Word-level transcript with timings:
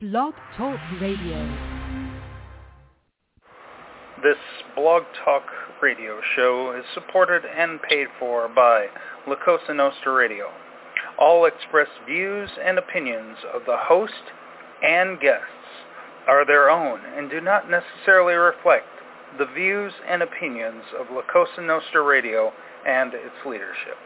Blog 0.00 0.32
Talk 0.56 0.80
Radio. 0.98 1.46
This 4.22 4.38
Blog 4.74 5.02
Talk 5.22 5.42
Radio 5.82 6.22
show 6.34 6.74
is 6.74 6.86
supported 6.94 7.42
and 7.44 7.82
paid 7.82 8.06
for 8.18 8.48
by 8.48 8.86
La 9.28 9.34
Cosa 9.44 9.74
Nostra 9.74 10.14
Radio. 10.14 10.46
All 11.18 11.44
expressed 11.44 11.90
views 12.06 12.48
and 12.64 12.78
opinions 12.78 13.36
of 13.54 13.66
the 13.66 13.76
host 13.76 14.14
and 14.82 15.20
guests 15.20 15.44
are 16.26 16.46
their 16.46 16.70
own 16.70 17.00
and 17.14 17.28
do 17.28 17.42
not 17.42 17.68
necessarily 17.68 18.36
reflect 18.36 18.88
the 19.36 19.52
views 19.54 19.92
and 20.08 20.22
opinions 20.22 20.82
of 20.98 21.14
La 21.14 21.20
Cosa 21.30 21.60
Nostra 21.60 22.02
Radio 22.02 22.54
and 22.86 23.12
its 23.12 23.36
leadership. 23.44 23.98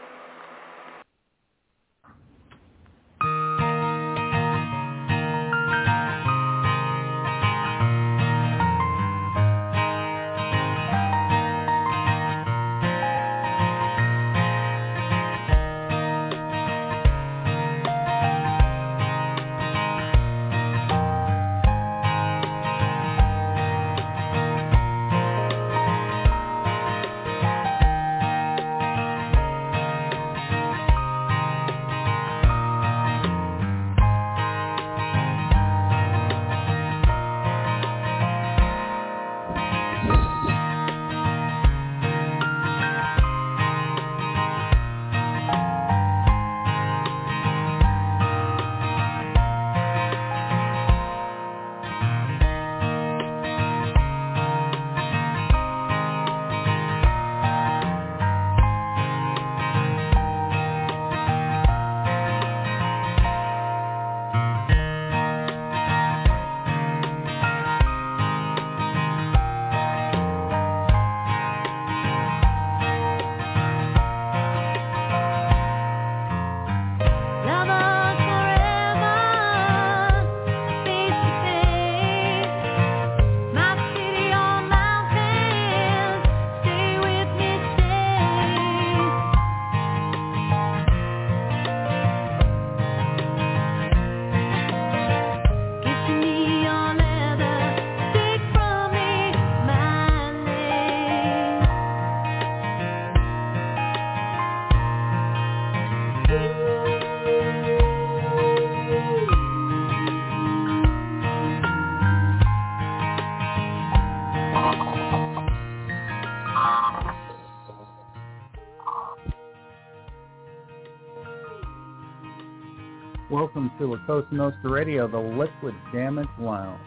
To 123.79 123.91
La 123.91 123.97
Cosa 124.05 124.27
Nostra 124.31 124.69
Radio, 124.69 125.07
the 125.07 125.17
Liquid 125.17 125.75
Damage 125.93 126.27
Lounge. 126.39 126.79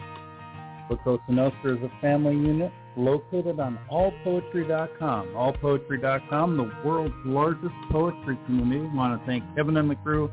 La 0.89 0.97
Cosa 0.97 1.23
Nostra 1.29 1.75
is 1.75 1.83
a 1.83 1.91
family 2.01 2.35
unit 2.35 2.71
located 2.97 3.59
on 3.59 3.77
allpoetry.com. 3.91 5.27
Allpoetry.com, 5.27 6.57
the 6.57 6.87
world's 6.87 7.13
largest 7.25 7.73
poetry 7.91 8.37
community. 8.45 8.89
Want 8.95 9.19
to 9.19 9.25
thank 9.25 9.43
Kevin 9.55 9.77
and 9.77 9.89
the 9.89 9.95
crew 9.95 10.29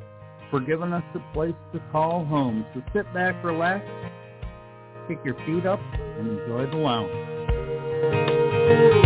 for 0.50 0.60
giving 0.60 0.92
us 0.92 1.04
a 1.14 1.32
place 1.32 1.54
to 1.72 1.80
call 1.92 2.24
home. 2.24 2.64
So 2.74 2.82
sit 2.94 3.12
back, 3.12 3.42
relax, 3.44 3.84
kick 5.08 5.18
your 5.24 5.34
feet 5.46 5.66
up, 5.66 5.80
and 5.92 6.38
enjoy 6.38 6.70
the 6.70 6.76
lounge. 6.76 9.05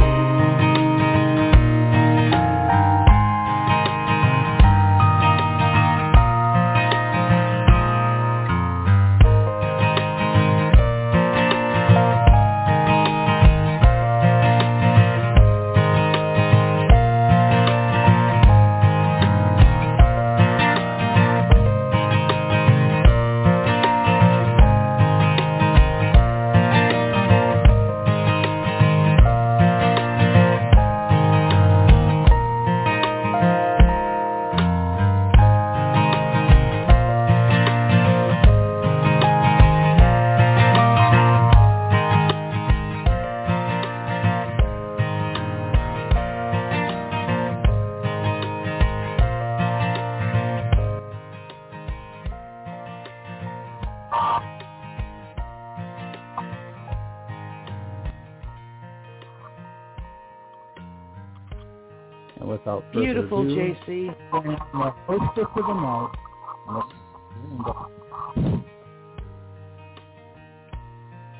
The 64.80 64.90
hostess 65.06 65.44
of 65.56 65.66
the 65.66 65.74
night, 65.74 66.12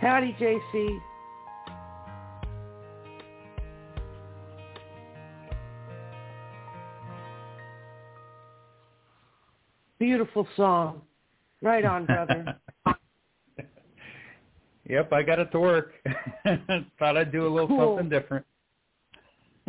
Howdy, 0.01 0.37
JC. 0.41 1.01
Beautiful 9.99 10.49
song. 10.57 11.03
Right 11.63 11.85
on, 11.85 12.07
brother. 12.07 12.57
Yep, 14.89 15.13
I 15.13 15.23
got 15.23 15.39
it 15.39 15.53
to 15.53 15.61
work. 15.61 15.93
Thought 16.99 17.17
I'd 17.17 17.31
do 17.31 17.47
a 17.47 17.49
little 17.49 17.69
Cool. 17.69 17.97
something 17.97 18.09
different. 18.09 18.45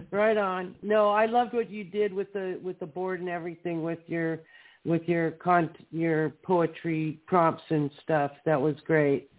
right 0.12 0.38
on. 0.38 0.76
No, 0.82 1.10
I 1.10 1.26
loved 1.26 1.54
what 1.54 1.70
you 1.70 1.84
did 1.84 2.14
with 2.14 2.32
the 2.34 2.60
with 2.64 2.80
the 2.80 2.86
board 2.86 3.20
and 3.20 3.30
everything 3.30 3.84
with 3.84 4.00
your 4.08 4.42
with 4.86 5.04
your 5.08 5.32
con 5.32 5.70
your 5.92 6.30
poetry 6.44 7.20
prompts 7.28 7.64
and 7.70 7.92
stuff. 8.04 8.32
That 8.46 8.60
was 8.60 8.76
great. 8.86 9.30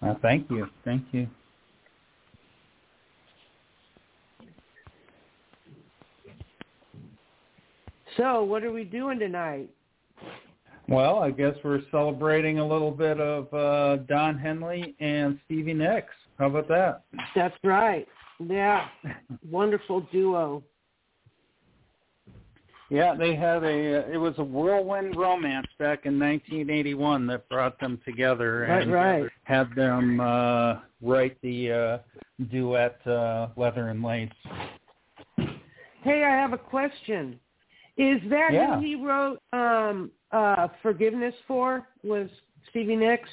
Uh, 0.00 0.14
thank 0.22 0.48
you, 0.50 0.68
thank 0.84 1.04
you. 1.10 1.26
So, 8.16 8.42
what 8.42 8.64
are 8.64 8.72
we 8.72 8.84
doing 8.84 9.18
tonight? 9.18 9.70
Well, 10.88 11.18
I 11.18 11.30
guess 11.30 11.54
we're 11.62 11.82
celebrating 11.90 12.58
a 12.58 12.66
little 12.66 12.90
bit 12.90 13.20
of 13.20 13.52
uh, 13.52 14.02
Don 14.04 14.38
Henley 14.38 14.96
and 14.98 15.38
Stevie 15.44 15.74
Nicks. 15.74 16.14
How 16.38 16.46
about 16.46 16.68
that? 16.68 17.02
That's 17.34 17.56
right. 17.64 18.06
Yeah. 18.38 18.86
Wonderful 19.50 20.00
duo. 20.12 20.62
Yeah, 22.90 23.14
they 23.14 23.34
had 23.34 23.64
a. 23.64 24.10
It 24.10 24.16
was 24.16 24.32
a 24.38 24.44
whirlwind 24.44 25.14
romance 25.16 25.66
back 25.78 26.06
in 26.06 26.18
1981 26.18 27.26
that 27.26 27.46
brought 27.50 27.78
them 27.80 28.00
together 28.04 28.66
Right, 28.68 28.82
and 28.82 28.92
right. 28.92 29.24
had 29.44 29.74
them 29.74 30.20
uh, 30.20 30.76
write 31.02 31.36
the 31.42 31.70
uh, 31.70 32.44
duet 32.50 32.98
uh, 33.06 33.48
"Leather 33.56 33.88
and 33.88 34.02
Lace." 34.02 34.30
Hey, 36.02 36.24
I 36.24 36.30
have 36.30 36.54
a 36.54 36.58
question. 36.58 37.38
Is 37.98 38.22
that 38.30 38.52
Yeah. 38.54 38.76
who 38.76 38.80
he 38.80 38.94
wrote 38.94 39.38
um, 39.52 40.10
uh, 40.32 40.68
"Forgiveness" 40.80 41.34
for? 41.46 41.86
Was 42.02 42.30
Stevie 42.70 42.96
Nicks? 42.96 43.28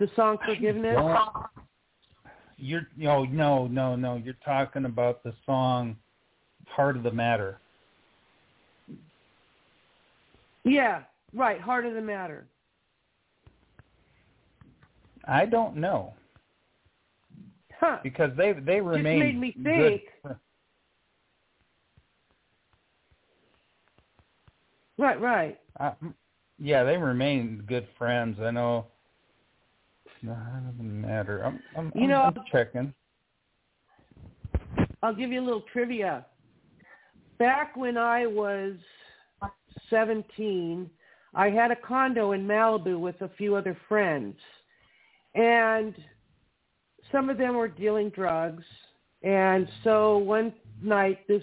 The 0.00 0.08
song 0.16 0.38
"Forgiveness." 0.46 0.98
You're 2.56 2.88
no, 2.96 3.24
no, 3.24 3.66
no, 3.66 3.94
no. 3.96 4.16
You're 4.16 4.36
talking 4.42 4.86
about 4.86 5.22
the 5.22 5.34
song 5.44 5.94
"Heart 6.68 6.96
of 6.96 7.02
the 7.02 7.10
Matter." 7.10 7.60
Yeah, 10.64 11.02
right. 11.34 11.60
Heart 11.60 11.84
of 11.84 11.94
the 11.94 12.00
matter. 12.00 12.46
I 15.26 15.44
don't 15.44 15.76
know 15.76 16.14
Huh. 17.78 17.98
because 18.02 18.34
they 18.38 18.52
they 18.54 18.80
remain 18.80 19.18
made 19.18 19.38
me 19.38 19.52
think. 19.62 20.02
fr- 20.22 20.32
Right, 24.96 25.20
right. 25.20 25.58
Uh, 25.78 25.92
yeah, 26.58 26.84
they 26.84 26.96
remain 26.98 27.64
good 27.66 27.86
friends. 27.96 28.38
I 28.40 28.50
know. 28.50 28.86
Doesn't 30.24 31.00
matter. 31.00 31.42
I'm, 31.44 31.60
I'm, 31.76 31.92
You 31.94 32.02
I'm, 32.04 32.08
know- 32.08 32.22
I'm 32.22 32.34
checking. 32.50 32.94
I'll 35.02 35.14
give 35.14 35.32
you 35.32 35.40
a 35.40 35.44
little 35.44 35.64
trivia. 35.72 36.26
Back 37.38 37.74
when 37.74 37.96
I 37.96 38.26
was 38.26 38.74
17, 39.88 40.90
I 41.34 41.48
had 41.48 41.70
a 41.70 41.76
condo 41.76 42.32
in 42.32 42.46
Malibu 42.46 43.00
with 43.00 43.20
a 43.22 43.30
few 43.38 43.54
other 43.54 43.76
friends. 43.88 44.36
And 45.34 45.94
some 47.10 47.30
of 47.30 47.38
them 47.38 47.54
were 47.56 47.68
dealing 47.68 48.10
drugs. 48.10 48.64
And 49.22 49.68
so 49.84 50.18
one 50.18 50.52
night 50.82 51.26
this 51.28 51.42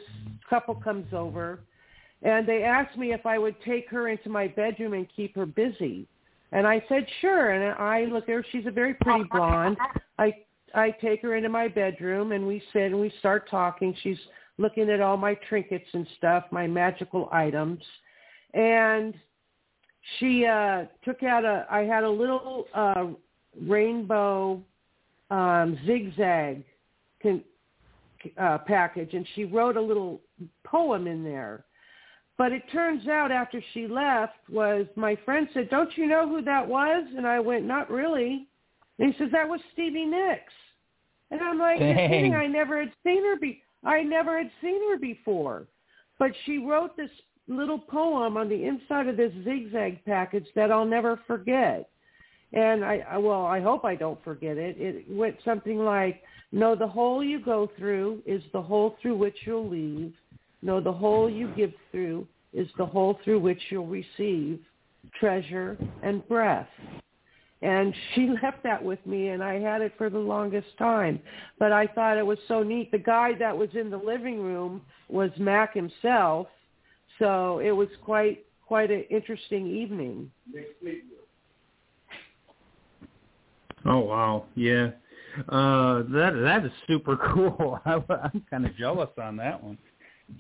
couple 0.50 0.76
comes 0.76 1.14
over 1.14 1.62
and 2.24 2.48
they 2.48 2.64
asked 2.64 2.98
me 2.98 3.14
if 3.14 3.26
I 3.26 3.38
would 3.38 3.56
take 3.64 3.90
her 3.90 4.08
into 4.08 4.30
my 4.30 4.48
bedroom 4.48 4.94
and 4.94 5.08
keep 5.16 5.36
her 5.36 5.46
busy. 5.46 6.08
And 6.52 6.66
I 6.66 6.84
said, 6.88 7.06
sure. 7.22 7.52
And 7.52 7.76
I 7.78 8.06
look 8.06 8.24
at 8.24 8.30
her. 8.30 8.46
She's 8.52 8.66
a 8.66 8.72
very 8.72 8.94
pretty 8.96 9.26
blonde. 9.32 9.78
I 10.18 10.34
I 10.74 10.92
take 11.02 11.22
her 11.22 11.36
into 11.36 11.50
my 11.50 11.68
bedroom 11.68 12.32
and 12.32 12.46
we 12.46 12.62
sit 12.74 12.84
and 12.84 13.00
we 13.00 13.12
start 13.20 13.50
talking. 13.50 13.96
She's 14.04 14.20
looking 14.58 14.90
at 14.90 15.02
all 15.02 15.18
my 15.18 15.36
trinkets 15.50 15.88
and 15.94 16.08
stuff, 16.18 16.46
my 16.52 16.68
magical 16.68 17.30
items. 17.32 17.82
And 18.54 19.14
she 20.20 20.46
uh 20.46 20.86
took 21.04 21.24
out 21.24 21.46
a 21.46 21.66
I 21.70 21.82
had 21.82 22.04
a 22.04 22.10
little 22.10 22.66
uh 22.74 23.08
rainbow 23.62 24.62
um 25.32 25.78
zigzag 25.86 26.64
con, 27.22 27.44
uh 28.38 28.60
package 28.60 29.14
and 29.14 29.28
she 29.36 29.44
wrote 29.46 29.78
a 29.78 29.82
little 29.82 30.22
poem 30.64 31.08
in 31.08 31.24
there. 31.24 31.66
But 32.38 32.52
it 32.52 32.64
turns 32.72 33.08
out 33.08 33.32
after 33.32 33.62
she 33.74 33.88
left 33.88 34.38
was 34.50 34.86
my 34.96 35.16
friend 35.26 35.50
said, 35.54 35.70
"Don't 35.70 35.96
you 35.98 36.06
know 36.06 36.30
who 36.30 36.42
that 36.44 36.68
was?" 36.68 37.06
And 37.16 37.26
I 37.26 37.40
went, 37.40 37.66
"Not 37.66 37.90
really." 37.90 38.48
And 39.00 39.14
he 39.14 39.18
says, 39.18 39.32
"That 39.32 39.50
was 39.50 39.60
Stevie 39.74 40.06
Nicks." 40.06 40.54
And 41.32 41.42
I'm 41.42 41.58
like, 41.58 41.80
kidding! 41.80 42.36
I 42.36 42.48
never 42.48 42.80
had 42.80 42.94
seen 43.04 43.24
her 43.26 43.36
be. 43.38 43.64
I 43.84 44.04
never 44.04 44.38
had 44.38 44.52
seen 44.62 44.80
her 44.90 44.98
before." 44.98 45.68
But 46.20 46.32
she 46.46 46.60
wrote 46.60 46.96
this 46.96 47.12
little 47.48 47.80
poem 47.80 48.38
on 48.38 48.50
the 48.50 48.66
inside 48.66 49.08
of 49.08 49.18
this 49.18 49.34
zigzag 49.44 50.04
package 50.06 50.48
that 50.56 50.72
I'll 50.72 50.86
never 50.86 51.18
forget. 51.28 51.90
And 52.54 52.86
I, 52.86 53.00
I 53.10 53.18
well, 53.18 53.46
I 53.46 53.60
hope 53.60 53.84
I 53.84 53.96
don't 53.96 54.24
forget 54.24 54.58
it. 54.58 54.78
It 54.80 55.10
went 55.10 55.38
something 55.44 55.80
like, 55.80 56.22
"No, 56.52 56.76
the 56.76 56.88
hole 56.88 57.24
you 57.24 57.40
go 57.40 57.68
through 57.78 58.22
is 58.28 58.44
the 58.54 58.62
hole 58.62 58.96
through 59.02 59.18
which 59.18 59.38
you'll 59.46 59.68
leave. 59.68 60.14
No, 60.62 60.80
the 60.82 60.92
hole 60.92 61.30
you 61.30 61.48
give 61.56 61.74
through 61.92 62.28
is 62.54 62.68
the 62.78 62.86
hole 62.86 63.20
through 63.24 63.40
which 63.40 63.62
you'll 63.70 63.88
receive 63.88 64.60
treasure 65.20 65.78
and 66.04 66.28
breath." 66.28 66.70
And 67.62 67.94
she 68.14 68.30
left 68.44 68.64
that 68.64 68.84
with 68.84 69.04
me, 69.06 69.30
and 69.30 69.44
I 69.44 69.60
had 69.60 69.82
it 69.82 69.94
for 69.98 70.10
the 70.10 70.20
longest 70.20 70.78
time. 70.78 71.20
But 71.60 71.72
I 71.72 71.88
thought 71.88 72.18
it 72.18 72.26
was 72.26 72.40
so 72.48 72.64
neat. 72.64 72.92
The 72.92 73.00
guy 73.00 73.34
that 73.40 73.58
was 73.58 73.70
in 73.74 73.90
the 73.90 73.98
living 73.98 74.42
room 74.42 74.82
was 75.10 75.32
Mac 75.38 75.74
himself, 75.74 76.48
so 77.20 77.60
it 77.60 77.72
was 77.72 77.88
quite 78.04 78.46
quite 78.66 78.92
an 78.92 79.06
interesting 79.10 79.66
evening. 79.68 80.30
Oh 83.86 84.00
wow, 84.00 84.46
yeah. 84.56 84.90
Uh, 85.50 86.04
that 86.10 86.32
that 86.42 86.66
is 86.66 86.72
super 86.88 87.16
cool. 87.34 87.80
I, 87.86 88.02
I'm 88.10 88.46
kind 88.50 88.66
of 88.66 88.76
jealous 88.76 89.10
on 89.22 89.38
that 89.38 89.64
one. 89.64 89.78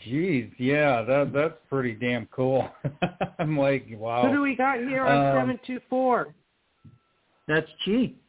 Jeez, 0.05 0.51
yeah, 0.57 1.01
that 1.01 1.31
that's 1.33 1.55
pretty 1.69 1.93
damn 1.93 2.27
cool. 2.27 2.67
I'm 3.39 3.57
like, 3.57 3.87
wow. 3.91 4.27
Who 4.27 4.33
do 4.33 4.41
we 4.41 4.55
got 4.55 4.79
here 4.79 5.05
on 5.05 5.37
Um, 5.37 5.41
seven 5.41 5.59
two 5.65 5.79
four? 5.89 6.33
That's 7.47 7.67
cheap. 7.85 8.21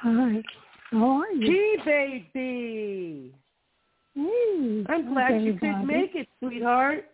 Hi. 0.00 0.42
How 0.90 1.20
are 1.20 1.30
you? 1.32 1.46
Gee, 1.46 1.76
baby. 1.84 3.34
Hey, 4.14 4.84
I'm 4.88 5.04
how's 5.04 5.12
glad 5.12 5.42
you 5.42 5.54
could 5.58 5.84
make 5.84 6.14
it, 6.14 6.28
sweetheart. 6.38 7.04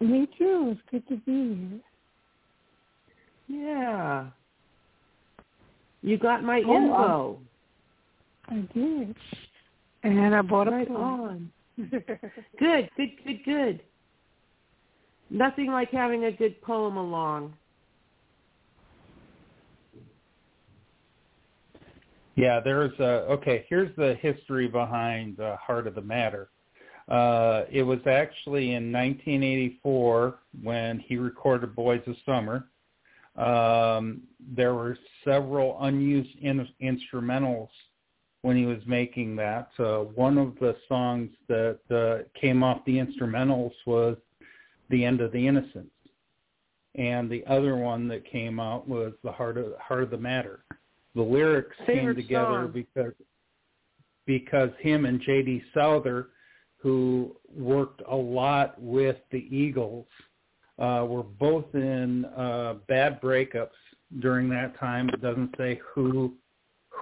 Me 0.00 0.26
too. 0.36 0.76
It's 0.76 0.80
good 0.90 1.08
to 1.08 1.16
be 1.24 1.80
here. 3.46 3.62
Yeah. 3.62 4.26
You 6.02 6.18
got 6.18 6.42
my 6.42 6.62
Oh, 6.66 6.76
info. 6.76 7.38
I 8.48 8.68
did. 8.74 9.14
And 10.04 10.34
I 10.34 10.42
bought 10.42 10.68
a 10.68 10.70
right 10.70 10.86
poem. 10.88 11.00
on. 11.00 11.50
Good, 12.58 12.88
good, 12.96 13.10
good, 13.24 13.44
good. 13.44 13.80
Nothing 15.28 15.72
like 15.72 15.90
having 15.90 16.26
a 16.26 16.30
good 16.30 16.60
poem 16.62 16.96
along. 16.96 17.54
Yeah, 22.36 22.60
there's 22.60 22.96
a 23.00 23.26
okay. 23.32 23.66
Here's 23.68 23.94
the 23.96 24.14
history 24.20 24.68
behind 24.68 25.36
the 25.36 25.56
heart 25.56 25.88
of 25.88 25.96
the 25.96 26.00
matter. 26.00 26.50
Uh, 27.08 27.62
it 27.72 27.82
was 27.82 27.98
actually 28.06 28.74
in 28.74 28.92
1984 28.92 30.38
when 30.62 31.00
he 31.00 31.16
recorded 31.16 31.74
"Boys 31.74 32.02
of 32.06 32.14
Summer." 32.24 32.68
Um, 33.34 34.22
there 34.38 34.74
were 34.74 34.96
several 35.24 35.76
unused 35.80 36.36
in- 36.40 36.68
instrumentals 36.80 37.68
when 38.44 38.58
he 38.58 38.66
was 38.66 38.80
making 38.86 39.34
that. 39.36 39.70
Uh, 39.78 40.00
one 40.00 40.36
of 40.36 40.54
the 40.60 40.76
songs 40.86 41.30
that 41.48 41.78
uh, 41.90 42.28
came 42.38 42.62
off 42.62 42.84
the 42.84 42.98
instrumentals 42.98 43.72
was 43.86 44.18
"The 44.90 45.02
End 45.02 45.22
of 45.22 45.32
the 45.32 45.48
Innocence," 45.48 45.90
and 46.94 47.30
the 47.30 47.42
other 47.46 47.74
one 47.76 48.06
that 48.08 48.30
came 48.30 48.60
out 48.60 48.86
was 48.86 49.14
"The 49.22 49.32
Heart 49.32 49.56
of 49.56 49.72
Heart 49.80 50.02
of 50.02 50.10
the 50.10 50.18
Matter." 50.18 50.62
The 51.14 51.22
lyrics 51.22 51.74
Favorite 51.86 52.16
came 52.16 52.22
together 52.22 52.64
song. 52.64 52.72
because 52.72 53.12
because 54.26 54.70
him 54.78 55.06
and 55.06 55.22
J.D. 55.22 55.62
Souther, 55.72 56.28
who 56.76 57.34
worked 57.56 58.02
a 58.06 58.14
lot 58.14 58.78
with 58.78 59.16
the 59.30 59.48
Eagles, 59.50 60.06
uh, 60.78 61.06
were 61.08 61.22
both 61.22 61.74
in 61.74 62.26
uh, 62.26 62.74
bad 62.88 63.22
breakups 63.22 63.70
during 64.20 64.50
that 64.50 64.78
time. 64.78 65.08
It 65.08 65.22
doesn't 65.22 65.54
say 65.56 65.80
who 65.94 66.34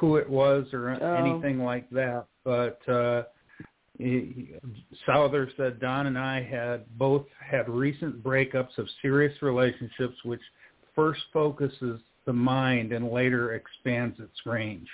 who 0.03 0.17
it 0.17 0.29
was 0.29 0.67
or 0.73 0.99
Oh. 1.01 1.15
anything 1.15 1.61
like 1.61 1.89
that, 1.91 2.27
but 2.43 2.87
uh, 2.89 3.23
he, 3.99 4.57
Souther 5.07 5.49
said 5.57 5.79
Don 5.79 6.09
and 6.09 6.19
I 6.19 6.43
had 6.43 6.87
both 6.99 7.25
had 7.39 7.69
recent 7.69 8.21
breakups 8.21 8.77
of 8.79 8.89
serious 9.01 9.41
relationships, 9.43 10.17
which 10.25 10.41
first 10.97 11.21
focuses 11.33 12.01
the 12.27 12.33
mind 12.33 12.93
and 12.93 13.13
later 13.13 13.55
expands 13.55 14.19
its 14.19 14.45
range. 14.45 14.89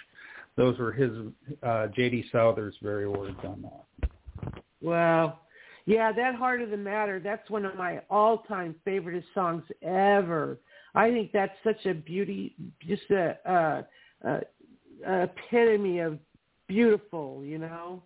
Those 0.57 0.79
were 0.79 0.93
his 0.93 1.11
uh, 1.63 1.87
J.D. 1.97 2.27
Souther's 2.31 2.77
very 2.83 3.09
words 3.09 3.39
on 3.45 3.63
that. 3.63 4.11
Wow. 4.83 5.39
Yeah, 5.87 6.13
that 6.13 6.35
Heart 6.35 6.61
of 6.61 6.69
the 6.69 6.77
Matter, 6.77 7.19
that's 7.19 7.49
one 7.49 7.65
of 7.65 7.77
my 7.77 8.03
all-time 8.11 8.75
favorite 8.85 9.25
songs 9.35 9.65
ever. 9.81 10.59
I 10.95 11.11
think 11.11 11.33
that's 11.33 11.57
such 11.65 11.87
a 11.87 11.95
beauty, 11.95 12.55
just 12.87 13.09
a, 13.11 13.39
a, 13.47 14.29
a 14.29 14.41
epitome 15.07 16.01
of 16.01 16.19
beautiful, 16.69 17.43
you 17.45 17.59
know? 17.59 18.03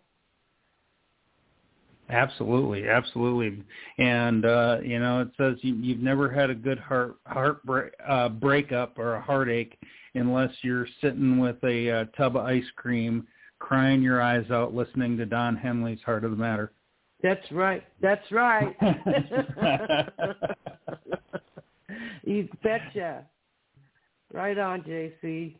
Absolutely, 2.09 2.89
absolutely, 2.89 3.63
and 3.97 4.45
uh, 4.45 4.79
you 4.85 4.99
know 4.99 5.23
it 5.23 5.29
says 5.39 5.57
you, 5.63 5.75
you've 5.77 6.03
never 6.03 6.31
had 6.31 6.51
a 6.51 6.55
good 6.55 6.79
heart 6.79 7.15
heart 7.27 7.65
break, 7.65 7.93
uh, 8.07 8.29
breakup 8.29 8.99
or 8.99 9.15
a 9.15 9.23
heartache 9.23 9.79
unless 10.15 10.51
you're 10.61 10.87
sitting 11.01 11.39
with 11.39 11.57
a 11.65 11.91
uh, 11.91 12.05
tub 12.17 12.37
of 12.37 12.45
ice 12.45 12.65
cream, 12.77 13.27
crying 13.61 14.03
your 14.03 14.21
eyes 14.21 14.45
out, 14.51 14.75
listening 14.75 15.17
to 15.17 15.25
Don 15.25 15.57
Henley's 15.57 16.01
"Heart 16.05 16.25
of 16.25 16.33
the 16.33 16.37
Matter." 16.37 16.73
That's 17.23 17.51
right. 17.51 17.85
That's 18.03 18.31
right. 18.31 18.77
you 22.25 22.49
betcha. 22.63 23.25
Right 24.35 24.59
on, 24.59 24.83
JC. 24.83 25.55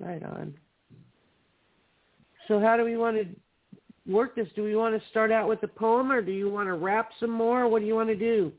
Right 0.00 0.22
on. 0.22 0.54
So 2.48 2.58
how 2.58 2.76
do 2.76 2.84
we 2.84 2.96
want 2.96 3.16
to 3.18 3.26
work 4.10 4.34
this? 4.34 4.48
Do 4.56 4.64
we 4.64 4.74
want 4.74 5.00
to 5.00 5.08
start 5.10 5.30
out 5.30 5.46
with 5.46 5.62
a 5.62 5.68
poem 5.68 6.10
or 6.10 6.22
do 6.22 6.32
you 6.32 6.48
want 6.48 6.68
to 6.68 6.74
rap 6.74 7.10
some 7.20 7.30
more? 7.30 7.68
What 7.68 7.80
do 7.80 7.86
you 7.86 7.94
want 7.94 8.08
to 8.08 8.16
do? 8.16 8.50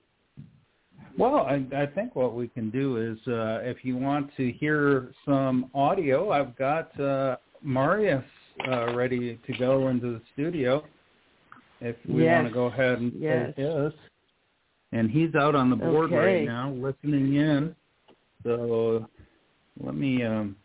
Well, 1.18 1.38
I, 1.38 1.66
I 1.76 1.88
think 1.88 2.16
what 2.16 2.36
we 2.36 2.48
can 2.48 2.70
do 2.70 2.98
is, 2.98 3.18
uh, 3.28 3.60
if 3.64 3.84
you 3.84 3.98
want 3.98 4.30
to 4.38 4.52
hear 4.52 5.14
some 5.26 5.70
audio, 5.74 6.32
I've 6.32 6.56
got 6.56 6.98
uh, 7.00 7.38
Marius 7.62 8.24
uh, 8.68 8.96
ready 8.96 9.40
to 9.48 9.54
go 9.58 9.90
into 9.90 10.14
the 10.14 10.22
studio. 10.34 10.86
If 11.82 11.96
we 12.08 12.24
Yes. 12.24 12.36
want 12.36 12.48
to 12.48 12.54
go 12.54 12.66
ahead 12.68 13.00
and 13.00 13.14
Yes. 13.20 13.54
play 13.56 13.66
his, 13.66 13.94
and 14.94 15.10
he's 15.10 15.34
out 15.36 15.56
on 15.56 15.70
the 15.70 15.76
board 15.76 16.12
Okay. 16.12 16.16
right 16.16 16.46
now, 16.46 16.72
listening 16.72 17.36
in. 17.36 17.76
So 18.44 19.08
let 19.80 19.96
me 19.96 20.24
um, 20.24 20.56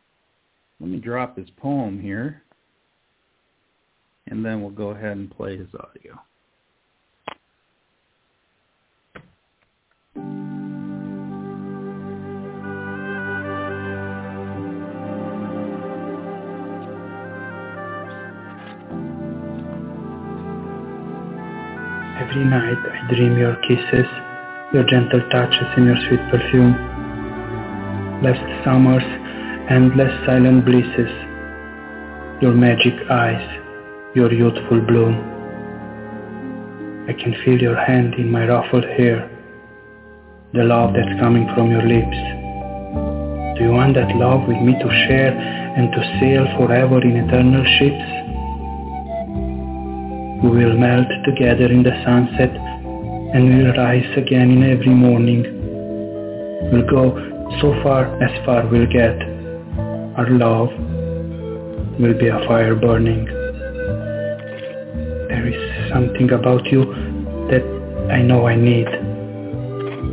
let 0.81 0.91
me 0.91 0.99
drop 0.99 1.39
his 1.39 1.49
poem 1.57 2.01
here, 2.01 2.43
and 4.27 4.45
then 4.45 4.61
we'll 4.61 4.71
go 4.71 4.91
ahead 4.91 5.17
and 5.17 5.31
play 5.31 5.57
his 5.57 5.69
audio. 5.75 6.21
Every 22.19 22.45
night 22.45 22.77
I 22.77 23.15
dream 23.15 23.39
your 23.39 23.57
kisses, 23.63 24.07
your 24.75 24.85
gentle 24.85 25.21
touches 25.31 25.67
and 25.77 25.87
your 25.87 25.97
sweet 26.09 26.21
perfume. 26.31 26.75
Last 28.23 28.65
summers, 28.65 29.26
endless 29.69 30.13
silent 30.25 30.65
blisses, 30.65 31.11
your 32.41 32.53
magic 32.55 32.95
eyes, 33.11 33.43
your 34.15 34.33
youthful 34.33 34.81
bloom. 34.81 35.17
I 37.09 37.13
can 37.13 37.35
feel 37.45 37.61
your 37.61 37.75
hand 37.75 38.15
in 38.15 38.31
my 38.31 38.47
ruffled 38.47 38.85
hair, 38.85 39.29
the 40.55 40.63
love 40.63 40.95
that's 40.95 41.19
coming 41.19 41.51
from 41.57 41.73
your 41.73 41.83
lips. 41.83 42.17
Do 43.59 43.65
you 43.65 43.73
want 43.73 43.95
that 43.97 44.15
love 44.15 44.47
with 44.47 44.63
me 44.63 44.75
to 44.79 44.89
share 45.09 45.35
and 45.35 45.91
to 45.91 46.01
sail 46.21 46.47
forever 46.57 47.03
in 47.03 47.17
eternal 47.17 47.65
ships? 47.77 48.07
We 50.45 50.63
will 50.63 50.79
melt 50.79 51.09
together 51.25 51.67
in 51.73 51.83
the 51.83 51.97
sunset 52.05 52.55
and 53.35 53.51
we'll 53.51 53.75
rise 53.75 54.17
again 54.17 54.53
in 54.53 54.63
every 54.63 54.95
morning. 54.95 55.43
We'll 56.71 56.87
go 56.87 57.19
so 57.61 57.75
far 57.83 58.15
as 58.23 58.45
far 58.47 58.65
we'll 58.69 58.87
get. 58.87 59.26
Our 60.17 60.31
love 60.31 60.71
will 62.01 62.15
be 62.19 62.29
a 62.29 62.39
fire 62.49 62.75
burning. 62.75 63.27
There 65.29 65.47
is 65.47 65.93
something 65.93 66.31
about 66.31 66.65
you 66.73 66.87
that 67.51 67.63
I 68.11 68.23
know 68.23 68.47
I 68.47 68.55
need. 68.57 68.87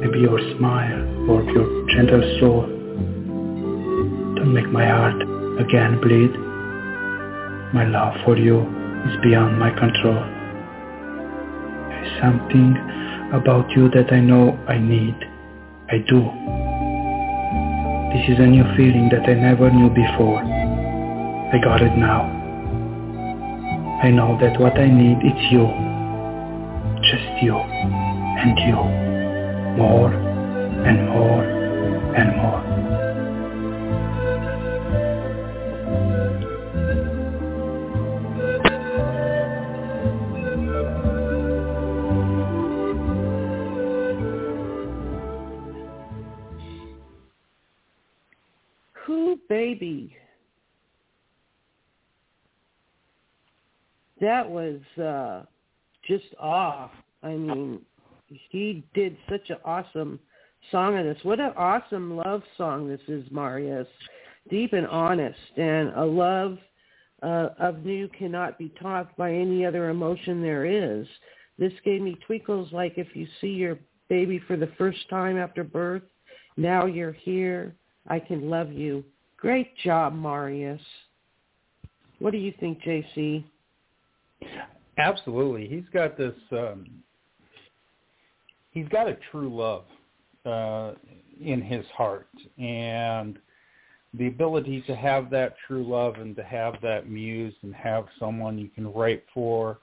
Maybe 0.02 0.20
your 0.20 0.40
smile 0.58 1.30
or 1.32 1.44
your 1.44 1.88
gentle 1.96 2.22
soul. 2.42 2.64
Don't 4.36 4.54
make 4.54 4.70
my 4.70 4.86
heart 4.86 5.22
again 5.62 6.02
bleed. 6.02 6.34
My 7.74 7.86
love 7.86 8.16
for 8.26 8.36
you 8.36 8.60
is 9.08 9.16
beyond 9.24 9.58
my 9.58 9.70
control. 9.70 10.22
There 11.88 12.04
is 12.04 12.12
something 12.22 12.76
about 13.32 13.72
you 13.72 13.88
that 13.92 14.12
I 14.12 14.20
know 14.20 14.60
I 14.68 14.80
need. 14.80 15.16
I 15.90 16.00
do. 16.10 16.63
This 18.14 18.30
is 18.30 18.38
a 18.38 18.46
new 18.46 18.64
feeling 18.78 19.10
that 19.10 19.28
I 19.28 19.34
never 19.34 19.72
knew 19.72 19.90
before. 19.90 20.38
I 20.38 21.58
got 21.64 21.82
it 21.82 21.98
now. 21.98 22.30
I 24.04 24.12
know 24.12 24.38
that 24.40 24.60
what 24.60 24.78
I 24.78 24.88
need 24.88 25.18
is 25.26 25.52
you. 25.52 25.66
Just 27.02 27.42
you 27.42 27.58
and 27.58 28.54
you. 28.60 28.78
More 29.82 30.14
and 30.14 31.10
more 31.10 31.44
and 32.14 32.38
more. 32.38 32.73
That 54.44 54.52
was 54.52 55.04
uh 55.04 55.46
just 56.08 56.26
awe. 56.40 56.92
I 57.22 57.30
mean, 57.30 57.80
he 58.50 58.84
did 58.94 59.16
such 59.30 59.50
an 59.50 59.58
awesome 59.64 60.20
song 60.72 60.96
on 60.96 61.06
this. 61.06 61.18
What 61.24 61.40
an 61.40 61.54
awesome 61.56 62.18
love 62.18 62.44
song 62.58 62.88
this 62.88 63.00
is, 63.08 63.24
Marius. 63.32 63.88
Deep 64.50 64.74
and 64.74 64.86
honest, 64.88 65.40
and 65.56 65.90
a 65.96 66.04
love 66.04 66.58
uh, 67.22 67.50
of 67.60 67.86
new 67.86 68.10
cannot 68.10 68.58
be 68.58 68.74
taught 68.82 69.16
by 69.16 69.32
any 69.32 69.66
other 69.66 69.90
emotion 69.90 70.42
there 70.42 70.66
is. 70.66 71.08
This 71.58 71.72
gave 71.86 72.02
me 72.02 72.18
twinkles 72.28 72.74
like 72.74 72.98
if 72.98 73.16
you 73.16 73.26
see 73.40 73.48
your 73.48 73.80
baby 74.10 74.42
for 74.46 74.58
the 74.58 74.72
first 74.78 75.10
time 75.10 75.38
after 75.38 75.64
birth. 75.64 76.04
Now 76.58 76.86
you're 76.86 77.14
here. 77.14 77.74
I 78.08 78.20
can 78.20 78.50
love 78.50 78.74
you. 78.74 79.06
Great 79.38 79.78
job, 79.78 80.14
Marius. 80.14 80.82
What 82.20 82.32
do 82.32 82.38
you 82.38 82.54
think, 82.60 82.82
JC? 82.82 83.46
Absolutely, 84.98 85.68
he's 85.68 85.90
got 85.94 86.18
this. 86.18 86.36
Um, 86.52 86.86
he's 88.72 88.88
got 88.90 89.08
a 89.08 89.18
true 89.32 89.56
love 89.56 89.86
uh, 90.46 90.94
in 91.42 91.62
his 91.62 91.86
heart, 91.96 92.28
and 92.58 93.40
the 94.14 94.28
ability 94.28 94.82
to 94.86 94.96
have 94.96 95.30
that 95.32 95.56
true 95.68 95.84
love 95.84 96.16
and 96.16 96.36
to 96.36 96.44
have 96.44 96.76
that 96.84 97.10
muse 97.10 97.56
and 97.64 97.74
have 97.74 98.06
someone 98.20 98.60
you 98.60 98.70
can 98.70 98.94
write 98.94 99.24
for, 99.34 99.80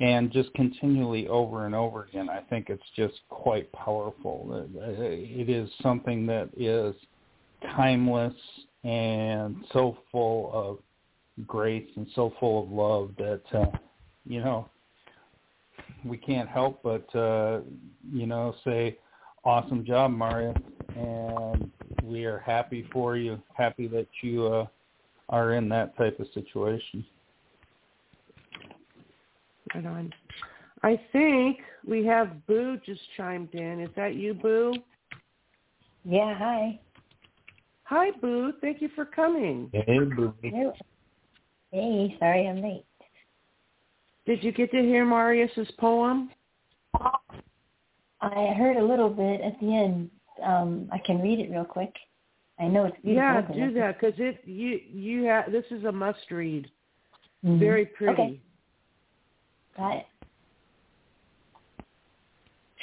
and 0.00 0.32
just 0.32 0.52
continually 0.54 1.28
over 1.28 1.66
and 1.66 1.74
over 1.74 2.04
again. 2.04 2.30
I 2.30 2.40
think 2.48 2.70
it's 2.70 2.82
just 2.96 3.20
quite 3.28 3.70
powerful. 3.72 4.66
It 4.74 5.50
is 5.50 5.68
something 5.82 6.24
that 6.26 6.48
is 6.56 6.94
timeless 7.76 8.34
and 8.82 9.56
so 9.72 9.98
full 10.10 10.50
of 10.54 10.78
grace 11.46 11.88
and 11.96 12.06
so 12.14 12.32
full 12.40 12.64
of 12.64 12.70
love 12.70 13.10
that 13.18 13.58
uh, 13.58 13.76
you 14.26 14.40
know 14.40 14.68
we 16.04 16.16
can't 16.16 16.48
help 16.48 16.82
but 16.82 17.14
uh, 17.14 17.60
you 18.12 18.26
know 18.26 18.54
say 18.64 18.98
awesome 19.44 19.84
job 19.84 20.10
Mario 20.10 20.54
and 20.96 21.70
we 22.02 22.24
are 22.24 22.38
happy 22.38 22.86
for 22.92 23.16
you 23.16 23.40
happy 23.54 23.86
that 23.86 24.08
you 24.22 24.46
uh, 24.46 24.66
are 25.28 25.54
in 25.54 25.68
that 25.68 25.96
type 25.96 26.18
of 26.20 26.26
situation 26.34 27.04
Right 29.74 29.86
on. 29.86 30.12
I 30.82 31.00
think 31.12 31.58
we 31.86 32.04
have 32.06 32.46
Boo 32.46 32.78
just 32.84 33.00
chimed 33.16 33.54
in. 33.54 33.80
Is 33.80 33.90
that 33.96 34.14
you, 34.14 34.34
Boo? 34.34 34.74
Yeah, 36.04 36.34
hi. 36.36 36.80
Hi, 37.84 38.10
Boo. 38.20 38.52
Thank 38.60 38.80
you 38.80 38.88
for 38.94 39.04
coming. 39.04 39.70
hey 39.72 39.98
booby 40.16 40.50
Hello. 40.54 40.72
Hey, 41.72 42.16
sorry 42.18 42.48
I'm 42.48 42.62
late. 42.62 42.84
Did 44.26 44.42
you 44.42 44.52
get 44.52 44.70
to 44.72 44.78
hear 44.80 45.04
Marius's 45.04 45.70
poem? 45.78 46.30
I 48.20 48.54
heard 48.56 48.76
a 48.76 48.84
little 48.84 49.08
bit 49.08 49.40
at 49.40 49.58
the 49.60 49.74
end. 49.74 50.10
Um, 50.42 50.88
I 50.92 50.98
can 50.98 51.20
read 51.20 51.38
it 51.38 51.50
real 51.50 51.64
quick. 51.64 51.94
I 52.58 52.66
know 52.66 52.84
it's 52.84 52.96
beautiful. 53.02 53.56
Yeah, 53.56 53.66
do 53.68 53.74
that 53.74 53.98
because 54.00 54.14
it 54.18 54.42
you 54.44 54.80
you 54.92 55.24
have 55.24 55.50
this 55.50 55.64
is 55.70 55.84
a 55.84 55.92
must 55.92 56.30
read. 56.30 56.70
Mhm. 57.44 57.58
Very 57.58 57.86
pretty. 57.86 58.12
Okay, 58.12 58.40
got 59.76 59.96
it. 59.96 60.06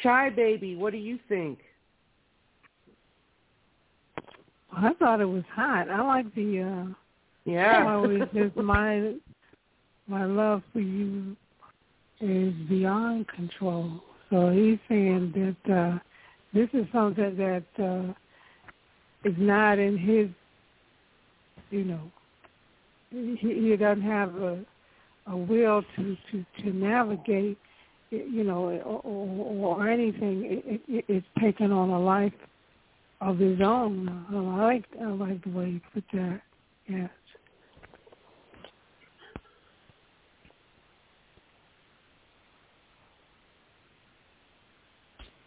Shy 0.01 0.29
baby, 0.31 0.75
what 0.75 0.91
do 0.91 0.97
you 0.97 1.19
think? 1.27 1.59
I 4.71 4.93
thought 4.93 5.21
it 5.21 5.25
was 5.25 5.43
hot. 5.53 5.89
I 5.89 6.01
like 6.01 6.33
the 6.33 6.61
uh 6.61 6.93
Yeah. 7.47 7.87
always 7.87 8.23
just 8.33 8.55
my 8.57 9.13
my 10.07 10.25
love 10.25 10.63
for 10.73 10.79
you 10.79 11.35
is 12.19 12.53
beyond 12.69 13.27
control. 13.29 14.03
So 14.29 14.49
he's 14.49 14.79
saying 14.89 15.55
that 15.65 15.73
uh 15.73 15.99
this 16.53 16.69
is 16.73 16.85
something 16.91 17.35
that 17.37 17.83
uh 17.83 18.13
is 19.27 19.35
not 19.37 19.79
in 19.79 19.97
his 19.97 20.29
you 21.69 21.83
know 21.83 22.11
he, 23.11 23.37
he 23.41 23.75
doesn't 23.75 24.03
have 24.03 24.35
a 24.35 24.65
a 25.27 25.35
will 25.35 25.83
to 25.95 26.17
to 26.31 26.45
to 26.61 26.73
navigate, 26.73 27.57
you 28.11 28.43
know, 28.43 28.69
or, 28.69 29.01
or, 29.03 29.77
or 29.77 29.89
anything, 29.89 30.61
it, 30.65 30.81
it, 30.87 31.05
it's 31.07 31.27
taken 31.39 31.71
on 31.71 31.89
a 31.89 31.99
life 31.99 32.33
of 33.21 33.37
his 33.37 33.59
own. 33.61 34.25
I 34.29 34.65
like 34.65 34.85
I 35.01 35.05
like 35.05 35.43
the 35.43 35.49
way 35.49 35.69
you 35.71 35.81
put 35.93 36.03
that. 36.13 36.41
Yes. 36.87 37.09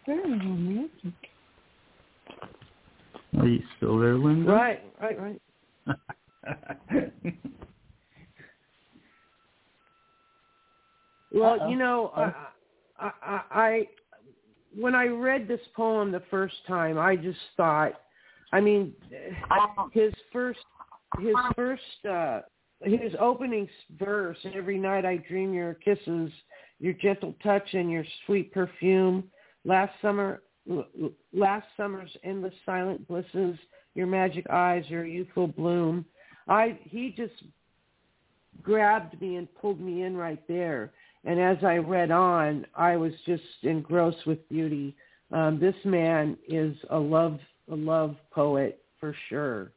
Very 0.05 0.31
romantic. 0.31 1.13
Are 3.39 3.47
you 3.47 3.61
still 3.77 3.99
there, 3.99 4.15
Linda? 4.15 4.51
Right, 4.51 4.83
right, 5.01 5.17
right. 5.19 5.41
Well, 11.33 11.53
Uh-oh. 11.61 11.69
you 11.69 11.77
know, 11.77 12.11
I, 12.15 12.33
I, 12.99 13.11
I, 13.23 13.41
I 13.51 13.87
when 14.77 14.95
I 14.95 15.05
read 15.05 15.47
this 15.47 15.61
poem 15.75 16.11
the 16.11 16.23
first 16.29 16.55
time, 16.67 16.97
I 16.97 17.15
just 17.15 17.39
thought, 17.57 17.93
I 18.51 18.59
mean, 18.61 18.93
his 19.91 20.13
first, 20.31 20.59
his 21.19 21.35
first, 21.55 22.05
uh, 22.09 22.41
his 22.83 23.13
opening 23.19 23.67
verse, 23.99 24.37
every 24.53 24.77
night 24.77 25.05
I 25.05 25.17
dream 25.17 25.53
your 25.53 25.73
kisses, 25.75 26.31
your 26.79 26.93
gentle 26.93 27.33
touch 27.43 27.73
and 27.73 27.91
your 27.91 28.05
sweet 28.25 28.53
perfume. 28.53 29.23
Last 29.65 29.93
summer, 30.01 30.41
last 31.33 31.67
summer's 31.77 32.11
endless 32.23 32.53
silent 32.65 33.07
blisses, 33.07 33.57
your 33.95 34.07
magic 34.07 34.49
eyes, 34.49 34.83
your 34.87 35.05
youthful 35.05 35.47
bloom. 35.47 36.05
I, 36.47 36.79
he 36.83 37.13
just 37.15 37.33
grabbed 38.63 39.19
me 39.21 39.35
and 39.37 39.47
pulled 39.55 39.79
me 39.79 40.03
in 40.03 40.15
right 40.15 40.41
there. 40.47 40.91
And 41.23 41.39
as 41.39 41.57
I 41.63 41.77
read 41.77 42.11
on, 42.11 42.65
I 42.75 42.95
was 42.95 43.13
just 43.25 43.43
engrossed 43.63 44.25
with 44.25 44.47
beauty. 44.49 44.95
Um, 45.31 45.59
this 45.59 45.75
man 45.85 46.37
is 46.47 46.75
a 46.89 46.97
love, 46.97 47.39
a 47.71 47.75
love 47.75 48.15
poet 48.31 48.83
for 48.99 49.15
sure. 49.29 49.71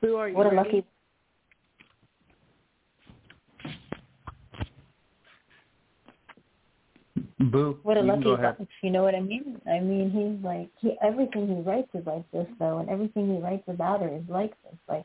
Who 0.00 0.16
are 0.16 0.28
you? 0.28 0.36
What 0.36 0.52
a 0.52 0.54
lucky 0.54 0.84
Boo. 7.50 7.78
what 7.82 7.96
a 7.96 8.00
lucky 8.00 8.34
bunch, 8.34 8.68
you 8.82 8.90
know 8.90 9.02
what 9.02 9.14
I 9.14 9.20
mean? 9.20 9.60
I 9.66 9.80
mean 9.80 10.10
he's 10.10 10.44
like 10.44 10.70
he 10.80 10.96
everything 11.02 11.48
he 11.48 11.62
writes 11.62 11.88
is 11.94 12.06
like 12.06 12.30
this 12.30 12.46
though 12.58 12.78
and 12.78 12.88
everything 12.88 13.34
he 13.34 13.40
writes 13.40 13.64
about 13.68 14.00
her 14.00 14.08
is 14.08 14.22
like 14.28 14.50
this. 14.62 14.78
Like 14.88 15.04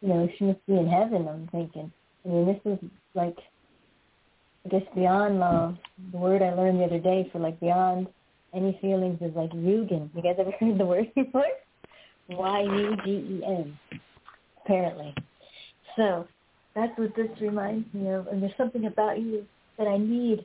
you 0.00 0.08
know, 0.08 0.28
she 0.38 0.44
must 0.44 0.66
be 0.66 0.74
in 0.74 0.88
heaven, 0.88 1.28
I'm 1.28 1.48
thinking. 1.52 1.92
I 2.24 2.28
mean 2.28 2.46
this 2.46 2.72
is 2.72 2.90
like 3.14 3.36
I 4.64 4.68
guess 4.68 4.82
beyond 4.94 5.40
love. 5.40 5.76
The 6.12 6.18
word 6.18 6.42
I 6.42 6.54
learned 6.54 6.80
the 6.80 6.84
other 6.84 7.00
day 7.00 7.28
for 7.32 7.38
like 7.38 7.58
beyond 7.60 8.06
any 8.54 8.78
feelings 8.80 9.18
is 9.20 9.34
like 9.34 9.50
Yugen. 9.50 10.10
You 10.14 10.22
guys 10.22 10.36
ever 10.38 10.52
heard 10.58 10.78
the 10.78 10.86
word 10.86 11.12
before? 11.14 11.44
Y 12.28 12.60
U 12.62 12.96
G 13.04 13.10
E 13.10 13.42
N. 13.46 13.78
Apparently. 14.64 15.14
So 15.96 16.26
that's 16.74 16.96
what 16.98 17.14
this 17.16 17.28
reminds 17.40 17.92
me 17.92 18.08
of. 18.10 18.26
And 18.28 18.42
there's 18.42 18.56
something 18.56 18.86
about 18.86 19.20
you 19.20 19.44
that 19.78 19.86
I 19.86 19.98
need. 19.98 20.44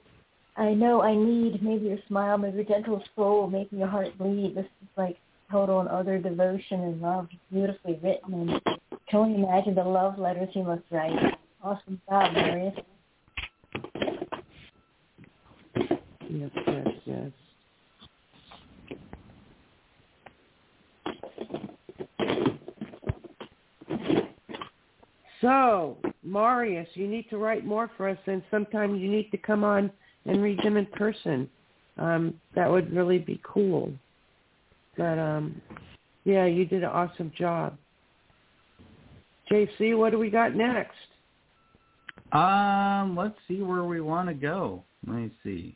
I 0.57 0.73
know 0.73 1.01
I 1.03 1.15
need 1.15 1.61
maybe 1.61 1.87
your 1.87 1.99
smile, 2.07 2.37
maybe 2.37 2.57
your 2.57 2.65
gentle 2.65 3.03
soul, 3.15 3.47
making 3.47 3.77
your 3.77 3.87
heart 3.87 4.17
bleed. 4.17 4.55
This 4.55 4.65
is 4.65 4.87
like 4.97 5.17
total 5.51 5.81
and 5.81 5.89
utter 5.89 6.17
devotion 6.17 6.81
and 6.81 6.99
love, 6.99 7.27
beautifully 7.51 7.99
written. 8.01 8.33
And 8.33 8.61
can 9.07 9.19
only 9.19 9.43
imagine 9.43 9.75
the 9.75 9.83
love 9.83 10.17
letters 10.17 10.49
he 10.53 10.63
must 10.63 10.81
write. 10.89 11.37
Awesome 11.63 12.01
job, 12.09 12.33
Marius. 12.33 12.75
Yes, 16.29 16.49
yes, 16.67 16.87
yes. 17.05 17.31
So, 25.39 25.97
Marius, 26.23 26.87
you 26.95 27.07
need 27.07 27.29
to 27.29 27.37
write 27.37 27.63
more 27.63 27.91
for 27.95 28.09
us, 28.09 28.17
and 28.25 28.41
sometimes 28.49 28.99
you 28.99 29.07
need 29.07 29.29
to 29.29 29.37
come 29.37 29.63
on 29.63 29.91
and 30.27 30.43
read 30.43 30.59
them 30.59 30.77
in 30.77 30.85
person. 30.87 31.49
Um, 31.97 32.35
that 32.55 32.69
would 32.69 32.93
really 32.93 33.17
be 33.17 33.41
cool. 33.43 33.91
But 34.97 35.17
um, 35.17 35.61
yeah, 36.25 36.45
you 36.45 36.65
did 36.65 36.83
an 36.83 36.89
awesome 36.89 37.31
job. 37.37 37.77
JC, 39.51 39.97
what 39.97 40.11
do 40.11 40.19
we 40.19 40.29
got 40.29 40.55
next? 40.55 40.91
Um, 42.33 43.15
let's 43.15 43.37
see 43.47 43.61
where 43.61 43.85
we 43.85 44.01
want 44.01 44.27
to 44.27 44.33
go. 44.33 44.83
Let 45.07 45.15
me 45.15 45.31
see. 45.43 45.75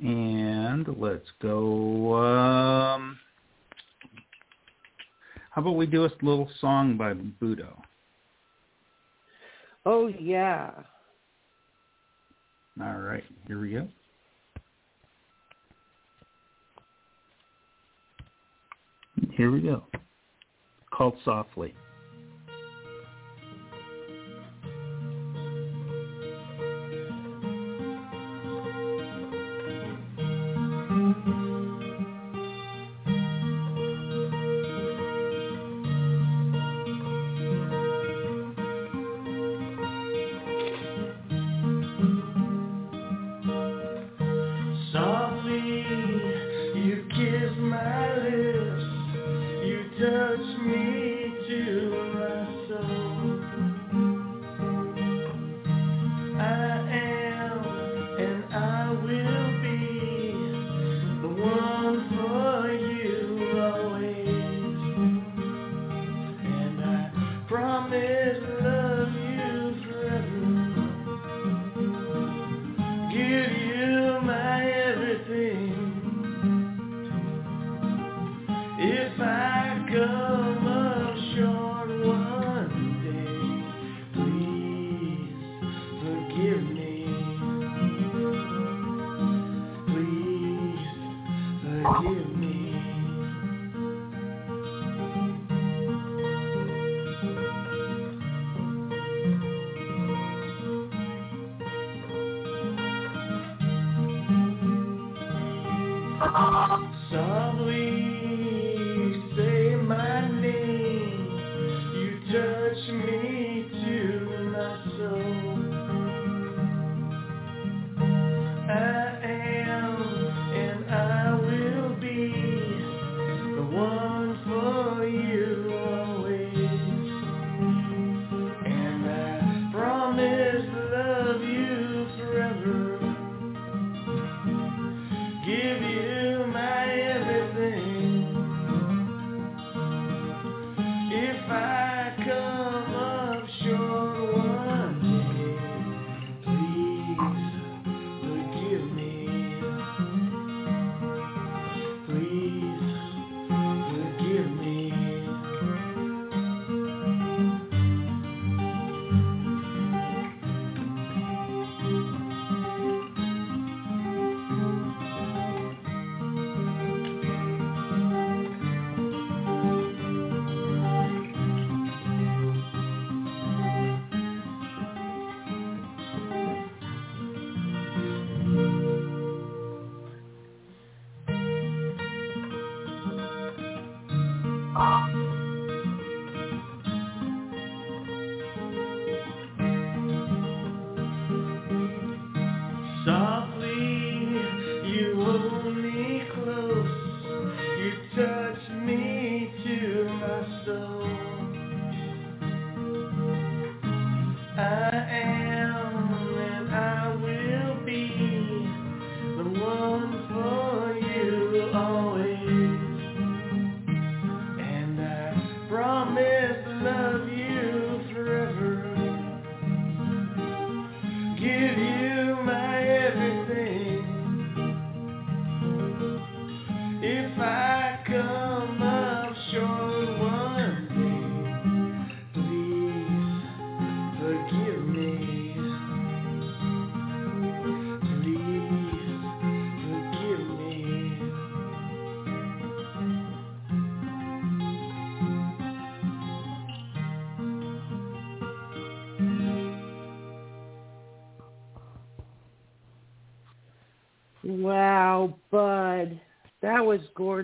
And 0.00 0.84
let's 0.98 1.28
go. 1.40 2.16
Um, 2.16 3.18
how 5.50 5.62
about 5.62 5.76
we 5.76 5.86
do 5.86 6.04
a 6.04 6.10
little 6.22 6.50
song 6.60 6.96
by 6.96 7.14
Budo? 7.14 7.68
Oh 9.86 10.08
yeah. 10.08 10.70
All 12.80 12.98
right, 12.98 13.24
here 13.46 13.60
we 13.60 13.72
go. 13.72 13.88
Here 19.36 19.50
we 19.50 19.60
go. 19.60 19.84
Called 20.90 21.14
Softly. 21.24 21.74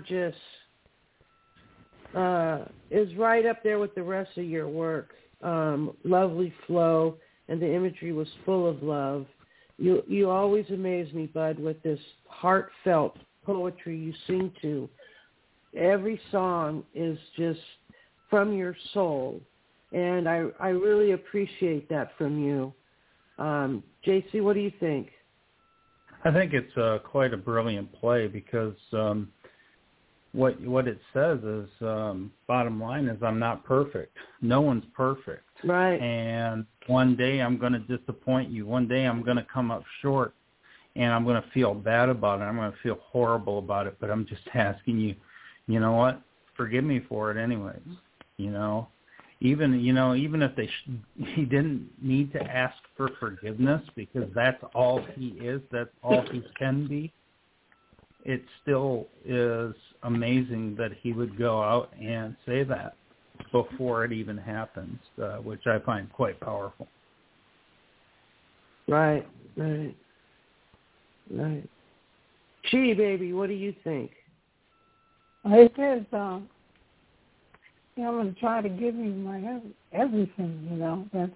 Gorgeous. 0.09 0.35
Uh, 2.14 2.64
is 2.90 3.14
right 3.16 3.44
up 3.44 3.62
there 3.62 3.79
with 3.79 3.94
the 3.94 4.03
rest 4.03 4.31
of 4.38 4.44
your 4.44 4.68
work. 4.68 5.11
Um, 5.42 5.94
lovely 6.05 6.53
flow, 6.66 7.16
and 7.49 7.61
the 7.61 7.73
imagery 7.73 8.12
was 8.12 8.29
full 8.44 8.68
of 8.68 8.83
love. 8.83 9.27
You 9.77 10.03
you 10.09 10.31
always 10.31 10.64
amaze 10.71 11.12
me, 11.12 11.27
Bud, 11.27 11.59
with 11.59 11.81
this 11.83 12.01
heartfelt 12.27 13.16
poetry 13.44 13.99
you 13.99 14.12
sing 14.27 14.53
to. 14.62 14.88
Every 15.77 16.18
song 16.33 16.83
is 16.94 17.18
just 17.37 17.61
from 18.31 18.55
your 18.55 18.75
soul, 18.94 19.40
and 19.92 20.29
I 20.29 20.47
I 20.59 20.68
really 20.68 21.12
appreciate 21.12 21.88
that 21.90 22.12
from 22.16 22.42
you. 22.42 22.73
Um, 23.38 23.85
JC, 24.05 24.42
what 24.42 24.55
do 24.55 24.61
you 24.61 24.73
think? 24.81 25.11
I 26.25 26.33
think 26.33 26.53
it's 26.53 26.77
uh, 26.77 26.99
quite 27.05 27.33
a 27.33 27.37
brilliant 27.37 27.92
play 27.92 28.27
because 28.27 28.75
um, 28.92 29.29
what 30.32 30.60
what 30.60 30.86
it 30.86 30.98
says 31.12 31.38
is 31.42 31.68
um, 31.80 32.32
bottom 32.46 32.80
line 32.80 33.06
is 33.06 33.22
I'm 33.22 33.38
not 33.38 33.64
perfect. 33.64 34.16
No 34.40 34.60
one's 34.60 34.84
perfect, 34.94 35.44
Right. 35.64 36.00
and 36.00 36.66
one 36.86 37.16
day 37.16 37.40
I'm 37.40 37.58
going 37.58 37.72
to 37.72 37.78
disappoint 37.80 38.50
you. 38.50 38.66
One 38.66 38.86
day 38.86 39.04
I'm 39.06 39.22
going 39.22 39.36
to 39.36 39.46
come 39.52 39.70
up 39.70 39.84
short, 40.02 40.34
and 40.96 41.12
I'm 41.12 41.24
going 41.24 41.40
to 41.40 41.48
feel 41.50 41.74
bad 41.74 42.08
about 42.08 42.40
it. 42.40 42.44
I'm 42.44 42.56
going 42.56 42.72
to 42.72 42.78
feel 42.82 42.98
horrible 43.02 43.58
about 43.58 43.86
it. 43.86 43.96
But 44.00 44.10
I'm 44.10 44.26
just 44.26 44.42
asking 44.54 44.98
you, 44.98 45.14
you 45.66 45.80
know 45.80 45.92
what? 45.92 46.20
Forgive 46.56 46.84
me 46.84 47.00
for 47.08 47.30
it, 47.30 47.40
anyways. 47.42 47.80
You 48.36 48.50
know, 48.50 48.88
even 49.40 49.80
you 49.80 49.92
know 49.92 50.14
even 50.14 50.42
if 50.42 50.54
they 50.56 50.66
sh- 50.66 50.90
he 51.34 51.44
didn't 51.44 51.88
need 52.02 52.32
to 52.32 52.42
ask 52.42 52.76
for 52.96 53.10
forgiveness 53.18 53.82
because 53.94 54.28
that's 54.34 54.62
all 54.74 55.04
he 55.16 55.28
is 55.40 55.60
that's 55.72 55.90
all 56.02 56.22
he 56.30 56.42
can 56.58 56.86
be 56.86 57.12
it 58.24 58.42
still 58.62 59.07
is 59.24 59.74
amazing 60.02 60.74
that 60.76 60.90
he 61.00 61.12
would 61.12 61.38
go 61.38 61.62
out 61.62 61.92
and 62.00 62.37
say 62.46 62.64
that 62.64 62.94
before 63.52 64.04
it 64.04 64.12
even 64.12 64.37
happens 64.37 64.98
uh, 65.22 65.37
which 65.37 65.66
i 65.66 65.78
find 65.78 66.12
quite 66.12 66.38
powerful 66.40 66.88
Right, 68.88 69.28
right, 69.59 69.94
right. 71.31 71.68
Gee, 72.70 72.94
baby, 72.94 73.35
what 73.35 73.48
do 73.48 73.54
you 73.54 73.74
think? 73.85 74.11
It 75.44 75.72
says, 75.76 76.02
um, 76.12 76.48
you 77.96 78.02
know, 78.02 78.09
I'm 78.09 78.14
going 78.16 78.35
to 78.35 78.40
try 78.40 78.62
to 78.62 78.68
give 78.68 78.94
you 78.94 79.12
my 79.12 79.38
ev- 79.38 79.62
everything, 79.92 80.68
you 80.70 80.76
know. 80.78 81.07
That's, 81.12 81.33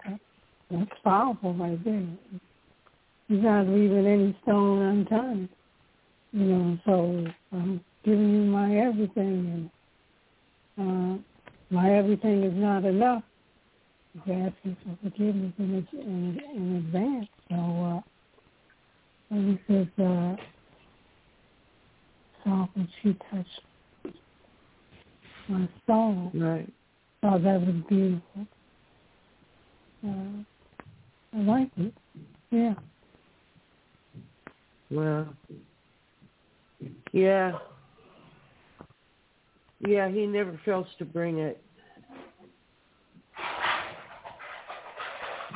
that's 0.71 0.91
powerful 1.03 1.53
right 1.53 1.83
there. 1.85 2.07
He's 3.27 3.43
not 3.43 3.67
leaving 3.67 4.05
any 4.05 4.37
stone 4.41 4.81
unturned, 4.81 5.49
you 6.33 6.45
know, 6.45 6.77
so 6.85 7.25
I'm 7.51 7.79
giving 8.03 8.29
you 8.29 8.41
my 8.41 8.75
everything, 8.75 9.69
and 10.77 11.21
uh, 11.21 11.23
my 11.69 11.95
everything 11.95 12.43
is 12.43 12.53
not 12.55 12.83
enough. 12.83 13.23
He's 14.13 14.33
asking 14.33 14.77
for 14.83 14.97
forgiveness 15.03 15.53
in, 15.57 15.87
in, 15.93 16.41
in 16.55 16.75
advance. 16.77 17.27
So, 17.49 18.03
uh, 19.29 19.35
he 19.35 19.59
says, 19.67 19.87
uh, 19.99 20.35
and 22.75 22.87
she 23.01 23.17
touched 23.31 23.61
my 25.47 25.67
soul. 25.87 26.31
Right. 26.33 26.71
Oh, 27.23 27.39
that 27.39 27.61
was 27.61 27.75
beautiful. 27.87 28.47
Uh, 30.05 30.43
I 31.33 31.39
like 31.39 31.69
it. 31.77 31.93
Yeah. 32.51 32.73
Well, 34.91 35.33
yeah. 37.11 37.57
Yeah, 39.85 40.09
he 40.09 40.25
never 40.25 40.59
fails 40.63 40.87
to 40.99 41.05
bring 41.05 41.39
it. 41.39 41.63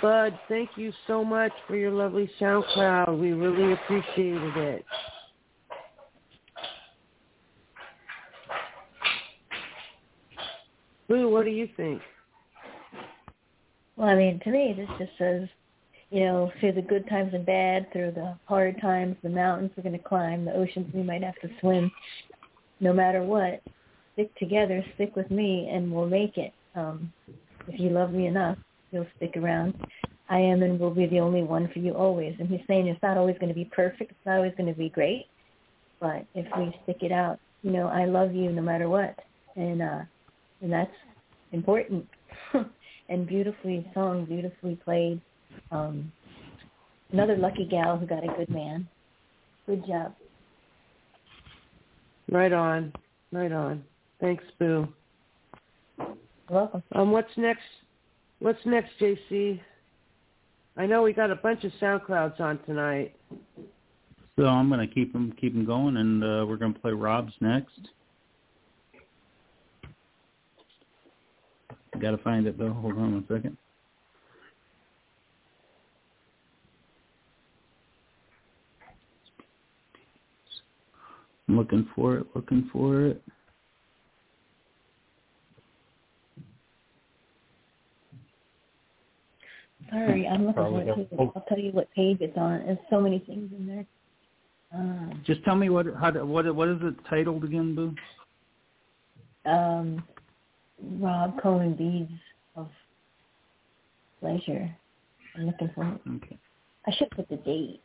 Bud, 0.01 0.37
thank 0.47 0.69
you 0.75 0.91
so 1.07 1.23
much 1.25 1.51
for 1.67 1.75
your 1.75 1.91
lovely 1.91 2.29
SoundCloud. 2.39 3.19
We 3.19 3.31
really 3.31 3.73
appreciated 3.73 4.57
it. 4.57 4.85
Boo, 11.09 11.29
what 11.29 11.45
do 11.45 11.51
you 11.51 11.67
think? 11.77 12.01
Well, 13.95 14.09
I 14.09 14.15
mean, 14.15 14.39
to 14.43 14.51
me, 14.51 14.75
this 14.77 14.89
just 14.99 15.17
says, 15.17 15.47
you 16.09 16.21
know, 16.21 16.51
through 16.59 16.73
the 16.73 16.81
good 16.81 17.07
times 17.09 17.33
and 17.33 17.45
bad, 17.45 17.91
through 17.91 18.11
the 18.11 18.37
hard 18.45 18.79
times, 18.81 19.15
the 19.23 19.29
mountains 19.29 19.71
we're 19.75 19.83
going 19.83 19.97
to 19.97 20.03
climb, 20.03 20.45
the 20.45 20.53
oceans 20.53 20.93
we 20.93 21.03
might 21.03 21.23
have 21.23 21.35
to 21.41 21.49
swim. 21.59 21.91
No 22.79 22.93
matter 22.93 23.23
what, 23.23 23.61
stick 24.13 24.33
together, 24.37 24.83
stick 24.95 25.15
with 25.15 25.29
me, 25.29 25.69
and 25.71 25.91
we'll 25.91 26.07
make 26.07 26.37
it. 26.37 26.53
Um, 26.75 27.11
if 27.67 27.79
you 27.79 27.89
love 27.89 28.11
me 28.11 28.27
enough, 28.27 28.57
you'll 28.91 29.07
stick 29.17 29.35
around. 29.35 29.75
I 30.29 30.39
am 30.39 30.63
and 30.63 30.79
will 30.79 30.93
be 30.93 31.07
the 31.07 31.19
only 31.19 31.43
one 31.43 31.69
for 31.73 31.79
you 31.79 31.93
always. 31.93 32.35
And 32.39 32.49
he's 32.49 32.61
saying 32.67 32.87
it's 32.87 33.01
not 33.01 33.17
always 33.17 33.37
going 33.39 33.49
to 33.49 33.55
be 33.55 33.65
perfect. 33.65 34.11
It's 34.11 34.25
not 34.25 34.37
always 34.37 34.53
going 34.57 34.71
to 34.71 34.77
be 34.77 34.89
great. 34.89 35.25
But 35.99 36.25
if 36.35 36.45
we 36.57 36.75
stick 36.83 36.97
it 37.01 37.11
out, 37.11 37.39
you 37.63 37.71
know, 37.71 37.87
I 37.87 38.05
love 38.05 38.33
you 38.33 38.51
no 38.51 38.61
matter 38.61 38.89
what. 38.89 39.17
And, 39.55 39.81
uh, 39.81 40.01
and 40.61 40.71
that's 40.71 40.91
important. 41.51 42.05
and 43.09 43.27
beautifully 43.27 43.89
sung, 43.93 44.25
beautifully 44.25 44.75
played. 44.83 45.21
Um, 45.71 46.11
another 47.11 47.35
lucky 47.35 47.65
gal 47.65 47.97
who 47.97 48.05
got 48.05 48.23
a 48.23 48.27
good 48.27 48.49
man. 48.49 48.87
Good 49.65 49.85
job. 49.85 50.13
Right 52.31 52.53
on. 52.53 52.93
Right 53.31 53.51
on. 53.51 53.83
Thanks, 54.19 54.43
Boo. 54.59 54.87
You're 55.97 56.07
welcome. 56.49 56.83
Um, 56.93 57.11
what's 57.11 57.35
next? 57.37 57.61
What's 58.39 58.59
next, 58.65 58.91
JC? 58.99 59.59
I 60.77 60.85
know 60.85 61.01
we 61.01 61.11
got 61.11 61.31
a 61.31 61.35
bunch 61.35 61.63
of 61.63 61.71
SoundClouds 61.81 62.39
on 62.39 62.59
tonight. 62.65 63.15
so 64.37 64.45
i'm 64.45 64.69
going 64.69 64.87
to 64.87 64.93
keep 64.93 65.11
them 65.11 65.33
keep 65.39 65.53
them 65.53 65.65
going 65.65 65.97
and 65.97 66.23
uh, 66.23 66.45
we're 66.47 66.57
going 66.57 66.73
to 66.73 66.79
play 66.79 66.91
rob's 66.91 67.33
next 67.41 67.89
got 71.99 72.11
to 72.11 72.17
find 72.19 72.45
it 72.45 72.57
though 72.57 72.73
hold 72.73 72.93
on 72.93 73.13
one 73.13 73.25
second 73.27 73.57
I'm 81.47 81.57
looking 81.57 81.87
for 81.95 82.17
it, 82.17 82.27
looking 82.35 82.69
for 82.71 83.05
it. 83.05 83.23
Sorry, 89.89 90.27
I'm 90.27 90.47
looking 90.47 90.63
for 90.63 90.81
it 90.81 90.95
too. 90.95 91.31
I'll 91.35 91.45
tell 91.47 91.59
you 91.59 91.71
what 91.71 91.89
page 91.93 92.17
it's 92.19 92.37
on. 92.37 92.65
There's 92.65 92.77
so 92.89 92.99
many 92.99 93.19
things 93.19 93.51
in 93.57 93.67
there. 93.67 93.85
Um, 94.73 95.21
Just 95.25 95.43
tell 95.45 95.55
me 95.55 95.69
what 95.69 95.85
how 95.99 96.11
to, 96.11 96.25
what 96.25 96.53
what 96.53 96.67
is 96.67 96.79
it 96.81 96.95
titled 97.09 97.43
again, 97.45 97.73
Boo? 97.73 97.95
um, 99.49 100.03
Rob 100.99 101.41
Cohen 101.41 101.73
Beads 101.73 102.11
of 102.55 102.69
Pleasure. 104.19 104.69
I'm 105.35 105.45
looking 105.45 105.71
for 105.73 105.85
it. 105.85 106.01
Okay. 106.17 106.37
I 106.85 106.91
should 106.91 107.09
put 107.11 107.29
the 107.29 107.37
date. 107.37 107.81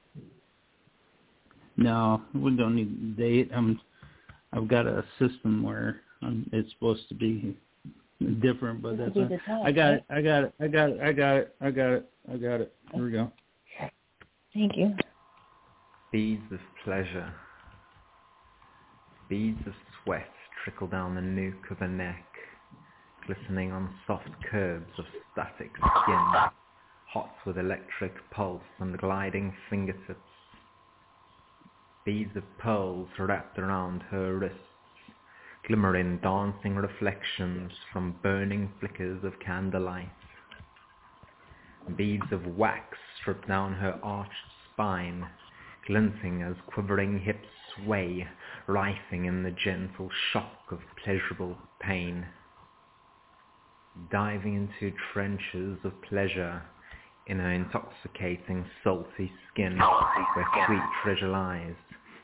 No, 1.76 2.22
we 2.34 2.54
don't 2.56 2.76
need 2.76 3.16
the 3.16 3.22
date. 3.22 3.50
I'm 3.54 3.80
I've 4.52 4.68
got 4.68 4.86
a 4.86 5.04
system 5.18 5.62
where 5.62 6.00
um 6.22 6.48
it's 6.52 6.70
supposed 6.72 7.08
to 7.08 7.14
be 7.14 7.56
different, 8.40 8.82
but 8.82 8.98
that's 8.98 9.14
would 9.14 9.30
not, 9.30 9.40
top, 9.46 9.64
I 9.64 9.72
got 9.72 9.88
right? 9.88 9.94
it. 9.94 10.04
I 10.10 10.22
got 10.22 10.44
it. 10.44 10.54
I 10.60 10.68
got 10.68 10.90
it. 10.90 11.00
I 11.00 11.12
got 11.12 11.36
it. 11.36 11.54
I 11.60 11.70
got 11.70 11.90
it. 11.92 12.10
I 12.32 12.36
got 12.36 12.60
it. 12.60 12.74
Here 12.92 13.04
we 13.04 13.10
go. 13.10 13.32
Thank 14.54 14.76
you. 14.76 14.94
Beads 16.12 16.52
of 16.52 16.60
pleasure. 16.84 17.32
Beads 19.28 19.60
of 19.66 19.72
sweat 20.04 20.28
trickle 20.62 20.86
down 20.86 21.14
the 21.14 21.20
nuke 21.20 21.70
of 21.70 21.80
a 21.80 21.88
neck, 21.88 22.24
glistening 23.26 23.72
on 23.72 23.92
soft 24.06 24.28
curves 24.50 24.90
of 24.98 25.04
static 25.32 25.70
skin. 26.02 26.32
hot 27.12 27.34
with 27.46 27.58
electric 27.58 28.12
pulse 28.30 28.62
and 28.78 28.96
gliding 28.98 29.52
fingertips. 29.68 30.31
Beads 32.04 32.34
of 32.34 32.42
pearls 32.58 33.08
wrapped 33.16 33.60
around 33.60 34.02
her 34.10 34.36
wrists, 34.36 34.58
glimmering 35.68 36.18
dancing 36.18 36.74
reflections 36.74 37.70
from 37.92 38.16
burning 38.24 38.72
flickers 38.80 39.22
of 39.22 39.38
candlelight. 39.38 40.10
Beads 41.96 42.32
of 42.32 42.44
wax 42.56 42.98
stripped 43.20 43.46
down 43.46 43.74
her 43.74 44.00
arched 44.02 44.50
spine, 44.72 45.28
glinting 45.86 46.42
as 46.42 46.56
quivering 46.66 47.20
hips 47.20 47.46
sway, 47.76 48.26
writhing 48.66 49.26
in 49.26 49.44
the 49.44 49.52
gentle 49.52 50.10
shock 50.32 50.72
of 50.72 50.80
pleasurable 51.04 51.56
pain. 51.78 52.26
Diving 54.10 54.54
into 54.54 54.96
trenches 55.12 55.78
of 55.84 56.02
pleasure 56.02 56.62
in 57.26 57.38
her 57.38 57.52
intoxicating 57.52 58.64
salty 58.82 59.30
skin 59.52 59.78
where 59.78 59.88
oh, 59.88 60.64
sweet 60.66 60.82
treasure 61.02 61.28
lies, 61.28 61.74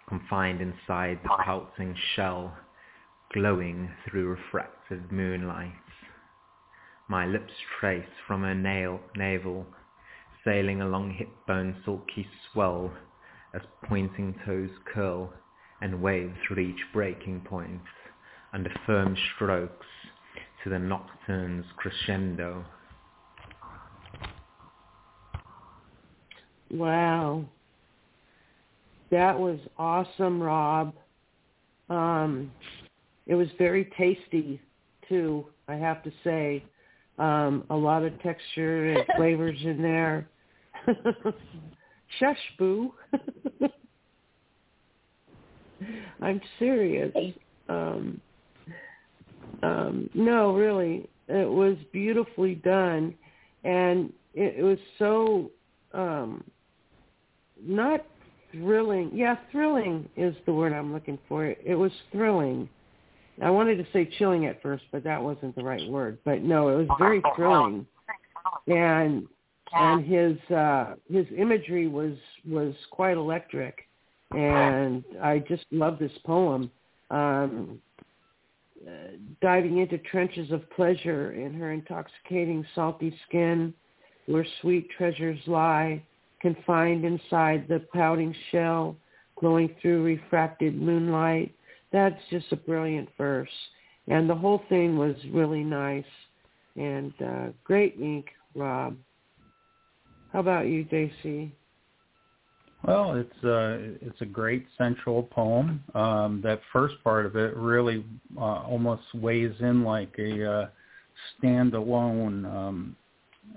confined 0.09 0.61
inside 0.61 1.21
the 1.23 1.31
pouting 1.45 1.95
shell, 2.15 2.57
glowing 3.33 3.91
through 4.05 4.29
refracted 4.29 5.13
moonlight. 5.13 5.73
My 7.09 7.27
lips 7.27 7.53
trace 7.79 8.09
from 8.27 8.43
her 8.43 8.55
nail, 8.55 9.01
navel, 9.17 9.67
sailing 10.45 10.81
along 10.83 11.13
hip 11.13 11.31
bone 11.47 11.77
sulky 11.85 12.27
swell, 12.53 12.93
as 13.55 13.63
pointing 13.85 14.35
toes 14.45 14.71
curl 14.93 15.33
and 15.81 16.03
wave 16.03 16.33
through 16.47 16.59
each 16.59 16.81
breaking 16.93 17.41
point, 17.41 17.81
under 18.53 18.71
firm 18.87 19.17
strokes 19.35 19.87
to 20.63 20.71
the 20.71 20.79
nocturne's 20.79 21.67
crescendo. 21.77 22.65
Wow. 26.71 27.45
That 29.11 29.39
was 29.39 29.59
awesome, 29.79 30.43
Rob. 30.43 30.95
Um, 31.89 32.53
it 33.27 33.35
was 33.35 33.49
very 33.59 33.91
tasty 33.97 34.61
too, 35.09 35.47
I 35.67 35.75
have 35.75 36.03
to 36.03 36.13
say. 36.23 36.63
Um, 37.19 37.65
a 37.71 37.77
lot 37.77 38.05
of 38.05 38.21
texture 38.23 38.93
and 38.93 39.05
flavors 39.17 39.59
in 39.65 39.83
there. 39.83 40.29
Shush, 42.19 42.37
boo. 42.59 42.93
I'm 46.21 46.41
serious. 46.59 47.15
Um, 47.69 48.21
um, 49.63 50.11
no, 50.15 50.55
really, 50.55 51.09
it 51.29 51.49
was 51.49 51.77
beautifully 51.93 52.55
done, 52.57 53.15
and 53.65 54.13
it, 54.35 54.57
it 54.59 54.63
was 54.63 54.79
so 54.99 55.51
um, 55.93 56.45
not 57.65 58.05
thrilling. 58.53 59.11
Yeah, 59.13 59.37
thrilling 59.53 60.09
is 60.17 60.35
the 60.47 60.53
word 60.53 60.73
I'm 60.73 60.93
looking 60.93 61.19
for. 61.29 61.47
It, 61.47 61.75
was 61.75 61.93
thrilling. 62.13 62.69
I 63.43 63.51
wanted 63.51 63.77
to 63.77 63.87
say 63.93 64.09
chilling 64.19 64.47
at 64.47 64.63
first, 64.63 64.85
but 64.91 65.05
that 65.05 65.23
wasn't 65.23 65.55
the 65.57 65.63
right 65.63 65.89
word. 65.89 66.19
But 66.25 66.43
no, 66.43 66.69
it 66.69 66.77
was 66.77 66.89
very 66.99 67.23
thrilling, 67.37 67.87
and 68.67 69.27
and 69.73 70.05
his 70.05 70.39
uh, 70.55 70.95
his 71.11 71.27
imagery 71.37 71.89
was 71.89 72.15
was 72.49 72.75
quite 72.91 73.17
electric, 73.17 73.87
and 74.33 75.05
I 75.23 75.41
just 75.41 75.65
love 75.71 75.99
this 75.99 76.13
poem. 76.25 76.71
Um, 77.11 77.81
diving 79.41 79.79
into 79.79 79.99
trenches 79.99 80.51
of 80.53 80.69
pleasure 80.71 81.33
in 81.33 81.53
her 81.55 81.73
intoxicating 81.73 82.65
salty 82.75 83.15
skin, 83.29 83.75
where 84.27 84.47
sweet 84.61 84.89
treasures 84.97 85.39
lie, 85.47 86.03
confined 86.41 87.05
inside 87.05 87.67
the 87.69 87.81
pouting 87.93 88.35
shell, 88.51 88.97
glowing 89.37 89.75
through 89.81 90.05
refracted 90.05 90.81
moonlight. 90.81 91.55
That's 91.93 92.21
just 92.31 92.53
a 92.53 92.57
brilliant 92.57 93.09
verse. 93.17 93.49
And 94.09 94.29
the 94.29 94.35
whole 94.35 94.63
thing 94.69 94.97
was 94.97 95.17
really 95.33 95.63
nice 95.63 96.05
and 96.77 97.13
uh, 97.25 97.47
great 97.65 97.97
ink, 98.01 98.27
Rob. 98.55 98.97
How 100.33 100.41
about 100.41 100.67
you, 100.67 100.85
JC? 100.85 101.51
Well, 102.85 103.15
it's 103.15 103.45
a 103.45 103.97
it's 104.01 104.21
a 104.21 104.27
great 104.27 104.67
central 104.77 105.25
poem. 105.25 105.83
Um, 105.95 106.41
that 106.45 106.61
first 106.73 106.95
part 107.03 107.27
of 107.27 107.35
it 107.35 107.57
really 107.57 108.05
uh, 108.37 108.63
almost 108.63 109.03
weighs 109.15 109.55
in 109.61 109.83
like 109.83 110.15
a 110.19 110.51
uh, 110.51 110.69
standalone 111.43 112.45
um, 112.45 112.97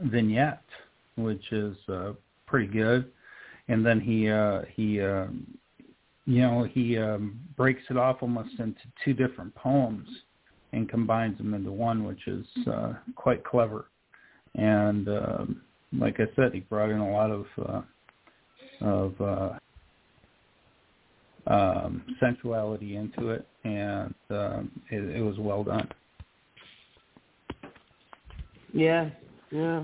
vignette, 0.04 0.64
which 1.18 1.52
is 1.52 1.78
uh, 1.88 2.14
pretty 2.52 2.68
good. 2.68 3.10
And 3.70 3.86
then 3.86 4.00
he 4.00 4.30
uh, 4.30 4.64
he 4.76 5.02
uh, 5.02 5.28
you 6.26 6.42
know 6.42 6.64
he 6.64 6.98
um, 6.98 7.40
breaks 7.58 7.82
it 7.90 7.98
off 7.98 8.18
almost 8.22 8.60
into 8.60 8.82
two 9.04 9.14
different 9.14 9.56
poems 9.56 10.08
and 10.74 10.90
combines 10.90 11.38
them 11.38 11.54
into 11.54 11.72
one, 11.72 12.04
which 12.04 12.28
is 12.28 12.46
uh, 12.68 12.94
quite 13.16 13.44
clever. 13.44 13.86
And 14.56 15.08
um, 15.08 15.62
like 15.98 16.20
I 16.20 16.26
said, 16.36 16.54
he 16.54 16.60
brought 16.62 16.90
in 16.90 17.00
a 17.00 17.12
lot 17.12 17.32
of 17.32 17.46
uh, 17.66 17.82
of 18.82 19.22
uh, 19.22 19.50
um, 21.48 22.04
sensuality 22.20 22.98
into 22.98 23.30
it, 23.30 23.48
and 23.64 24.14
um, 24.30 24.72
it, 24.90 25.18
it 25.18 25.22
was 25.22 25.38
well 25.40 25.64
done. 25.64 25.88
Yeah, 28.74 29.10
yeah. 29.52 29.84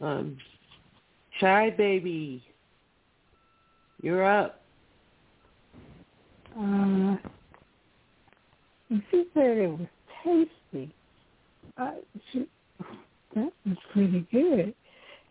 Um, 0.00 0.36
Shy 1.40 1.70
Baby, 1.70 2.42
you're 4.02 4.24
up. 4.24 4.60
Uh, 6.58 7.16
she 9.10 9.24
said 9.34 9.58
it 9.58 9.78
was 9.78 9.86
tasty. 10.24 10.92
Uh, 11.76 11.92
she, 12.32 12.48
that 13.34 13.52
was 13.64 13.76
pretty 13.92 14.26
good. 14.32 14.74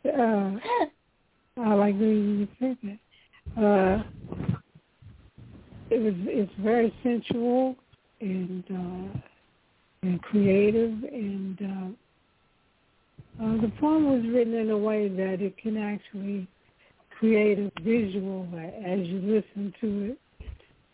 Uh, 0.06 0.52
I 1.60 1.74
like 1.74 2.00
the 2.00 2.06
way 2.06 2.14
you 2.14 2.48
said 2.60 2.78
that. 2.84 3.62
Uh, 3.62 4.04
it 5.90 6.00
was 6.02 6.14
it's 6.28 6.52
very 6.60 6.94
sensual 7.04 7.76
and 8.22 8.64
uh, 8.70 9.20
and 10.04 10.22
creative, 10.22 10.92
and 11.04 11.60
uh, 11.62 12.07
uh, 13.42 13.62
the 13.62 13.72
poem 13.80 14.06
was 14.06 14.24
written 14.34 14.56
in 14.56 14.72
a 14.72 14.78
way 14.78 15.08
that 15.08 15.42
it 15.42 15.58
can 15.58 15.78
actually 15.78 16.48
create 17.18 17.60
a 17.60 17.72
visual 17.82 18.48
as 18.56 19.00
you 19.08 19.20
listen 19.20 19.74
to 19.82 20.12
it. 20.12 20.20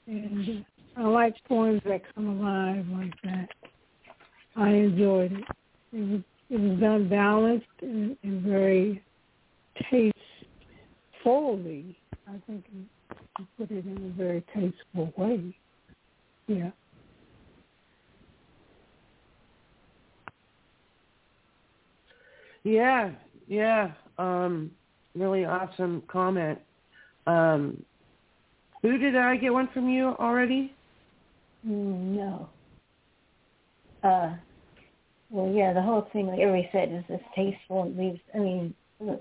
And 0.08 0.65
I 0.97 1.03
like 1.03 1.36
poems 1.47 1.82
that 1.86 2.01
come 2.13 2.41
alive 2.41 2.86
like 2.91 3.13
that. 3.23 3.47
I 4.56 4.69
enjoyed 4.69 5.32
it. 5.32 5.43
It 5.93 6.10
was 6.10 6.21
it 6.49 6.60
was 6.60 6.79
done 6.79 7.08
balanced 7.10 7.65
and, 7.82 8.17
and 8.23 8.41
very 8.43 9.01
tastefully. 9.89 11.97
I 12.27 12.34
think 12.45 12.65
you 12.73 12.86
put 13.58 13.71
it 13.71 13.86
in 13.86 13.97
a 13.97 14.10
very 14.17 14.43
tasteful 14.53 15.13
way. 15.17 15.56
Yeah. 16.47 16.71
Yeah, 22.63 23.12
yeah. 23.47 23.91
Um, 24.17 24.71
really 25.15 25.45
awesome 25.45 26.04
comment. 26.08 26.60
Um, 27.28 27.84
who 28.82 28.97
did 28.97 29.15
I 29.15 29.38
get 29.38 29.54
one 29.54 29.69
from 29.73 29.89
you 29.89 30.15
already? 30.19 30.73
Mm, 31.65 32.15
No. 32.15 32.49
Uh, 34.04 34.36
well, 35.30 35.52
yeah, 35.52 35.73
the 35.73 35.82
whole 35.82 36.08
thing, 36.13 36.28
like 36.28 36.39
everybody 36.39 36.69
said, 36.71 36.91
is 36.91 37.04
just 37.08 37.23
tasteful. 37.36 37.86
It 37.86 37.97
leaves, 37.97 38.19
I 38.36 38.39
mean, 38.39 38.76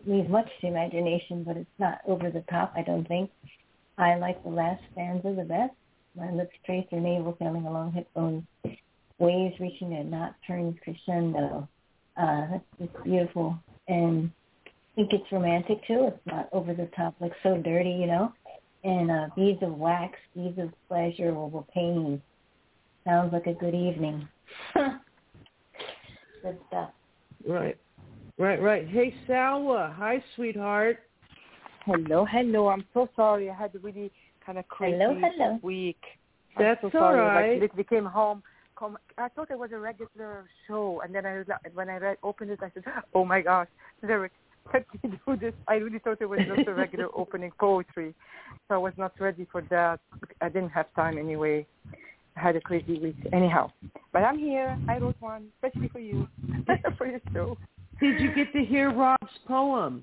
leaves 0.07 0.29
much 0.29 0.49
to 0.61 0.67
imagination, 0.67 1.45
but 1.45 1.57
it's 1.57 1.71
not 1.79 2.01
over 2.07 2.31
the 2.31 2.45
top, 2.51 2.73
I 2.77 2.83
don't 2.83 3.07
think. 3.07 3.31
I 3.97 4.17
like 4.17 4.43
the 4.43 4.51
last 4.51 4.83
stanza 4.93 5.35
the 5.35 5.45
best. 5.45 5.73
My 6.17 6.31
lips 6.33 6.55
trace 6.67 6.87
your 6.91 7.01
navel 7.01 7.37
sailing 7.39 7.65
along 7.65 7.93
hip 7.93 8.13
bones, 8.15 8.45
waves 9.19 9.59
reaching 9.61 9.95
a 9.95 10.05
nocturne 10.05 10.79
crescendo. 10.83 11.69
Uh, 12.17 12.47
that's 12.51 12.65
it's 12.79 13.05
beautiful. 13.05 13.57
And 13.89 14.31
I 14.67 14.71
think 14.95 15.13
it's 15.13 15.33
romantic 15.33 15.87
too. 15.87 16.09
It's 16.09 16.27
not 16.27 16.49
over 16.53 16.75
the 16.75 16.89
top, 16.97 17.15
like 17.21 17.33
so 17.43 17.57
dirty, 17.57 17.91
you 17.91 18.07
know. 18.07 18.33
And 18.85 19.11
uh, 19.11 19.29
beads 19.37 19.63
of 19.63 19.75
wax, 19.75 20.19
beads 20.35 20.59
of 20.59 20.71
pleasure 20.89 21.35
over 21.35 21.63
pain. 21.75 22.21
Sounds 23.07 23.33
like 23.33 23.47
a 23.47 23.55
good 23.55 23.75
evening. 23.75 24.29
good 24.75 26.59
stuff. 26.69 26.91
Right, 27.47 27.77
right, 28.39 28.61
right. 28.63 28.87
Hey, 28.89 29.15
Salwa. 29.29 29.95
Hi, 29.95 30.23
sweetheart. 30.37 30.99
Hello, 31.85 32.25
hello. 32.25 32.69
I'm 32.69 32.85
so 32.95 33.09
sorry. 33.17 33.51
I 33.51 33.55
had 33.55 33.75
a 33.75 33.79
really 33.81 34.13
kind 34.45 34.59
of 34.59 34.69
crazy 34.69 34.99
Hello, 34.99 35.19
hello. 35.21 35.59
week. 35.63 36.01
That's 36.59 36.81
I'm 36.83 36.91
so 36.93 36.99
all 36.99 37.13
sorry. 37.13 37.21
right. 37.21 37.53
Like 37.53 37.63
literally 37.63 37.85
came 37.85 38.05
home 38.05 38.43
com- 38.83 38.99
I 39.17 39.29
thought 39.29 39.51
it 39.51 39.59
was 39.59 39.71
a 39.73 39.79
regular 39.79 40.45
show, 40.67 41.03
and 41.05 41.15
then 41.15 41.25
I 41.25 41.39
was 41.39 41.47
like- 41.49 41.75
when 41.75 41.89
I 41.89 41.99
read 41.99 42.17
opened 42.23 42.51
it, 42.51 42.61
I 42.63 42.71
said, 42.75 42.85
"Oh 43.15 43.25
my 43.25 43.41
gosh, 43.41 43.69
Derek, 44.05 44.33
let 44.73 44.85
me 44.95 45.19
do 45.27 45.37
this." 45.37 45.55
I 45.69 45.75
really 45.77 46.01
thought 46.01 46.21
it 46.21 46.29
was 46.35 46.41
just 46.41 46.67
a 46.69 46.75
regular 46.75 47.09
opening 47.23 47.53
poetry, 47.61 48.15
so 48.67 48.75
I 48.75 48.79
was 48.79 48.95
not 48.97 49.13
ready 49.21 49.47
for 49.53 49.63
that. 49.77 50.01
I 50.41 50.49
didn't 50.49 50.71
have 50.79 50.93
time 50.95 51.17
anyway. 51.17 51.67
I 52.37 52.41
had 52.47 52.57
a 52.57 52.61
crazy 52.61 52.99
week 52.99 53.21
anyhow, 53.33 53.71
but 54.13 54.25
I'm 54.25 54.39
here. 54.39 54.77
I 54.89 54.99
wrote 54.99 55.17
one 55.21 55.43
especially 55.55 55.89
for 55.89 56.01
you, 56.01 56.27
for 56.99 57.07
your 57.07 57.21
show. 57.33 57.57
Did 58.01 58.21
you 58.21 58.35
get 58.35 58.53
to 58.53 58.65
hear 58.65 58.91
Rob's 58.91 59.39
poem? 59.47 60.03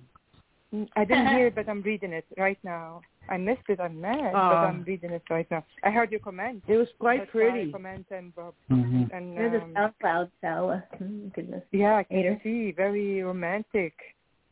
Mm, 0.73 0.87
I 0.95 1.03
didn't 1.03 1.27
hear 1.35 1.47
it, 1.47 1.55
but 1.55 1.67
I'm 1.67 1.81
reading 1.81 2.13
it 2.13 2.25
right 2.37 2.59
now. 2.63 3.01
I 3.29 3.37
missed 3.37 3.61
it. 3.69 3.79
I'm 3.79 4.01
mad, 4.01 4.33
but 4.33 4.57
Oh. 4.57 4.67
I'm 4.67 4.83
reading 4.83 5.11
it 5.11 5.21
right 5.29 5.49
now. 5.51 5.63
I 5.83 5.91
heard 5.91 6.11
your 6.11 6.19
comment. 6.19 6.63
It 6.67 6.77
was 6.77 6.87
quite 6.99 7.19
That's 7.19 7.31
pretty. 7.31 7.71
Comment 7.71 8.05
and 8.11 8.33
Bob 8.35 8.55
Mhm. 8.69 9.11
and 9.13 9.37
There's 9.37 9.53
a 9.61 9.63
um, 9.63 9.73
SoundCloud, 9.75 10.31
so 10.41 10.69
uh, 10.71 10.81
mm, 10.97 11.33
goodness. 11.33 11.63
yeah, 11.71 11.95
I 11.97 12.03
can 12.03 12.17
Hater. 12.17 12.39
see 12.43 12.71
very 12.71 13.21
romantic 13.21 13.93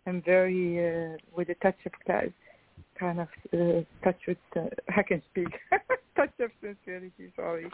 and 0.06 0.24
very 0.24 0.64
uh, 0.88 1.18
with 1.36 1.50
a 1.50 1.56
touch 1.56 1.80
of 1.86 1.92
kind 2.06 2.32
kind 3.00 3.20
of 3.20 3.28
uh, 3.54 3.82
touch 4.04 4.20
with 4.28 4.38
uh, 4.56 4.70
I 4.96 5.04
can 5.04 5.22
speak 5.32 5.50
touch 6.16 6.34
of 6.40 6.52
sincerity. 6.62 7.32
Sorry, 7.36 7.70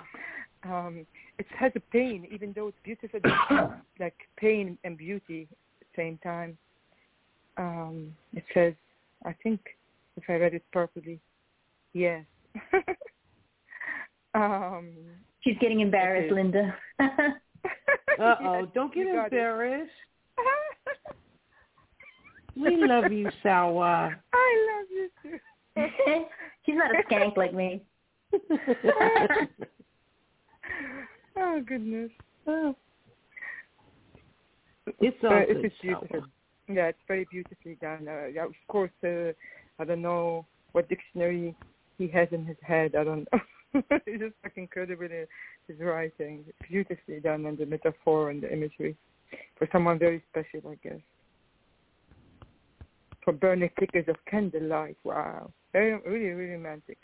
um, 0.64 1.06
it 1.38 1.48
has 1.60 1.72
a 1.76 1.80
pain, 1.92 2.26
even 2.32 2.54
though 2.54 2.68
it's 2.70 2.78
beautiful, 2.84 3.20
like 4.00 4.16
pain 4.38 4.78
and 4.86 4.98
beauty 4.98 5.48
at 5.82 5.88
the 5.88 6.02
same 6.02 6.18
time. 6.20 6.58
Um, 7.58 8.16
it 8.34 8.44
says, 8.54 8.74
I 9.26 9.34
think, 9.44 9.60
if 10.18 10.24
I 10.30 10.34
read 10.34 10.54
it 10.54 10.64
properly, 10.72 11.20
yes. 11.94 12.24
um, 14.36 14.92
She's 15.42 15.58
getting 15.60 15.80
embarrassed, 15.82 16.32
Okay. 16.32 16.42
Linda. 16.42 16.76
Uh 18.20 18.36
oh, 18.42 18.60
Yes, 18.60 18.68
don't 18.76 18.94
get 18.94 19.08
you 19.08 19.14
got 19.14 19.28
it. 19.28 19.34
embarrassed. 19.34 19.92
We 22.56 22.76
love 22.86 23.12
you, 23.12 23.28
Sawa. 23.42 24.14
I 24.34 24.68
love 24.70 24.88
you 24.92 25.10
too. 25.24 25.40
She's 26.66 26.76
not 26.76 26.92
a 26.92 27.02
skank 27.12 27.36
like 27.36 27.52
me. 27.54 27.84
Oh 31.36 31.62
goodness. 31.66 32.12
Oh. 32.46 32.76
It's 35.00 35.18
all 35.24 35.34
Uh, 35.34 35.46
good, 35.46 35.66
it's 35.66 35.76
beautiful. 35.82 36.08
Sawa. 36.12 36.28
Yeah, 36.70 36.88
it's 36.90 37.00
very 37.08 37.26
beautifully 37.32 37.76
done. 37.82 38.08
Uh, 38.08 38.28
yeah, 38.28 38.46
of 38.46 38.54
course, 38.68 38.92
uh, 39.04 39.34
I 39.80 39.86
don't 39.86 40.02
know 40.02 40.46
what 40.72 40.90
dictionary 40.90 41.56
he 41.98 42.08
has 42.10 42.28
in 42.32 42.46
his 42.46 42.58
head. 42.62 42.96
I 42.96 43.04
don't 43.04 43.28
know. 43.32 43.40
it's 43.90 44.22
just 44.22 44.36
like 44.44 44.54
incredible 44.56 45.08
his 45.68 45.80
writing. 45.80 46.46
Beautifully 46.68 47.20
done 47.20 47.46
and 47.46 47.58
the 47.58 47.66
metaphor 47.66 48.30
and 48.30 48.42
the 48.42 48.52
imagery 48.52 48.96
for 49.58 49.68
someone 49.72 49.98
very 50.00 50.24
special, 50.30 50.70
I 50.70 50.76
guess. 50.88 51.00
For 53.24 53.34
burning 53.34 53.70
flickers 53.78 54.06
of 54.08 54.16
candlelight. 54.30 54.98
Wow. 55.04 55.52
Very, 55.72 55.94
really, 56.06 56.34
really 56.34 56.52
romantic. 56.52 56.98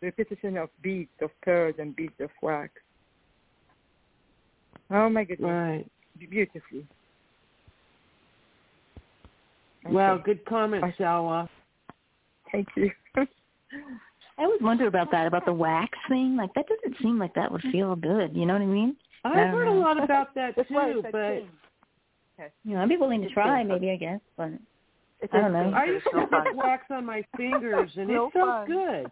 Repetition 0.00 0.56
of 0.56 0.68
beads 0.82 1.10
of 1.20 1.30
pearls 1.42 1.76
and 1.78 1.96
beads 1.96 2.14
of 2.20 2.30
wax. 2.42 2.70
Oh 4.90 5.08
my 5.08 5.24
goodness. 5.24 5.48
Right. 5.48 5.90
Beautifully. 6.18 6.86
Well, 9.88 10.20
good 10.24 10.44
comment, 10.44 10.84
Sawa. 10.96 11.48
Thank 12.52 12.68
you. 12.76 12.90
I 13.16 14.44
always 14.44 14.60
wonder 14.62 14.86
about 14.86 15.10
that, 15.12 15.26
about 15.26 15.44
the 15.44 15.52
wax 15.52 15.96
thing. 16.08 16.36
Like 16.36 16.52
that 16.54 16.66
doesn't 16.68 17.00
seem 17.02 17.18
like 17.18 17.34
that 17.34 17.50
would 17.50 17.62
feel 17.72 17.96
good. 17.96 18.34
You 18.34 18.46
know 18.46 18.54
what 18.54 18.62
I 18.62 18.66
mean? 18.66 18.96
I've 19.24 19.34
don't 19.34 19.48
heard 19.48 19.68
a 19.68 19.72
lot 19.72 20.02
about 20.02 20.34
that 20.34 20.54
That's 20.56 20.68
too, 20.68 21.02
but 21.12 21.12
thing. 21.12 21.48
You 22.64 22.74
know, 22.74 22.82
I'd 22.82 22.88
be 22.88 22.96
willing 22.96 23.22
to 23.22 23.28
try, 23.28 23.62
maybe 23.62 23.90
I 23.90 23.96
guess, 23.96 24.20
but 24.36 24.50
It 25.20 25.30
I 25.32 25.40
don't 25.40 25.52
know. 25.52 25.70
I 25.76 25.84
used 25.84 26.04
to 26.12 26.26
put 26.26 26.56
wax 26.56 26.86
on 26.90 27.06
my 27.06 27.24
fingers 27.36 27.90
and 27.96 28.08
No 28.08 28.26
it 28.28 28.32
felt 28.32 28.48
fun. 28.48 28.66
good. 28.66 29.10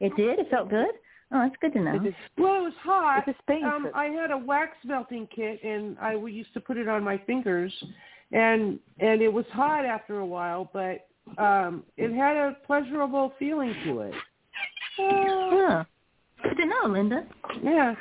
it 0.00 0.16
did. 0.16 0.38
It 0.38 0.48
felt 0.50 0.70
good. 0.70 0.88
Oh, 1.32 1.40
that's 1.42 1.54
good 1.60 1.72
to 1.74 1.80
know. 1.80 1.94
It 1.96 2.06
is, 2.08 2.14
Well, 2.38 2.56
it 2.56 2.62
was 2.64 2.72
hot. 2.82 3.24
it 3.28 3.30
is 3.30 3.36
painful. 3.46 3.70
Um, 3.70 3.90
I 3.94 4.06
had 4.06 4.30
a 4.30 4.38
wax 4.38 4.76
melting 4.84 5.28
kit, 5.34 5.62
and 5.62 5.96
I 6.00 6.14
used 6.14 6.52
to 6.54 6.60
put 6.60 6.76
it 6.76 6.88
on 6.88 7.04
my 7.04 7.18
fingers, 7.18 7.72
and 8.32 8.80
and 8.98 9.20
it 9.22 9.32
was 9.32 9.44
hot 9.52 9.84
after 9.84 10.18
a 10.20 10.26
while, 10.26 10.70
but 10.72 11.06
um, 11.38 11.84
it 11.96 12.12
had 12.14 12.36
a 12.36 12.56
pleasurable 12.66 13.32
feeling 13.38 13.74
to 13.84 14.00
it. 14.00 14.14
Yeah. 14.98 15.84
good 16.42 16.56
to 16.56 16.66
know, 16.66 16.86
Linda. 16.88 17.26
Yeah, 17.62 17.94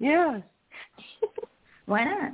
yeah, 0.00 0.40
Why 1.86 2.04
not? 2.04 2.32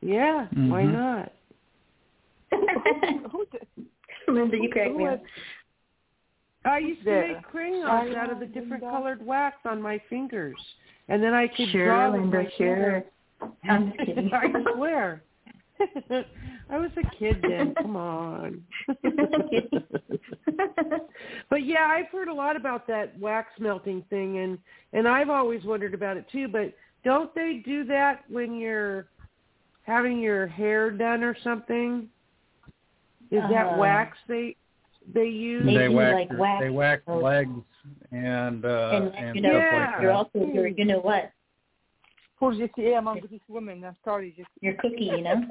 yeah. 0.00 0.46
Why 0.52 0.82
Mhm. 0.84 0.92
not? 0.92 1.32
Linda, 4.28 4.56
you 4.58 4.68
crack 4.70 4.94
me 4.94 5.06
up. 5.06 5.22
I 6.64 6.78
used 6.78 7.02
to 7.04 7.10
make 7.10 7.42
crayons 7.42 7.88
I 7.88 8.14
out 8.16 8.30
of 8.30 8.38
the 8.38 8.46
different 8.46 8.82
Linda. 8.82 8.90
colored 8.90 9.24
wax 9.26 9.56
on 9.64 9.80
my 9.80 9.98
fingers, 10.10 10.56
and 11.08 11.22
then 11.22 11.32
I 11.34 11.48
could 11.48 11.68
Sure, 11.70 11.86
draw 11.86 12.10
with 12.12 12.20
Linda, 12.20 12.36
my 12.44 12.50
sure. 12.56 12.76
fingers. 12.76 13.04
I'm 13.68 13.86
just 13.92 13.98
kidding. 14.06 14.30
I 14.32 14.74
swear. 14.74 15.22
I 16.70 16.78
was 16.78 16.90
a 16.96 17.16
kid 17.16 17.36
then. 17.42 17.74
Come 17.80 17.96
on. 17.96 18.62
but 21.50 21.64
yeah, 21.64 21.86
I've 21.90 22.08
heard 22.08 22.28
a 22.28 22.34
lot 22.34 22.56
about 22.56 22.86
that 22.88 23.18
wax 23.18 23.50
melting 23.58 24.04
thing, 24.10 24.38
and 24.38 24.58
and 24.92 25.08
I've 25.08 25.30
always 25.30 25.64
wondered 25.64 25.94
about 25.94 26.16
it 26.16 26.26
too. 26.30 26.48
But 26.48 26.74
don't 27.04 27.34
they 27.34 27.62
do 27.64 27.84
that 27.84 28.24
when 28.28 28.56
you're 28.56 29.08
having 29.82 30.20
your 30.20 30.46
hair 30.46 30.90
done 30.90 31.22
or 31.22 31.36
something? 31.42 32.08
Is 33.30 33.42
that 33.50 33.74
Uh, 33.74 33.78
wax 33.78 34.18
they 34.28 34.56
they 35.14 35.26
use? 35.26 35.66
They 35.66 35.76
They 35.76 35.88
wax, 35.88 36.30
like, 36.30 36.38
wax 36.38 36.60
they 36.62 36.70
wax 36.70 37.02
legs 37.08 37.64
and 38.12 38.64
uh 38.64 38.90
and 38.92 39.14
and 39.16 39.36
you 39.36 39.42
know, 39.42 39.50
stuff 39.50 39.64
Yeah. 39.72 39.90
like 39.92 40.02
you're 40.02 40.12
also 40.12 40.50
you're 40.52 40.68
you 40.68 40.84
know 40.84 41.00
what? 41.00 41.30
Poor 42.40 42.54
JCA 42.54 42.98
among 42.98 43.20
these 43.30 43.40
women. 43.48 43.84
I'm 43.84 43.96
sorry, 44.02 44.34
JCA. 44.36 44.46
You're 44.62 44.74
cookie, 44.74 45.04
you 45.04 45.22
know. 45.22 45.42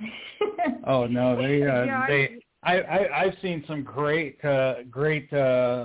Oh 0.86 1.06
no, 1.06 1.36
they 1.36 1.62
uh 1.62 1.84
Yeah, 1.84 2.06
they 2.06 2.38
I, 2.62 2.80
I 2.80 3.20
I've 3.22 3.34
seen 3.42 3.62
some 3.68 3.82
great 3.82 4.42
uh 4.42 4.76
great 4.90 5.30
uh 5.30 5.84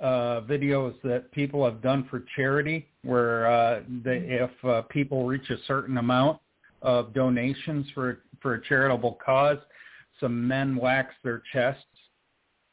uh 0.00 0.40
videos 0.40 1.00
that 1.02 1.30
people 1.30 1.64
have 1.64 1.80
done 1.80 2.08
for 2.10 2.24
charity 2.34 2.88
where 3.04 3.46
uh 3.46 3.82
they 4.02 4.18
if 4.18 4.50
uh, 4.64 4.82
people 4.82 5.24
reach 5.24 5.48
a 5.50 5.56
certain 5.68 5.98
amount 5.98 6.40
of 6.82 7.14
donations 7.14 7.86
for 7.94 8.22
for 8.40 8.54
a 8.54 8.62
charitable 8.64 9.18
cause, 9.24 9.58
some 10.18 10.48
men 10.48 10.74
wax 10.74 11.14
their 11.22 11.40
chests 11.52 11.84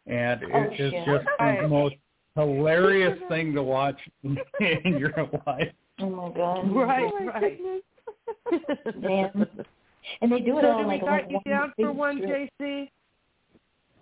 and 0.08 0.42
Oh, 0.44 0.64
it 0.64 0.80
is 0.80 0.92
shit. 0.92 1.06
just 1.06 1.26
the 1.40 1.68
most 1.68 1.96
hilarious 2.36 3.20
thing 3.30 3.54
to 3.54 3.62
watch 3.62 4.00
in 4.24 4.98
your 4.98 5.14
life. 5.46 5.72
Oh 6.02 6.10
my 6.10 6.30
god. 6.36 6.72
Right, 6.76 7.12
Oh, 7.14 7.20
my 7.26 7.32
right. 7.32 7.58
goodness. 7.58 8.96
Man. 9.02 9.48
And 10.22 10.32
they 10.32 10.40
do 10.40 10.58
it 10.58 10.62
so 10.64 10.72
all 10.72 10.78
do 10.82 10.88
we 10.88 10.96
like 10.96 11.02
got 11.02 11.30
you 11.32 11.40
down 11.48 11.74
for 11.80 11.92
one, 11.92 12.18
strip. 12.18 12.50
JC? 12.60 12.90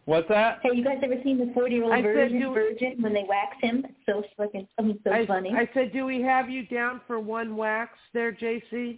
What's 0.05 0.27
that? 0.29 0.59
Hey, 0.63 0.71
you 0.73 0.83
guys 0.83 0.97
ever 1.03 1.15
seen 1.23 1.37
the 1.37 1.51
forty-year-old 1.53 1.91
I 1.93 2.01
virgin, 2.01 2.39
do- 2.39 2.53
virgin 2.53 2.95
when 3.01 3.13
they 3.13 3.25
wax 3.27 3.57
him? 3.61 3.85
It's 3.87 3.93
so 4.07 4.23
fucking, 4.37 4.67
I 4.79 4.81
mean, 4.81 4.99
so 5.03 5.11
I, 5.11 5.25
funny. 5.27 5.51
I 5.55 5.69
said, 5.73 5.93
do 5.93 6.05
we 6.05 6.19
have 6.21 6.49
you 6.49 6.65
down 6.65 7.01
for 7.05 7.19
one 7.19 7.55
wax 7.55 7.91
there, 8.13 8.31
JC? 8.31 8.97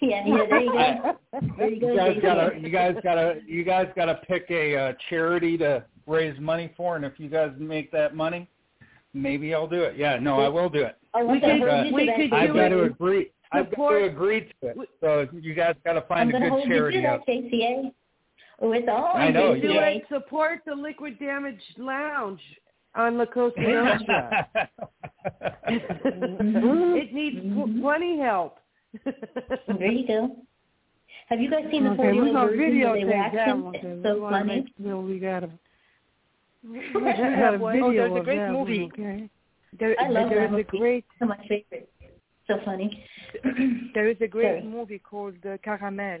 yeah, 0.00 0.24
yeah, 0.26 0.36
there 0.48 0.60
you 0.60 0.72
go. 0.72 1.16
There 1.58 1.68
you 1.70 1.80
go. 1.80 1.92
You 1.92 1.96
guys 1.96 2.16
JC. 2.16 2.22
gotta, 2.22 2.58
you 2.60 2.70
guys 2.70 2.96
gotta, 3.04 3.40
you 3.46 3.64
guys 3.64 3.86
gotta 3.94 4.14
pick 4.26 4.46
a 4.50 4.76
uh, 4.76 4.92
charity 5.08 5.56
to 5.58 5.84
raise 6.08 6.38
money 6.40 6.72
for, 6.76 6.96
and 6.96 7.04
if 7.04 7.12
you 7.18 7.28
guys 7.28 7.52
make 7.58 7.92
that 7.92 8.16
money, 8.16 8.48
maybe 9.14 9.54
I'll 9.54 9.68
do 9.68 9.82
it. 9.82 9.96
Yeah, 9.96 10.18
no, 10.20 10.40
I 10.40 10.48
will 10.48 10.68
do 10.70 10.80
it. 10.82 10.97
I 11.14 11.22
want 11.22 11.30
We 11.30 11.40
could- 11.40 11.60
hold 11.60 11.84
you 11.86 11.90
to 11.90 11.94
we 11.96 12.06
that. 12.06 12.16
could 12.16 12.32
I've 12.32 12.48
do 12.48 12.54
got 12.54 12.64
it. 12.66 12.68
to 12.70 12.82
agree. 12.82 13.30
I've 13.50 13.70
got 13.74 13.90
to 13.90 14.04
agree 14.04 14.40
to 14.62 14.68
it. 14.68 14.76
So 15.00 15.26
you 15.40 15.54
guys 15.54 15.74
got 15.84 15.94
to 15.94 16.02
find 16.02 16.20
I'm 16.20 16.30
find 16.30 16.30
a 16.30 16.32
gonna 16.32 16.44
good 16.44 16.50
hold 16.50 16.68
you 16.68 16.74
charity 16.74 17.00
to 17.02 17.06
out. 17.08 17.26
that, 17.26 17.32
JCA. 17.32 17.92
Oh, 18.60 18.72
it's 18.72 18.88
all 18.90 19.12
I 19.14 19.26
on 19.28 19.32
know, 19.32 19.54
do 19.54 19.68
yeah. 19.68 19.86
it. 19.86 20.04
Support 20.12 20.60
the 20.66 20.74
Liquid 20.74 21.18
Damage 21.18 21.60
Lounge 21.78 22.40
on 22.94 23.16
La 23.16 23.24
Cosa 23.26 23.58
Nostra. 23.60 24.48
it 25.68 27.12
needs 27.14 27.40
pl- 27.54 27.80
plenty 27.80 28.18
help. 28.18 28.58
There 29.04 29.90
you 29.92 30.06
go. 30.06 30.36
Have 31.28 31.40
you 31.40 31.50
guys 31.50 31.64
seen 31.70 31.84
the 31.84 31.90
Okay, 31.90 31.96
forty-year-old 31.98 32.34
we're 32.50 32.56
gonna 32.56 32.90
where 32.90 32.94
they 32.96 33.02
videotape 33.04 33.10
wax 33.10 33.34
that 33.36 33.48
him? 33.48 33.70
It's 33.74 34.02
so 34.04 34.18
wanna 34.20 34.38
funny. 34.38 34.54
make 34.60 34.66
sure 34.82 35.00
we 35.00 35.18
got 35.18 35.44
a, 35.44 35.50
we 36.68 36.78
We 36.94 37.00
got 37.00 37.16
have 37.16 37.54
a 37.54 37.58
one. 37.58 37.74
video 37.74 37.88
Oh, 37.88 37.92
there's 37.92 38.20
a 38.20 38.24
great 38.24 38.36
that 38.38 38.52
one, 38.52 38.58
movie. 38.68 38.90
Okay. 38.92 39.30
There, 39.78 39.94
I 40.00 40.08
love 40.08 40.28
there 40.30 40.44
is 40.44 40.66
a 40.66 40.76
great 40.76 41.04
my 41.20 41.36
favorite. 41.48 41.90
So 42.46 42.54
funny. 42.64 43.04
there 43.94 44.08
is 44.08 44.16
a 44.20 44.26
great 44.26 44.60
Sorry. 44.60 44.62
movie 44.62 44.98
called 44.98 45.34
uh, 45.46 45.58
Caramel. 45.62 46.20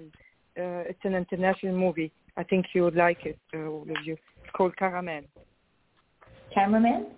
Uh, 0.58 0.84
it's 0.90 1.00
an 1.04 1.14
international 1.14 1.74
movie. 1.74 2.12
I 2.36 2.44
think 2.44 2.66
you 2.74 2.84
would 2.84 2.94
like 2.94 3.24
it, 3.24 3.38
uh, 3.54 3.58
all 3.66 3.82
of 3.82 3.96
you. 4.04 4.12
It's 4.14 4.52
called 4.54 4.76
Caramel. 4.76 5.22
Caramel. 6.54 7.10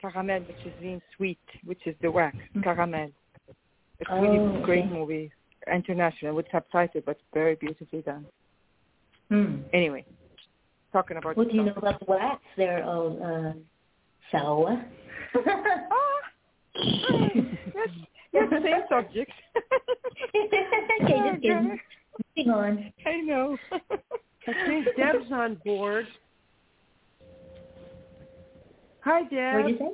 Caramel, 0.00 0.40
which 0.40 0.66
is 0.66 0.72
being 0.80 1.00
sweet, 1.16 1.38
which 1.64 1.80
is 1.86 1.94
the 2.02 2.10
wax. 2.10 2.36
Caramel. 2.62 3.10
It's 3.98 4.10
really 4.10 4.38
Oh, 4.38 4.62
great 4.64 4.84
okay. 4.84 4.94
movie, 4.94 5.32
international 5.72 6.34
with 6.34 6.46
subtitle, 6.52 7.00
but 7.04 7.18
very 7.34 7.56
beautifully 7.56 8.02
done. 8.02 8.26
Hmm. 9.28 9.56
Anyway, 9.72 10.04
talking 10.92 11.16
about. 11.16 11.36
What 11.36 11.50
do 11.50 11.56
you 11.56 11.64
know 11.64 11.74
about 11.74 11.98
the 11.98 12.06
wax 12.06 12.40
there, 12.56 12.84
oh, 12.84 13.18
uh, 13.18 13.52
Sawa? 14.30 14.84
Yes, 16.74 17.88
yes, 18.32 18.48
same 18.50 18.82
subject. 18.88 19.32
okay, 20.36 21.30
just 21.30 21.42
kidding. 21.42 21.78
Moving 22.36 22.52
on. 22.52 22.92
I 23.06 23.20
know. 23.20 23.56
I 23.72 24.52
think 24.66 24.86
Deb's 24.96 25.32
on 25.32 25.54
board. 25.64 26.06
Hi, 29.00 29.22
Deb. 29.24 29.54
What 29.54 29.66
did 29.66 29.70
you 29.70 29.78
say? 29.78 29.92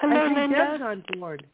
Hello, 0.00 0.16
I 0.16 0.34
think 0.34 0.52
Deb's 0.54 0.82
on 0.82 1.04
board. 1.18 1.46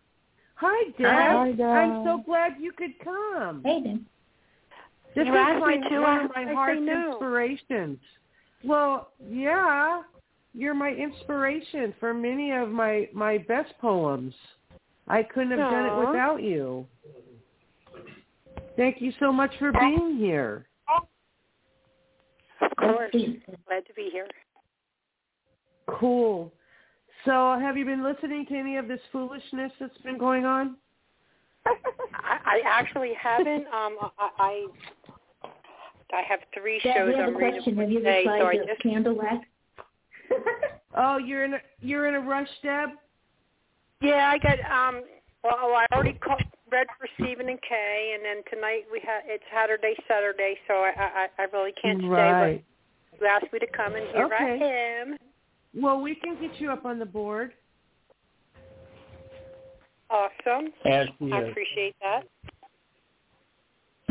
Hi, 0.57 0.85
Deb. 0.99 1.07
Hi, 1.07 1.53
Deb. 1.53 1.67
I'm 1.67 2.05
so 2.05 2.23
glad 2.25 2.57
you 2.61 2.73
could 2.73 2.93
come. 3.03 3.63
Hey, 3.65 3.81
Deb. 3.83 4.01
This 5.15 5.27
You 5.27 5.33
is 5.33 5.39
asked 5.39 5.61
my, 5.61 5.77
me 5.77 5.89
to, 5.89 6.01
one 6.01 6.25
of 6.27 6.31
my 6.35 6.43
I 6.43 6.55
heart's 6.55 6.81
inspirations. 6.81 7.99
Well, 8.65 9.13
yeah, 9.29 10.03
you're 10.55 10.75
my 10.75 10.91
inspiration 10.91 11.95
for 12.01 12.13
many 12.13 12.53
of 12.53 12.71
my 12.71 13.09
my 13.13 13.39
best 13.39 13.73
poems. 13.81 14.35
I 15.09 15.23
couldn't 15.23 15.51
have 15.51 15.71
done 15.71 15.87
it 15.87 16.07
without 16.07 16.43
you. 16.43 16.87
Thank 18.77 19.01
you 19.01 19.13
so 19.19 19.33
much 19.33 19.53
for 19.59 19.73
being 19.73 20.17
here. 20.17 20.67
Of 22.61 22.77
course. 22.77 23.11
Glad 23.13 23.87
to 23.87 23.95
be 23.95 24.09
here. 24.13 24.27
Cool. 25.87 26.53
So, 27.25 27.59
have 27.61 27.77
you 27.77 27.85
been 27.85 28.05
listening 28.05 28.47
to 28.47 28.55
any 28.55 28.77
of 28.77 28.89
this 28.89 29.01
foolishness 29.13 29.73
that's 29.81 29.99
been 29.99 30.19
going 30.19 30.45
on? 30.45 30.77
I, 31.67 32.39
I 32.47 32.61
actually 32.65 33.13
haven't. 33.21 33.67
Um, 33.67 33.97
I, 34.19 34.31
I 34.39 34.67
I 36.13 36.23
have 36.29 36.41
three 36.55 36.81
shows 36.81 37.09
we 37.09 37.15
have 37.15 37.29
I'm 37.29 37.35
a 37.35 37.39
reading 37.39 37.53
question. 37.53 37.75
for 37.75 37.81
Have 37.83 37.91
you 37.91 37.99
today, 37.99 38.25
so 38.25 38.47
I 38.47 38.57
just 38.57 38.83
candle 38.83 39.15
wax? 39.15 39.45
Oh, 40.97 41.19
you're 41.19 41.45
in 41.45 41.55
a 41.55 41.59
you're 41.81 42.07
in 42.09 42.15
a 42.15 42.21
rush, 42.21 42.49
Deb. 42.63 42.91
yeah, 44.03 44.31
I 44.33 44.39
got 44.39 44.59
um. 44.71 45.03
Well, 45.43 45.55
oh, 45.59 45.73
I 45.73 45.87
already 45.95 46.13
called, 46.23 46.43
read 46.71 46.87
for 46.99 47.09
Stephen 47.19 47.49
and 47.49 47.59
Kay, 47.63 48.13
and 48.15 48.23
then 48.25 48.43
tonight 48.53 48.83
we 48.93 49.01
had 49.01 49.23
it's 49.25 49.45
Saturday, 49.55 49.95
Saturday, 50.07 50.57
so 50.69 50.75
I 50.75 50.93
I, 50.99 51.27
I 51.39 51.47
really 51.53 51.73
can't 51.81 51.99
stay. 51.99 52.09
Right. 52.09 52.65
But 53.13 53.21
you 53.21 53.27
asked 53.27 53.53
me 53.53 53.59
to 53.61 53.67
come, 53.75 53.95
and 53.95 54.05
here 54.13 54.29
I 54.33 54.51
Okay. 54.53 55.01
am. 55.01 55.17
Well, 55.75 56.01
we 56.01 56.17
can 56.17 56.37
get 56.41 56.61
you 56.61 56.71
up 56.73 56.85
on 56.85 56.99
the 56.99 57.07
board. 57.07 57.53
Awesome. 60.11 60.73
As 60.85 61.07
she 61.21 61.33
I 61.33 61.39
appreciate 61.39 61.95
that. 62.03 62.25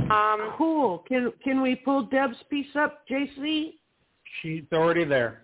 Um, 0.10 0.54
Cool. 0.58 1.00
Can 1.08 1.32
can 1.44 1.62
we 1.62 1.76
pull 1.76 2.04
Deb's 2.04 2.38
piece 2.50 2.74
up, 2.76 3.06
JC? 3.10 3.74
She's 4.42 4.64
already 4.72 5.04
there. 5.04 5.44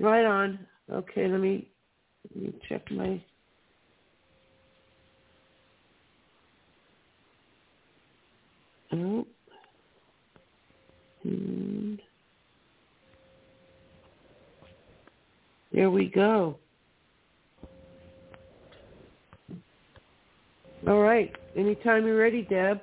Right 0.00 0.24
on. 0.24 0.58
Okay, 0.90 1.26
let 1.26 1.40
me 1.40 1.68
let 2.34 2.44
me 2.44 2.54
check 2.68 2.90
my. 2.90 3.20
Oh. 8.92 9.26
And 11.24 12.00
there 15.72 15.90
we 15.90 16.06
go. 16.06 16.56
All 20.86 21.00
right. 21.00 21.34
Anytime 21.56 22.06
you're 22.06 22.16
ready, 22.16 22.42
Deb. 22.42 22.80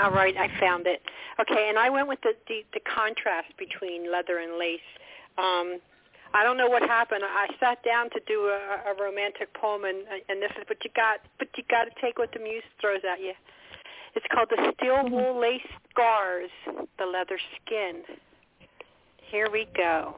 All 0.00 0.10
right, 0.10 0.34
I 0.36 0.48
found 0.60 0.86
it. 0.86 1.02
Okay, 1.40 1.66
and 1.68 1.78
I 1.78 1.90
went 1.90 2.08
with 2.08 2.20
the 2.22 2.34
the, 2.48 2.64
the 2.72 2.80
contrast 2.80 3.48
between 3.58 4.10
leather 4.10 4.38
and 4.38 4.58
lace. 4.58 4.80
Um, 5.38 5.80
I 6.34 6.42
don't 6.42 6.56
know 6.56 6.68
what 6.68 6.82
happened. 6.82 7.22
I 7.24 7.46
sat 7.60 7.82
down 7.84 8.10
to 8.10 8.20
do 8.26 8.50
a, 8.50 8.90
a 8.90 9.02
romantic 9.02 9.54
poem, 9.54 9.84
and 9.84 9.98
and 10.28 10.42
this 10.42 10.50
is 10.58 10.64
what 10.68 10.78
you 10.84 10.90
got. 10.94 11.20
But 11.38 11.48
you 11.56 11.64
got 11.70 11.84
to 11.84 11.90
take 12.00 12.18
what 12.18 12.32
the 12.32 12.40
muse 12.40 12.64
throws 12.80 13.02
at 13.10 13.20
you. 13.20 13.32
It's 14.14 14.26
called 14.32 14.48
the 14.50 14.72
steel 14.76 14.96
mm-hmm. 14.96 15.14
wool 15.14 15.40
lace 15.40 15.62
scars, 15.90 16.50
the 16.98 17.06
leather 17.06 17.38
skin. 17.56 18.02
Here 19.30 19.48
we 19.50 19.66
go. 19.76 20.16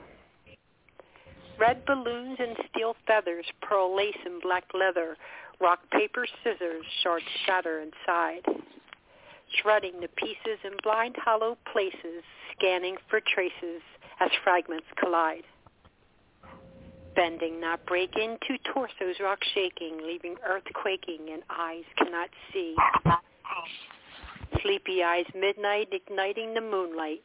Red 1.58 1.86
balloons 1.86 2.36
and 2.38 2.56
steel 2.70 2.96
feathers, 3.06 3.46
pearl 3.62 3.96
lace 3.96 4.18
and 4.24 4.42
black 4.42 4.64
leather, 4.74 5.16
rock 5.60 5.80
paper 5.90 6.26
scissors, 6.42 6.84
shards 7.02 7.24
shatter 7.46 7.80
inside 7.80 8.42
shredding 9.62 10.00
the 10.00 10.08
pieces 10.08 10.58
in 10.64 10.72
blind 10.82 11.16
hollow 11.18 11.56
places, 11.72 12.22
scanning 12.52 12.96
for 13.08 13.20
traces 13.20 13.82
as 14.20 14.30
fragments 14.42 14.86
collide. 14.98 15.44
Bending, 17.16 17.60
not 17.60 17.84
breaking, 17.86 18.36
two 18.46 18.56
torsos 18.72 19.16
rock 19.22 19.38
shaking, 19.54 19.98
leaving 20.06 20.36
earth 20.46 20.64
quaking 20.74 21.30
and 21.32 21.42
eyes 21.50 21.84
cannot 21.96 22.28
see. 22.52 22.76
Sleepy 24.62 25.02
eyes 25.02 25.24
midnight 25.34 25.88
igniting 25.92 26.52
the 26.52 26.60
moonlight, 26.60 27.22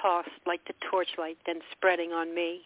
tossed 0.00 0.28
like 0.46 0.60
the 0.66 0.74
torchlight 0.90 1.38
then 1.46 1.60
spreading 1.72 2.12
on 2.12 2.34
me. 2.34 2.60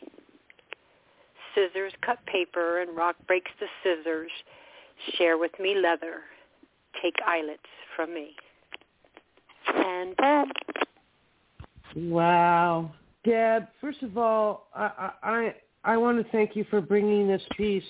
Scissors 1.54 1.92
cut 2.04 2.18
paper 2.26 2.80
and 2.80 2.96
rock 2.96 3.16
breaks 3.28 3.52
the 3.60 3.66
scissors. 3.82 4.30
Share 5.16 5.38
with 5.38 5.52
me 5.60 5.76
leather. 5.76 6.22
Take 7.00 7.14
eyelets 7.26 7.62
from 7.94 8.12
me. 8.12 8.34
And 9.74 10.16
boom. 10.16 12.10
Wow, 12.10 12.92
Deb. 13.24 13.68
First 13.80 14.02
of 14.02 14.18
all, 14.18 14.66
I 14.74 15.12
I 15.22 15.54
I 15.84 15.96
want 15.96 16.24
to 16.24 16.30
thank 16.32 16.56
you 16.56 16.64
for 16.70 16.80
bringing 16.80 17.28
this 17.28 17.42
piece 17.56 17.84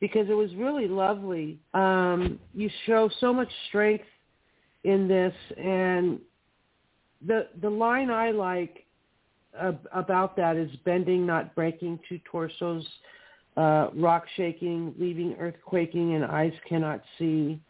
because 0.00 0.28
it 0.28 0.34
was 0.34 0.54
really 0.54 0.88
lovely. 0.88 1.58
Um, 1.74 2.38
you 2.54 2.68
show 2.86 3.08
so 3.20 3.32
much 3.32 3.48
strength 3.68 4.04
in 4.84 5.08
this, 5.08 5.34
and 5.56 6.18
the 7.26 7.48
the 7.60 7.70
line 7.70 8.10
I 8.10 8.30
like 8.30 8.84
ab- 9.58 9.88
about 9.92 10.36
that 10.36 10.56
is 10.56 10.70
bending, 10.84 11.24
not 11.26 11.54
breaking, 11.54 11.98
two 12.08 12.20
torsos, 12.30 12.86
uh, 13.56 13.88
rock 13.94 14.24
shaking, 14.36 14.94
leaving 14.98 15.34
earth 15.38 15.56
quaking, 15.64 16.14
and 16.14 16.24
eyes 16.24 16.52
cannot 16.68 17.02
see. 17.18 17.60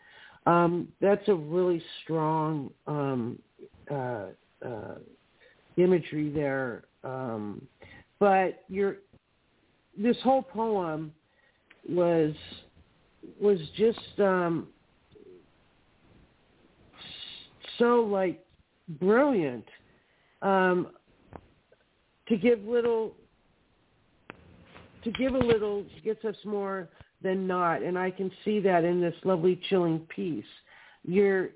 Um, 0.47 0.89
that's 1.01 1.27
a 1.29 1.35
really 1.35 1.83
strong 2.03 2.70
um, 2.87 3.39
uh, 3.91 4.27
uh, 4.64 4.95
imagery 5.77 6.31
there. 6.31 6.85
Um, 7.05 7.66
but 8.18 8.64
your 8.68 8.97
this 9.97 10.16
whole 10.22 10.42
poem 10.42 11.12
was 11.88 12.34
was 13.40 13.59
just 13.76 14.20
um, 14.20 14.68
so 17.78 18.01
like 18.01 18.44
brilliant. 19.01 19.64
Um, 20.42 20.88
to 22.28 22.36
give 22.36 22.62
little 22.64 23.14
to 25.05 25.11
give 25.12 25.34
a 25.34 25.38
little 25.38 25.84
gets 26.05 26.24
us 26.24 26.36
more 26.44 26.88
than 27.22 27.47
not, 27.47 27.82
and 27.82 27.99
I 27.99 28.11
can 28.11 28.30
see 28.44 28.61
that 28.61 28.84
in 28.84 29.01
this 29.01 29.14
lovely 29.24 29.61
chilling 29.68 30.01
piece. 30.14 30.44
You're 31.05 31.51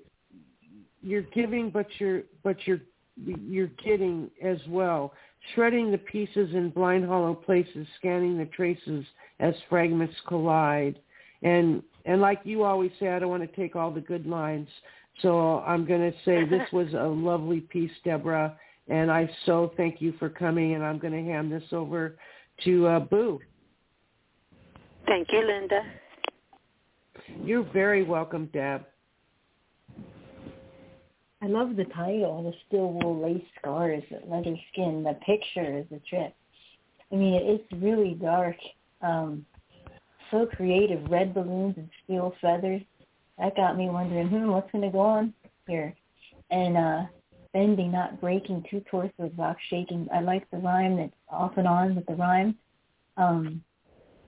you're 1.01 1.23
giving, 1.23 1.69
but 1.69 1.87
you're 1.99 2.23
but 2.43 2.55
you're 2.65 2.81
you're 3.17 3.67
getting 3.83 4.29
as 4.43 4.57
well. 4.67 5.13
Shredding 5.53 5.91
the 5.91 5.97
pieces 5.97 6.53
in 6.53 6.69
blind 6.69 7.05
hollow 7.05 7.33
places, 7.33 7.87
scanning 7.97 8.37
the 8.37 8.45
traces 8.45 9.05
as 9.39 9.55
fragments 9.69 10.15
collide. 10.27 10.99
And 11.41 11.81
and 12.05 12.21
like 12.21 12.41
you 12.43 12.63
always 12.63 12.91
say, 12.99 13.09
I 13.09 13.19
don't 13.19 13.29
want 13.29 13.43
to 13.43 13.55
take 13.59 13.75
all 13.75 13.91
the 13.91 14.01
good 14.01 14.25
lines. 14.25 14.67
So 15.21 15.59
I'm 15.59 15.85
going 15.85 16.11
to 16.11 16.17
say 16.25 16.45
this 16.49 16.67
was 16.71 16.93
a 16.93 17.07
lovely 17.07 17.61
piece, 17.61 17.91
Deborah, 18.03 18.57
and 18.87 19.11
I 19.11 19.29
so 19.45 19.71
thank 19.77 20.01
you 20.01 20.13
for 20.19 20.29
coming. 20.29 20.75
And 20.75 20.83
I'm 20.83 20.99
going 20.99 21.13
to 21.13 21.31
hand 21.31 21.51
this 21.51 21.63
over 21.71 22.17
to 22.63 22.87
uh, 22.87 22.99
Boo. 22.99 23.39
Thank 25.07 25.29
you, 25.31 25.45
Linda. 25.45 25.81
You're 27.43 27.69
very 27.71 28.03
welcome, 28.03 28.49
Deb. 28.53 28.85
I 31.43 31.47
love 31.47 31.75
the 31.75 31.85
title, 31.85 32.43
the 32.43 32.53
steel 32.67 32.93
wool 32.93 33.19
lace 33.19 33.43
scars, 33.59 34.03
the 34.11 34.19
leather 34.27 34.55
skin. 34.71 35.03
The 35.03 35.17
picture 35.25 35.79
is 35.79 35.85
a 35.91 35.99
trip. 36.07 36.35
I 37.11 37.15
mean, 37.15 37.33
it's 37.33 37.81
really 37.81 38.13
dark. 38.13 38.55
Um, 39.01 39.45
so 40.29 40.45
creative. 40.45 41.09
Red 41.09 41.33
balloons 41.33 41.75
and 41.77 41.89
steel 42.03 42.33
feathers. 42.41 42.81
That 43.39 43.55
got 43.55 43.75
me 43.75 43.89
wondering, 43.89 44.27
hmm, 44.27 44.49
what's 44.49 44.71
going 44.71 44.83
to 44.83 44.91
go 44.91 44.99
on 44.99 45.33
here? 45.67 45.95
And 46.51 46.77
uh, 46.77 47.03
bending, 47.53 47.91
not 47.91 48.21
breaking, 48.21 48.63
two 48.69 48.83
torsos, 48.89 49.31
rock 49.37 49.57
shaking. 49.69 50.07
I 50.13 50.21
like 50.21 50.49
the 50.51 50.57
rhyme 50.57 50.97
that's 50.97 51.11
off 51.29 51.53
and 51.57 51.67
on 51.67 51.95
with 51.95 52.05
the 52.05 52.15
rhyme. 52.15 52.55
Um, 53.17 53.63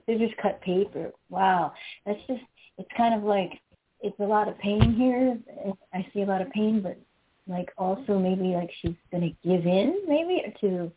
scissors 0.06 0.30
cut 0.42 0.60
paper. 0.62 1.12
Wow, 1.30 1.72
that's 2.04 2.20
just 2.26 2.42
it's 2.76 2.88
kind 2.96 3.14
of 3.14 3.22
like 3.22 3.60
it's 4.04 4.20
a 4.20 4.24
lot 4.24 4.48
of 4.48 4.58
pain 4.58 4.94
here. 4.94 5.38
I 5.94 6.06
see 6.12 6.22
a 6.22 6.26
lot 6.26 6.42
of 6.42 6.50
pain, 6.50 6.82
but 6.82 6.98
like 7.48 7.72
also 7.78 8.18
maybe 8.18 8.54
like 8.54 8.70
she's 8.80 8.96
gonna 9.10 9.30
give 9.42 9.66
in 9.66 10.02
maybe 10.06 10.42
to 10.60 10.92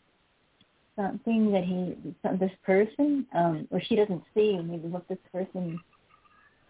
something 0.95 1.51
that 1.51 1.63
he 1.63 1.95
this 2.39 2.51
person 2.65 3.25
um 3.35 3.67
or 3.69 3.81
she 3.81 3.95
doesn't 3.95 4.23
see 4.33 4.57
maybe 4.57 4.87
what 4.87 5.07
this 5.09 5.17
person 5.31 5.79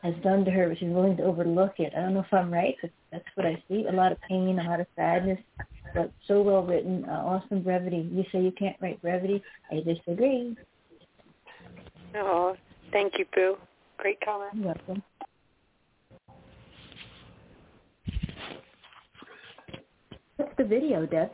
has 0.01 0.15
done 0.23 0.43
to 0.43 0.51
her 0.51 0.67
but 0.67 0.79
she's 0.79 0.89
willing 0.89 1.15
to 1.15 1.23
overlook 1.23 1.73
it 1.77 1.93
i 1.95 1.99
don't 1.99 2.15
know 2.15 2.21
if 2.21 2.33
i'm 2.33 2.51
right 2.51 2.75
but 2.81 2.89
that's 3.11 3.25
what 3.35 3.45
i 3.45 3.63
see 3.69 3.85
a 3.85 3.91
lot 3.91 4.11
of 4.11 4.17
pain 4.27 4.57
a 4.57 4.63
lot 4.63 4.79
of 4.79 4.88
sadness 4.95 5.39
but 5.93 6.11
so 6.27 6.41
well 6.41 6.63
written 6.63 7.05
uh, 7.05 7.23
awesome 7.23 7.61
brevity 7.61 8.09
you 8.11 8.25
say 8.31 8.41
you 8.41 8.51
can't 8.51 8.75
write 8.81 9.01
brevity 9.01 9.41
i 9.71 9.75
disagree 9.75 10.55
Oh, 12.15 12.55
thank 12.91 13.19
you, 13.19 13.25
Boo. 13.35 13.57
Great 13.97 14.19
comment. 14.21 14.49
you're 14.55 14.65
welcome 14.65 15.03
what's 20.17 20.26
the 20.38 20.63
video 20.63 21.05
deb 21.05 21.31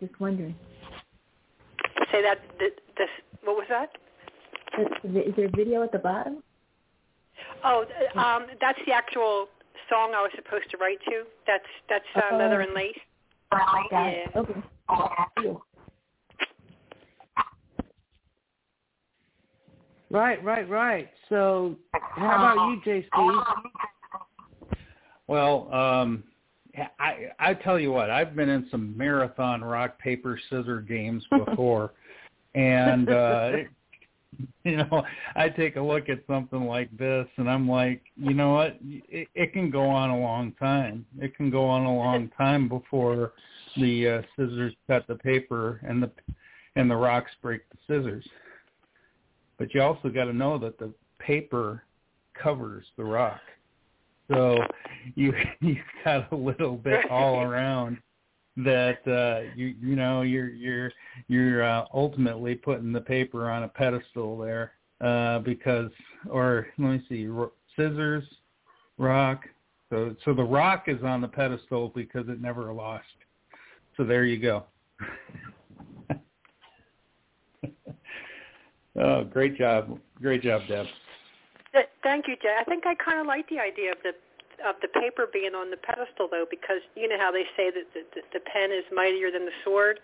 just 0.00 0.18
wondering 0.20 0.54
Say 2.10 2.20
that. 2.22 2.38
Th- 2.58 2.72
this. 2.98 3.08
What 3.44 3.56
was 3.56 3.66
that? 3.70 3.90
is 5.04 5.34
there 5.36 5.46
a 5.46 5.50
video 5.50 5.82
at 5.82 5.92
the 5.92 5.98
bottom 5.98 6.42
Oh, 7.64 7.84
um, 8.16 8.46
that's 8.60 8.78
the 8.86 8.92
actual 8.92 9.46
song 9.88 10.12
I 10.14 10.22
was 10.22 10.30
supposed 10.36 10.70
to 10.70 10.76
write 10.78 10.98
to. 11.06 11.24
That's 11.46 11.64
that's 11.88 12.04
uh, 12.16 12.20
Oh. 12.32 12.36
Leather 12.38 12.60
and 12.60 12.74
Lace. 12.74 12.98
Got 13.50 13.88
Yeah. 13.90 14.06
it. 14.08 14.30
okay 14.36 14.54
Cool. 15.38 15.64
Right, 20.10 20.42
right, 20.44 20.68
right. 20.68 21.08
So 21.30 21.76
how 21.94 22.36
about 22.36 22.84
you, 22.86 23.02
JC? 23.02 23.44
Well, 25.26 25.72
um, 25.72 26.24
I 26.98 27.28
I 27.38 27.54
tell 27.54 27.78
you 27.78 27.92
what, 27.92 28.10
I've 28.10 28.34
been 28.34 28.48
in 28.48 28.66
some 28.70 28.96
marathon 28.96 29.62
rock 29.62 29.98
paper 29.98 30.40
scissor 30.48 30.80
games 30.80 31.24
before, 31.46 31.92
and 32.54 33.10
uh, 33.10 33.50
you 34.64 34.76
know, 34.76 35.04
I 35.34 35.48
take 35.48 35.76
a 35.76 35.80
look 35.80 36.08
at 36.08 36.20
something 36.26 36.66
like 36.66 36.96
this, 36.96 37.26
and 37.36 37.50
I'm 37.50 37.68
like, 37.68 38.02
you 38.16 38.34
know 38.34 38.54
what, 38.54 38.78
it, 38.82 39.28
it 39.34 39.52
can 39.52 39.70
go 39.70 39.84
on 39.84 40.10
a 40.10 40.18
long 40.18 40.52
time. 40.52 41.04
It 41.18 41.36
can 41.36 41.50
go 41.50 41.66
on 41.66 41.84
a 41.84 41.94
long 41.94 42.30
time 42.38 42.68
before 42.68 43.32
the 43.76 44.08
uh, 44.08 44.22
scissors 44.36 44.74
cut 44.86 45.06
the 45.08 45.16
paper 45.16 45.80
and 45.86 46.02
the 46.02 46.10
and 46.76 46.90
the 46.90 46.96
rocks 46.96 47.30
break 47.42 47.62
the 47.70 47.78
scissors. 47.86 48.26
But 49.58 49.74
you 49.74 49.82
also 49.82 50.08
got 50.08 50.24
to 50.24 50.32
know 50.32 50.58
that 50.58 50.78
the 50.78 50.92
paper 51.18 51.84
covers 52.34 52.84
the 52.96 53.04
rock. 53.04 53.40
So 54.28 54.58
you 55.14 55.32
you 55.60 55.76
got 56.04 56.32
a 56.32 56.36
little 56.36 56.76
bit 56.76 57.10
all 57.10 57.40
around 57.42 57.98
that 58.58 58.98
uh 59.06 59.50
you 59.56 59.74
you 59.80 59.96
know 59.96 60.20
you're 60.22 60.50
you're 60.50 60.92
you're 61.26 61.64
uh, 61.64 61.86
ultimately 61.94 62.54
putting 62.54 62.92
the 62.92 63.00
paper 63.00 63.50
on 63.50 63.62
a 63.62 63.68
pedestal 63.68 64.36
there 64.36 64.72
uh 65.00 65.38
because 65.38 65.90
or 66.28 66.66
let 66.78 66.88
me 66.90 67.02
see 67.08 67.26
scissors 67.76 68.24
rock. 68.98 69.44
So 69.90 70.14
so 70.24 70.34
the 70.34 70.44
rock 70.44 70.84
is 70.86 71.02
on 71.02 71.20
the 71.20 71.28
pedestal 71.28 71.92
because 71.94 72.28
it 72.28 72.40
never 72.40 72.72
lost. 72.72 73.06
So 73.96 74.04
there 74.04 74.24
you 74.24 74.38
go. 74.38 74.64
Oh 78.94 79.24
great 79.24 79.56
job. 79.56 79.98
Great 80.20 80.42
job 80.42 80.60
deb 80.68 80.84
Thank 82.02 82.28
you, 82.28 82.36
Jay. 82.36 82.54
I 82.58 82.64
think 82.64 82.84
I 82.86 82.94
kind 82.94 83.18
of 83.20 83.26
like 83.26 83.48
the 83.48 83.58
idea 83.58 83.92
of 83.92 83.98
the 84.02 84.12
of 84.62 84.76
the 84.80 84.88
paper 84.88 85.26
being 85.32 85.54
on 85.56 85.70
the 85.70 85.76
pedestal, 85.76 86.28
though, 86.30 86.46
because 86.48 86.78
you 86.94 87.08
know 87.08 87.18
how 87.18 87.32
they 87.32 87.42
say 87.56 87.70
that 87.70 87.82
the, 87.94 88.02
the, 88.14 88.20
the 88.34 88.40
pen 88.40 88.70
is 88.70 88.84
mightier 88.94 89.30
than 89.32 89.44
the 89.44 89.56
sword, 89.64 89.98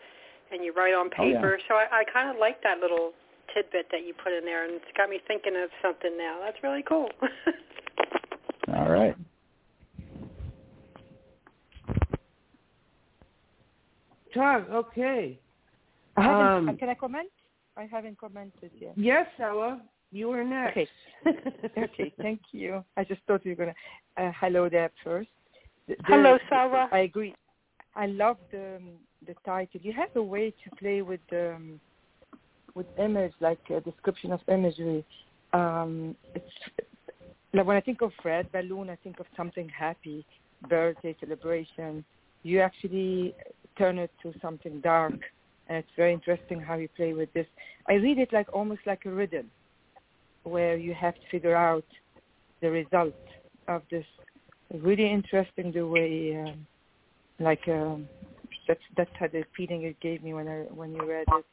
and 0.51 0.65
you 0.65 0.73
write 0.73 0.95
on 0.95 1.11
Oh, 1.19 1.25
yeah. 1.25 1.35
paper. 1.37 1.61
So 1.69 1.75
I, 1.77 2.03
I 2.03 2.05
kind 2.11 2.29
of 2.29 2.37
like 2.41 2.63
that 2.65 2.81
little 2.81 3.13
tidbit 3.55 3.87
that 3.93 4.05
you 4.05 4.15
put 4.15 4.33
in 4.33 4.45
there, 4.45 4.65
and 4.65 4.75
it's 4.75 4.91
got 4.97 5.11
me 5.11 5.21
thinking 5.29 5.55
of 5.55 5.71
something 5.81 6.17
now. 6.19 6.41
That's 6.43 6.59
really 6.63 6.83
cool. 6.83 7.09
all 8.75 8.91
right 8.91 9.15
Tom, 14.35 14.67
okay. 14.71 15.39
I 16.17 16.23
haven't, 16.23 16.69
Um, 16.69 16.77
can 16.77 16.89
I 16.89 16.95
comment? 16.95 17.29
I 17.77 17.85
haven't 17.87 18.19
commented 18.19 18.71
yet. 18.79 18.93
Yes, 18.97 19.27
Ella, 19.39 19.81
you 20.11 20.31
are 20.33 20.45
next. 20.45 20.73
Okay. 20.73 20.89
okay, 21.79 22.13
thank 22.21 22.41
you. 22.53 22.85
I 22.97 23.05
just 23.05 23.21
thought 23.27 23.45
you 23.45 23.53
were 23.53 23.57
going 23.65 23.75
to 23.75 24.23
uh, 24.23 24.33
hello 24.41 24.69
there 24.69 24.91
first. 25.05 25.29
The- 25.87 25.97
the- 25.97 26.03
Hello, 26.07 26.39
Sarah. 26.49 26.89
I 26.93 27.01
agree. 27.01 27.35
I 27.95 28.07
love 28.07 28.37
the 28.53 28.77
um, 28.77 28.91
the 29.27 29.35
title. 29.45 29.81
You 29.83 29.93
have 29.93 30.15
a 30.15 30.23
way 30.23 30.51
to 30.51 30.77
play 30.77 31.03
with 31.03 31.21
um, 31.33 31.81
with 32.75 32.87
image, 32.99 33.33
like 33.41 33.59
a 33.71 33.81
description 33.81 34.33
of 34.33 34.41
imagery. 34.49 35.05
Um, 35.53 36.15
it's 36.35 36.45
like 37.55 37.67
when 37.67 37.77
I 37.77 37.81
think 37.81 38.03
of 38.03 38.13
red 38.25 38.51
balloon, 38.53 38.91
I 38.91 38.97
think 38.97 39.19
of 39.21 39.27
something 39.37 39.69
happy, 39.69 40.25
birthday 40.69 41.17
celebration. 41.21 42.05
You 42.43 42.61
actually 42.61 43.35
turn 43.77 43.99
it 43.99 44.11
to 44.23 44.33
something 44.41 44.81
dark, 44.81 45.15
and 45.69 45.79
it's 45.79 45.89
very 45.97 46.13
interesting 46.13 46.61
how 46.61 46.75
you 46.75 46.89
play 46.97 47.13
with 47.15 47.33
this. 47.33 47.47
I 47.89 47.95
read 47.95 48.19
it 48.19 48.33
like 48.33 48.49
almost 48.53 48.81
like 48.87 49.07
a 49.07 49.11
riddle, 49.11 49.45
where 50.49 50.77
you 50.77 50.95
have 50.95 51.15
to 51.15 51.21
figure 51.31 51.57
out 51.57 51.85
the 52.61 52.71
result 52.71 53.15
of 53.69 53.83
this. 53.91 54.05
Really 54.73 55.11
interesting 55.11 55.73
the 55.73 55.87
way, 55.87 56.37
um, 56.37 56.67
like 57.41 57.67
um, 57.69 58.07
that's 58.67 58.81
that's 58.97 59.11
how 59.19 59.29
the 59.29 59.45
feeling 59.57 59.83
it 59.83 59.99
gave 60.01 60.23
me 60.23 60.35
when 60.35 60.47
I 60.47 60.59
when 60.75 60.93
you 60.93 61.09
read 61.09 61.25
it. 61.27 61.45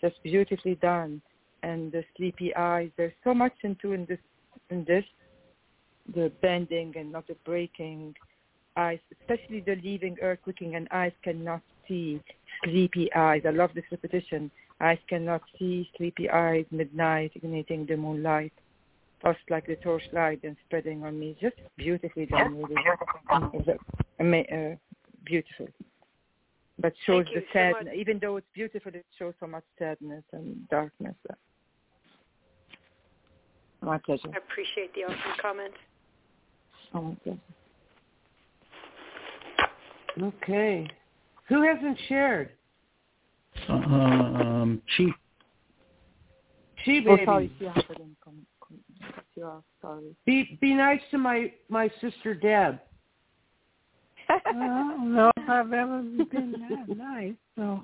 Just 0.00 0.22
beautifully 0.22 0.76
done, 0.76 1.20
and 1.64 1.90
the 1.90 2.04
sleepy 2.16 2.54
eyes. 2.54 2.90
There's 2.96 3.12
so 3.24 3.34
much 3.34 3.52
into 3.62 3.92
in 3.92 4.06
this 4.06 4.20
in 4.70 4.84
this, 4.84 5.04
the 6.14 6.30
bending 6.40 6.94
and 6.96 7.10
not 7.10 7.26
the 7.26 7.36
breaking. 7.44 8.14
Eyes, 8.76 9.00
especially 9.20 9.60
the 9.60 9.74
leaving 9.82 10.16
earth 10.22 10.38
looking, 10.46 10.76
and 10.76 10.86
eyes 10.92 11.12
cannot 11.24 11.62
see. 11.88 12.22
Sleepy 12.64 13.12
eyes. 13.14 13.42
I 13.44 13.50
love 13.50 13.70
this 13.74 13.84
repetition. 13.90 14.50
Eyes 14.80 14.98
cannot 15.08 15.42
see. 15.58 15.90
Sleepy 15.96 16.30
eyes. 16.30 16.64
Midnight, 16.70 17.32
igniting 17.34 17.86
the 17.86 17.96
moonlight. 17.96 18.52
Tossed 19.22 19.38
like 19.50 19.66
the 19.66 19.76
torchlight 19.76 20.40
and 20.44 20.56
spreading 20.66 21.04
on 21.04 21.18
me. 21.20 21.36
Just 21.40 21.56
beautifully 21.76 22.26
done, 22.26 22.56
really. 22.56 22.74
It's 23.52 23.68
a- 23.68 23.78
ama- 24.18 24.38
uh, 24.38 24.76
beautiful. 25.24 25.68
But 26.78 26.94
shows 27.04 27.26
the 27.26 27.32
you 27.32 27.40
so 27.40 27.52
sadness. 27.52 27.94
Even 27.94 28.18
though 28.18 28.36
it's 28.36 28.46
beautiful, 28.54 28.94
it 28.94 29.04
shows 29.18 29.34
so 29.38 29.46
much 29.46 29.64
sadness 29.78 30.24
and 30.32 30.66
darkness. 30.70 31.14
My 33.82 33.98
pleasure. 33.98 34.28
I 34.32 34.38
appreciate 34.38 34.94
the 34.94 35.04
awesome 35.04 35.40
comment. 35.40 35.74
Oh, 36.94 37.02
my 37.02 37.14
pleasure. 37.22 37.40
Okay. 40.42 40.88
Who 41.48 41.62
hasn't 41.62 41.98
shared? 42.08 42.50
Um 43.68 44.82
chief 44.96 45.14
She 46.84 47.00
Oh, 47.00 47.16
baby. 47.16 47.24
sorry. 47.24 47.52
Yeah, 47.60 47.72
I 47.76 47.80
didn't 47.94 48.16
come. 48.24 48.46
come 48.66 49.62
sorry. 49.80 50.16
Be 50.26 50.58
be 50.60 50.74
nice 50.74 51.00
to 51.10 51.18
my 51.18 51.52
my 51.68 51.90
sister 52.00 52.34
Deb. 52.34 52.80
I 54.28 54.52
don't 54.52 55.14
know 55.14 55.30
if 55.36 55.48
I've 55.48 55.72
ever 55.72 56.02
been 56.02 56.64
that 56.68 56.88
nice. 56.88 57.34
So, 57.56 57.82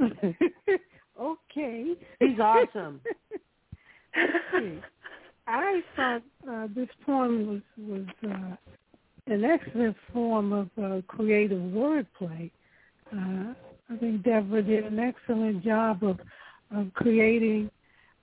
okay. 1.20 1.94
He's 2.20 2.40
awesome. 2.40 3.00
Okay. 4.16 4.80
I 5.46 5.82
thought 5.96 6.22
uh, 6.50 6.68
this 6.74 6.88
poem 7.06 7.46
was 7.46 7.62
was 7.78 8.06
uh, 8.30 8.56
an 9.32 9.44
excellent 9.44 9.96
form 10.12 10.52
of 10.52 10.70
uh, 10.82 11.00
creative 11.06 11.60
wordplay. 11.60 12.50
Uh, 13.12 13.16
I 13.16 13.54
think 13.98 14.22
Deborah 14.22 14.62
did 14.62 14.84
an 14.84 14.98
excellent 14.98 15.64
job 15.64 16.02
of 16.02 16.18
of 16.74 16.92
creating 16.94 17.70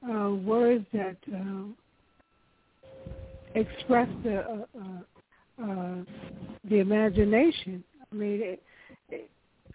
uh, 0.07 0.30
words 0.32 0.86
that 0.93 1.17
uh, 1.34 1.63
express 3.55 4.07
the 4.23 4.39
uh, 4.39 4.65
uh, 4.80 5.63
uh, 5.63 5.95
the 6.69 6.80
imagination. 6.80 7.84
I 8.11 8.15
mean, 8.15 8.41
it, 8.41 8.63
it, 9.09 9.30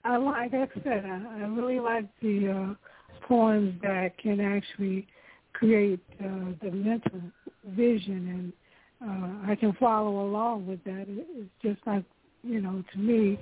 I 0.05 0.16
like 0.16 0.55
I 0.55 0.68
said, 0.84 1.05
I, 1.05 1.42
I 1.42 1.46
really 1.48 1.80
like 1.80 2.07
the 2.22 2.51
uh, 2.51 3.26
poems 3.26 3.74
that 3.82 4.16
can 4.18 4.40
actually 4.40 5.07
create 5.53 6.01
the 6.18 6.70
mental 6.70 7.20
vision, 7.66 8.53
and 9.01 9.51
I 9.51 9.57
can 9.57 9.72
follow 9.80 10.22
along 10.26 10.66
with 10.66 10.82
that. 10.84 11.07
It, 11.09 11.26
it's 11.36 11.51
just 11.62 11.86
like 11.86 12.05
you 12.42 12.61
know, 12.61 12.82
to 12.92 12.98
me, 12.98 13.38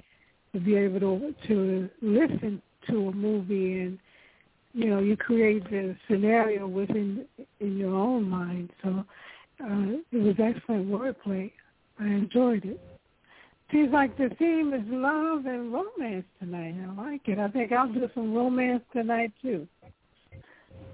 to 0.53 0.61
be 0.61 0.77
able 0.77 1.01
to 1.01 1.35
to 1.47 1.91
listen 2.01 2.63
to 2.89 3.09
a 3.09 3.13
movie 3.13 3.81
and 3.81 3.99
you 4.79 4.91
know, 4.91 5.01
you 5.01 5.17
create 5.17 5.65
the 5.71 5.97
scenario 6.09 6.67
within 6.67 7.27
in 7.61 7.77
your 7.77 7.95
own 7.95 8.29
mind. 8.29 8.71
So 8.83 9.05
uh, 9.61 9.99
it 10.13 10.23
was 10.23 10.37
excellent 10.39 10.89
wordplay. 10.89 11.51
I 11.99 12.05
enjoyed 12.05 12.65
it. 12.65 12.81
Seems 13.73 13.93
like 13.93 14.17
the 14.17 14.31
theme 14.39 14.73
is 14.73 14.83
love 14.87 15.47
and 15.47 15.73
romance 15.73 16.25
tonight. 16.39 16.77
I 16.81 17.03
like 17.03 17.23
it. 17.27 17.39
I 17.39 17.49
think 17.49 17.73
I'll 17.73 17.93
do 17.93 18.09
some 18.15 18.35
romance 18.35 18.83
tonight 18.93 19.33
too. 19.43 19.67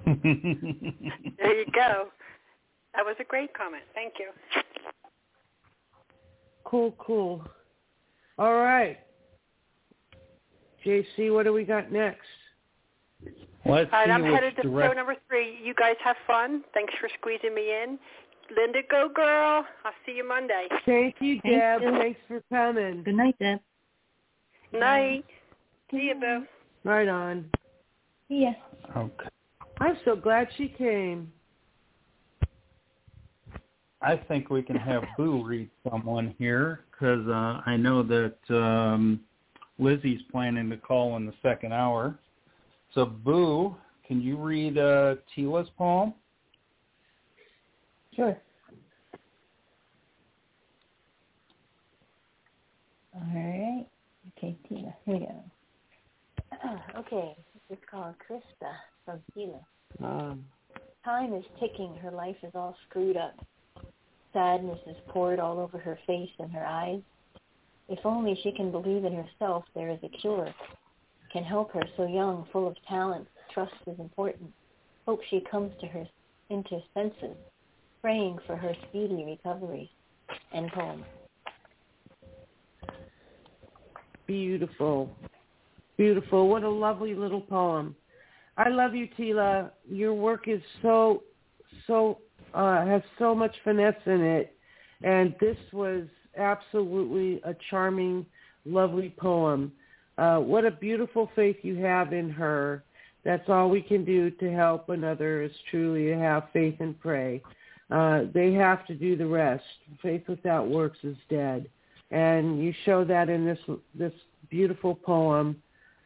There 0.06 1.58
you 1.58 1.66
go. 1.74 2.08
That 2.94 3.04
was 3.04 3.16
a 3.20 3.24
great 3.24 3.52
comment. 3.54 3.82
Thank 3.94 4.14
you. 4.18 4.30
Cool, 6.64 6.94
cool. 6.98 7.44
All 8.38 8.54
right. 8.54 8.98
JC, 10.84 11.32
what 11.32 11.44
do 11.44 11.52
we 11.52 11.64
got 11.64 11.90
next? 11.90 12.20
Let's 13.24 13.36
All 13.66 13.72
right, 13.72 14.06
see 14.06 14.12
I'm 14.12 14.24
headed 14.24 14.56
to 14.56 14.62
show 14.62 14.92
number 14.92 15.16
three. 15.28 15.58
You 15.62 15.74
guys 15.74 15.96
have 16.04 16.16
fun. 16.26 16.62
Thanks 16.74 16.92
for 17.00 17.08
squeezing 17.18 17.54
me 17.54 17.70
in. 17.70 17.98
Linda, 18.54 18.80
go 18.90 19.08
girl. 19.14 19.64
I'll 19.84 19.92
see 20.04 20.12
you 20.12 20.28
Monday. 20.28 20.68
Thank 20.84 21.16
you, 21.20 21.40
Thank 21.42 21.54
Deb. 21.54 21.82
you. 21.82 21.90
Thanks 21.98 22.20
for 22.28 22.42
coming. 22.52 23.02
Good 23.02 23.14
night, 23.14 23.36
Deb. 23.38 23.60
Night. 24.72 25.24
See 25.90 26.10
you, 26.12 26.14
Boo. 26.20 26.44
Right 26.84 27.08
on. 27.08 27.46
Yeah. 28.28 28.52
Okay. 28.96 29.28
I'm 29.80 29.96
so 30.04 30.14
glad 30.14 30.48
she 30.56 30.68
came. 30.68 31.32
I 34.02 34.16
think 34.16 34.50
we 34.50 34.62
can 34.62 34.76
have 34.76 35.02
Boo 35.16 35.42
read 35.42 35.70
someone 35.88 36.34
here 36.38 36.80
because 36.90 37.26
uh, 37.26 37.62
I 37.64 37.76
know 37.78 38.02
that 38.02 38.36
um, 38.54 39.20
Lizzie's 39.78 40.20
planning 40.30 40.70
to 40.70 40.76
call 40.76 41.16
in 41.16 41.26
the 41.26 41.34
second 41.42 41.72
hour. 41.72 42.18
So 42.94 43.04
Boo, 43.06 43.76
can 44.06 44.20
you 44.20 44.36
read 44.36 44.78
uh, 44.78 45.16
Tila's 45.34 45.68
poem? 45.76 46.14
Sure. 48.14 48.36
All 53.14 53.22
right. 53.34 53.86
Okay, 54.36 54.56
Tina. 54.68 54.94
Here 55.04 55.14
we 55.14 55.20
go. 55.20 55.44
okay, 56.98 57.36
this 57.68 57.78
is 57.78 57.84
called 57.90 58.14
Krista 58.28 58.70
from 59.04 59.20
Tina. 59.34 59.60
Um, 60.02 60.44
Time 61.04 61.34
is 61.34 61.44
ticking. 61.60 61.94
Her 61.96 62.10
life 62.10 62.36
is 62.42 62.52
all 62.54 62.74
screwed 62.88 63.16
up. 63.16 63.34
Sadness 64.32 64.78
is 64.86 64.96
poured 65.08 65.38
all 65.38 65.58
over 65.58 65.78
her 65.78 65.98
face 66.06 66.30
and 66.38 66.50
her 66.50 66.64
eyes. 66.64 67.02
If 67.88 68.00
only 68.04 68.38
she 68.42 68.52
can 68.52 68.70
believe 68.70 69.04
in 69.04 69.14
herself, 69.14 69.64
there 69.74 69.90
is 69.90 69.98
a 70.02 70.08
cure. 70.20 70.52
Can 71.32 71.44
help 71.44 71.72
her 71.72 71.82
so 71.96 72.06
young, 72.06 72.46
full 72.52 72.66
of 72.66 72.76
talent. 72.88 73.26
Trust 73.52 73.72
is 73.86 73.98
important. 73.98 74.50
Hope 75.06 75.20
she 75.28 75.42
comes 75.50 75.72
to 75.80 75.86
her 75.86 76.06
into 76.50 76.80
senses. 76.94 77.36
Praying 78.00 78.38
for 78.46 78.56
her 78.56 78.74
speedy 78.88 79.24
recovery. 79.24 79.90
End 80.52 80.70
poem. 80.72 81.04
beautiful. 84.26 85.10
Beautiful. 85.96 86.48
What 86.48 86.62
a 86.62 86.70
lovely 86.70 87.14
little 87.14 87.40
poem. 87.40 87.94
I 88.56 88.68
love 88.68 88.94
you, 88.94 89.08
Tila. 89.18 89.70
Your 89.88 90.14
work 90.14 90.48
is 90.48 90.60
so, 90.82 91.22
so, 91.86 92.18
uh, 92.52 92.84
has 92.86 93.02
so 93.18 93.34
much 93.34 93.54
finesse 93.64 93.94
in 94.06 94.20
it. 94.22 94.56
And 95.02 95.34
this 95.40 95.56
was 95.72 96.04
absolutely 96.36 97.40
a 97.44 97.54
charming, 97.70 98.26
lovely 98.64 99.14
poem. 99.18 99.72
Uh, 100.18 100.38
what 100.38 100.64
a 100.64 100.70
beautiful 100.70 101.30
faith 101.34 101.56
you 101.62 101.76
have 101.76 102.12
in 102.12 102.30
her. 102.30 102.84
That's 103.24 103.48
all 103.48 103.70
we 103.70 103.80
can 103.80 104.04
do 104.04 104.30
to 104.30 104.52
help 104.52 104.88
another 104.88 105.42
is 105.42 105.52
truly 105.70 106.06
to 106.06 106.18
have 106.18 106.44
faith 106.52 106.76
and 106.80 106.98
pray. 107.00 107.42
Uh, 107.90 108.24
they 108.32 108.52
have 108.52 108.86
to 108.86 108.94
do 108.94 109.16
the 109.16 109.26
rest. 109.26 109.64
Faith 110.02 110.22
without 110.28 110.68
works 110.68 110.98
is 111.02 111.16
dead 111.28 111.68
and 112.14 112.62
you 112.62 112.72
show 112.84 113.04
that 113.04 113.28
in 113.28 113.44
this 113.44 113.58
this 113.94 114.12
beautiful 114.50 114.94
poem. 114.94 115.60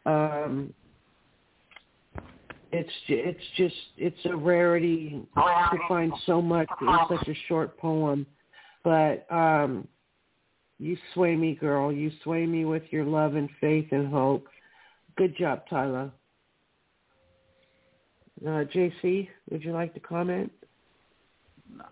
Um, 0.07 0.73
it's 2.73 2.91
it's 3.09 3.45
just 3.57 3.75
it's 3.97 4.19
a 4.25 4.37
rarity 4.37 5.21
to 5.37 5.79
find 5.87 6.13
so 6.27 6.41
much 6.41 6.69
in 6.81 6.99
such 7.09 7.29
a 7.29 7.35
short 7.47 7.79
poem, 7.79 8.27
but 8.85 9.27
um, 9.31 9.87
you 10.79 10.97
sway 11.15 11.35
me, 11.35 11.55
girl. 11.55 11.93
You 11.93 12.11
sway 12.23 12.47
me 12.47 12.65
with 12.65 12.85
your 12.91 13.05
love 13.05 13.35
and 13.35 13.49
faith 13.61 13.89
and 13.91 14.09
hope. 14.09 14.47
Good 15.17 15.37
job, 15.37 15.63
Tyler. 15.69 16.11
Uh, 18.47 18.65
JC, 18.73 19.29
would 19.51 19.65
you 19.65 19.73
like 19.73 19.93
to 19.95 20.01
comment? 20.01 20.53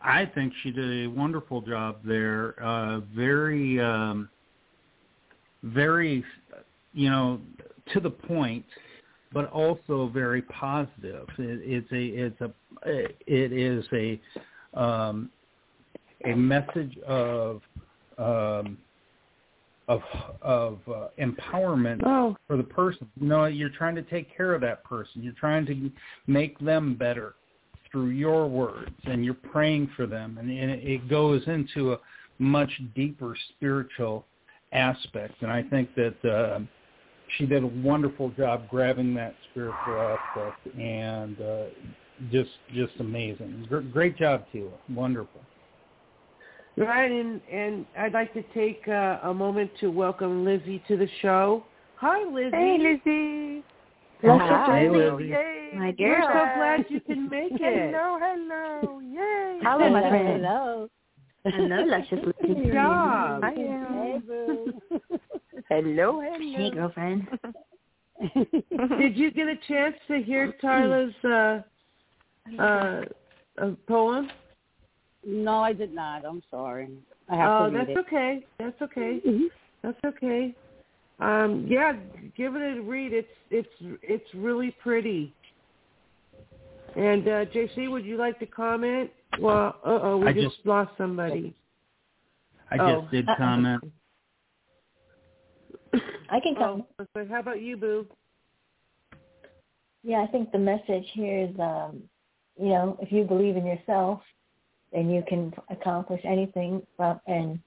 I 0.01 0.26
think 0.26 0.53
she 0.62 0.70
did 0.70 1.07
a 1.07 1.11
wonderful 1.11 1.61
job 1.61 1.99
there. 2.05 2.55
Uh, 2.62 3.01
very, 3.14 3.80
um, 3.80 4.28
very, 5.64 6.24
you 6.93 7.11
know, 7.11 7.41
to 7.93 8.01
the 8.01 8.11
point, 8.11 8.64
but 9.32 9.51
also 9.51 10.09
very 10.14 10.43
positive. 10.43 11.26
It, 11.39 11.61
it's 11.64 11.93
a, 11.93 12.07
it's 12.07 12.41
a, 12.41 12.53
it 13.26 13.53
is 13.53 13.84
a, 13.93 14.80
um, 14.80 15.30
a 16.24 16.34
message 16.34 16.97
of, 17.07 17.61
um, 18.19 18.79
of, 19.89 20.01
of 20.43 20.79
uh, 20.89 21.09
empowerment 21.19 22.01
Oh, 22.05 22.37
for 22.47 22.57
the 22.57 22.62
person. 22.62 23.09
You 23.21 23.29
know, 23.29 23.45
you're 23.47 23.71
trying 23.71 23.95
to 23.95 24.03
take 24.03 24.35
care 24.37 24.55
of 24.55 24.61
that 24.62 24.85
person. 24.85 25.23
You're 25.23 25.33
trying 25.35 25.67
to 25.67 25.91
make 26.27 26.59
them 26.59 26.95
better 26.95 27.35
through 27.91 28.09
your 28.09 28.49
words, 28.49 28.91
and 29.05 29.25
you're 29.25 29.35
praying 29.35 29.91
for 29.97 30.07
them, 30.07 30.39
and, 30.39 30.51
and 30.51 30.71
it 30.71 31.09
goes 31.09 31.43
into 31.47 31.93
a 31.93 31.99
much 32.39 32.71
deeper 32.95 33.37
spiritual 33.51 34.27
aspect. 34.73 35.35
And 35.41 35.51
I 35.51 35.62
think 35.62 35.95
that 35.95 36.25
uh, 36.29 36.61
she 37.37 37.47
did 37.47 37.62
a 37.62 37.67
wonderful 37.69 38.31
job 38.31 38.69
grabbing 38.69 39.14
that 39.14 39.35
spiritual 39.51 39.99
aspect, 40.01 40.77
and 40.79 41.41
uh, 41.41 41.64
just 42.31 42.51
just 42.75 42.93
amazing. 42.99 43.67
Gr- 43.69 43.81
Great 43.81 44.17
job, 44.17 44.45
Tila. 44.53 44.73
Wonderful. 44.91 45.41
Right, 46.79 47.11
and 47.11 47.41
and 47.51 47.87
I'd 47.99 48.12
like 48.12 48.35
to 48.35 48.43
take 48.55 48.87
uh, 48.87 49.18
a 49.22 49.33
moment 49.33 49.70
to 49.81 49.91
welcome 49.91 50.45
Lizzie 50.45 50.83
to 50.89 50.99
the 50.99 51.09
show. 51.22 51.64
Hi, 51.97 52.22
Lizzie. 52.31 52.51
Hey, 52.55 52.77
Lizzie. 52.79 53.64
Hey, 54.20 54.89
Lizzie. 54.91 55.31
Yay. 55.31 55.70
My 55.74 55.95
We're 55.99 56.22
so 56.22 56.29
glad 56.29 56.85
you 56.91 57.01
can 57.01 57.29
make 57.31 57.53
it. 57.53 57.95
Hello, 57.95 58.18
hello. 58.20 59.01
Yay. 59.01 59.61
Hello, 59.62 59.91
my 59.91 60.09
friend. 60.09 60.45
Hello. 60.45 60.89
Hello, 61.47 61.85
luscious 61.85 62.18
Good 62.47 62.72
job. 62.74 63.43
Hi, 63.43 63.55
Hey, 63.55 64.20
boo. 64.27 64.72
Hello, 65.70 66.20
hello. 66.20 66.39
Hey, 66.39 66.70
girlfriend. 66.70 67.27
Did 68.35 69.16
you 69.16 69.31
get 69.31 69.47
a 69.49 69.57
chance 69.66 69.95
to 70.09 70.22
hear 70.22 70.55
Tyler's 70.61 71.14
uh, 71.24 71.61
uh, 72.61 73.03
uh, 73.62 73.70
poem? 73.87 74.29
No, 75.29 75.59
I 75.61 75.72
did 75.72 75.93
not. 75.93 76.24
I'm 76.24 76.43
sorry. 76.51 76.89
I 77.29 77.35
have 77.37 77.51
Oh, 77.51 77.70
to 77.70 77.77
read 77.77 77.89
that's 77.89 77.91
it. 77.91 77.99
okay. 78.07 78.47
That's 78.59 78.81
okay. 78.83 79.20
Mhm. 79.27 79.47
That's 79.83 79.99
okay. 80.05 80.55
Um, 81.18 81.66
yeah, 81.68 81.95
give 82.37 82.55
it 82.55 82.62
a 82.79 82.81
read. 82.81 83.12
It's 83.12 83.29
it's 83.51 83.68
it's 84.03 84.35
really 84.35 84.70
pretty. 84.83 85.35
And 86.95 87.27
uh, 87.27 87.45
JC, 87.47 87.91
would 87.91 88.05
you 88.05 88.16
like 88.16 88.39
to 88.39 88.47
comment? 88.47 89.11
Well, 89.41 89.77
uh 89.85 89.99
oh, 90.03 90.16
we 90.18 90.33
just, 90.33 90.57
just- 90.57 90.66
lost 90.66 90.93
somebody. 90.97 91.55
I 92.70 92.79
Oh. 92.79 93.01
just 93.01 93.11
did 93.11 93.27
comment. 93.37 93.83
I 96.31 96.41
can 96.41 96.55
come. 96.55 96.85
Oh, 97.01 97.07
but 97.14 97.29
how 97.29 97.41
about 97.41 97.61
you, 97.61 97.77
Boo? 97.77 98.07
Yeah, 100.03 100.22
I 100.22 100.27
think 100.29 100.53
the 100.53 100.59
message 100.59 101.05
here 101.14 101.49
is, 101.49 101.59
um, 101.59 102.03
you 102.61 102.68
know, 102.68 102.97
if 103.01 103.11
you 103.11 103.24
believe 103.24 103.57
in 103.57 103.66
yourself, 103.66 104.20
then 104.93 105.11
you 105.11 105.22
can 105.28 105.53
accomplish 105.70 106.20
anything. 106.24 106.82
Well, 106.99 107.20
and 107.26 107.61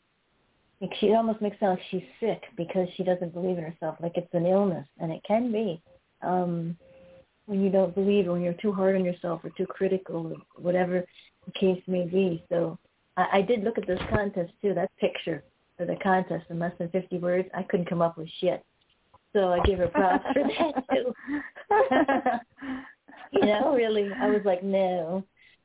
she 0.99 1.13
almost 1.13 1.41
makes 1.41 1.55
it 1.57 1.59
sound 1.59 1.78
like 1.78 1.86
she's 1.91 2.03
sick 2.20 2.43
because 2.55 2.88
she 2.95 3.03
doesn't 3.03 3.34
believe 3.34 3.57
in 3.57 3.63
herself, 3.63 3.97
like 4.01 4.13
it's 4.15 4.34
an 4.34 4.45
illness, 4.45 4.88
and 4.99 5.11
it 5.11 5.22
can 5.28 5.51
be. 5.51 5.82
Um, 6.22 6.78
when 7.45 7.61
you 7.61 7.70
don't 7.70 7.95
believe, 7.95 8.28
when 8.28 8.41
you're 8.41 8.53
too 8.53 8.72
hard 8.72 8.95
on 8.95 9.03
yourself, 9.03 9.41
or 9.43 9.49
too 9.57 9.65
critical, 9.65 10.28
or 10.28 10.61
whatever 10.61 11.03
the 11.45 11.51
case 11.53 11.82
may 11.88 12.05
be. 12.05 12.43
So 12.49 12.78
I, 13.17 13.39
I 13.39 13.41
did 13.41 13.63
look 13.63 13.78
at 13.78 13.88
this 13.88 13.99
contest 14.09 14.51
too. 14.61 14.74
That 14.74 14.91
picture 14.97 15.43
for 15.78 15.86
the 15.86 15.95
contest 15.95 16.45
in 16.49 16.59
less 16.59 16.74
than 16.78 16.89
50 16.89 17.17
words, 17.17 17.49
I 17.55 17.63
couldn't 17.63 17.89
come 17.89 18.01
up 18.01 18.17
with 18.17 18.30
shit. 18.39 18.63
So 19.34 19.51
I 19.51 19.59
give 19.65 19.80
her 19.80 19.88
props 19.88 20.26
for 20.34 20.43
that 20.43 20.84
too. 20.91 21.13
you 23.39 23.45
know, 23.45 23.74
really, 23.76 24.11
I 24.22 24.28
was 24.28 24.41
like, 24.45 24.63
no. 24.63 25.24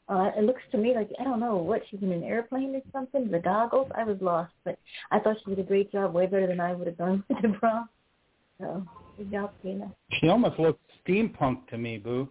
Uh, 0.08 0.30
it 0.36 0.44
looks 0.44 0.60
to 0.70 0.78
me 0.78 0.94
like 0.94 1.08
I 1.18 1.24
don't 1.24 1.40
know 1.40 1.56
what 1.56 1.82
she's 1.90 2.02
in 2.02 2.12
an 2.12 2.22
airplane 2.22 2.74
or 2.74 2.82
something. 2.92 3.30
The 3.30 3.38
goggles, 3.38 3.90
I 3.96 4.04
was 4.04 4.18
lost, 4.20 4.52
but 4.64 4.78
I 5.10 5.18
thought 5.18 5.36
she 5.44 5.54
did 5.54 5.64
a 5.64 5.68
great 5.68 5.90
job, 5.92 6.12
way 6.12 6.26
better 6.26 6.46
than 6.46 6.60
I 6.60 6.74
would 6.74 6.86
have 6.86 6.98
done 6.98 7.24
with 7.28 7.42
the 7.42 7.48
bra. 7.48 7.84
So 8.60 8.86
Good 9.16 9.30
job, 9.30 9.52
Tina. 9.62 9.92
She 10.20 10.28
almost 10.28 10.58
looks 10.58 10.80
steampunk 11.06 11.68
to 11.68 11.78
me, 11.78 11.98
Boo. 11.98 12.28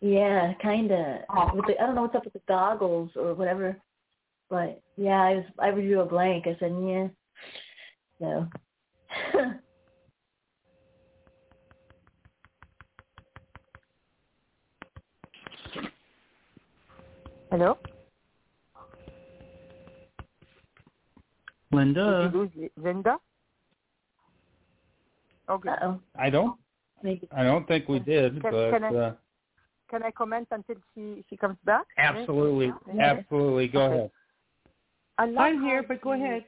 Yeah, 0.00 0.54
kinda. 0.62 1.24
With 1.54 1.66
the, 1.66 1.80
I 1.80 1.86
don't 1.86 1.94
know 1.94 2.02
what's 2.02 2.14
up 2.14 2.24
with 2.24 2.32
the 2.32 2.40
goggles 2.48 3.10
or 3.16 3.34
whatever, 3.34 3.76
but 4.48 4.80
yeah, 4.96 5.20
I 5.20 5.34
was 5.34 5.44
I 5.58 5.70
drew 5.72 6.00
a 6.00 6.06
blank. 6.06 6.46
I 6.46 6.56
said 6.58 6.74
yeah. 6.82 7.08
So. 8.20 8.46
Hello? 17.50 17.76
Linda. 21.72 22.30
Did 22.32 22.34
you 22.34 22.40
lose 22.40 22.70
Linda? 22.76 23.16
Okay. 25.48 25.68
Uh-oh. 25.68 26.00
I 26.16 26.30
don't. 26.30 26.56
Maybe. 27.02 27.28
I 27.36 27.44
don't 27.44 27.66
think 27.66 27.88
we 27.88 27.98
did, 28.00 28.40
Can- 28.42 28.52
but 28.52 28.70
can 28.70 28.84
I- 28.84 28.94
uh, 28.94 29.14
Can 29.90 30.04
I 30.04 30.12
comment 30.12 30.46
until 30.52 30.76
she 30.94 31.24
she 31.28 31.36
comes 31.36 31.56
back? 31.64 31.84
absolutely, 31.98 32.72
Yeah. 32.94 33.16
absolutely. 33.18 33.66
Go 33.66 33.82
Okay. 33.82 33.94
ahead. 33.96 34.10
I 35.18 35.26
love 35.26 35.38
I'm 35.38 35.58
how 35.58 35.66
here, 35.66 35.82
but 35.82 36.00
go 36.00 36.14
she- 36.14 36.20
ahead. 36.22 36.44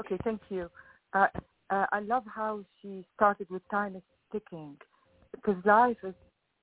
Okay, 0.00 0.16
thank 0.22 0.40
you. 0.50 0.70
Uh, 1.12 1.26
uh, 1.70 1.86
I 1.90 2.00
love 2.00 2.24
how 2.32 2.64
she 2.80 3.04
started 3.16 3.50
with 3.50 3.62
time 3.68 3.96
is 3.96 4.02
ticking, 4.30 4.76
because 5.34 5.56
life 5.64 5.96
is, 6.04 6.14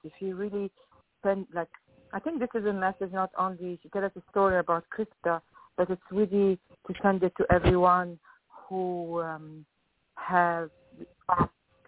if 0.05 0.13
you 0.21 0.35
really 0.37 0.71
spend 1.19 1.47
like, 1.53 1.69
I 2.13 2.19
think 2.19 2.39
this 2.39 2.49
is 2.53 2.65
a 2.65 2.73
message 2.73 3.11
not 3.11 3.31
only 3.37 3.79
she 3.81 3.89
tell 3.89 4.05
us 4.05 4.11
a 4.15 4.21
story 4.29 4.59
about 4.59 4.85
Krista, 4.95 5.41
but 5.75 5.89
it's 5.89 6.01
really 6.11 6.59
to 6.87 6.93
send 7.01 7.23
it 7.23 7.33
to 7.37 7.45
everyone 7.51 8.19
who 8.47 9.21
um, 9.21 9.65
have 10.15 10.69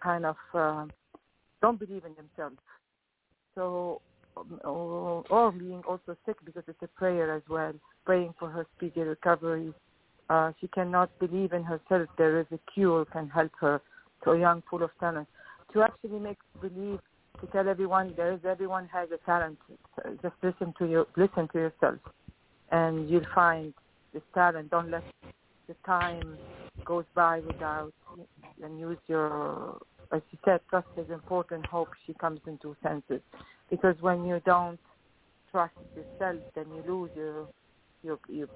kind 0.02 0.26
of 0.26 0.36
um 0.52 0.90
don't 1.62 1.78
believe 1.78 2.04
in 2.04 2.14
themselves. 2.14 2.56
So, 3.54 4.02
um, 4.36 4.60
or, 4.64 5.24
or 5.30 5.52
being 5.52 5.82
also 5.88 6.16
sick 6.26 6.36
because 6.44 6.64
it's 6.66 6.82
a 6.82 6.88
prayer 6.88 7.34
as 7.34 7.42
well, 7.48 7.72
praying 8.04 8.34
for 8.38 8.50
her 8.50 8.66
speedy 8.76 9.00
recovery. 9.00 9.72
Uh, 10.28 10.52
she 10.60 10.68
cannot 10.68 11.08
believe 11.18 11.52
in 11.52 11.62
herself. 11.62 12.08
There 12.18 12.40
is 12.40 12.46
a 12.52 12.58
cure 12.74 13.04
can 13.06 13.28
help 13.28 13.52
her. 13.60 13.80
To 14.24 14.30
a 14.32 14.40
young 14.40 14.62
full 14.68 14.82
of 14.82 14.90
talent 14.98 15.28
to 15.72 15.82
actually 15.82 16.18
make 16.18 16.38
believe 16.60 17.00
to 17.40 17.46
tell 17.48 17.68
everyone 17.68 18.14
there 18.16 18.32
is 18.32 18.40
everyone 18.44 18.88
has 18.92 19.08
a 19.10 19.18
talent. 19.26 19.58
Just 20.22 20.34
listen 20.42 20.74
to 20.78 20.86
you 20.86 21.06
listen 21.16 21.48
to 21.52 21.58
yourself. 21.58 21.98
And 22.70 23.08
you'll 23.08 23.26
find 23.34 23.72
this 24.12 24.22
talent. 24.34 24.70
Don't 24.70 24.90
let 24.90 25.04
the 25.68 25.74
time 25.84 26.38
goes 26.84 27.04
by 27.14 27.40
without 27.40 27.92
and 28.62 28.78
use 28.78 28.98
your 29.06 29.78
as 30.12 30.22
you 30.30 30.38
said 30.44 30.60
trust 30.70 30.86
is 30.96 31.10
important. 31.10 31.66
Hope 31.66 31.88
she 32.06 32.14
comes 32.14 32.40
into 32.46 32.76
senses. 32.82 33.20
Because 33.70 33.96
when 34.00 34.24
you 34.24 34.40
don't 34.44 34.80
trust 35.50 35.74
yourself 35.94 36.42
then 36.54 36.66
you 36.74 36.82
lose 36.92 37.10
your 37.14 37.48
your 38.02 38.18
your 38.28 38.48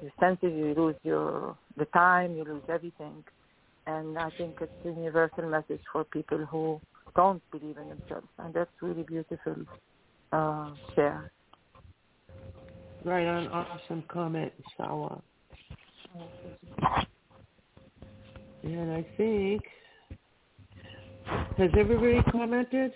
your 0.00 0.12
senses, 0.20 0.52
you 0.54 0.74
lose 0.76 0.96
your 1.02 1.56
the 1.76 1.86
time, 1.86 2.36
you 2.36 2.44
lose 2.44 2.62
everything. 2.68 3.24
And 3.86 4.18
I 4.18 4.30
think 4.36 4.56
it's 4.60 4.70
a 4.84 4.88
universal 4.88 5.48
message 5.48 5.80
for 5.90 6.04
people 6.04 6.44
who 6.44 6.80
don't 7.18 7.42
believe 7.50 7.76
in 7.76 7.88
themselves, 7.88 8.28
and 8.38 8.54
that's 8.54 8.70
really 8.80 9.02
beautiful. 9.02 9.56
Uh, 10.30 10.70
share. 10.94 11.32
Right 13.04 13.26
on. 13.26 13.48
Awesome 13.48 14.04
comment, 14.06 14.52
Sawa. 14.76 15.20
And 18.62 18.92
I 18.92 19.04
think 19.16 19.62
has 21.56 21.70
everybody 21.76 22.22
commented? 22.30 22.92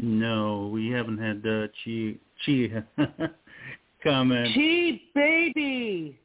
No, 0.00 0.68
we 0.72 0.88
haven't 0.88 1.18
had 1.18 1.46
uh, 1.46 1.68
Chi 1.84 2.16
Chi 2.44 2.82
comment. 4.02 4.48
Chi 4.56 5.00
baby. 5.14 6.18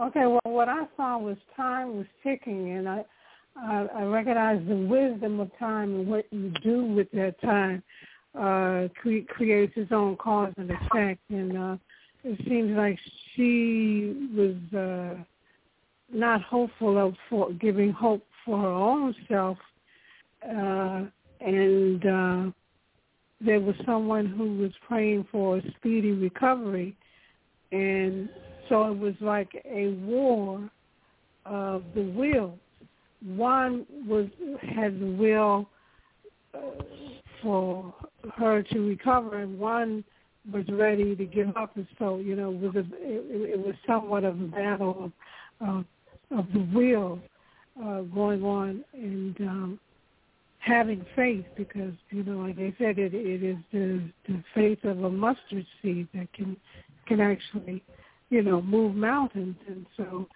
Okay, 0.00 0.26
well, 0.26 0.40
what 0.44 0.68
I 0.68 0.82
saw 0.96 1.18
was 1.18 1.36
time 1.56 1.96
was 1.96 2.06
ticking, 2.24 2.72
and 2.72 2.88
I, 2.88 3.04
I, 3.60 3.86
I 3.96 4.02
recognize 4.04 4.62
the 4.68 4.76
wisdom 4.76 5.40
of 5.40 5.50
time 5.58 5.94
and 5.94 6.08
what 6.08 6.26
you 6.30 6.52
do 6.62 6.84
with 6.84 7.10
that 7.12 7.40
time 7.40 7.82
uh, 8.38 8.88
cre- 9.00 9.26
creates 9.28 9.72
its 9.76 9.92
own 9.92 10.16
cause 10.16 10.52
and 10.56 10.70
effect. 10.70 11.20
And 11.30 11.58
uh, 11.58 11.76
it 12.24 12.38
seems 12.48 12.76
like 12.76 12.98
she 13.34 14.28
was 14.34 14.78
uh, 14.78 15.22
not 16.12 16.42
hopeful 16.42 16.98
of 16.98 17.14
for 17.28 17.52
giving 17.52 17.92
hope 17.92 18.24
for 18.44 18.60
her 18.60 18.68
own 18.68 19.14
self, 19.28 19.58
uh, 20.44 21.04
and 21.40 22.06
uh, 22.06 22.50
there 23.40 23.60
was 23.60 23.74
someone 23.84 24.26
who 24.26 24.56
was 24.56 24.72
praying 24.86 25.26
for 25.30 25.58
a 25.58 25.62
speedy 25.76 26.12
recovery, 26.12 26.96
and 27.72 28.28
so 28.68 28.90
it 28.90 28.98
was 28.98 29.14
like 29.20 29.50
a 29.64 29.88
war 30.04 30.70
of 31.44 31.82
the 31.94 32.02
will. 32.02 32.58
One 33.24 33.86
was 34.06 34.26
had 34.62 35.00
the 35.00 35.06
will 35.06 35.68
uh, 36.54 36.82
for 37.42 37.94
her 38.36 38.62
to 38.62 38.88
recover, 38.88 39.40
and 39.40 39.58
one 39.58 40.04
was 40.52 40.64
ready 40.68 41.14
to 41.16 41.24
give 41.24 41.56
up. 41.56 41.76
And 41.76 41.86
so, 41.98 42.18
you 42.18 42.36
know, 42.36 42.50
it 42.50 42.60
was 42.60 42.76
a, 42.76 42.80
it, 42.80 43.50
it 43.52 43.58
was 43.58 43.74
somewhat 43.86 44.24
of 44.24 44.40
a 44.40 44.46
battle 44.46 45.12
of 45.60 45.68
of, 45.68 45.84
of 46.38 46.46
the 46.52 46.66
will 46.72 47.18
uh, 47.82 48.02
going 48.02 48.42
on, 48.42 48.84
and 48.94 49.40
um, 49.40 49.80
having 50.60 51.04
faith 51.14 51.44
because 51.56 51.92
you 52.10 52.22
know 52.24 52.38
like 52.38 52.58
I 52.58 52.74
said 52.78 52.98
it 52.98 53.14
it 53.14 53.42
is 53.42 53.56
the 53.72 54.02
the 54.26 54.42
faith 54.54 54.84
of 54.84 55.04
a 55.04 55.10
mustard 55.10 55.66
seed 55.80 56.08
that 56.14 56.32
can 56.32 56.56
can 57.06 57.20
actually 57.20 57.82
you 58.30 58.42
know 58.42 58.60
move 58.60 58.94
mountains 58.94 59.56
and 59.66 59.86
so 59.96 60.28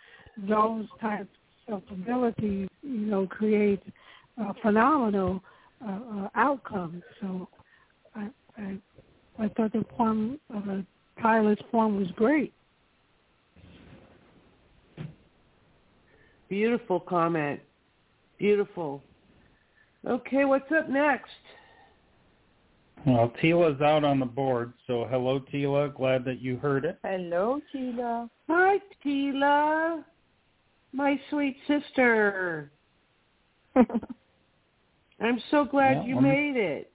those 0.48 0.86
types 1.00 1.28
abilities 1.68 2.68
you 2.82 3.06
know 3.06 3.26
create 3.26 3.82
uh, 4.40 4.52
phenomenal 4.62 5.42
uh, 5.84 5.98
uh, 6.14 6.28
outcomes 6.34 7.02
so 7.20 7.48
I, 8.14 8.28
I 8.56 8.78
I 9.38 9.48
thought 9.48 9.72
the 9.72 9.84
poem 9.96 10.38
uh, 10.54 10.82
pilot's 11.20 11.62
poem 11.70 11.96
was 11.96 12.08
great 12.16 12.52
Beautiful 16.52 17.00
comment. 17.00 17.60
Beautiful. 18.36 19.02
Okay, 20.06 20.44
what's 20.44 20.70
up 20.70 20.86
next? 20.86 21.30
Well, 23.06 23.32
Tila's 23.42 23.80
out 23.80 24.04
on 24.04 24.20
the 24.20 24.26
board, 24.26 24.74
so 24.86 25.06
hello, 25.08 25.40
Tila. 25.50 25.94
Glad 25.94 26.26
that 26.26 26.42
you 26.42 26.58
heard 26.58 26.84
it. 26.84 26.98
Hello, 27.02 27.58
Tila. 27.74 28.28
Hi, 28.50 28.76
Tila. 29.02 30.04
My 30.92 31.18
sweet 31.30 31.56
sister. 31.66 32.70
I'm 33.76 35.40
so 35.50 35.64
glad 35.64 35.98
Yeah, 35.98 36.04
you 36.04 36.14
I'm- 36.16 36.24
made 36.24 36.56
it. 36.56 36.88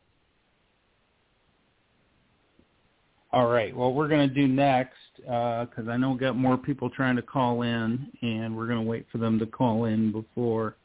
All 3.33 3.47
right. 3.47 3.75
Well, 3.75 3.93
we're 3.93 4.07
going 4.07 4.27
to 4.27 4.33
do 4.33 4.47
next 4.47 4.95
because 5.17 5.87
I 5.89 5.97
know 5.97 6.11
we 6.11 6.17
got 6.17 6.37
more 6.37 6.57
people 6.57 6.89
trying 6.89 7.17
to 7.17 7.21
call 7.21 7.63
in, 7.63 8.07
and 8.21 8.55
we're 8.55 8.67
going 8.67 8.79
to 8.79 8.89
wait 8.89 9.05
for 9.11 9.17
them 9.17 9.37
to 9.39 9.45
call 9.45 9.85
in 9.85 10.13
before 10.13 10.77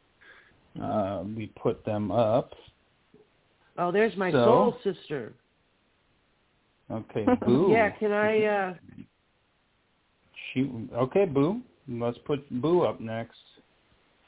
uh, 0.82 1.22
we 1.36 1.46
put 1.62 1.84
them 1.84 2.10
up. 2.10 2.52
Oh, 3.78 3.92
there's 3.92 4.16
my 4.16 4.32
So? 4.32 4.44
soul 4.44 4.76
sister. 4.82 5.34
Okay, 6.90 7.24
Boo. 7.46 7.68
Yeah, 7.70 7.90
can 7.90 8.10
I 8.12 8.44
uh 8.44 8.74
She, 10.52 10.68
okay, 10.94 11.24
Boo. 11.24 11.60
Let's 11.88 12.18
put 12.24 12.48
Boo 12.60 12.82
up 12.82 13.00
next. 13.00 13.38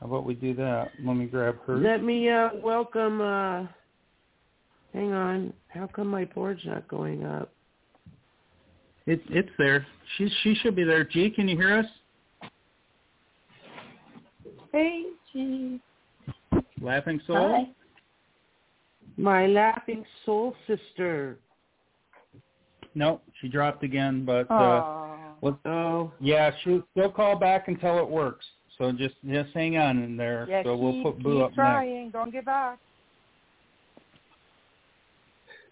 How 0.00 0.06
about 0.06 0.24
we 0.24 0.34
do 0.34 0.54
that? 0.54 0.90
Let 1.04 1.14
me 1.14 1.26
grab 1.26 1.56
her. 1.66 1.76
let 1.76 2.02
me 2.02 2.28
uh 2.28 2.50
welcome 2.62 3.20
uh 3.20 3.66
hang 4.92 5.12
on. 5.12 5.52
How 5.68 5.86
come 5.86 6.08
my 6.08 6.24
board's 6.24 6.60
not 6.64 6.86
going 6.88 7.24
up? 7.24 7.50
It's 9.06 9.22
it's 9.30 9.50
there. 9.58 9.86
She 10.16 10.30
she 10.42 10.54
should 10.56 10.76
be 10.76 10.84
there. 10.84 11.04
G, 11.04 11.30
can 11.30 11.48
you 11.48 11.56
hear 11.56 11.78
us? 11.78 12.50
Hey, 14.72 15.04
G. 15.32 15.80
Laughing 16.80 17.20
Soul. 17.26 17.36
Hi. 17.36 17.68
My 19.16 19.46
laughing 19.46 20.04
soul 20.26 20.56
sister. 20.66 21.38
No, 22.96 23.20
she 23.40 23.48
dropped 23.48 23.84
again. 23.84 24.24
But 24.24 24.50
uh, 24.50 25.03
Aw. 25.44 25.48
let's, 25.48 25.58
Oh, 25.66 26.12
yeah, 26.20 26.50
She'll, 26.62 26.82
she'll 26.96 27.10
call 27.10 27.36
back 27.36 27.68
until 27.68 27.98
it 27.98 28.08
works. 28.08 28.44
So 28.78 28.90
just 28.90 29.14
just 29.28 29.50
hang 29.54 29.76
on 29.78 30.02
in 30.02 30.16
there. 30.16 30.46
Yeah, 30.48 30.64
so 30.64 30.76
we'll 30.76 31.00
put 31.04 31.22
Boo 31.22 31.34
keep 31.34 31.42
up 31.44 31.50
next. 31.50 31.54
trying. 31.54 32.10
Don't 32.10 32.32
give 32.32 32.48
up. 32.48 32.78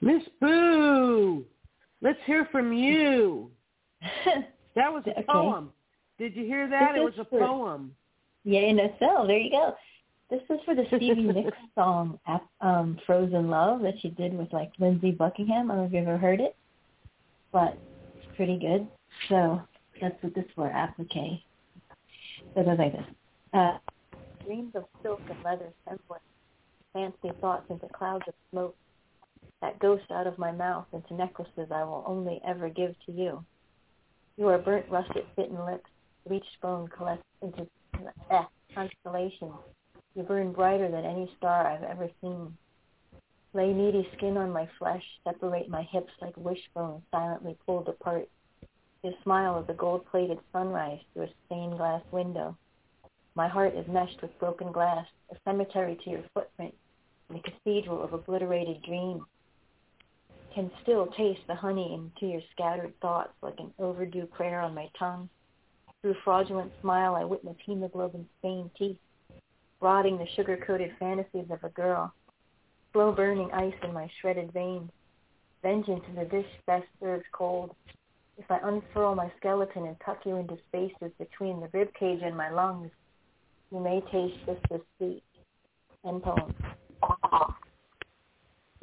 Miss 0.01 0.23
Boo. 0.41 1.45
Let's 2.01 2.19
hear 2.27 2.49
from 2.53 2.73
you. 2.73 3.51
That 4.75 4.91
was 4.91 5.03
a 5.07 5.11
Okay. 5.11 5.25
poem. 5.29 5.71
Did 6.19 6.35
you 6.35 6.47
hear 6.47 6.67
that? 6.67 6.93
This 6.95 7.01
It 7.03 7.05
was 7.05 7.19
a 7.19 7.25
for- 7.27 7.41
poem. 7.41 7.95
Yay, 8.45 8.73
no 8.73 8.91
so. 8.99 9.27
There 9.27 9.37
you 9.37 9.51
go. 9.51 9.75
This 10.31 10.41
is 10.49 10.61
for 10.65 10.75
the 10.75 10.87
Stevie 10.87 11.15
Nicks 11.35 11.55
song, 11.75 12.19
um, 12.63 12.99
"Frozen 13.05 13.51
Love" 13.51 13.83
that 13.83 14.01
she 14.01 14.09
did 14.09 14.33
with 14.33 14.51
like 14.51 14.73
Lindsey 14.79 15.11
Buckingham. 15.11 15.71
I 15.71 15.75
don't 15.75 15.83
know 15.83 15.87
if 15.89 15.93
you 15.93 15.99
ever 15.99 16.17
heard 16.17 16.41
it, 16.41 16.57
but 17.53 17.77
it's 18.17 18.35
pretty 18.35 18.59
good. 18.59 18.89
So 19.29 19.63
that's 20.01 20.23
what 20.23 20.35
this 20.35 20.45
for, 20.55 20.71
applique. 20.71 21.43
So 22.55 22.63
goes 22.63 22.79
like 22.79 22.93
this. 22.93 23.07
Uh, 23.53 23.79
dreams 24.45 24.73
of 24.75 24.85
silk 25.03 25.21
and 25.29 25.43
leather 25.45 25.73
semblance, 25.87 26.23
fancy 26.93 27.31
thoughts 27.41 27.67
into 27.71 27.87
clouds 27.89 28.25
of 28.27 28.35
smoke, 28.51 28.77
that 29.61 29.79
ghost 29.79 30.05
out 30.11 30.27
of 30.27 30.39
my 30.39 30.53
mouth 30.53 30.87
into 30.93 31.15
necklaces 31.15 31.71
I 31.71 31.85
will 31.85 32.05
only 32.07 32.41
ever 32.47 32.69
give 32.69 32.95
to 33.07 33.13
you. 33.13 33.45
You 34.37 34.49
are 34.49 34.59
burnt, 34.59 34.87
rusted, 34.91 35.25
bitten 35.37 35.65
lips, 35.65 35.89
bleached 36.27 36.61
bone 36.61 36.89
collects 36.89 37.27
into 37.43 37.67
eh, 38.31 38.45
constellations. 38.75 39.55
You 40.15 40.23
burn 40.25 40.53
brighter 40.53 40.91
than 40.91 41.05
any 41.05 41.31
star 41.37 41.67
I've 41.67 41.83
ever 41.85 42.09
seen. 42.21 42.57
Lay 43.55 43.73
needy 43.73 44.09
skin 44.17 44.37
on 44.37 44.51
my 44.51 44.69
flesh, 44.79 45.03
separate 45.25 45.69
my 45.69 45.83
hips 45.83 46.13
like 46.21 46.37
wishbones 46.37 47.03
silently 47.11 47.57
pulled 47.67 47.89
apart. 47.89 48.29
You 49.03 49.13
smile 49.25 49.59
is 49.59 49.69
a 49.69 49.75
gold-plated 49.75 50.39
sunrise 50.53 51.01
through 51.13 51.25
a 51.25 51.29
stained 51.47 51.77
glass 51.77 52.03
window. 52.13 52.57
My 53.35 53.49
heart 53.49 53.75
is 53.75 53.89
meshed 53.89 54.23
with 54.23 54.39
broken 54.39 54.71
glass, 54.71 55.07
a 55.33 55.37
cemetery 55.45 55.99
to 56.05 56.11
your 56.11 56.23
footprint, 56.35 56.73
and 57.29 57.39
a 57.39 57.43
cathedral 57.43 58.01
of 58.01 58.13
obliterated 58.13 58.81
dreams. 58.83 59.23
Can 60.55 60.71
still 60.83 61.09
taste 61.09 61.41
the 61.49 61.55
honey 61.55 61.95
into 61.95 62.31
your 62.31 62.43
scattered 62.53 62.93
thoughts 63.01 63.33
like 63.43 63.59
an 63.59 63.73
overdue 63.81 64.27
prayer 64.27 64.61
on 64.61 64.75
my 64.75 64.89
tongue. 64.97 65.29
Through 66.01 66.17
fraudulent 66.23 66.71
smile, 66.81 67.17
I 67.17 67.25
witness 67.25 67.57
hemoglobin-stained 67.65 68.71
teeth, 68.79 68.99
rotting 69.81 70.19
the 70.19 70.29
sugar-coated 70.37 70.93
fantasies 71.01 71.51
of 71.51 71.65
a 71.65 71.71
girl. 71.71 72.13
Slow 72.93 73.11
burning 73.11 73.51
ice 73.53 73.75
in 73.83 73.93
my 73.93 74.09
shredded 74.21 74.53
veins. 74.53 74.91
Vengeance 75.63 76.05
is 76.13 76.19
a 76.19 76.25
dish 76.25 76.47
best 76.67 76.87
served 77.01 77.25
cold. 77.33 77.75
If 78.39 78.51
I 78.51 78.59
unfurl 78.63 79.15
my 79.15 79.31
skeleton 79.39 79.87
and 79.87 79.97
tuck 80.05 80.21
you 80.25 80.37
into 80.37 80.57
spaces 80.69 81.13
between 81.19 81.61
the 81.61 81.69
rib 81.73 81.89
cage 81.99 82.21
and 82.25 82.37
my 82.37 82.51
lungs, 82.51 82.91
you 83.71 83.81
may 83.81 84.01
taste 84.13 84.35
just 84.47 84.61
as 84.73 84.81
sweet. 84.99 85.23
End 86.07 86.23
poem. 86.23 86.55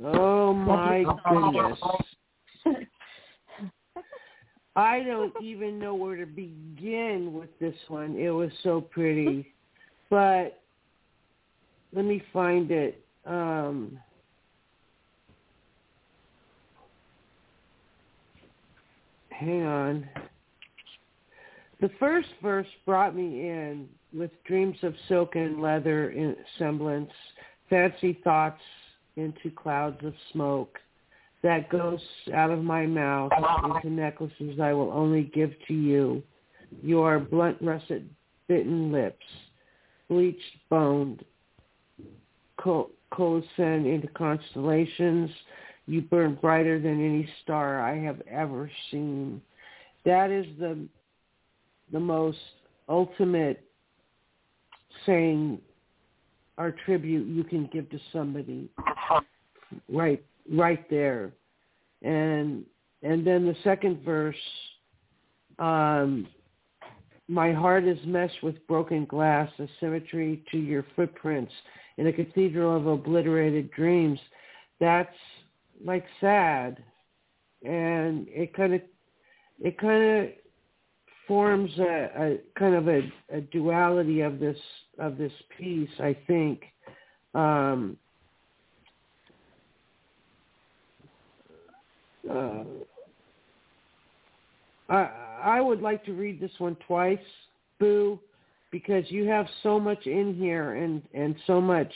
Oh 0.04 0.54
my 0.54 1.04
goodness. 1.30 1.80
I 4.76 5.04
don't 5.04 5.34
even 5.44 5.78
know 5.78 5.94
where 5.94 6.16
to 6.16 6.26
begin 6.26 7.34
with 7.34 7.50
this 7.60 7.76
one. 7.90 8.16
It 8.16 8.30
was 8.30 8.52
so 8.64 8.80
pretty. 8.80 9.54
But 10.10 10.62
let 11.94 12.06
me 12.06 12.24
find 12.32 12.72
it. 12.72 13.04
Um 13.26 14.00
hang 19.40 19.64
on. 19.64 20.10
The 21.82 21.90
first 22.00 22.28
verse 22.44 22.68
brought 22.86 23.16
me 23.16 23.48
in 23.50 23.88
with 24.14 24.32
dreams 24.44 24.78
of 24.84 24.94
silk 25.08 25.36
and 25.36 25.62
leather 25.62 26.10
in 26.10 26.36
semblance, 26.58 27.12
fancy 27.70 28.20
thoughts 28.24 28.62
into 29.16 29.50
clouds 29.56 29.98
of 30.04 30.14
smoke, 30.34 30.78
that 31.42 31.70
goes 31.70 32.02
out 32.34 32.52
of 32.52 32.64
my 32.64 32.86
mouth 32.86 33.32
into 33.76 33.90
necklaces 33.90 34.60
I 34.60 34.74
will 34.74 34.92
only 34.92 35.24
give 35.34 35.54
to 35.70 35.74
you, 35.74 36.22
your 36.84 37.20
blunt 37.20 37.58
russet 37.62 38.04
bitten 38.48 38.92
lips, 38.92 39.26
bleached 40.10 40.42
boned, 40.70 41.24
coalescent 42.58 43.88
into 43.88 44.10
constellations, 44.16 45.30
you 45.90 46.02
burn 46.02 46.38
brighter 46.40 46.80
than 46.80 47.04
any 47.04 47.28
star 47.44 47.82
I 47.82 47.98
have 47.98 48.22
ever 48.30 48.70
seen. 48.92 49.42
That 50.06 50.30
is 50.30 50.46
the 50.60 50.78
the 51.92 52.00
most 52.00 52.38
ultimate 52.88 53.64
saying 55.06 55.60
or 56.58 56.76
tribute 56.86 57.28
you 57.28 57.44
can 57.44 57.68
give 57.74 57.90
to 57.90 58.00
somebody. 58.14 58.70
Right 59.92 60.24
right 60.52 60.88
there. 60.90 61.32
And 62.04 62.66
and 63.02 63.26
then 63.26 63.46
the 63.46 63.56
second 63.64 64.04
verse 64.04 64.36
um 65.58 66.28
my 67.28 67.52
heart 67.52 67.86
is 67.86 67.98
meshed 68.06 68.42
with 68.44 68.56
broken 68.68 69.06
glass 69.06 69.50
a 69.60 69.68
symmetry 69.80 70.44
to 70.52 70.58
your 70.58 70.86
footprints 70.96 71.54
in 71.98 72.08
a 72.08 72.14
cathedral 72.14 72.76
of 72.76 72.88
obliterated 72.88 73.72
dreams. 73.72 74.20
That's 74.80 75.16
like 75.84 76.06
sad. 76.20 76.84
And 77.64 78.28
it 78.30 78.54
kind 78.54 78.74
of 78.74 78.82
it 79.60 79.78
kind 79.78 80.04
of 80.04 80.30
forms 81.28 81.70
a, 81.78 82.10
a 82.18 82.38
kind 82.58 82.76
of 82.76 82.88
a, 82.88 83.02
a 83.32 83.42
duality 83.42 84.22
of 84.22 84.40
this 84.40 84.58
of 84.98 85.18
this 85.18 85.34
piece 85.58 85.90
i 86.00 86.16
think. 86.28 86.64
Um 87.36 87.98
uh, 92.30 92.64
I 94.90 95.10
I 95.44 95.62
would 95.62 95.82
like 95.82 96.04
to 96.06 96.14
read 96.14 96.40
this 96.40 96.52
one 96.58 96.76
twice, 96.88 97.18
Boo, 97.80 98.20
because 98.72 99.06
you 99.10 99.28
have 99.28 99.48
so 99.64 99.80
much 99.80 100.06
in 100.06 100.36
here 100.36 100.74
and 100.74 101.02
and 101.14 101.36
so 101.48 101.62
much 101.62 101.92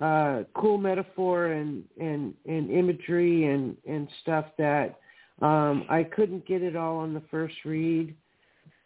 uh, 0.00 0.42
cool 0.54 0.78
metaphor 0.78 1.46
and 1.46 1.84
and 2.00 2.34
and 2.46 2.70
imagery 2.70 3.46
and 3.46 3.76
and 3.88 4.08
stuff 4.22 4.46
that 4.58 4.98
um, 5.42 5.84
I 5.88 6.02
couldn't 6.04 6.46
get 6.46 6.62
it 6.62 6.76
all 6.76 6.96
on 6.98 7.14
the 7.14 7.22
first 7.30 7.54
read. 7.64 8.14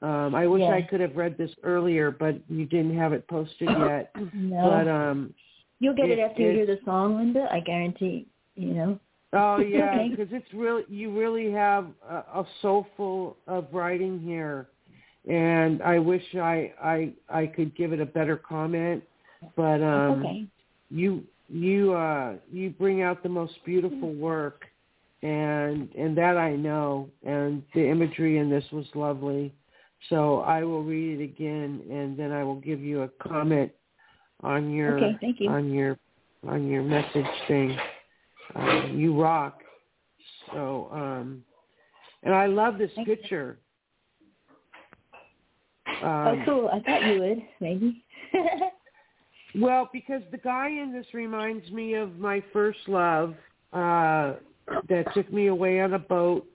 Um, 0.03 0.35
I 0.35 0.47
wish 0.47 0.63
Yeah. 0.63 0.75
I 0.75 0.83
could 0.83 1.01
have 1.01 1.15
read 1.17 1.37
this 1.37 1.51
earlier, 1.63 2.11
but 2.11 2.37
you 2.49 2.65
didn't 2.65 2.97
have 2.97 3.13
it 3.13 3.27
posted 3.29 3.69
yet. 3.79 4.15
No. 4.33 4.71
But 4.71 4.89
um, 4.89 5.35
You'll 5.79 5.95
get 5.95 6.11
it, 6.11 6.19
it- 6.19 6.23
after 6.23 6.43
you 6.43 6.53
hear 6.53 6.67
the 6.67 6.79
song, 6.85 7.17
Linda. 7.17 7.49
I 7.51 7.61
guarantee. 7.61 8.27
You 8.55 8.75
know. 8.75 9.01
Oh 9.33 9.59
yeah, 9.61 10.07
because 10.09 10.29
it's 10.33 10.53
really 10.55 10.85
you 10.89 11.17
really 11.17 11.53
have 11.53 11.87
a, 12.09 12.17
a 12.17 12.47
soulful 12.63 13.37
of 13.47 13.67
writing 13.73 14.21
here, 14.21 14.69
and 15.29 15.83
I 15.83 15.99
wish 15.99 16.23
I 16.35 16.73
I 16.83 17.13
I 17.29 17.47
could 17.47 17.77
give 17.77 17.93
it 17.93 18.01
a 18.01 18.07
better 18.07 18.37
comment, 18.37 19.03
but 19.57 19.83
um, 19.83 20.25
okay. 20.25 20.47
You 20.91 21.25
you 21.49 21.95
uh 21.95 22.35
you 22.53 22.71
bring 22.71 23.03
out 23.03 23.23
the 23.23 23.29
most 23.29 23.55
beautiful 23.65 24.13
work, 24.13 24.65
and 25.23 25.89
and 25.95 26.17
that 26.17 26.37
I 26.37 26.55
know, 26.57 27.09
and 27.25 27.63
the 27.75 27.87
imagery 27.89 28.39
in 28.39 28.51
this 28.51 28.65
was 28.73 28.87
lovely, 28.95 29.53
so 30.09 30.41
I 30.41 30.63
will 30.65 30.83
read 30.83 31.21
it 31.21 31.25
again, 31.25 31.83
and 31.91 32.19
then 32.19 32.33
I 32.33 32.45
will 32.45 32.61
give 32.61 32.81
you 32.81 33.03
a 33.03 33.09
comment 33.23 33.73
on 34.43 34.73
your 34.73 34.97
Okay, 34.97 35.19
thank 35.21 35.41
you. 35.41 35.51
on 35.51 35.73
your 35.73 35.99
on 36.49 36.69
your 36.69 36.83
message 36.83 37.27
thing. 37.49 37.77
Um, 38.55 38.95
you 38.99 39.21
rock. 39.21 39.61
So, 40.53 40.89
um, 40.93 41.45
and 42.23 42.35
I 42.35 42.47
love 42.47 42.79
this 42.79 42.91
Thank 42.95 43.09
you. 43.09 43.17
picture. 43.17 43.59
oh, 46.03 46.07
Um, 46.07 46.43
cool. 46.45 46.71
I 46.73 46.81
thought 46.81 47.05
you 47.05 47.19
would 47.21 47.43
maybe. 47.61 48.05
Well, 49.55 49.89
because 49.93 50.23
the 50.31 50.39
guy 50.39 50.69
in 50.69 50.93
this 50.93 51.07
reminds 51.13 51.71
me 51.71 51.95
of 51.95 52.19
my 52.19 52.43
first 52.53 52.79
love 52.87 53.35
uh, 53.73 54.35
that 54.89 55.05
took 55.15 55.33
me 55.33 55.49
away 55.49 55.81
on 55.81 55.95
a 55.95 55.99
boat 55.99 56.47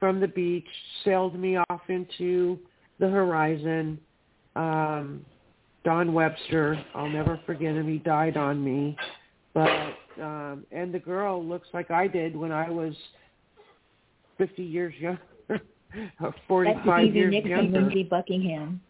from 0.00 0.20
the 0.20 0.28
beach, 0.28 0.66
sailed 1.04 1.38
me 1.38 1.56
off 1.56 1.82
into 1.88 2.58
the 2.98 3.08
horizon. 3.08 3.98
Um, 4.56 5.24
Don 5.84 6.12
Webster, 6.12 6.82
I'll 6.94 7.08
never 7.08 7.40
forget 7.46 7.74
him. 7.74 7.88
He 7.88 7.98
died 7.98 8.36
on 8.36 8.64
me. 8.64 8.96
But 9.54 9.70
um, 10.20 10.64
and 10.72 10.92
the 10.92 10.98
girl 10.98 11.44
looks 11.44 11.68
like 11.72 11.90
I 11.90 12.06
did 12.06 12.36
when 12.36 12.52
I 12.52 12.70
was 12.70 12.94
fifty 14.38 14.62
years 14.62 14.94
younger, 14.98 15.20
or 15.48 15.60
That's 16.20 16.34
forty-five 16.48 17.04
Stevie 17.04 17.18
years 17.18 17.32
Nicks 17.32 17.44
and 17.44 17.50
younger. 17.50 17.80
Lindsey 17.82 18.02
Buckingham. 18.04 18.80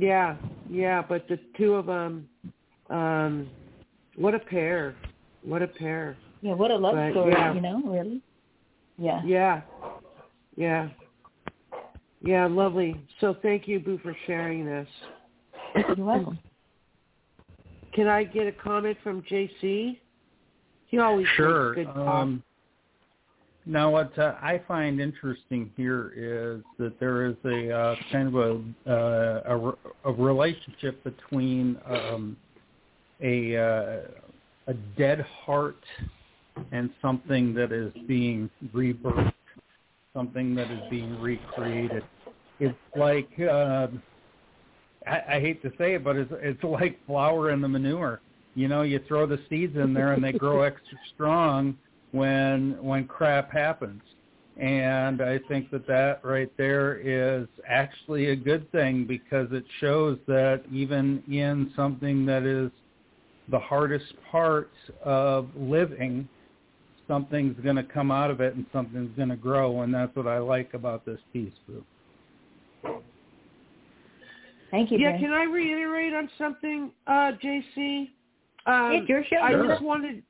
Yeah, 0.00 0.36
yeah, 0.70 1.02
but 1.06 1.26
the 1.28 1.38
two 1.56 1.74
of 1.74 1.86
them, 1.86 2.28
um, 2.88 3.50
what 4.16 4.34
a 4.34 4.38
pair! 4.38 4.94
What 5.42 5.60
a 5.62 5.66
pair! 5.66 6.16
Yeah, 6.40 6.54
what 6.54 6.70
a 6.70 6.76
love 6.76 6.94
But, 6.94 7.10
story. 7.12 7.32
yeah. 7.32 7.52
You 7.54 7.60
know, 7.60 7.82
really. 7.84 8.22
Yeah. 8.96 9.22
Yeah, 9.24 9.62
yeah, 10.56 10.88
yeah, 12.22 12.46
lovely. 12.46 13.00
So 13.20 13.36
thank 13.42 13.66
you, 13.66 13.80
Boo, 13.80 13.98
for 14.02 14.16
sharing 14.26 14.64
this. 14.64 14.88
You're 15.96 16.06
welcome. 16.06 16.38
Can 17.92 18.06
I 18.06 18.22
get 18.22 18.46
a 18.46 18.52
comment 18.52 18.96
from 19.02 19.22
JC? 19.22 19.98
He 20.86 20.98
always 20.98 21.26
Sure. 21.36 21.74
makes 21.74 21.88
good 21.88 21.94
talk. 21.94 22.08
Um, 22.08 22.42
now, 23.68 23.90
what 23.90 24.18
uh, 24.18 24.34
I 24.40 24.62
find 24.66 24.98
interesting 24.98 25.70
here 25.76 26.12
is 26.16 26.64
that 26.78 26.98
there 26.98 27.26
is 27.26 27.36
a 27.44 27.70
uh, 27.70 27.96
kind 28.10 28.28
of 28.28 28.34
a, 28.34 28.90
uh, 28.90 29.74
a 30.04 30.08
a 30.08 30.12
relationship 30.12 31.04
between 31.04 31.78
um, 31.86 32.34
a 33.20 33.56
uh, 33.56 34.00
a 34.68 34.74
dead 34.96 35.20
heart 35.44 35.84
and 36.72 36.88
something 37.02 37.52
that 37.54 37.70
is 37.70 37.92
being 38.06 38.48
rebirthed, 38.74 39.34
something 40.14 40.54
that 40.54 40.70
is 40.70 40.80
being 40.88 41.20
recreated. 41.20 42.04
It's 42.60 42.74
like 42.96 43.28
uh, 43.38 43.88
I, 45.06 45.36
I 45.36 45.40
hate 45.40 45.60
to 45.62 45.70
say 45.76 45.94
it, 45.94 46.02
but 46.02 46.16
it's 46.16 46.32
it's 46.36 46.64
like 46.64 46.98
flour 47.06 47.50
in 47.50 47.60
the 47.60 47.68
manure. 47.68 48.22
You 48.54 48.68
know, 48.68 48.80
you 48.80 48.98
throw 49.06 49.26
the 49.26 49.38
seeds 49.50 49.76
in 49.76 49.92
there 49.92 50.14
and 50.14 50.24
they 50.24 50.32
grow 50.32 50.62
extra 50.62 50.96
strong 51.14 51.76
when 52.12 52.76
when 52.82 53.06
crap 53.06 53.52
happens. 53.52 54.02
And 54.56 55.22
I 55.22 55.38
think 55.46 55.70
that 55.70 55.86
that 55.86 56.24
right 56.24 56.50
there 56.56 56.96
is 56.98 57.46
actually 57.68 58.30
a 58.30 58.36
good 58.36 58.70
thing 58.72 59.04
because 59.06 59.46
it 59.52 59.64
shows 59.80 60.18
that 60.26 60.62
even 60.72 61.22
in 61.28 61.72
something 61.76 62.26
that 62.26 62.42
is 62.42 62.72
the 63.50 63.58
hardest 63.58 64.12
part 64.30 64.70
of 65.04 65.48
living, 65.56 66.28
something's 67.06 67.58
going 67.62 67.76
to 67.76 67.84
come 67.84 68.10
out 68.10 68.32
of 68.32 68.40
it 68.40 68.56
and 68.56 68.66
something's 68.72 69.16
going 69.16 69.28
to 69.28 69.36
grow. 69.36 69.82
And 69.82 69.94
that's 69.94 70.14
what 70.16 70.26
I 70.26 70.38
like 70.38 70.74
about 70.74 71.06
this 71.06 71.20
piece, 71.32 71.52
Boo. 71.66 71.84
Thank 74.70 74.90
you. 74.90 74.98
Yeah, 74.98 75.12
Ben. 75.12 75.20
can 75.20 75.32
I 75.32 75.44
reiterate 75.44 76.12
on 76.12 76.28
something, 76.36 76.90
uh, 77.06 77.32
JC? 77.42 78.10
Um, 78.66 78.92
It's 78.92 79.08
your 79.08 79.24
show. 79.24 79.36
I 79.36 79.52
Sure. 79.52 79.68
just 79.68 79.82
wanted, 79.82 80.22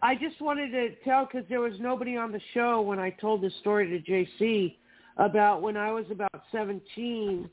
I 0.00 0.14
just 0.14 0.40
wanted 0.40 0.70
to 0.70 0.94
tell 1.04 1.26
because 1.26 1.48
there 1.48 1.60
was 1.60 1.74
nobody 1.80 2.16
on 2.16 2.30
the 2.30 2.40
show 2.54 2.80
when 2.80 2.98
I 2.98 3.10
told 3.10 3.42
this 3.42 3.52
story 3.60 3.88
to 3.88 4.10
JC 4.10 4.76
about 5.16 5.60
when 5.60 5.76
I 5.76 5.90
was 5.90 6.04
about 6.10 6.42
17. 6.52 7.50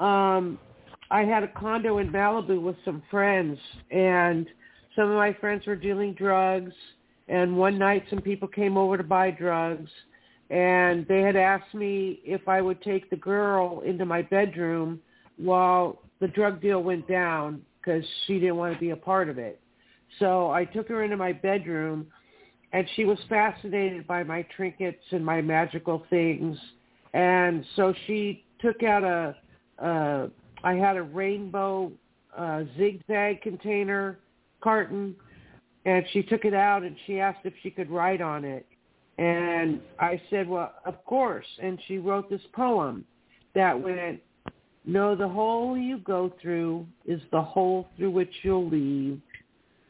Um, 0.00 0.58
I 1.10 1.22
had 1.22 1.44
a 1.44 1.48
condo 1.48 1.98
in 1.98 2.10
Malibu 2.10 2.60
with 2.60 2.76
some 2.84 3.02
friends, 3.10 3.58
and 3.92 4.46
some 4.96 5.08
of 5.08 5.16
my 5.16 5.32
friends 5.34 5.66
were 5.66 5.76
dealing 5.76 6.14
drugs. 6.14 6.72
And 7.28 7.56
one 7.56 7.78
night, 7.78 8.04
some 8.10 8.20
people 8.20 8.48
came 8.48 8.76
over 8.76 8.98
to 8.98 9.04
buy 9.04 9.30
drugs, 9.30 9.90
and 10.50 11.06
they 11.06 11.20
had 11.20 11.36
asked 11.36 11.74
me 11.74 12.20
if 12.24 12.48
I 12.48 12.60
would 12.60 12.82
take 12.82 13.08
the 13.08 13.16
girl 13.16 13.80
into 13.86 14.04
my 14.04 14.22
bedroom 14.22 15.00
while 15.36 16.02
the 16.20 16.28
drug 16.28 16.60
deal 16.60 16.82
went 16.82 17.06
down 17.08 17.62
because 17.78 18.04
she 18.26 18.40
didn't 18.40 18.56
want 18.56 18.74
to 18.74 18.80
be 18.80 18.90
a 18.90 18.96
part 18.96 19.28
of 19.28 19.38
it. 19.38 19.60
So 20.18 20.50
I 20.50 20.64
took 20.64 20.88
her 20.88 21.02
into 21.02 21.16
my 21.16 21.32
bedroom, 21.32 22.06
and 22.72 22.86
she 22.96 23.04
was 23.04 23.18
fascinated 23.28 24.06
by 24.06 24.22
my 24.22 24.42
trinkets 24.56 25.04
and 25.10 25.24
my 25.24 25.40
magical 25.40 26.04
things. 26.10 26.58
And 27.12 27.64
so 27.76 27.94
she 28.06 28.44
took 28.60 28.82
out 28.82 29.04
a, 29.04 29.36
uh, 29.84 30.28
I 30.62 30.74
had 30.74 30.96
a 30.96 31.02
rainbow 31.02 31.92
uh, 32.36 32.64
zigzag 32.76 33.42
container 33.42 34.18
carton, 34.60 35.14
and 35.84 36.04
she 36.12 36.22
took 36.22 36.44
it 36.44 36.54
out 36.54 36.82
and 36.82 36.96
she 37.06 37.20
asked 37.20 37.40
if 37.44 37.52
she 37.62 37.70
could 37.70 37.90
write 37.90 38.20
on 38.20 38.44
it. 38.44 38.66
And 39.18 39.80
I 40.00 40.20
said, 40.30 40.48
well, 40.48 40.72
of 40.84 41.04
course. 41.04 41.46
And 41.62 41.78
she 41.86 41.98
wrote 41.98 42.28
this 42.28 42.40
poem 42.52 43.04
that 43.54 43.78
went, 43.80 44.20
no, 44.84 45.14
the 45.14 45.28
hole 45.28 45.76
you 45.76 45.98
go 45.98 46.32
through 46.42 46.86
is 47.06 47.20
the 47.30 47.40
hole 47.40 47.86
through 47.96 48.10
which 48.10 48.32
you'll 48.42 48.68
leave. 48.68 49.20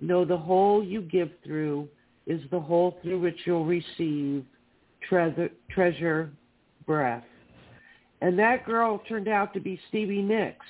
Know 0.07 0.25
the 0.25 0.37
hole 0.37 0.85
you 0.85 1.01
give 1.01 1.31
through 1.45 1.89
is 2.27 2.41
the 2.51 2.61
hole 2.61 2.99
through 3.03 3.21
which 3.21 3.39
you'll 3.45 3.65
receive 3.65 4.45
treasure, 5.09 5.51
treasure 5.71 6.31
breath. 6.87 7.25
And 8.21 8.39
that 8.39 8.65
girl 8.67 9.01
turned 9.09 9.29
out 9.29 9.53
to 9.55 9.61
be 9.61 9.81
Stevie 9.89 10.23
Nicks 10.23 10.67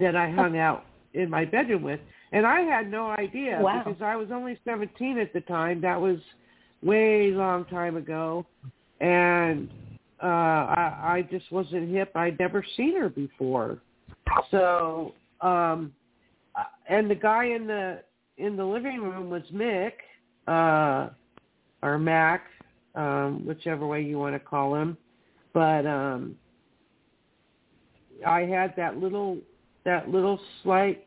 that 0.00 0.16
I 0.16 0.30
hung 0.30 0.58
out 0.58 0.84
in 1.14 1.30
my 1.30 1.44
bedroom 1.44 1.82
with. 1.82 2.00
And 2.32 2.46
I 2.46 2.60
had 2.60 2.90
no 2.90 3.10
idea 3.10 3.58
Wow. 3.60 3.82
because 3.84 4.02
I 4.02 4.16
was 4.16 4.28
only 4.32 4.58
17 4.64 5.18
at 5.18 5.32
the 5.32 5.40
time. 5.42 5.80
That 5.80 6.00
was 6.00 6.18
way 6.82 7.30
long 7.32 7.64
time 7.66 7.96
ago. 7.96 8.46
And 9.00 9.68
uh 10.22 10.26
I, 10.26 11.00
I 11.16 11.28
just 11.30 11.50
wasn't 11.52 11.90
hip. 11.90 12.12
I'd 12.14 12.38
never 12.38 12.64
seen 12.76 12.96
her 12.96 13.08
before. 13.08 13.78
So 14.50 15.14
um 15.40 15.92
and 16.88 17.10
the 17.10 17.14
guy 17.14 17.46
in 17.46 17.66
the 17.66 18.02
in 18.36 18.56
the 18.56 18.64
living 18.64 19.00
room 19.00 19.30
was 19.30 19.42
Mick, 19.52 19.92
uh 20.46 21.10
or 21.82 21.98
Mac, 21.98 22.46
um, 22.94 23.44
whichever 23.46 23.86
way 23.86 24.02
you 24.02 24.18
want 24.18 24.34
to 24.34 24.40
call 24.40 24.74
him. 24.74 24.96
But 25.52 25.86
um 25.86 26.36
I 28.26 28.40
had 28.40 28.74
that 28.76 28.98
little 28.98 29.38
that 29.84 30.08
little 30.08 30.40
slight 30.62 31.04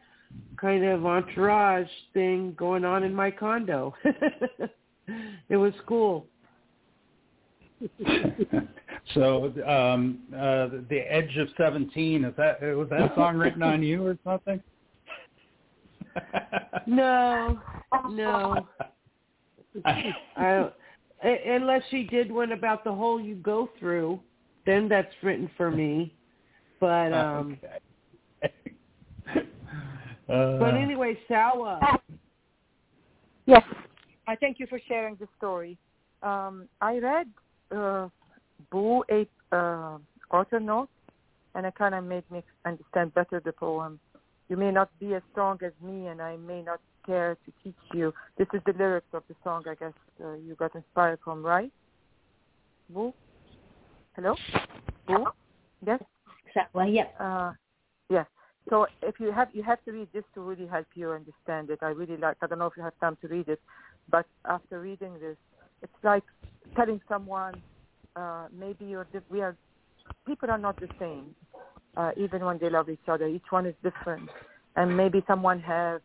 kind 0.59 0.83
of 0.85 1.05
entourage 1.05 1.87
thing 2.13 2.53
going 2.57 2.83
on 2.83 3.03
in 3.03 3.13
my 3.13 3.31
condo. 3.31 3.93
it 5.49 5.57
was 5.57 5.73
cool. 5.85 6.25
so 9.13 9.53
um 9.65 10.19
uh 10.35 10.67
the 10.89 10.99
edge 11.07 11.37
of 11.37 11.47
17 11.57 12.25
is 12.25 12.33
that 12.35 12.59
was 12.61 12.89
that 12.89 13.13
song 13.15 13.37
written 13.37 13.61
on 13.61 13.83
you 13.83 14.05
or 14.05 14.17
something 14.23 14.61
No, 16.85 17.59
no. 18.09 18.67
I 19.85 20.03
don't, 20.37 20.73
unless 21.23 21.83
she 21.89 22.03
did 22.03 22.31
one 22.31 22.53
about 22.53 22.83
the 22.83 22.93
hole 22.93 23.19
you 23.19 23.35
go 23.35 23.69
through, 23.79 24.19
then 24.65 24.87
that's 24.87 25.13
written 25.21 25.49
for 25.57 25.69
me. 25.71 26.13
But 26.79 27.13
um 27.13 27.57
uh, 29.35 29.39
but 30.27 30.75
anyway, 30.75 31.17
Sawa. 31.27 31.99
Yes, 33.45 33.63
I 34.27 34.35
thank 34.35 34.59
you 34.59 34.67
for 34.67 34.79
sharing 34.87 35.15
the 35.15 35.27
story. 35.37 35.77
Um, 36.21 36.67
I 36.81 36.99
read 36.99 37.27
uh, 37.75 38.09
Boo 38.71 39.03
a 39.09 39.27
uh, 39.55 39.97
author 40.31 40.59
note, 40.59 40.89
and 41.55 41.65
it 41.65 41.73
kind 41.75 41.95
of 41.95 42.03
made 42.03 42.29
me 42.29 42.43
understand 42.65 43.13
better 43.13 43.41
the 43.43 43.53
poem. 43.53 43.99
You 44.49 44.57
may 44.57 44.71
not 44.71 44.89
be 44.99 45.13
as 45.13 45.21
strong 45.31 45.59
as 45.63 45.73
me, 45.81 46.07
and 46.07 46.21
I 46.21 46.37
may 46.37 46.61
not 46.61 46.79
care 47.05 47.37
to 47.45 47.51
teach 47.63 47.75
you. 47.93 48.13
This 48.37 48.47
is 48.53 48.61
the 48.65 48.73
lyrics 48.73 49.07
of 49.13 49.23
the 49.27 49.35
song, 49.43 49.63
I 49.67 49.75
guess 49.75 49.93
uh, 50.23 50.33
you 50.33 50.55
got 50.55 50.75
inspired 50.75 51.19
from, 51.23 51.45
right? 51.45 51.71
Boo? 52.89 53.13
Hello? 54.15 54.35
Boo? 55.07 55.25
Yes? 55.85 56.01
Well, 56.73 56.87
yep. 56.87 57.13
Uh, 57.19 57.51
yes. 58.09 58.25
So 58.69 58.87
if 59.01 59.19
you 59.19 59.31
have 59.31 59.49
you 59.53 59.63
have 59.63 59.83
to 59.85 59.91
read 59.91 60.09
this 60.13 60.23
to 60.33 60.41
really 60.41 60.67
help 60.67 60.87
you 60.95 61.11
understand 61.11 61.69
it. 61.69 61.79
I 61.81 61.89
really 61.89 62.17
like. 62.17 62.37
I 62.41 62.47
don't 62.47 62.59
know 62.59 62.65
if 62.65 62.73
you 62.75 62.83
have 62.83 62.99
time 62.99 63.17
to 63.21 63.27
read 63.27 63.47
it, 63.47 63.61
but 64.09 64.25
after 64.45 64.81
reading 64.81 65.13
this, 65.21 65.37
it's 65.81 66.03
like 66.03 66.23
telling 66.75 66.99
someone 67.07 67.61
uh, 68.15 68.47
maybe 68.57 68.85
you're 68.85 69.07
we 69.29 69.41
are 69.41 69.55
people 70.25 70.49
are 70.49 70.57
not 70.57 70.79
the 70.79 70.89
same, 70.99 71.35
uh, 71.97 72.11
even 72.15 72.45
when 72.45 72.57
they 72.59 72.69
love 72.69 72.89
each 72.89 73.07
other. 73.07 73.27
Each 73.27 73.49
one 73.49 73.65
is 73.65 73.75
different, 73.83 74.29
and 74.75 74.95
maybe 74.95 75.23
someone 75.27 75.59
have 75.61 76.01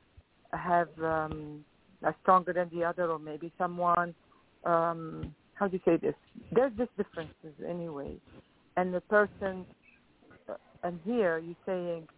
have 0.53 0.88
um, 1.03 1.64
are 2.03 2.16
stronger 2.22 2.53
than 2.53 2.68
the 2.72 2.84
other, 2.84 3.11
or 3.11 3.18
maybe 3.18 3.53
someone 3.59 4.14
um, 4.64 5.34
how 5.55 5.68
do 5.68 5.74
you 5.76 5.82
say 5.84 5.97
this? 5.97 6.14
There's 6.51 6.72
just 6.76 6.97
differences 6.97 7.55
anyway, 7.68 8.16
and 8.76 8.93
the 8.93 9.01
person 9.03 9.66
uh, 10.49 10.55
and 10.82 10.99
here 11.05 11.38
you're 11.38 11.55
saying, 11.66 12.09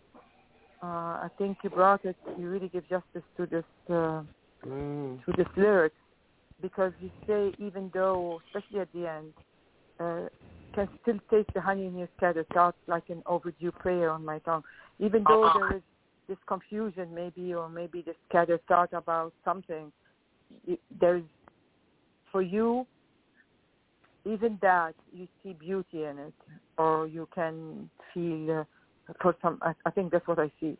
uh, 0.82 0.86
I 1.26 1.28
think 1.36 1.58
you 1.64 1.70
brought 1.70 2.04
it. 2.04 2.16
You 2.38 2.48
really 2.48 2.68
give 2.68 2.88
justice 2.88 3.22
to 3.36 3.46
this 3.46 3.64
uh, 3.90 4.22
to 4.62 5.32
this 5.36 5.48
lyrics 5.56 5.96
because 6.62 6.92
you 7.00 7.10
say 7.26 7.52
even 7.58 7.90
though, 7.92 8.40
especially 8.46 8.80
at 8.80 8.92
the 8.92 9.06
end, 9.08 9.32
uh, 10.00 10.28
can 10.74 10.88
still 11.02 11.18
taste 11.30 11.50
the 11.54 11.60
honey 11.60 11.86
in 11.86 11.96
your 11.96 12.08
scattered 12.16 12.48
thoughts 12.52 12.76
like 12.86 13.08
an 13.08 13.22
overdue 13.26 13.72
prayer 13.72 14.10
on 14.10 14.24
my 14.24 14.38
tongue. 14.40 14.62
Even 14.98 15.24
though 15.26 15.50
there 15.54 15.76
is 15.76 15.82
this 16.28 16.38
confusion, 16.46 17.14
maybe, 17.14 17.54
or 17.54 17.68
maybe 17.68 18.02
this 18.02 18.16
scattered 18.28 18.60
thought 18.66 18.92
about 18.92 19.32
something, 19.44 19.92
there's 21.00 21.22
for 22.30 22.42
you 22.42 22.86
even 24.26 24.58
that 24.62 24.94
you 25.12 25.28
see 25.42 25.52
beauty 25.52 26.04
in 26.04 26.18
it, 26.18 26.34
or 26.78 27.06
you 27.06 27.28
can 27.34 27.88
feel 28.12 28.60
uh, 28.60 29.12
for 29.20 29.36
some. 29.42 29.58
I, 29.62 29.72
I 29.84 29.90
think 29.90 30.12
that's 30.12 30.26
what 30.26 30.38
I 30.38 30.50
see. 30.60 30.76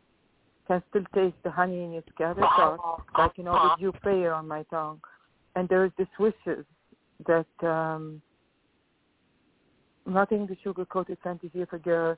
Can 0.67 0.81
still 0.89 1.03
taste 1.13 1.35
the 1.43 1.51
honey 1.51 1.83
in 1.83 1.91
your 1.91 2.03
scattered 2.13 2.43
thoughts, 2.57 2.81
like 3.17 3.37
know 3.37 3.53
the 3.53 3.75
dew 3.79 3.91
prayer 3.91 4.33
on 4.33 4.47
my 4.47 4.63
tongue, 4.63 4.99
and 5.55 5.69
there 5.69 5.85
is 5.85 5.91
this 5.97 6.07
wishes 6.19 6.65
that 7.27 7.45
um, 7.61 8.21
nothing 10.05 10.47
the 10.47 10.57
sugar 10.63 10.85
coated 10.85 11.17
fantasy 11.23 11.61
of 11.61 11.69
a 11.73 11.79
girl, 11.79 12.17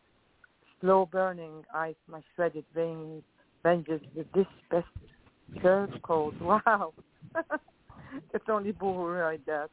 slow 0.82 1.08
burning 1.12 1.64
ice, 1.74 1.96
my 2.08 2.22
shredded 2.36 2.66
veins, 2.74 3.24
venges 3.64 4.02
with 4.16 4.32
this 4.34 4.48
best 4.70 4.88
serve 5.62 5.90
cold. 6.04 6.36
Wow, 6.42 6.94
it's 8.34 8.46
only 8.50 8.74
write 8.80 9.46
that 9.46 9.70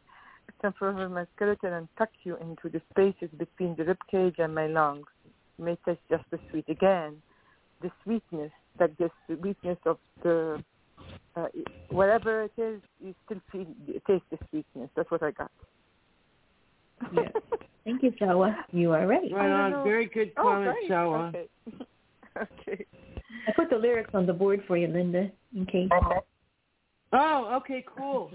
temporarily 0.60 1.12
my 1.12 1.26
skeleton 1.36 1.72
and 1.72 1.88
tuck 1.98 2.10
you 2.22 2.36
into 2.36 2.68
the 2.68 2.80
spaces 2.90 3.28
between 3.38 3.74
the 3.76 3.84
rib 3.84 3.98
cage 4.10 4.36
and 4.38 4.54
my 4.54 4.66
lungs. 4.66 5.06
May 5.58 5.76
taste 5.86 6.00
just 6.10 6.24
as 6.32 6.40
sweet 6.50 6.68
again. 6.68 7.22
The 7.82 7.90
sweetness 8.02 8.50
that 8.78 8.96
the 8.98 9.10
sweetness 9.26 9.78
of 9.86 9.98
the 10.22 10.62
uh, 11.36 11.46
whatever 11.90 12.44
it 12.44 12.52
is, 12.56 12.80
you 13.00 13.14
still 13.24 13.40
feel 13.50 13.66
taste 14.06 14.24
the 14.30 14.38
sweetness. 14.50 14.90
That's 14.96 15.10
what 15.10 15.22
I 15.22 15.32
got. 15.32 15.50
Yeah. 17.12 17.28
Thank 17.84 18.02
you, 18.02 18.12
Sawa. 18.18 18.64
You 18.72 18.92
are 18.92 19.06
right. 19.06 19.30
Right 19.30 19.50
on. 19.50 19.84
Very 19.84 20.06
good 20.06 20.32
Oh, 20.38 20.42
comment, 20.42 20.76
great. 20.78 20.88
Sawa. 20.88 21.28
Okay. 21.28 21.48
okay. 22.42 22.86
I 23.46 23.52
put 23.52 23.70
the 23.70 23.76
lyrics 23.76 24.10
on 24.14 24.26
the 24.26 24.32
board 24.32 24.62
for 24.66 24.76
you, 24.76 24.88
Linda, 24.88 25.30
in 25.54 25.66
case. 25.66 25.90
Oh, 27.12 27.54
okay, 27.56 27.84
cool. 27.96 28.30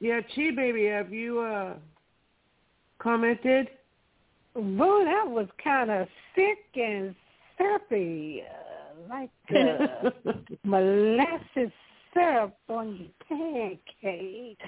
Yeah, 0.00 0.20
Chi 0.34 0.50
baby, 0.54 0.86
have 0.86 1.12
you 1.12 1.40
uh 1.40 1.74
commented? 2.98 3.68
Well, 4.54 5.04
that 5.04 5.26
was 5.26 5.48
kind 5.62 5.90
of 5.90 6.06
thick 6.34 6.58
and 6.76 7.14
syrupy, 7.58 8.42
uh, 8.42 9.08
like 9.08 9.30
uh, 9.50 10.10
molasses 10.64 11.72
syrup 12.14 12.56
on 12.68 12.96
your 12.96 13.10
pancake. 13.28 14.58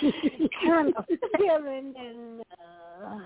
kind 0.64 0.94
of 0.96 1.04
filling 1.38 1.94
and 1.98 2.40
uh, 2.40 3.18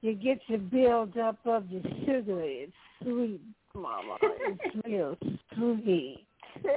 you 0.00 0.14
get 0.14 0.40
your 0.46 0.58
build 0.58 1.16
up 1.18 1.38
of 1.44 1.68
your 1.70 1.82
sugar. 2.04 2.40
It's 2.42 2.72
sweet, 3.02 3.40
Mama. 3.74 4.16
It's 4.22 4.76
real 4.86 5.16
sweet. 5.54 6.26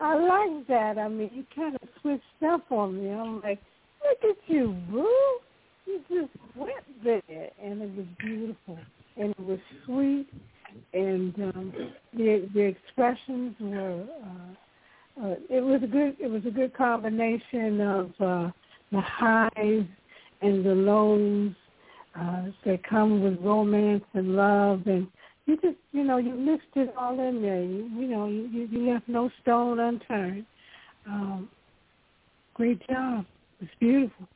I 0.00 0.14
like 0.14 0.66
that. 0.68 0.98
I 0.98 1.08
mean, 1.08 1.30
you 1.32 1.44
kind 1.54 1.76
of 1.76 1.88
switched 2.00 2.22
up 2.46 2.70
on 2.70 3.02
me. 3.02 3.10
I'm 3.10 3.40
like, 3.40 3.60
look 4.04 4.36
at 4.36 4.36
you, 4.52 4.76
boo. 4.90 5.38
You 5.86 6.00
just 6.08 6.30
went 6.54 7.04
there, 7.04 7.50
and 7.62 7.82
it 7.82 7.96
was 7.96 8.06
beautiful, 8.18 8.78
and 9.16 9.30
it 9.30 9.40
was 9.40 9.58
sweet, 9.86 10.28
and 10.92 11.34
um, 11.36 11.72
the 12.12 12.48
the 12.54 12.60
expressions 12.60 13.54
were. 13.60 14.04
Uh, 14.24 14.54
uh, 15.22 15.34
it 15.50 15.60
was 15.60 15.82
a 15.82 15.86
good. 15.86 16.16
It 16.20 16.28
was 16.28 16.42
a 16.46 16.50
good 16.50 16.74
combination 16.74 17.80
of 17.80 18.10
uh, 18.20 18.50
the 18.92 19.00
highs 19.00 19.84
and 20.42 20.64
the 20.64 20.74
lows 20.74 21.52
uh, 22.18 22.46
that 22.64 22.82
come 22.88 23.22
with 23.22 23.38
romance 23.40 24.04
and 24.14 24.34
love, 24.36 24.86
and 24.86 25.06
you 25.46 25.56
just, 25.56 25.76
you 25.92 26.04
know, 26.04 26.18
you 26.18 26.34
mixed 26.34 26.68
it 26.76 26.94
all 26.96 27.18
in 27.20 27.42
there. 27.42 27.62
You, 27.62 27.88
you 27.94 28.06
know, 28.06 28.26
you, 28.26 28.68
you 28.70 28.92
left 28.92 29.08
no 29.08 29.30
stone 29.42 29.80
unturned. 29.80 30.46
Um, 31.06 31.48
great 32.54 32.80
job. 32.88 33.24
It's 33.60 33.70
beautiful. 33.80 34.28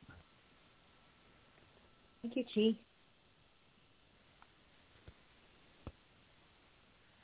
Thank 2.21 2.35
you, 2.35 2.43
Chi. 2.53 2.84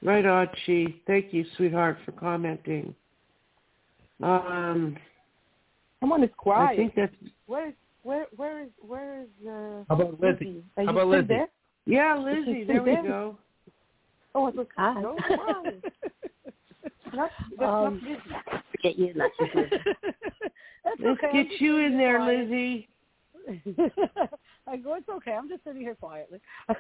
Right 0.04 0.26
Archie. 0.26 1.02
Thank 1.06 1.34
you, 1.34 1.46
sweetheart, 1.58 1.98
for 2.06 2.12
commenting. 2.14 2.96
Um, 4.22 4.98
Someone 6.00 6.24
is 6.24 6.30
quiet. 6.38 6.72
I 6.74 6.76
think 6.76 6.96
that's 6.96 7.14
Where 7.46 7.68
is 7.70 7.74
where 8.04 8.26
where 8.36 8.64
is 8.64 8.70
where 8.82 9.22
is 9.22 9.28
uh 9.48 9.84
How 9.90 9.96
about 9.96 10.20
Lizzie? 10.20 10.64
Are 10.78 10.86
How 10.86 10.92
about 10.92 11.08
Lizzie? 11.08 11.28
there? 11.28 11.48
yeah, 11.86 12.18
Lizzie. 12.18 12.64
There 12.64 12.82
we 12.84 12.96
go. 12.96 13.38
Oh, 14.34 14.48
it 14.48 14.56
was 14.56 14.66
Hi. 14.78 15.00
no 15.02 15.18
quiet. 15.28 15.84
Not, 17.14 17.30
that's 17.60 17.70
Um, 17.70 17.84
not 17.84 17.94
Lizzie. 17.94 18.64
Forget 18.72 18.98
you, 19.00 19.14
not 19.14 19.32
just 19.40 19.54
Linda. 19.54 19.78
That's 20.84 21.00
Let's 21.00 21.24
okay. 21.24 21.44
Get 21.44 21.62
you 21.62 21.78
in 21.80 21.98
there. 21.98 22.24
Lizzie. 22.26 22.88
I 24.68 24.78
go, 24.78 24.96
it's 24.96 25.10
okay. 25.10 25.32
I'm 25.32 25.50
just 25.50 25.64
sitting 25.64 25.82
here 25.82 25.96
quietly. 25.96 26.40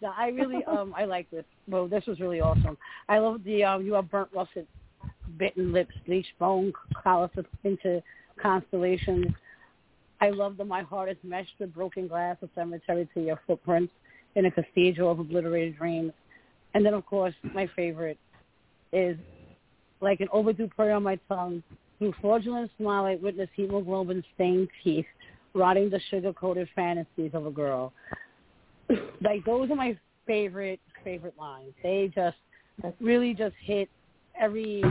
no, 0.00 0.12
I 0.16 0.28
really, 0.28 0.64
um, 0.66 0.94
I 0.96 1.04
like 1.04 1.30
this. 1.30 1.44
Well, 1.68 1.88
this 1.88 2.04
was 2.06 2.20
really 2.20 2.40
awesome. 2.40 2.76
I 3.08 3.18
love 3.18 3.42
the 3.44 3.64
um, 3.64 3.84
you 3.84 3.94
have 3.94 4.10
burnt 4.10 4.28
russet, 4.34 4.66
bitten 5.38 5.72
lips, 5.72 5.94
bleached 6.06 6.38
bone, 6.38 6.72
collar 7.02 7.30
into 7.64 8.02
constellations. 8.40 9.26
I 10.20 10.30
love 10.30 10.56
the 10.56 10.64
my 10.64 10.82
heart 10.82 11.10
is 11.10 11.16
meshed 11.22 11.54
with 11.58 11.74
broken 11.74 12.08
glass, 12.08 12.36
a 12.42 12.48
cemetery 12.54 13.08
to 13.14 13.20
your 13.20 13.40
footprints 13.46 13.92
in 14.34 14.46
a 14.46 14.50
cathedral 14.50 15.10
of 15.10 15.18
obliterated 15.18 15.76
dreams. 15.76 16.12
And 16.74 16.84
then, 16.84 16.94
of 16.94 17.04
course, 17.06 17.34
my 17.54 17.68
favorite 17.74 18.18
is 18.92 19.16
like 20.00 20.20
an 20.20 20.28
overdue 20.32 20.68
prayer 20.68 20.94
on 20.94 21.02
my 21.02 21.18
tongue. 21.28 21.62
Through 21.98 22.14
fraudulent 22.20 22.70
smile, 22.78 23.04
I 23.04 23.16
witness 23.16 23.48
hemoglobin 23.56 24.22
stained 24.34 24.68
teeth 24.84 25.06
rotting 25.56 25.90
the 25.90 26.00
sugar-coated 26.10 26.68
fantasies 26.74 27.30
of 27.32 27.46
a 27.46 27.50
girl. 27.50 27.92
like 29.22 29.44
those 29.44 29.70
are 29.70 29.76
my 29.76 29.98
favorite 30.26 30.80
favorite 31.02 31.34
lines. 31.38 31.72
They 31.82 32.10
just 32.14 32.36
really 33.00 33.34
just 33.34 33.54
hit 33.60 33.88
every 34.38 34.82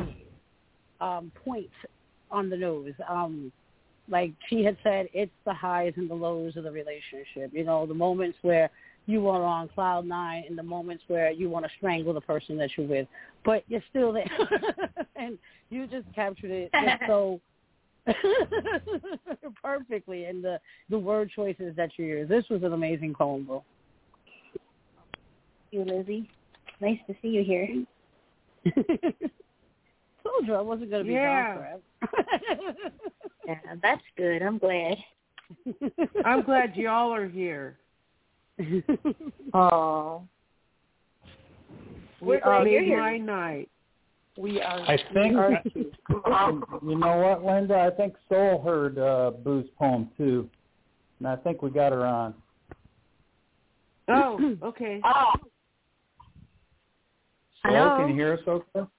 um, 0.99 1.31
point 1.43 1.69
on 2.31 2.49
the 2.49 2.57
nose. 2.57 2.93
Um, 3.07 3.51
like 4.09 4.33
she 4.49 4.63
had 4.63 4.77
said, 4.83 5.07
it's 5.13 5.31
the 5.45 5.53
highs 5.53 5.93
and 5.97 6.09
the 6.09 6.15
lows 6.15 6.55
of 6.57 6.63
the 6.63 6.71
relationship. 6.71 7.51
You 7.51 7.63
know, 7.63 7.85
the 7.85 7.93
moments 7.93 8.37
where 8.41 8.69
you 9.07 9.27
are 9.27 9.43
on 9.43 9.67
cloud 9.69 10.05
nine 10.05 10.45
and 10.47 10.57
the 10.57 10.63
moments 10.63 11.03
where 11.07 11.31
you 11.31 11.49
want 11.49 11.65
to 11.65 11.71
strangle 11.77 12.13
the 12.13 12.21
person 12.21 12.57
that 12.57 12.69
you're 12.75 12.87
with, 12.87 13.07
but 13.43 13.63
you're 13.67 13.83
still 13.89 14.11
there, 14.11 14.29
and 15.15 15.37
you 15.69 15.87
just 15.87 16.05
captured 16.15 16.51
it 16.51 16.71
just 16.73 17.03
so 17.07 17.39
perfectly 19.64 20.26
and 20.26 20.44
the 20.44 20.60
the 20.90 20.99
word 20.99 21.32
choices 21.36 21.76
that 21.76 21.90
you 21.98 22.06
use. 22.06 22.30
This 22.30 22.45
was 22.49 22.64
an 22.64 22.73
amazing 22.73 23.14
poem, 23.14 23.44
bro. 23.45 23.64
you, 25.72 25.84
Lizzie. 25.84 26.30
Nice 26.82 26.99
to 27.07 27.15
see 27.22 27.30
you 27.30 27.44
here. 27.44 27.68
Told 30.23 30.48
you 30.48 30.53
I 30.56 30.61
wasn't 30.61 30.90
going 30.90 31.03
to 31.03 31.07
be 31.07 31.14
Yeah. 31.14 31.56
gone 31.56 31.82
forever. 32.02 32.73
Yeah, 33.48 33.60
that's 33.80 34.02
good. 34.18 34.41
I'm 34.41 34.57
glad. 34.57 34.98
I'm 36.26 36.41
glad 36.41 36.76
y'all 36.76 37.14
are 37.14 37.27
here. 37.27 37.77
Oh. 39.53 40.23
We 42.22 42.38
glad 42.40 42.44
are 42.44 42.68
you're 42.68 42.82
here. 42.82 42.99
my 42.99 43.18
night. 43.18 43.69
We 44.38 44.62
are 44.62 44.82
I 44.82 44.98
think, 45.14 45.34
we 45.34 45.40
are 46.26 46.52
you 46.84 46.98
know 46.98 47.18
what, 47.18 47.45
Linda? 47.45 47.90
I 47.91 47.95
think 47.95 48.16
Soul 48.28 48.62
heard 48.62 48.98
uh, 48.99 49.32
Boo's 49.32 49.66
poem 49.80 50.10
too, 50.18 50.49
and 51.20 51.28
I 51.28 51.38
think 51.38 51.62
we 51.62 51.70
got 51.70 51.94
her 51.94 52.06
on. 52.06 52.34
Oh, 54.10 54.57
okay. 54.64 54.99
Oh. 55.06 55.32
Soul, 57.64 57.72
Hello. 57.72 57.95
can 57.98 58.10
you 58.10 58.16
hear 58.16 58.34
us 58.34 58.40
okay? 58.45 58.90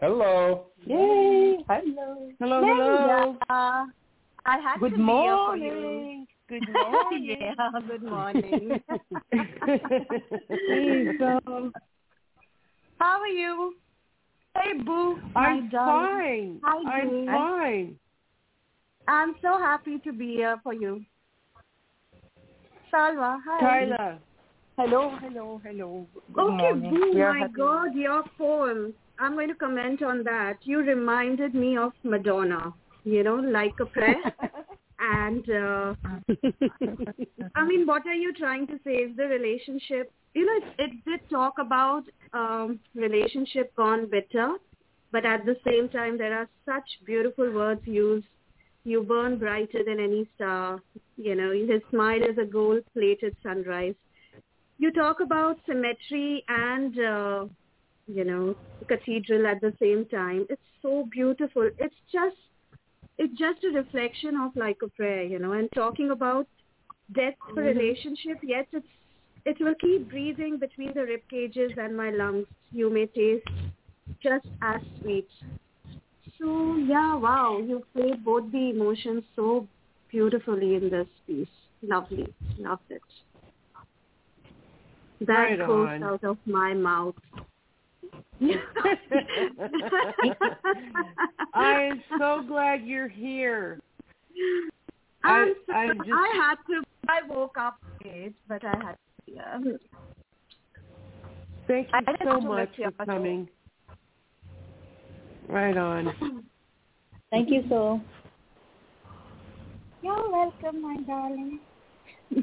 Hello. 0.00 0.66
Yay. 0.86 1.58
Hello. 1.68 2.30
Hello, 2.38 2.60
hello. 2.60 3.36
Uh, 3.50 3.86
I 4.46 4.58
had 4.58 4.78
Good 4.78 4.90
to 4.92 4.96
be 4.96 5.02
here 5.02 5.38
for 5.46 5.56
you. 5.56 5.72
morning. 5.72 6.26
Good 6.48 6.62
morning. 6.72 7.36
yeah, 7.40 7.54
good 7.88 8.02
morning. 8.02 8.80
Please, 10.68 11.20
um, 11.20 11.72
How 12.98 13.18
are 13.20 13.26
you? 13.28 13.74
Hey, 14.56 14.78
Boo. 14.84 15.18
I'm 15.34 15.62
my 15.62 15.68
darling. 15.70 16.60
fine. 16.60 16.60
Hi, 16.64 16.98
I'm 17.00 17.08
Boo. 17.08 17.26
fine. 17.26 17.98
I'm 19.08 19.34
so 19.42 19.58
happy 19.58 19.98
to 20.00 20.12
be 20.12 20.34
here 20.34 20.58
for 20.62 20.72
you. 20.72 21.04
Salva, 22.90 23.38
hi. 23.44 23.60
Tyler. 23.60 24.18
Hello, 24.76 25.16
hello, 25.20 25.60
hello. 25.64 26.06
Good 26.32 26.44
Okay, 26.44 26.56
morning. 26.56 26.90
Boo, 26.90 27.18
my 27.18 27.40
happy. 27.40 27.52
God, 27.52 27.94
your 27.94 28.24
poem. 28.38 28.94
I'm 29.18 29.34
going 29.34 29.48
to 29.48 29.54
comment 29.54 30.02
on 30.02 30.24
that. 30.24 30.58
You 30.62 30.78
reminded 30.80 31.54
me 31.54 31.76
of 31.76 31.92
Madonna, 32.02 32.72
you 33.04 33.22
know, 33.22 33.36
like 33.36 33.74
a 33.80 33.86
prayer. 33.86 34.16
and 34.98 35.48
uh, 35.50 35.94
I 37.54 37.64
mean, 37.64 37.86
what 37.86 38.06
are 38.06 38.14
you 38.14 38.32
trying 38.32 38.66
to 38.68 38.78
say? 38.84 38.92
Is 38.94 39.16
the 39.16 39.24
relationship, 39.24 40.12
you 40.34 40.44
know, 40.44 40.66
it, 40.78 40.90
it 40.90 41.04
did 41.04 41.20
talk 41.30 41.54
about 41.58 42.02
um, 42.32 42.80
relationship 42.94 43.74
gone 43.76 44.08
bitter, 44.10 44.54
but 45.12 45.24
at 45.24 45.44
the 45.44 45.56
same 45.64 45.88
time, 45.88 46.18
there 46.18 46.36
are 46.36 46.48
such 46.66 46.84
beautiful 47.06 47.50
words 47.52 47.82
used. 47.84 48.26
You 48.84 49.02
burn 49.02 49.38
brighter 49.38 49.82
than 49.86 50.00
any 50.00 50.28
star. 50.34 50.82
You 51.16 51.34
know, 51.34 51.52
his 51.52 51.80
smile 51.90 52.22
is 52.22 52.36
a 52.38 52.44
gold-plated 52.44 53.36
sunrise. 53.42 53.94
You 54.78 54.92
talk 54.92 55.20
about 55.20 55.56
symmetry 55.66 56.44
and, 56.48 56.98
uh, 56.98 57.44
you 58.06 58.24
know, 58.24 58.54
cathedral 58.88 59.46
at 59.46 59.60
the 59.60 59.72
same 59.80 60.04
time. 60.06 60.46
It's 60.50 60.60
so 60.82 61.08
beautiful. 61.10 61.70
It's 61.78 61.94
just 62.12 62.36
it's 63.16 63.38
just 63.38 63.62
a 63.64 63.68
reflection 63.68 64.36
of 64.36 64.50
like 64.56 64.78
a 64.82 64.88
prayer, 64.88 65.22
you 65.22 65.38
know, 65.38 65.52
and 65.52 65.68
talking 65.72 66.10
about 66.10 66.48
death 67.12 67.34
for 67.54 67.62
relationship, 67.62 68.38
yes, 68.42 68.66
it's 68.72 68.86
it 69.44 69.56
will 69.60 69.74
keep 69.80 70.08
breathing 70.10 70.58
between 70.58 70.92
the 70.94 71.02
rib 71.02 71.20
cages 71.30 71.72
and 71.76 71.96
my 71.96 72.10
lungs. 72.10 72.46
You 72.72 72.90
may 72.90 73.06
taste 73.06 73.46
just 74.22 74.46
as 74.62 74.80
sweet. 75.00 75.28
So 76.40 76.76
yeah, 76.76 77.14
wow, 77.16 77.58
you 77.58 77.84
played 77.94 78.24
both 78.24 78.50
the 78.52 78.70
emotions 78.70 79.22
so 79.36 79.66
beautifully 80.10 80.74
in 80.76 80.90
this 80.90 81.06
piece. 81.26 81.48
Lovely. 81.82 82.32
Loved 82.58 82.82
it. 82.90 83.02
That 85.20 85.32
Right 85.34 85.58
goes 85.58 85.88
on. 85.88 86.02
out 86.02 86.24
of 86.24 86.38
my 86.46 86.74
mouth. 86.74 87.14
I 91.54 91.82
am 91.90 92.02
so 92.18 92.42
glad 92.46 92.82
you're 92.84 93.08
here. 93.08 93.80
I'm 95.22 95.54
I- 95.70 95.72
I 95.72 95.86
just- 95.94 96.00
I 96.12 96.28
had 96.36 96.54
to. 96.68 96.82
I 97.08 97.22
woke 97.28 97.56
up 97.58 97.78
late, 98.04 98.34
but 98.48 98.64
I 98.64 98.76
had. 98.84 98.96
Yeah. 99.34 99.58
Thank 101.66 101.88
you 101.92 102.04
just 102.06 102.22
so 102.22 102.40
much 102.40 102.68
you 102.76 102.90
for 102.98 103.06
know. 103.06 103.14
coming. 103.14 103.48
Right 105.48 105.76
on. 105.76 106.12
Thank 107.30 107.50
you, 107.50 107.64
so. 107.68 108.00
You're 110.02 110.30
welcome, 110.30 110.82
my 110.82 110.96
darling. 111.06 111.60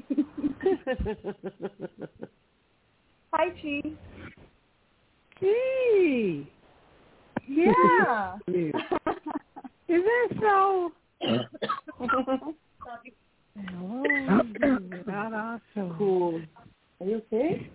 Hi, 3.33 3.49
Chi. 3.61 3.81
Gee. 5.39 6.51
Yeah. 7.47 8.35
Is 9.87 10.03
that 10.03 10.29
so? 10.39 10.91
Hello, 13.55 14.03
without 15.05 15.33
our 15.33 15.61
soul. 15.75 15.95
Cool. 15.97 16.41
Are 17.01 17.05
you 17.05 17.21
okay? 17.33 17.69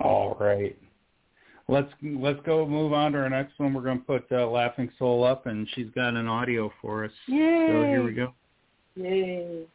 All 0.00 0.36
right. 0.38 0.76
Let's 1.68 1.90
let's 2.02 2.38
go 2.46 2.64
move 2.66 2.92
on 2.92 3.12
to 3.12 3.18
our 3.18 3.28
next 3.28 3.58
one. 3.58 3.74
We're 3.74 3.82
going 3.82 3.98
to 3.98 4.04
put 4.04 4.30
uh, 4.30 4.46
Laughing 4.46 4.88
Soul 4.98 5.24
up, 5.24 5.46
and 5.46 5.66
she's 5.74 5.88
got 5.94 6.14
an 6.14 6.28
audio 6.28 6.72
for 6.80 7.04
us. 7.04 7.10
So 7.26 7.32
here 7.32 8.04
we 8.04 8.12
go. 8.12 8.34
Yay. 8.94 9.66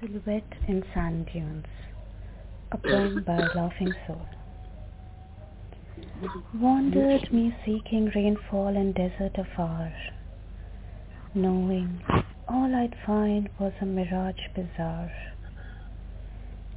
Silhouette 0.00 0.52
in 0.68 0.84
Sand 0.92 1.30
Dunes, 1.32 1.64
a 2.72 2.78
poem 2.78 3.24
by 3.26 3.38
Laughing 3.54 3.92
Soul. 4.06 4.26
Wandered 6.56 7.32
me 7.32 7.54
seeking 7.64 8.10
rainfall 8.14 8.68
in 8.76 8.92
desert 8.92 9.36
afar, 9.38 9.92
knowing 11.34 12.02
all 12.48 12.74
I'd 12.74 12.94
find 13.04 13.48
was 13.58 13.72
a 13.80 13.86
mirage 13.86 14.48
bizarre. 14.54 15.12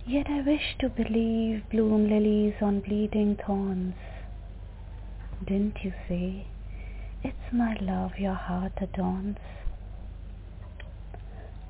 Yet 0.06 0.28
I 0.28 0.42
wish 0.42 0.76
to 0.80 0.90
believe 0.90 1.70
bloom 1.70 2.10
lilies 2.10 2.56
on 2.62 2.80
bleeding 2.80 3.38
thorns. 3.46 3.94
Didn't 5.46 5.84
you 5.84 5.94
say, 6.08 6.48
it's 7.24 7.54
my 7.54 7.78
love 7.80 8.18
your 8.18 8.34
heart 8.34 8.74
adorns? 8.82 9.38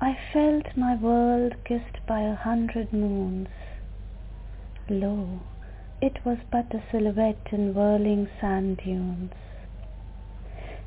I 0.00 0.16
felt 0.32 0.76
my 0.76 0.96
world 0.96 1.54
kissed 1.64 1.98
by 2.08 2.22
a 2.22 2.34
hundred 2.34 2.92
moons. 2.92 3.48
Lo, 4.88 5.40
it 6.00 6.24
was 6.24 6.38
but 6.50 6.74
a 6.74 6.82
silhouette 6.90 7.48
in 7.52 7.74
whirling 7.74 8.28
sand 8.40 8.80
dunes. 8.82 9.32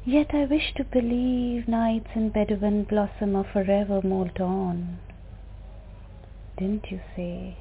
Yet 0.05 0.33
I 0.33 0.43
wish 0.43 0.73
to 0.75 0.83
believe 0.83 1.65
nights 1.65 2.09
in 2.13 2.27
Bedouin 2.29 2.83
blossom 2.83 3.37
are 3.37 3.45
forever 3.45 4.01
mold 4.03 4.41
on. 4.41 4.99
Didn't 6.57 6.91
you 6.91 6.99
say, 7.15 7.55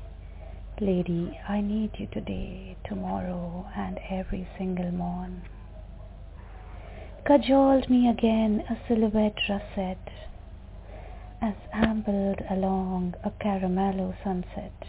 Lady, 0.80 1.38
I 1.48 1.60
need 1.60 1.92
you 1.98 2.08
today, 2.08 2.76
tomorrow, 2.84 3.68
and 3.76 4.00
every 4.10 4.48
single 4.58 4.90
morn? 4.90 5.42
Cajoled 7.24 7.88
me 7.88 8.08
again 8.08 8.64
a 8.68 8.76
silhouette 8.88 9.38
russet, 9.48 10.10
as 11.40 11.54
ambled 11.72 12.40
along 12.50 13.14
a 13.22 13.30
caramello 13.30 14.16
sunset. 14.24 14.84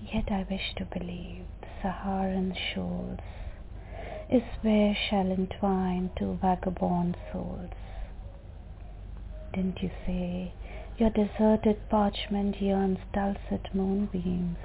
Yet 0.00 0.30
I 0.30 0.46
wish 0.48 0.76
to 0.76 0.84
believe 0.84 1.46
the 1.60 1.66
Saharan 1.82 2.54
shoals 2.54 3.18
is 4.28 4.42
where 4.62 4.96
shall 5.08 5.30
entwine 5.30 6.10
two 6.18 6.38
vagabond 6.42 7.16
souls. 7.32 7.70
Didn't 9.54 9.80
you 9.82 9.90
say 10.04 10.52
your 10.98 11.10
deserted 11.10 11.88
parchment 11.88 12.60
yearns 12.60 12.98
dulcet 13.12 13.72
moonbeams? 13.72 14.58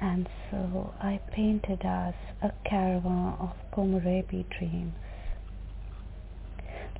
And 0.00 0.28
so 0.50 0.94
I 0.98 1.20
painted 1.30 1.84
us 1.84 2.14
a 2.42 2.52
caravan 2.64 3.34
of 3.38 3.52
Komorebi 3.72 4.48
dreams. 4.48 4.94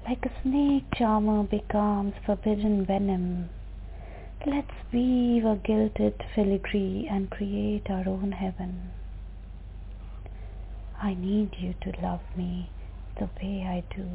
Like 0.06 0.26
a 0.26 0.42
snake 0.42 0.84
charmer 0.94 1.44
becomes 1.44 2.14
forbidden 2.26 2.84
venom, 2.84 3.48
let's 4.46 4.70
weave 4.92 5.44
a 5.44 5.56
gilded 5.56 6.22
filigree 6.34 7.08
and 7.10 7.30
create 7.30 7.88
our 7.88 8.06
own 8.08 8.32
heaven. 8.32 8.90
I 11.02 11.14
need 11.14 11.56
you 11.58 11.74
to 11.80 12.02
love 12.02 12.20
me 12.36 12.70
the 13.18 13.30
way 13.40 13.64
I 13.66 13.82
do. 13.96 14.06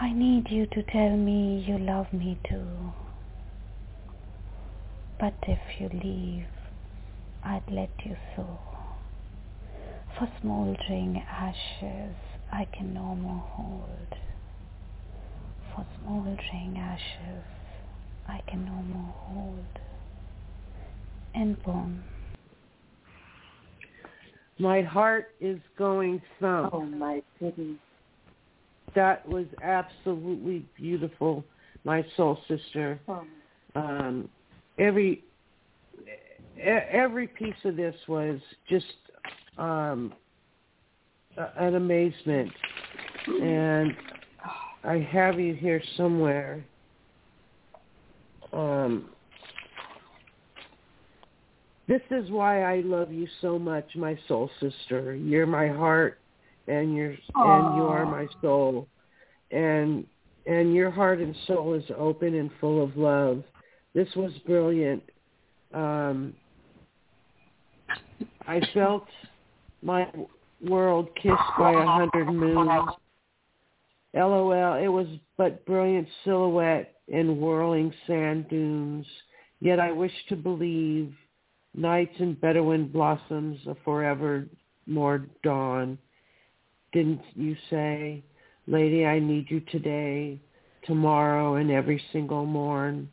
I 0.00 0.14
need 0.14 0.50
you 0.50 0.64
to 0.64 0.82
tell 0.82 1.14
me 1.14 1.62
you 1.68 1.78
love 1.78 2.10
me 2.10 2.38
too. 2.48 2.94
But 5.18 5.34
if 5.46 5.58
you 5.78 5.90
leave, 5.92 6.46
I'd 7.44 7.70
let 7.70 7.90
you 8.02 8.16
so. 8.34 8.58
For 10.18 10.26
smoldering 10.40 11.22
ashes 11.30 12.16
I 12.50 12.66
can 12.72 12.94
no 12.94 13.14
more 13.14 13.44
hold. 13.46 14.14
For 15.74 15.84
smoldering 16.00 16.78
ashes 16.78 17.44
I 18.26 18.40
can 18.48 18.64
no 18.64 18.72
more 18.72 19.14
hold. 19.18 19.66
And 21.34 21.62
boom. 21.62 22.04
My 24.60 24.82
heart 24.82 25.28
is 25.40 25.58
going 25.78 26.20
thump. 26.38 26.74
Oh 26.74 26.82
my 26.82 27.22
goodness. 27.38 27.78
That 28.94 29.26
was 29.26 29.46
absolutely 29.62 30.66
beautiful, 30.76 31.42
my 31.84 32.04
soul 32.14 32.38
sister. 32.46 33.00
Oh. 33.08 33.24
Um, 33.74 34.28
every 34.78 35.24
every 36.60 37.26
piece 37.26 37.54
of 37.64 37.76
this 37.76 37.94
was 38.06 38.38
just 38.68 38.84
um, 39.56 40.12
an 41.56 41.76
amazement, 41.76 42.50
and 43.26 43.96
I 44.84 44.98
have 45.10 45.40
you 45.40 45.54
here 45.54 45.82
somewhere. 45.96 46.62
Um, 48.52 49.08
this 51.90 52.02
is 52.12 52.30
why 52.30 52.62
I 52.62 52.82
love 52.82 53.12
you 53.12 53.26
so 53.40 53.58
much, 53.58 53.96
my 53.96 54.16
soul 54.28 54.48
sister. 54.60 55.16
You're 55.16 55.44
my 55.44 55.66
heart, 55.66 56.20
and 56.68 56.94
you're 56.94 57.16
and 57.34 57.76
you 57.76 57.82
are 57.82 58.06
my 58.06 58.28
soul, 58.40 58.86
and 59.50 60.06
and 60.46 60.72
your 60.72 60.92
heart 60.92 61.18
and 61.18 61.34
soul 61.48 61.74
is 61.74 61.82
open 61.98 62.36
and 62.36 62.48
full 62.60 62.80
of 62.80 62.96
love. 62.96 63.42
This 63.92 64.06
was 64.14 64.30
brilliant. 64.46 65.02
Um, 65.74 66.34
I 68.46 68.60
felt 68.72 69.08
my 69.82 70.06
world 70.64 71.08
kissed 71.16 71.34
by 71.58 71.72
a 71.72 71.86
hundred 71.86 72.26
moons. 72.26 72.88
LOL, 74.14 74.74
it 74.74 74.86
was 74.86 75.08
but 75.36 75.66
brilliant 75.66 76.06
silhouette 76.24 77.00
in 77.08 77.40
whirling 77.40 77.92
sand 78.06 78.48
dunes. 78.48 79.06
Yet 79.58 79.80
I 79.80 79.90
wish 79.90 80.12
to 80.28 80.36
believe 80.36 81.12
nights 81.74 82.14
in 82.18 82.34
Bedouin 82.34 82.88
blossoms 82.88 83.58
a 83.66 83.76
forever 83.84 84.46
more 84.86 85.26
dawn. 85.42 85.98
Didn't 86.92 87.22
you 87.34 87.56
say, 87.70 88.22
Lady, 88.66 89.06
I 89.06 89.18
need 89.18 89.50
you 89.50 89.60
today, 89.60 90.40
tomorrow, 90.84 91.54
and 91.54 91.70
every 91.70 92.02
single 92.12 92.46
morn? 92.46 93.08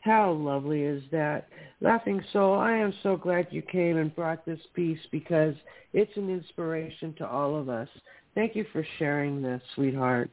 How 0.00 0.30
lovely 0.30 0.82
is 0.82 1.02
that? 1.10 1.48
Laughing 1.80 2.22
Soul, 2.32 2.58
I 2.58 2.72
am 2.76 2.94
so 3.02 3.16
glad 3.16 3.48
you 3.50 3.62
came 3.62 3.96
and 3.96 4.14
brought 4.14 4.46
this 4.46 4.60
piece 4.74 5.00
because 5.10 5.54
it's 5.92 6.16
an 6.16 6.30
inspiration 6.30 7.12
to 7.18 7.26
all 7.26 7.56
of 7.56 7.68
us. 7.68 7.88
Thank 8.34 8.54
you 8.54 8.64
for 8.72 8.86
sharing 8.98 9.42
this, 9.42 9.60
sweetheart. 9.74 10.30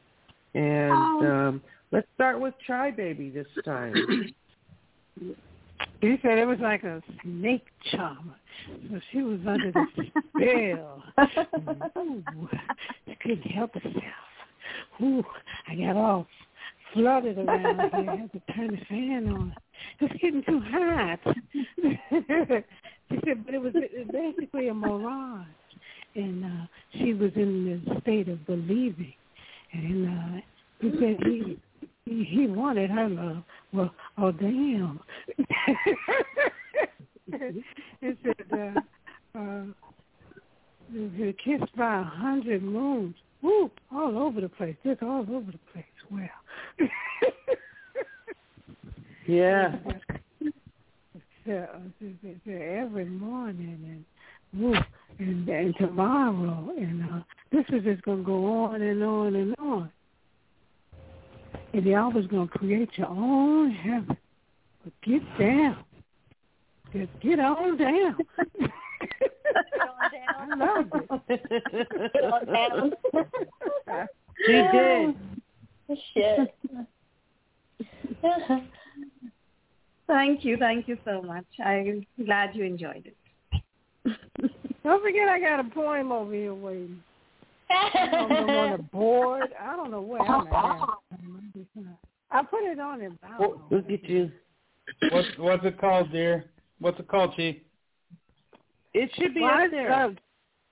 And 0.53 0.91
Oh. 0.93 1.25
um, 1.25 1.61
let's 1.91 2.07
start 2.13 2.39
with 2.39 2.53
Chai 2.67 2.91
Baby 2.91 3.31
this 3.31 3.47
time. 3.65 4.27
He 6.01 6.17
said 6.21 6.37
it 6.37 6.45
was 6.45 6.59
like 6.59 6.83
a 6.83 7.01
snake 7.21 7.65
charmer. 7.91 8.35
So 8.91 8.99
she 9.11 9.21
was 9.21 9.39
under 9.47 9.71
the 9.71 9.85
spell. 10.35 11.03
Ooh, 11.97 12.49
she 13.07 13.15
couldn't 13.15 13.41
help 13.43 13.73
herself. 13.73 14.03
Ooh, 15.01 15.23
I 15.67 15.75
got 15.75 15.95
all 15.95 16.27
flooded 16.93 17.37
around 17.37 17.79
here. 17.79 18.09
I 18.09 18.15
had 18.15 18.31
to 18.33 18.53
turn 18.53 18.71
the 18.71 18.85
fan 18.87 19.33
on. 19.33 19.55
It's 19.99 20.13
getting 20.21 20.43
too 20.43 20.61
hot. 20.69 21.19
she 23.09 23.19
said, 23.25 23.45
but 23.45 23.53
it 23.53 23.61
was 23.61 23.73
basically 24.11 24.67
a 24.67 24.73
mirage. 24.73 25.47
And 26.15 26.45
uh, 26.45 26.65
she 26.99 27.13
was 27.13 27.31
in 27.35 27.81
the 27.85 28.01
state 28.01 28.29
of 28.29 28.45
believing. 28.45 29.13
And 29.71 30.07
uh, 30.07 30.41
he 30.79 30.91
said 30.99 31.17
he 31.25 31.57
he 32.05 32.23
he, 32.23 32.23
he 32.23 32.47
wanted 32.47 32.89
her 32.89 33.09
love. 33.09 33.43
Well, 33.71 33.93
oh 34.17 34.31
damn. 34.31 34.99
it 37.27 38.17
said, 38.23 38.35
uh, 38.51 38.79
uh, 39.39 39.63
you're 40.91 41.33
kissed 41.33 41.75
by 41.75 42.01
a 42.01 42.03
hundred 42.03 42.63
moons. 42.63 43.15
Woo, 43.41 43.71
all 43.91 44.17
over 44.17 44.41
the 44.41 44.49
place. 44.49 44.75
Just 44.83 45.01
all 45.03 45.25
over 45.29 45.51
the 45.51 45.59
place. 45.71 45.85
Well. 46.11 46.29
Yeah. 49.27 49.75
So, 51.45 51.67
so 52.45 52.51
every 52.51 53.03
morning 53.03 54.05
and 54.53 54.63
woo, 54.63 54.79
and, 55.19 55.49
and 55.49 55.75
tomorrow 55.77 56.71
and 56.77 57.03
uh, 57.03 57.19
this 57.51 57.65
is 57.67 57.83
just 57.83 58.01
gonna 58.03 58.23
go 58.23 58.45
on 58.45 58.81
and 58.81 59.03
on 59.03 59.35
and 59.35 59.53
on. 59.59 59.91
And 61.73 61.85
y'all 61.85 62.11
was 62.11 62.27
gonna 62.27 62.47
create 62.47 62.89
your 62.95 63.07
own 63.07 63.71
heaven. 63.71 64.17
But 64.83 64.93
get 65.03 65.23
down. 65.39 65.83
Just 66.93 67.11
get 67.21 67.39
on 67.39 67.77
down. 67.77 68.15
I 70.39 70.55
loved 70.55 70.91
it. 71.29 71.39
She 74.45 74.51
did. 74.51 75.15
Shit. 76.13 76.55
thank 80.07 80.43
you, 80.43 80.57
thank 80.57 80.87
you 80.87 80.97
so 81.05 81.21
much. 81.21 81.45
I'm 81.63 82.05
glad 82.25 82.55
you 82.55 82.63
enjoyed 82.63 83.05
it. 83.05 83.15
Don't 84.83 85.01
forget 85.01 85.29
I 85.29 85.39
got 85.39 85.59
a 85.59 85.63
poem 85.69 86.11
over 86.11 86.33
here 86.33 86.53
waiting. 86.53 87.01
I 87.69 88.07
don't 88.11 88.49
on 88.49 88.71
the 88.73 88.83
board. 88.83 89.53
I 89.61 89.75
don't 89.75 89.91
know 89.91 90.01
where 90.01 90.21
I'm 90.21 90.47
at. 90.47 90.89
I 92.31 92.43
put 92.43 92.63
it 92.63 92.79
on 92.79 93.01
in 93.01 93.17
Bible. 93.21 93.61
Look 93.69 93.89
at 93.89 94.03
you. 94.09 94.31
What's 95.11 95.27
what's 95.37 95.65
it 95.65 95.79
called, 95.79 96.11
dear? 96.11 96.45
What's 96.79 96.99
it 96.99 97.07
called, 97.07 97.35
Chief? 97.35 97.57
It 98.93 99.09
should 99.15 99.33
be 99.33 99.41
Well, 99.41 99.53
up 99.53 99.59
it's, 99.63 99.71
there. 99.71 100.15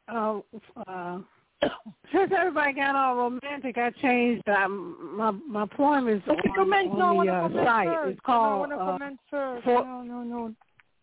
Uh, 0.08 0.40
uh, 0.88 1.20
since 2.14 2.32
everybody 2.38 2.74
got 2.74 2.96
all 2.96 3.16
romantic, 3.16 3.78
I 3.78 3.92
changed 4.02 4.48
um, 4.50 5.16
my 5.18 5.32
my 5.32 5.66
poem 5.66 6.08
is 6.08 6.22
on, 6.28 6.38
comment, 6.56 6.98
no, 6.98 7.06
I 7.06 7.10
on 7.10 7.16
wanna 7.18 7.32
the 7.32 7.38
uh, 7.38 7.42
comment 7.42 7.66
site. 7.66 8.10
It's 8.10 8.20
called. 8.26 8.70
No, 8.70 8.76
I 8.76 8.78
want 8.78 8.78
to 8.78 8.78
uh, 8.78 8.92
comment 8.92 9.20
first. 9.30 9.64
for- 9.64 9.86
no, 9.86 10.02
no, 10.02 10.24
no. 10.24 10.56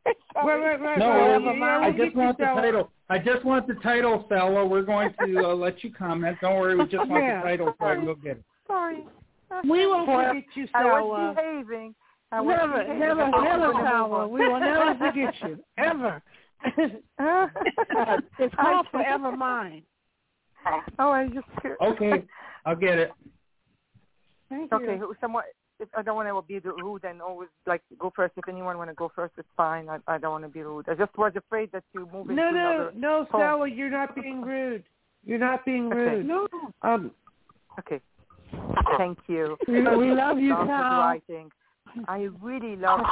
Wait, 0.43 0.61
wait, 0.63 0.81
wait, 0.81 0.99
No, 0.99 1.41
wait, 1.45 1.63
I. 1.63 1.89
I 1.89 1.93
just 1.93 2.17
want 2.17 2.39
the 2.39 2.45
title. 2.45 2.91
I 3.11 3.19
just 3.19 3.45
want 3.45 3.67
the 3.67 3.75
title, 3.75 4.23
Stella. 4.27 4.65
We're 4.65 4.83
going 4.83 5.13
to 5.27 5.39
uh, 5.51 5.55
let 5.55 5.85
you 5.85 5.93
comment. 5.93 6.39
Don't 6.41 6.57
worry, 6.57 6.77
we 6.77 6.85
just 6.89 7.09
want 7.11 7.25
Yeah. 7.25 7.43
the 7.43 7.49
title 7.49 7.75
so 7.79 7.85
I 7.85 7.95
can 7.97 8.07
go 8.07 8.15
get 8.15 8.39
it. 8.39 8.45
Sorry. 8.67 9.05
We 9.69 9.87
won't 9.87 10.07
forget 10.07 10.45
you, 10.55 10.67
I 10.75 10.83
Sawa. 10.83 11.05
was 11.07 11.37
behaving. 11.37 11.95
I 12.31 12.41
was 12.41 12.57
Never, 12.59 12.73
behaving. 12.83 12.99
never, 13.01 13.31
never, 13.43 13.73
Sawa. 13.73 14.29
We 14.29 14.47
will 14.47 14.61
never 14.61 14.95
forget 14.99 15.35
you 15.43 15.59
ever. 15.79 16.23
It's 18.39 18.55
called 18.55 18.87
Forever 18.91 19.33
Mine. 19.37 19.83
Oh, 20.99 21.11
I 21.11 21.29
just. 21.29 21.47
Okay, 21.83 22.25
I'll 22.67 22.77
get 22.77 22.99
it. 22.99 23.13
Thank 24.49 24.71
you. 24.71 24.77
Okay, 24.79 24.99
who- 24.99 25.15
someone. 25.21 25.45
If 25.81 25.89
I 25.97 26.03
don't 26.03 26.17
want 26.17 26.27
to 26.27 26.43
be 26.53 26.59
the 26.59 26.73
rude 26.73 27.05
and 27.05 27.23
always 27.23 27.49
like 27.65 27.83
go 28.01 28.13
first. 28.17 28.35
If 28.37 28.49
anyone 28.49 28.77
want 28.79 28.91
to 28.91 28.95
go 28.95 29.13
first, 29.15 29.35
it's 29.39 29.47
fine. 29.57 29.89
I, 29.89 29.99
I 30.09 30.19
don't 30.19 30.33
want 30.33 30.43
to 30.43 30.49
be 30.49 30.63
rude. 30.63 30.89
I 30.89 30.95
just 30.95 31.17
was 31.17 31.31
afraid 31.37 31.71
that 31.71 31.85
you 31.95 32.01
move 32.13 32.29
into 32.29 32.35
No, 32.35 32.51
no, 32.51 32.91
no, 32.97 33.27
poem. 33.31 33.41
Sawa, 33.43 33.69
you're 33.69 33.89
not 33.89 34.13
being 34.17 34.43
rude. 34.43 34.83
You're 35.25 35.39
not 35.39 35.65
being 35.65 35.87
Okay. 35.87 36.17
rude. 36.17 36.27
No, 36.27 36.49
Um, 36.83 37.13
Okay. 37.79 38.01
Thank 38.97 39.19
you. 39.27 39.57
we, 39.67 39.81
love 39.83 40.39
you, 40.39 40.55
Sal. 40.55 40.67
writing. 40.67 41.51
I 42.07 42.29
really 42.43 42.77
love. 42.77 43.01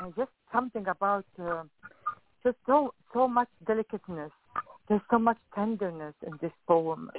And 0.00 0.14
just 0.16 0.30
something 0.52 0.86
about 0.86 1.24
uh, 1.42 1.64
just 2.44 2.56
so 2.66 2.94
so 3.12 3.28
much 3.28 3.48
delicateness. 3.66 4.30
There's 4.88 5.00
so 5.10 5.18
much 5.18 5.38
tenderness 5.54 6.14
in 6.26 6.38
this 6.40 6.52
poem. 6.66 7.10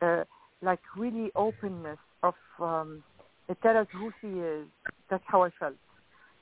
Uh, 0.00 0.24
like 0.62 0.80
really 0.96 1.30
openness 1.34 1.98
of 2.22 2.34
um, 2.60 3.02
it 3.48 3.60
tells 3.62 3.86
us 3.86 3.86
who 3.92 4.12
she 4.20 4.28
is. 4.28 4.66
That's 5.10 5.24
how 5.26 5.44
I 5.44 5.50
felt. 5.58 5.74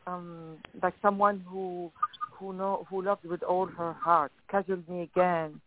Um, 0.07 0.59
like 0.83 0.95
someone 1.01 1.45
who 1.49 1.91
who 2.33 2.53
know 2.53 2.87
who 2.91 3.03
loved 3.03 3.25
with 3.25 3.43
all 3.43 3.67
her 3.67 3.93
heart. 3.93 4.33
Casualed 4.51 4.89
me 4.89 5.03
again. 5.03 5.61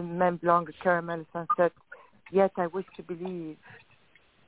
Mont 0.00 0.40
Blanc, 0.40 0.68
caramel 0.82 1.24
sunset. 1.32 1.72
Yet 2.30 2.52
I 2.56 2.66
wish 2.68 2.86
to 2.96 3.02
believe 3.02 3.56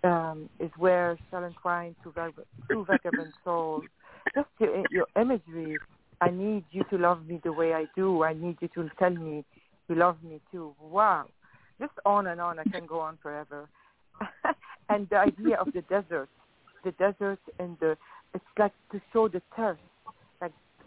um, 0.05 0.49
is 0.59 0.71
where 0.77 1.19
shall 1.31 1.45
entwine 1.45 1.95
two, 2.03 2.13
vag- 2.13 2.35
two 2.71 2.85
vagabond 2.85 3.33
souls. 3.45 3.85
Just 4.35 4.49
your, 4.59 4.85
your 4.91 5.07
imagery. 5.21 5.79
I 6.21 6.31
need 6.31 6.65
you 6.71 6.85
to 6.91 6.99
love 6.99 7.27
me 7.27 7.41
the 7.43 7.53
way 7.53 7.73
I 7.73 7.87
do. 7.97 8.23
I 8.23 8.35
need 8.35 8.59
you 8.61 8.69
to 8.69 8.91
tell 8.99 9.11
me 9.11 9.45
you 9.89 9.97
love 9.97 10.17
me 10.23 10.41
too. 10.53 10.75
Wow. 10.81 11.27
Just 11.81 11.93
on 12.05 12.29
and 12.29 12.41
on. 12.41 12.59
I 12.59 12.65
can 12.65 12.87
go 12.87 13.01
on 13.01 13.19
forever. 13.23 13.69
and 14.89 15.09
the 15.09 15.17
idea 15.17 15.57
of 15.57 15.73
the 15.73 15.83
desert, 15.83 16.29
the 16.85 16.93
desert 16.93 17.41
and 17.59 17.77
the, 17.81 17.97
it's 18.35 18.45
like 18.59 18.73
to 18.93 19.01
show 19.13 19.29
the 19.29 19.43
thirst, 19.57 19.81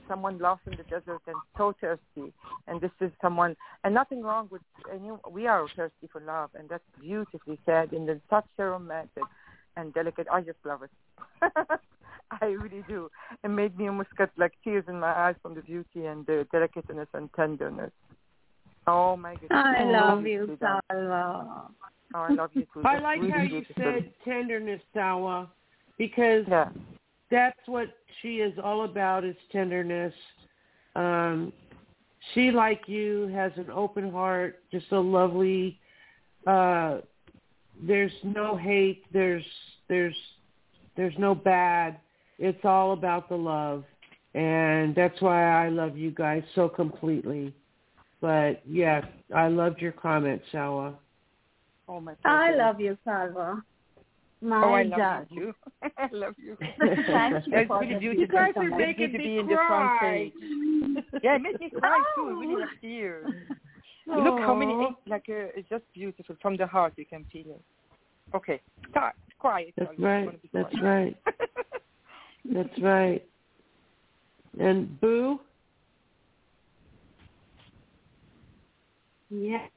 someone 0.07 0.37
lost 0.37 0.61
in 0.65 0.73
the 0.77 0.83
desert 0.83 1.21
and 1.27 1.35
so 1.57 1.73
thirsty. 1.79 2.33
And 2.67 2.79
this 2.79 2.91
is 3.01 3.11
someone, 3.21 3.55
and 3.83 3.93
nothing 3.93 4.21
wrong 4.21 4.47
with, 4.51 4.61
and 4.91 5.05
you, 5.05 5.19
we 5.29 5.47
are 5.47 5.67
thirsty 5.75 6.07
for 6.11 6.21
love, 6.21 6.49
and 6.57 6.69
that's 6.69 6.83
beautifully 7.01 7.59
said 7.65 7.93
in 7.93 8.05
the, 8.05 8.19
such 8.29 8.45
a 8.57 8.63
romantic 8.63 9.23
and 9.75 9.93
delicate. 9.93 10.27
I 10.31 10.41
just 10.41 10.59
love 10.65 10.81
it. 10.83 10.91
I 12.41 12.45
really 12.45 12.83
do. 12.87 13.09
It 13.43 13.49
made 13.49 13.77
me 13.77 13.87
almost 13.87 14.09
get 14.17 14.29
like 14.37 14.53
tears 14.63 14.85
in 14.87 14.99
my 14.99 15.11
eyes 15.11 15.35
from 15.41 15.55
the 15.55 15.61
beauty 15.61 16.05
and 16.05 16.25
the 16.25 16.47
delicateness 16.51 17.07
and 17.13 17.29
tenderness. 17.35 17.91
Oh 18.87 19.15
my 19.15 19.35
goodness. 19.35 19.49
I 19.51 19.83
love 19.83 20.19
you, 20.19 20.23
beautifully 20.23 20.55
done. 20.57 20.79
Salva. 20.91 21.67
Oh, 22.15 22.19
I 22.19 22.33
love 22.33 22.51
you 22.53 22.65
too. 22.73 22.83
I 22.85 22.99
like 22.99 23.19
really 23.19 23.31
how 23.31 23.41
you 23.41 23.49
beautiful. 23.49 23.75
said 23.77 24.13
tenderness, 24.23 24.81
Sawa, 24.93 25.49
because 25.97 26.45
Yeah. 26.47 26.69
That's 27.33 27.57
what 27.65 27.87
she 28.21 28.35
is 28.37 28.53
all 28.63 28.85
about 28.85 29.25
is 29.25 29.35
tenderness. 29.51 30.13
Um, 30.95 31.51
she, 32.33 32.51
like 32.51 32.83
you, 32.85 33.27
has 33.33 33.51
an 33.57 33.71
open 33.73 34.11
heart, 34.11 34.59
just 34.71 34.85
a 34.91 34.99
lovely. 34.99 35.79
Uh, 36.45 36.99
there's 37.81 38.11
no 38.23 38.55
hate. 38.55 39.03
There's 39.11 39.43
there's 39.89 40.15
there's 40.95 41.15
no 41.17 41.33
bad. 41.33 41.97
It's 42.37 42.63
all 42.63 42.93
about 42.93 43.29
the 43.29 43.35
love, 43.35 43.83
and 44.35 44.93
that's 44.93 45.19
why 45.19 45.65
I 45.65 45.69
love 45.69 45.97
you 45.97 46.11
guys 46.11 46.43
so 46.53 46.69
completely. 46.69 47.51
But 48.21 48.61
yeah, 48.67 49.01
I 49.35 49.47
loved 49.47 49.81
your 49.81 49.91
comment, 49.91 50.39
Sawa. 50.51 50.93
Oh 51.89 51.99
my 51.99 52.13
I 52.23 52.51
love 52.55 52.79
you, 52.79 52.95
Salva. 53.03 53.63
My 54.43 54.61
Oh, 54.61 54.73
I 54.73 54.83
love 54.83 55.27
you 55.31 55.39
too. 55.39 55.53
I 55.97 56.09
love 56.11 56.35
you. 56.37 56.57
Thank 57.07 57.47
you 57.47 57.65
for 57.67 57.79
really. 57.79 58.05
You 58.19 58.27
guys 58.27 58.53
are 58.57 58.67
It's 58.67 58.77
making 58.77 59.11
good 59.11 59.11
to 59.13 59.17
me 59.19 59.23
be 59.23 59.37
in 59.39 59.47
the 59.47 59.55
front 59.67 59.89
cry. 59.91 59.99
page. 60.01 60.33
Yeah, 61.23 61.35
it 61.35 61.41
made 61.41 61.59
me 61.59 61.69
cry 61.69 61.99
too. 62.15 62.29
It 62.29 62.47
really 62.47 62.59
have 62.61 62.69
tears. 62.81 63.25
Look 64.07 64.39
how 64.39 64.53
many 64.53 64.73
like 65.07 65.25
uh, 65.29 65.55
it's 65.55 65.69
just 65.69 65.85
beautiful 65.93 66.35
from 66.41 66.57
the 66.57 66.67
heart. 66.67 66.93
You 66.97 67.05
can 67.05 67.25
feel 67.31 67.45
it. 67.47 67.61
Okay, 68.35 68.59
start. 68.89 69.15
Quiet. 69.39 69.73
That's 69.77 69.91
I 69.97 70.01
right. 70.01 70.25
wanna 70.25 70.37
That's 70.51 70.81
right. 70.81 71.15
That's 72.53 72.81
right. 72.81 73.25
And 74.59 74.99
Boo, 74.99 75.39
Yeah. 79.29 79.67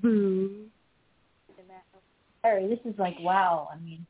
Boo. 0.00 0.66
Harry, 2.42 2.68
this 2.68 2.78
is 2.84 2.98
like 2.98 3.16
wow. 3.20 3.68
I 3.72 3.78
mean, 3.78 4.06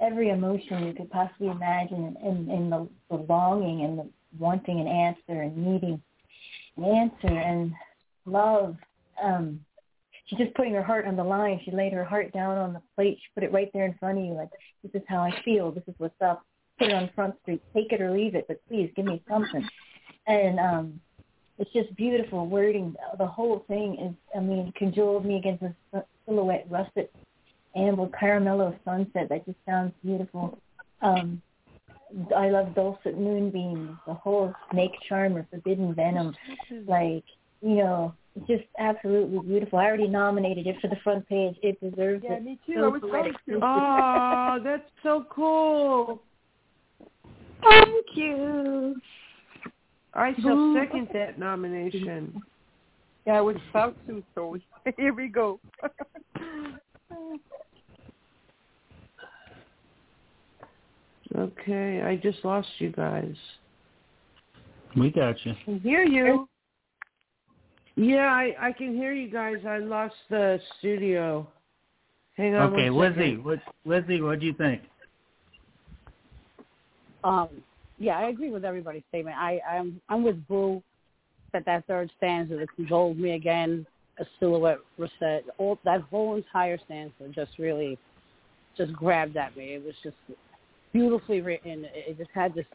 every 0.00 0.30
emotion 0.30 0.86
you 0.86 0.92
could 0.94 1.10
possibly 1.10 1.48
imagine, 1.48 2.16
and, 2.22 2.50
and 2.50 2.72
the, 2.72 2.88
the 3.10 3.16
longing 3.28 3.84
and 3.84 3.98
the 3.98 4.08
wanting 4.38 4.80
an 4.80 4.88
answer 4.88 5.42
and 5.42 5.56
needing 5.56 6.02
an 6.76 6.84
answer 6.84 7.34
and 7.38 7.72
love. 8.26 8.76
Um, 9.22 9.60
she's 10.26 10.38
just 10.38 10.54
putting 10.54 10.74
her 10.74 10.82
heart 10.82 11.06
on 11.06 11.16
the 11.16 11.24
line. 11.24 11.60
She 11.64 11.70
laid 11.70 11.92
her 11.92 12.04
heart 12.04 12.32
down 12.32 12.58
on 12.58 12.72
the 12.72 12.82
plate. 12.94 13.18
She 13.20 13.28
put 13.34 13.44
it 13.44 13.52
right 13.52 13.70
there 13.72 13.86
in 13.86 13.94
front 13.94 14.18
of 14.18 14.24
you. 14.24 14.32
Like 14.32 14.50
this 14.82 14.92
is 14.94 15.06
how 15.08 15.18
I 15.20 15.40
feel. 15.44 15.70
This 15.70 15.84
is 15.86 15.94
what's 15.98 16.20
up. 16.20 16.44
Put 16.78 16.88
it 16.88 16.94
on 16.94 17.10
Front 17.14 17.36
Street. 17.42 17.62
Take 17.72 17.92
it 17.92 18.00
or 18.00 18.10
leave 18.10 18.34
it, 18.34 18.46
but 18.48 18.60
please 18.68 18.90
give 18.96 19.04
me 19.04 19.22
something. 19.28 19.66
And 20.26 20.58
um, 20.58 21.00
it's 21.58 21.72
just 21.72 21.94
beautiful 21.96 22.46
wording. 22.46 22.94
The 23.18 23.26
whole 23.26 23.64
thing 23.68 23.98
is, 24.00 24.14
I 24.36 24.40
mean, 24.40 24.72
cajoled 24.76 25.24
me 25.24 25.36
against 25.36 25.64
a 25.92 26.02
silhouette 26.26 26.66
russet 26.68 27.10
amber 27.76 28.06
caramello 28.06 28.76
sunset. 28.84 29.28
That 29.28 29.44
just 29.46 29.58
sounds 29.66 29.92
beautiful. 30.04 30.58
Um, 31.02 31.42
I 32.36 32.48
love 32.50 32.74
dulcet 32.74 33.18
moonbeams. 33.18 33.96
The 34.06 34.14
whole 34.14 34.52
snake 34.70 34.92
charmer, 35.08 35.46
forbidden 35.50 35.94
venom. 35.94 36.34
Like 36.86 37.24
you 37.60 37.76
know, 37.76 38.14
just 38.46 38.64
absolutely 38.78 39.38
beautiful. 39.40 39.78
I 39.78 39.86
already 39.86 40.08
nominated 40.08 40.66
it 40.66 40.76
for 40.80 40.88
the 40.88 40.96
front 41.02 41.26
page. 41.28 41.56
It 41.62 41.80
deserves 41.80 42.22
Yeah, 42.24 42.34
it. 42.34 42.42
me 42.44 42.58
too. 42.66 42.74
So 42.76 42.84
I 42.84 42.88
was 42.88 43.00
poetic. 43.00 43.32
going 43.48 43.60
to. 43.60 43.66
Oh, 43.66 44.58
that's 44.62 44.90
so 45.02 45.24
cool. 45.30 46.22
Thank 47.62 48.06
you. 48.14 48.96
I 50.14 50.34
shall 50.42 50.74
second 50.74 51.08
that 51.12 51.38
nomination. 51.38 52.42
Yeah, 53.26 53.38
I 53.38 53.40
was 53.40 53.56
about 53.70 53.96
to, 54.06 54.22
so 54.34 54.56
here 54.96 55.14
we 55.14 55.28
go. 55.28 55.58
Okay, 61.36 62.02
I 62.02 62.16
just 62.16 62.44
lost 62.44 62.68
you 62.78 62.90
guys. 62.90 63.34
We 64.96 65.10
got 65.10 65.34
you. 65.44 65.54
I 65.66 65.80
hear 65.82 66.04
you. 66.04 66.48
Yeah, 67.96 68.26
I 68.26 68.54
I 68.60 68.72
can 68.72 68.94
hear 68.94 69.12
you 69.12 69.28
guys. 69.28 69.56
I 69.66 69.78
lost 69.78 70.14
the 70.30 70.60
studio. 70.78 71.48
Hang 72.36 72.54
on 72.54 72.72
Okay, 72.72 72.90
one 72.90 73.16
Lizzie, 73.16 73.36
what 73.36 73.60
Lizzie, 73.84 74.20
what 74.20 74.40
do 74.40 74.46
you 74.46 74.52
think? 74.52 74.82
Um, 77.22 77.48
yeah, 77.98 78.18
I 78.18 78.28
agree 78.28 78.50
with 78.50 78.64
everybody's 78.64 79.02
statement. 79.08 79.36
I, 79.36 79.60
I'm 79.68 80.00
I'm 80.08 80.22
with 80.24 80.46
Boo 80.48 80.82
that 81.52 81.64
that 81.66 81.86
third 81.86 82.10
stanza 82.16 82.56
that 82.56 82.74
controlled 82.74 83.18
me 83.18 83.32
again, 83.32 83.86
a 84.18 84.24
silhouette 84.38 84.78
reset, 84.98 85.44
all 85.58 85.78
that 85.84 86.02
whole 86.02 86.36
entire 86.36 86.78
stanza 86.84 87.12
just 87.34 87.52
really 87.58 87.98
just 88.76 88.92
grabbed 88.92 89.36
at 89.36 89.56
me. 89.56 89.74
It 89.74 89.84
was 89.84 89.94
just 90.02 90.16
beautifully 90.92 91.40
written. 91.40 91.86
It 91.94 92.18
just 92.18 92.30
had 92.34 92.54
this 92.54 92.66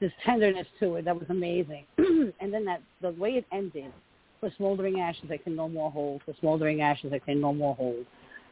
this 0.00 0.12
tenderness 0.24 0.66
to 0.80 0.96
it 0.96 1.04
that 1.04 1.16
was 1.16 1.26
amazing. 1.30 1.84
and 1.98 2.52
then 2.52 2.64
that 2.66 2.82
the 3.00 3.12
way 3.12 3.30
it 3.30 3.46
ended, 3.52 3.92
for 4.40 4.50
smoldering 4.56 5.00
ashes 5.00 5.30
I 5.30 5.38
can 5.38 5.56
no 5.56 5.68
more 5.68 5.90
hold, 5.90 6.22
for 6.24 6.34
smoldering 6.40 6.82
ashes 6.82 7.12
I 7.12 7.18
can 7.18 7.40
no 7.40 7.54
more 7.54 7.74
hold. 7.74 8.04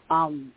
Um, 0.08 0.52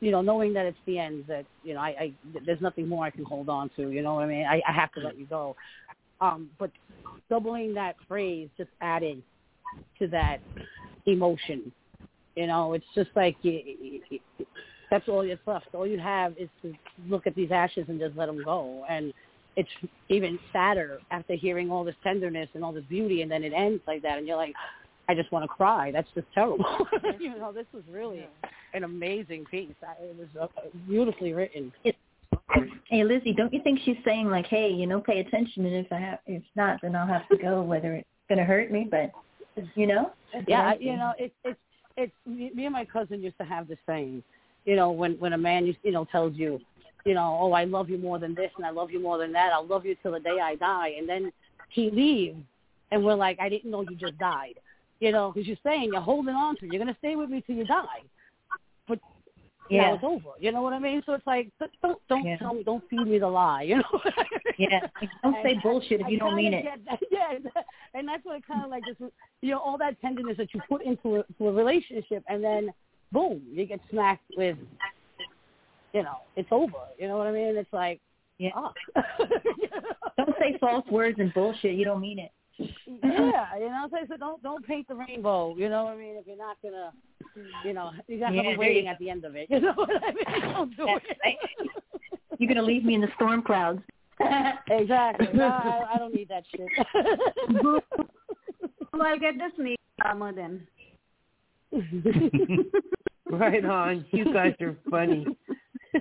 you 0.00 0.10
know, 0.10 0.20
knowing 0.20 0.52
that 0.54 0.66
it's 0.66 0.78
the 0.86 0.98
end, 0.98 1.24
that 1.28 1.44
you 1.64 1.74
know, 1.74 1.80
I, 1.80 1.88
I 1.88 2.12
there's 2.44 2.60
nothing 2.60 2.88
more 2.88 3.04
I 3.04 3.10
can 3.10 3.24
hold 3.24 3.48
on 3.48 3.70
to. 3.76 3.90
You 3.90 4.02
know 4.02 4.14
what 4.14 4.24
I 4.24 4.26
mean? 4.26 4.46
I, 4.46 4.60
I 4.66 4.72
have 4.72 4.92
to 4.92 5.00
let 5.00 5.18
you 5.18 5.26
go. 5.26 5.56
Um, 6.20 6.50
but 6.58 6.70
doubling 7.30 7.74
that 7.74 7.96
phrase 8.06 8.48
just 8.56 8.70
added 8.80 9.22
to 9.98 10.08
that 10.08 10.38
emotion. 11.06 11.72
You 12.34 12.46
know, 12.46 12.72
it's 12.72 12.86
just 12.94 13.10
like 13.16 13.36
you, 13.42 13.52
you, 13.52 14.00
you, 14.10 14.46
that's 14.90 15.08
all 15.08 15.26
that's 15.26 15.40
left. 15.46 15.66
All 15.74 15.86
you 15.86 15.98
have 15.98 16.34
is 16.38 16.48
to 16.62 16.72
look 17.08 17.26
at 17.26 17.34
these 17.34 17.50
ashes 17.50 17.86
and 17.88 17.98
just 17.98 18.16
let 18.16 18.26
them 18.26 18.42
go. 18.44 18.84
And 18.88 19.12
it's 19.56 19.68
even 20.08 20.38
sadder 20.52 21.00
after 21.10 21.34
hearing 21.34 21.70
all 21.70 21.84
this 21.84 21.96
tenderness 22.02 22.48
and 22.54 22.64
all 22.64 22.72
this 22.72 22.84
beauty, 22.88 23.22
and 23.22 23.30
then 23.30 23.42
it 23.42 23.52
ends 23.52 23.82
like 23.86 24.02
that, 24.02 24.18
and 24.18 24.26
you're 24.26 24.36
like, 24.36 24.54
I 25.08 25.14
just 25.14 25.32
want 25.32 25.42
to 25.44 25.48
cry. 25.48 25.90
That's 25.90 26.08
just 26.14 26.26
terrible. 26.34 26.64
you 27.18 27.36
know, 27.38 27.50
this 27.52 27.66
was 27.72 27.82
really 27.90 28.28
an 28.74 28.84
amazing 28.84 29.46
piece. 29.46 29.74
I- 29.82 30.02
It 30.02 30.16
was 30.18 30.28
uh, 30.40 30.68
beautifully 30.86 31.32
written. 31.32 31.72
Hey 32.86 33.04
Lizzie, 33.04 33.34
don't 33.34 33.52
you 33.52 33.62
think 33.62 33.80
she's 33.84 33.98
saying 34.04 34.28
like, 34.30 34.46
hey, 34.46 34.70
you 34.70 34.86
know, 34.86 35.00
pay 35.00 35.20
attention, 35.20 35.66
and 35.66 35.74
if 35.76 35.92
I 35.92 35.98
have, 35.98 36.18
if 36.26 36.42
not, 36.56 36.78
then 36.82 36.96
I'll 36.96 37.06
have 37.06 37.28
to 37.28 37.36
go, 37.36 37.62
whether 37.62 37.92
it's 37.94 38.08
gonna 38.28 38.44
hurt 38.44 38.72
me, 38.72 38.88
but 38.90 39.12
you 39.74 39.86
know. 39.86 40.12
Yeah, 40.46 40.68
I- 40.68 40.78
you 40.80 40.96
know, 40.96 41.12
it's 41.18 41.34
it's 41.44 41.60
it's 41.98 42.12
me, 42.26 42.50
me 42.54 42.64
and 42.64 42.72
my 42.72 42.86
cousin 42.86 43.22
used 43.22 43.36
to 43.38 43.44
have 43.44 43.68
this 43.68 43.78
saying, 43.86 44.22
you 44.64 44.76
know, 44.76 44.90
when 44.90 45.12
when 45.20 45.34
a 45.34 45.38
man 45.38 45.66
you 45.82 45.92
know 45.92 46.06
tells 46.06 46.34
you, 46.34 46.58
you 47.04 47.12
know, 47.14 47.38
oh 47.40 47.52
I 47.52 47.64
love 47.64 47.90
you 47.90 47.98
more 47.98 48.18
than 48.18 48.34
this 48.34 48.50
and 48.56 48.64
I 48.66 48.70
love 48.70 48.90
you 48.90 49.00
more 49.00 49.18
than 49.18 49.32
that. 49.34 49.52
I'll 49.52 49.66
love 49.66 49.84
you 49.84 49.94
till 50.02 50.12
the 50.12 50.20
day 50.20 50.38
I 50.42 50.54
die, 50.56 50.94
and 50.98 51.06
then 51.08 51.30
he 51.68 51.90
leaves, 51.90 52.38
and 52.90 53.04
we're 53.04 53.14
like, 53.14 53.38
I 53.40 53.48
didn't 53.50 53.70
know 53.70 53.82
you 53.82 53.94
just 53.96 54.18
died, 54.18 54.54
you 55.00 55.12
know, 55.12 55.32
because 55.32 55.46
you're 55.46 55.56
saying 55.62 55.90
you're 55.92 56.00
holding 56.00 56.34
on 56.34 56.56
to, 56.56 56.64
it. 56.66 56.72
you're 56.72 56.78
gonna 56.78 56.96
stay 56.98 57.16
with 57.16 57.30
me 57.30 57.42
till 57.46 57.56
you 57.56 57.64
die, 57.64 58.02
but 58.88 58.98
Yeah. 59.70 59.82
now 59.88 59.94
it's 59.94 60.04
over. 60.04 60.30
You 60.40 60.50
know 60.52 60.62
what 60.62 60.72
I 60.72 60.78
mean? 60.78 61.02
So 61.06 61.12
it's 61.12 61.26
like, 61.26 61.50
don't 61.82 61.98
don't 62.08 62.24
Yeah. 62.26 62.36
tell 62.38 62.54
me, 62.54 62.62
don't 62.64 62.82
feed 62.88 63.06
me 63.06 63.18
the 63.18 63.28
lie, 63.28 63.62
you 63.62 63.76
know. 63.76 64.00
Yeah. 64.58 64.80
Don't 65.22 65.36
say 65.44 65.52
And 65.52 65.62
bullshit 65.62 66.00
if 66.00 66.06
I 66.06 66.10
you 66.10 66.18
don't 66.18 66.34
mean 66.34 66.52
it. 66.52 66.64
that- 66.86 66.98
yeah, 67.12 67.38
and 67.94 68.08
that's 68.08 68.24
what 68.24 68.36
it 68.38 68.44
kind 68.46 68.64
of 68.64 68.70
like 68.70 68.82
this, 68.84 68.96
you 69.40 69.50
know, 69.52 69.60
all 69.60 69.78
that 69.78 70.00
tenderness 70.00 70.36
that 70.38 70.52
you 70.52 70.60
put 70.68 70.82
into 70.82 71.16
a, 71.16 71.22
to 71.38 71.48
a 71.48 71.52
relationship, 71.52 72.24
and 72.28 72.42
then 72.42 72.72
boom, 73.12 73.40
you 73.52 73.64
get 73.66 73.78
smacked 73.88 74.24
with, 74.36 74.58
you 75.92 76.02
know, 76.02 76.16
it's 76.34 76.48
over. 76.50 76.72
You 76.98 77.06
know 77.06 77.16
what 77.18 77.28
I 77.28 77.32
mean? 77.32 77.56
It's 77.56 77.72
like, 77.72 78.00
yeah. 78.38 78.50
fuck. 78.52 78.74
Don't 80.16 80.34
say 80.40 80.56
false 80.60 80.86
words 80.90 81.18
and 81.20 81.32
bullshit. 81.32 81.76
You 81.76 81.84
don't 81.84 82.00
mean 82.00 82.18
it. 82.18 82.32
Yeah, 82.58 83.56
you 83.58 83.68
know, 83.68 83.88
so, 83.90 83.96
so 84.08 84.16
don't 84.16 84.42
don't 84.42 84.66
paint 84.66 84.88
the 84.88 84.94
rainbow. 84.94 85.54
You 85.56 85.68
know 85.68 85.84
what 85.84 85.94
I 85.94 85.96
mean? 85.96 86.16
If 86.16 86.26
you're 86.26 86.36
not 86.36 86.56
gonna, 86.62 86.92
you 87.64 87.72
know, 87.72 87.92
you 88.08 88.18
got 88.18 88.32
Yeah, 88.32 88.40
someone 88.40 88.56
there 88.56 88.58
waiting 88.58 88.88
at 88.88 88.98
the 88.98 89.10
end 89.10 89.24
of 89.24 89.36
it. 89.36 89.48
You 89.50 89.60
know 89.60 89.72
what 89.74 89.90
I 89.90 90.12
mean? 90.12 90.52
Don't 90.52 90.76
do 90.76 90.86
That's 90.86 91.04
it. 91.10 91.18
right. 91.24 91.36
You're 92.38 92.48
gonna 92.48 92.66
leave 92.66 92.84
me 92.84 92.94
in 92.94 93.00
the 93.00 93.08
storm 93.16 93.42
clouds. 93.42 93.80
exactly. 94.70 95.28
No, 95.32 95.46
I, 95.46 95.84
I 95.94 95.98
don't 95.98 96.12
need 96.12 96.28
that 96.28 96.42
shit. 96.50 96.66
Well, 98.92 99.06
I'll 99.06 99.18
get 99.18 99.34
the 99.38 99.50
snake 99.56 99.78
armor 100.04 100.32
then. 100.32 100.66
Right 103.30 103.64
on. 103.64 104.04
You 104.12 104.32
guys 104.32 104.54
are 104.60 104.76
funny. 104.90 105.26
hey, 105.92 106.00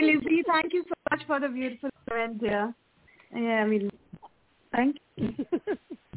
Lizzie, 0.00 0.42
thank 0.46 0.72
you 0.72 0.84
so 0.86 0.94
much 1.10 1.26
for 1.26 1.40
the 1.40 1.48
beautiful 1.48 1.90
comment 2.08 2.40
there. 2.40 2.74
Yeah, 3.34 3.62
I 3.62 3.66
mean, 3.66 3.90
thank 4.72 4.96
you. 5.16 5.34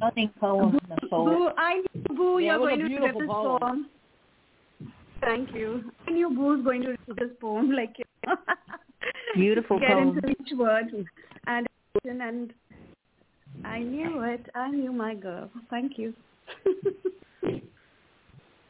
Nothing 0.02 0.30
poem. 0.40 0.80
The 0.90 1.08
Boo. 1.08 1.50
I 1.58 1.76
knew 1.94 2.16
Boo, 2.18 2.40
Yeah, 2.40 2.58
you're 2.58 2.70
it 2.72 2.74
was 2.74 2.74
a 2.74 2.78
going 2.78 2.90
to 2.90 3.06
read 3.06 3.16
this 3.16 3.28
poem. 3.28 3.60
poem. 3.60 3.86
Thank 5.22 5.54
you. 5.56 5.84
I 6.08 6.12
knew 6.12 6.30
Boo's 6.30 6.64
going 6.64 6.82
to 6.84 6.90
read 6.90 7.00
this 7.18 7.30
poem, 7.40 7.72
like, 7.72 7.96
you 7.98 8.06
know, 8.28 8.36
Beautiful 9.36 9.80
get 9.80 9.90
poem. 9.90 10.18
into 10.18 10.30
each 10.30 10.52
word 10.58 10.86
and 11.48 11.68
and 12.04 12.52
I 13.64 13.80
knew 13.80 14.22
it. 14.24 14.46
I 14.56 14.70
knew 14.72 14.92
my 14.92 15.16
girl. 15.16 15.50
Thank 15.70 15.98
you. 15.98 16.14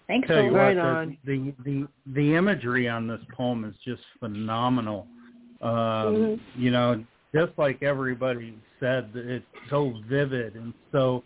Thanks, 0.08 0.28
Tell 0.28 0.44
you 0.44 0.52
Boo. 0.52 0.56
Right 0.56 0.76
the, 0.76 0.82
on. 0.82 1.18
the 1.26 1.54
the 1.64 1.88
the 2.14 2.36
imagery 2.36 2.88
on 2.88 3.08
this 3.08 3.22
poem 3.36 3.66
is 3.66 3.74
just 3.84 4.02
phenomenal. 4.20 5.08
Um, 5.62 5.72
Mm-hmm. 5.72 6.62
You 6.62 6.72
know, 6.72 7.04
just 7.36 7.52
like 7.58 7.84
everybody 7.84 8.58
said, 8.80 9.12
it's 9.14 9.46
so 9.70 9.94
vivid 10.10 10.56
and 10.56 10.74
so 10.92 11.22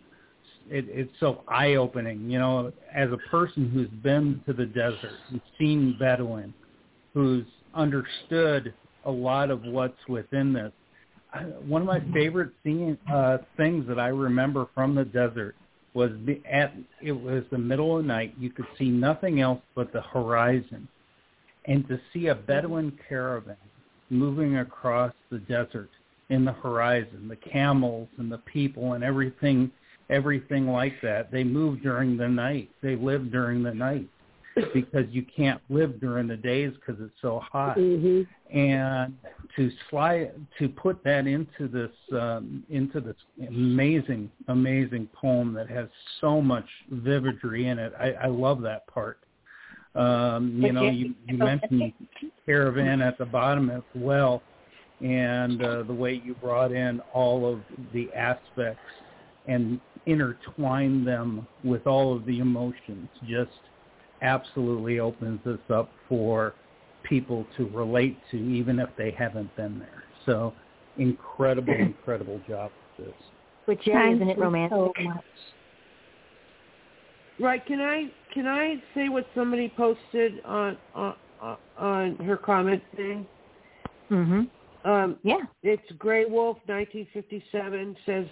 it, 0.68 0.84
it's 0.88 1.12
so 1.20 1.42
eye 1.46 1.76
opening. 1.76 2.28
You 2.28 2.38
know, 2.38 2.72
as 2.92 3.10
a 3.12 3.30
person 3.30 3.70
who's 3.70 3.88
been 4.02 4.42
to 4.46 4.52
the 4.52 4.66
desert 4.66 5.12
and 5.30 5.40
seen 5.58 5.96
Bedouin, 5.98 6.52
who's 7.14 7.44
understood 7.74 8.74
a 9.04 9.10
lot 9.10 9.50
of 9.50 9.62
what's 9.62 10.08
within 10.08 10.52
this. 10.52 10.72
One 11.64 11.82
of 11.82 11.86
my 11.86 12.00
favorite 12.12 12.50
scene, 12.64 12.98
uh, 13.12 13.38
things 13.56 13.86
that 13.86 14.00
I 14.00 14.08
remember 14.08 14.66
from 14.74 14.96
the 14.96 15.04
desert 15.04 15.54
was 15.94 16.10
the, 16.26 16.40
at 16.50 16.74
it 17.00 17.12
was 17.12 17.44
the 17.52 17.58
middle 17.58 17.96
of 17.96 18.02
the 18.02 18.08
night. 18.08 18.34
You 18.36 18.50
could 18.50 18.66
see 18.76 18.88
nothing 18.90 19.40
else 19.40 19.60
but 19.76 19.92
the 19.92 20.02
horizon, 20.02 20.88
and 21.66 21.86
to 21.86 22.00
see 22.12 22.28
a 22.28 22.34
Bedouin 22.34 22.98
caravan 23.08 23.56
moving 24.10 24.58
across 24.58 25.12
the 25.30 25.38
desert 25.38 25.88
in 26.30 26.44
the 26.44 26.52
horizon, 26.52 27.28
the 27.28 27.36
camels 27.36 28.08
and 28.18 28.30
the 28.30 28.38
people 28.38 28.94
and 28.94 29.04
everything, 29.04 29.70
everything 30.08 30.68
like 30.68 30.94
that. 31.02 31.30
They 31.30 31.44
move 31.44 31.82
during 31.82 32.16
the 32.16 32.28
night. 32.28 32.70
They 32.82 32.96
live 32.96 33.30
during 33.30 33.62
the 33.62 33.74
night 33.74 34.08
because 34.74 35.06
you 35.10 35.24
can't 35.36 35.60
live 35.68 36.00
during 36.00 36.26
the 36.26 36.36
days 36.36 36.72
because 36.74 37.00
it's 37.00 37.14
so 37.20 37.40
hot 37.40 37.76
hmm 37.76 38.22
and 38.52 39.14
to 39.56 39.70
slide 39.88 40.32
to 40.58 40.68
put 40.68 41.02
that 41.04 41.26
into 41.26 41.68
this 41.68 41.90
um, 42.18 42.64
into 42.70 43.00
this 43.00 43.16
amazing 43.46 44.30
amazing 44.48 45.08
poem 45.14 45.52
that 45.54 45.68
has 45.68 45.88
so 46.20 46.40
much 46.40 46.66
vividry 46.92 47.66
in 47.66 47.78
it. 47.78 47.92
I, 47.98 48.12
I 48.12 48.26
love 48.26 48.60
that 48.62 48.86
part. 48.86 49.18
Um, 49.94 50.60
you 50.62 50.72
know, 50.72 50.88
you, 50.88 51.14
you 51.26 51.36
mentioned 51.36 51.92
caravan 52.46 53.02
at 53.02 53.18
the 53.18 53.24
bottom 53.24 53.70
as 53.70 53.82
well, 53.94 54.42
and 55.00 55.62
uh, 55.62 55.82
the 55.82 55.94
way 55.94 56.20
you 56.24 56.34
brought 56.34 56.72
in 56.72 57.00
all 57.12 57.50
of 57.50 57.60
the 57.92 58.12
aspects 58.12 58.80
and 59.46 59.80
intertwined 60.06 61.06
them 61.06 61.46
with 61.64 61.86
all 61.86 62.16
of 62.16 62.26
the 62.26 62.38
emotions 62.38 63.08
just 63.26 63.50
absolutely 64.22 65.00
opens 65.00 65.40
this 65.44 65.58
up 65.70 65.90
for 66.08 66.54
people 67.02 67.46
to 67.56 67.66
relate 67.68 68.18
to, 68.30 68.36
even 68.36 68.78
if 68.78 68.90
they 68.96 69.10
haven't 69.10 69.54
been 69.56 69.78
there. 69.78 70.04
So, 70.26 70.52
incredible, 70.98 71.72
incredible 71.78 72.40
job 72.46 72.70
with 72.98 73.06
this. 73.06 73.16
With 73.66 73.80
Jerry, 73.82 74.14
isn't 74.14 74.28
it 74.28 74.38
romantic? 74.38 74.70
so 74.72 74.92
much. 75.02 75.24
Right. 77.38 77.64
Can 77.64 77.80
I 77.80 78.10
can 78.34 78.46
I 78.46 78.74
say 78.94 79.08
what 79.08 79.26
somebody 79.34 79.72
posted 79.74 80.44
on 80.44 80.76
on, 80.94 81.14
on 81.78 82.16
her 82.16 82.36
comment 82.36 82.82
thing? 82.94 83.26
Mhm. 84.10 84.48
Um, 84.84 85.18
Yeah. 85.22 85.42
it's 85.62 85.90
Grey 85.92 86.24
Wolf, 86.24 86.58
1957, 86.66 87.96
says 88.06 88.26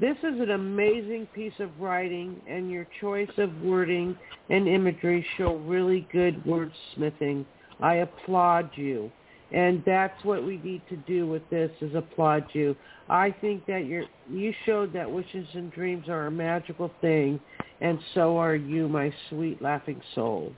This 0.00 0.18
is 0.18 0.40
an 0.40 0.50
amazing 0.50 1.26
piece 1.28 1.58
of 1.60 1.80
writing, 1.80 2.42
and 2.46 2.70
your 2.70 2.86
choice 3.00 3.30
of 3.38 3.62
wording 3.62 4.16
and 4.50 4.66
imagery 4.68 5.24
show 5.36 5.54
really 5.56 6.00
good 6.12 6.42
wordsmithing. 6.44 7.44
I 7.80 7.96
applaud 7.96 8.70
you. 8.76 9.10
And 9.52 9.84
that's 9.84 10.24
what 10.24 10.44
we 10.44 10.56
need 10.58 10.82
to 10.88 10.96
do 10.96 11.28
with 11.28 11.48
this 11.48 11.70
is 11.80 11.94
applaud 11.94 12.44
you. 12.54 12.74
I 13.08 13.30
think 13.30 13.66
that 13.66 13.84
you 13.84 14.04
you 14.28 14.52
showed 14.64 14.92
that 14.94 15.10
wishes 15.10 15.46
and 15.54 15.70
dreams 15.70 16.08
are 16.08 16.26
a 16.26 16.30
magical 16.30 16.90
thing, 17.00 17.38
and 17.80 17.98
so 18.14 18.36
are 18.36 18.56
you, 18.56 18.88
my 18.88 19.12
sweet 19.28 19.62
laughing 19.62 20.00
soul. 20.14 20.52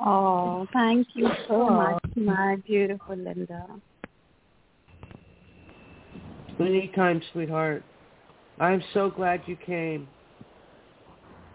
Oh, 0.00 0.66
thank 0.72 1.08
you 1.14 1.28
so 1.48 1.68
much, 1.68 2.02
my 2.14 2.56
beautiful 2.64 3.16
Linda. 3.16 3.66
Anytime, 6.58 7.20
sweetheart. 7.32 7.82
I'm 8.58 8.82
so 8.94 9.10
glad 9.10 9.42
you 9.46 9.56
came. 9.56 10.08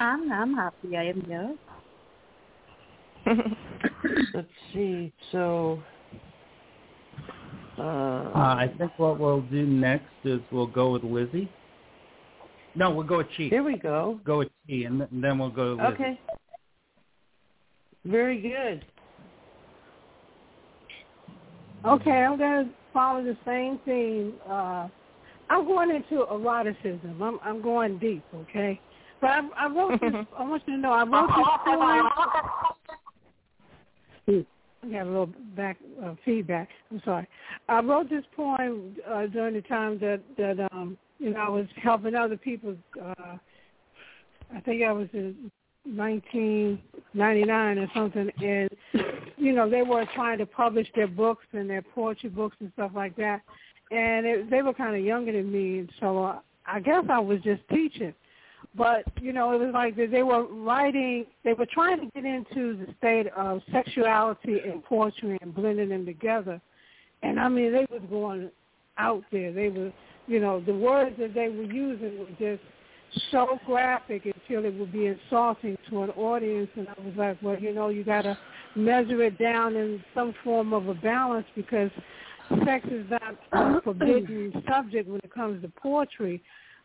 I'm 0.00 0.32
I'm 0.32 0.54
happy 0.54 0.96
I 0.96 1.04
am 1.04 1.22
here. 1.26 1.56
Let's 4.34 4.48
see. 4.74 5.12
So, 5.30 5.82
uh, 7.78 7.82
Uh, 7.82 8.32
I 8.34 8.74
think 8.78 8.92
what 8.98 9.18
we'll 9.18 9.42
do 9.42 9.66
next 9.66 10.12
is 10.24 10.40
we'll 10.50 10.66
go 10.66 10.92
with 10.92 11.04
Lizzie. 11.04 11.48
No, 12.74 12.90
we'll 12.90 13.06
go 13.06 13.18
with 13.18 13.28
Chi. 13.36 13.44
Here 13.44 13.62
we 13.62 13.76
go. 13.76 14.20
Go 14.24 14.38
with 14.38 14.48
Chi, 14.66 14.84
and, 14.86 14.98
th- 14.98 15.10
and 15.10 15.22
then 15.22 15.38
we'll 15.38 15.50
go 15.50 15.76
to 15.76 15.82
Lizzie. 15.82 15.94
okay. 15.94 16.20
Very 18.04 18.40
good. 18.40 18.84
Okay, 21.84 22.10
I'm 22.10 22.38
gonna 22.38 22.70
follow 22.92 23.22
the 23.22 23.36
same 23.44 23.78
theme. 23.84 24.34
Uh, 24.48 24.88
I'm 25.50 25.66
going 25.66 25.90
into 25.90 26.24
eroticism. 26.24 27.22
I'm 27.22 27.38
I'm 27.42 27.62
going 27.62 27.98
deep, 27.98 28.24
okay? 28.34 28.80
But 29.20 29.30
I, 29.30 29.40
I 29.56 29.66
wrote 29.68 30.00
this. 30.00 30.12
I 30.38 30.42
want 30.44 30.62
you 30.66 30.76
to 30.76 30.80
know 30.80 30.92
I 30.92 31.04
wrote 31.04 31.28
this 31.28 31.46
poem. 31.64 32.08
I 34.84 34.88
got 34.90 35.02
a 35.02 35.10
little 35.10 35.30
back 35.56 35.76
uh, 36.04 36.14
feedback. 36.24 36.68
I'm 36.90 37.00
sorry. 37.04 37.28
I 37.68 37.80
wrote 37.80 38.10
this 38.10 38.24
poem 38.34 38.96
uh, 39.08 39.26
during 39.26 39.54
the 39.54 39.62
time 39.62 39.98
that 40.00 40.20
that 40.38 40.68
um 40.72 40.96
you 41.18 41.30
know 41.30 41.40
I 41.40 41.48
was 41.48 41.66
helping 41.82 42.14
other 42.14 42.36
people. 42.36 42.76
Uh, 43.00 43.36
I 44.54 44.60
think 44.60 44.82
I 44.82 44.92
was 44.92 45.08
in 45.12 45.50
1999 45.84 47.78
or 47.78 47.90
something, 47.94 48.30
and 48.42 48.70
you 49.36 49.52
know 49.52 49.68
they 49.68 49.82
were 49.82 50.06
trying 50.14 50.38
to 50.38 50.46
publish 50.46 50.86
their 50.94 51.08
books 51.08 51.44
and 51.52 51.68
their 51.68 51.82
poetry 51.82 52.30
books 52.30 52.56
and 52.60 52.72
stuff 52.74 52.92
like 52.94 53.16
that, 53.16 53.40
and 53.90 54.26
it, 54.26 54.50
they 54.50 54.62
were 54.62 54.74
kind 54.74 54.96
of 54.96 55.04
younger 55.04 55.32
than 55.32 55.50
me, 55.50 55.80
and 55.80 55.90
so 56.00 56.24
uh, 56.24 56.38
I 56.66 56.80
guess 56.80 57.04
I 57.10 57.18
was 57.18 57.40
just 57.42 57.62
teaching. 57.68 58.14
But 58.74 59.04
you 59.20 59.32
know, 59.32 59.52
it 59.52 59.58
was 59.58 59.74
like 59.74 59.96
they 59.96 60.22
were 60.22 60.44
writing. 60.44 61.26
They 61.44 61.52
were 61.52 61.66
trying 61.66 62.00
to 62.00 62.06
get 62.14 62.24
into 62.24 62.76
the 62.76 62.94
state 62.98 63.26
of 63.36 63.60
sexuality 63.70 64.60
and 64.64 64.82
poetry 64.84 65.38
and 65.42 65.54
blending 65.54 65.90
them 65.90 66.06
together. 66.06 66.60
And 67.22 67.38
I 67.38 67.48
mean, 67.48 67.72
they 67.72 67.86
was 67.90 68.02
going 68.08 68.50
out 68.98 69.24
there. 69.30 69.52
They 69.52 69.68
were, 69.68 69.92
you 70.26 70.40
know, 70.40 70.60
the 70.60 70.74
words 70.74 71.16
that 71.18 71.34
they 71.34 71.48
were 71.48 71.64
using 71.64 72.18
were 72.18 72.26
just 72.38 72.62
so 73.30 73.58
graphic 73.66 74.26
until 74.26 74.64
it 74.64 74.74
would 74.74 74.92
be 74.92 75.06
insulting 75.06 75.76
to 75.90 76.02
an 76.02 76.10
audience. 76.10 76.70
And 76.76 76.88
I 76.88 76.94
was 77.00 77.14
like, 77.16 77.38
well, 77.42 77.58
you 77.58 77.72
know, 77.74 77.88
you 77.88 78.04
got 78.04 78.22
to 78.22 78.36
measure 78.74 79.22
it 79.22 79.38
down 79.38 79.76
in 79.76 80.02
some 80.14 80.34
form 80.42 80.72
of 80.72 80.88
a 80.88 80.94
balance 80.94 81.46
because 81.54 81.90
sex 82.64 82.86
is 82.90 83.06
not 83.10 83.36
a 83.52 83.80
forbidden 83.84 84.52
subject 84.68 85.08
when 85.08 85.20
it 85.22 85.32
comes 85.32 85.62
to 85.62 85.68
poetry, 85.68 86.42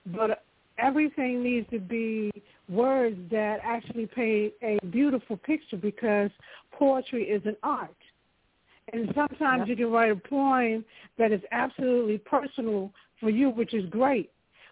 but 0.08 0.44
everything 0.78 1.44
needs 1.44 1.70
to 1.72 1.80
be 1.80 2.32
words 2.70 3.18
that 3.32 3.60
actually 3.64 4.06
paint 4.06 4.54
a 4.62 4.78
beautiful 4.88 5.38
picture 5.38 5.78
because 5.78 6.30
poetry 6.72 7.24
is 7.24 7.42
an 7.46 7.56
art. 7.64 7.96
And 8.94 9.12
sometimes 9.16 9.68
you 9.68 9.76
can 9.76 9.92
write 9.92 10.12
a 10.12 10.16
poem 10.16 10.86
that 11.18 11.32
is 11.32 11.42
absolutely 11.52 12.18
personal 12.20 12.92
for 13.20 13.30
you, 13.30 13.50
which 13.50 13.74
is 13.74 13.86
great. 13.90 14.32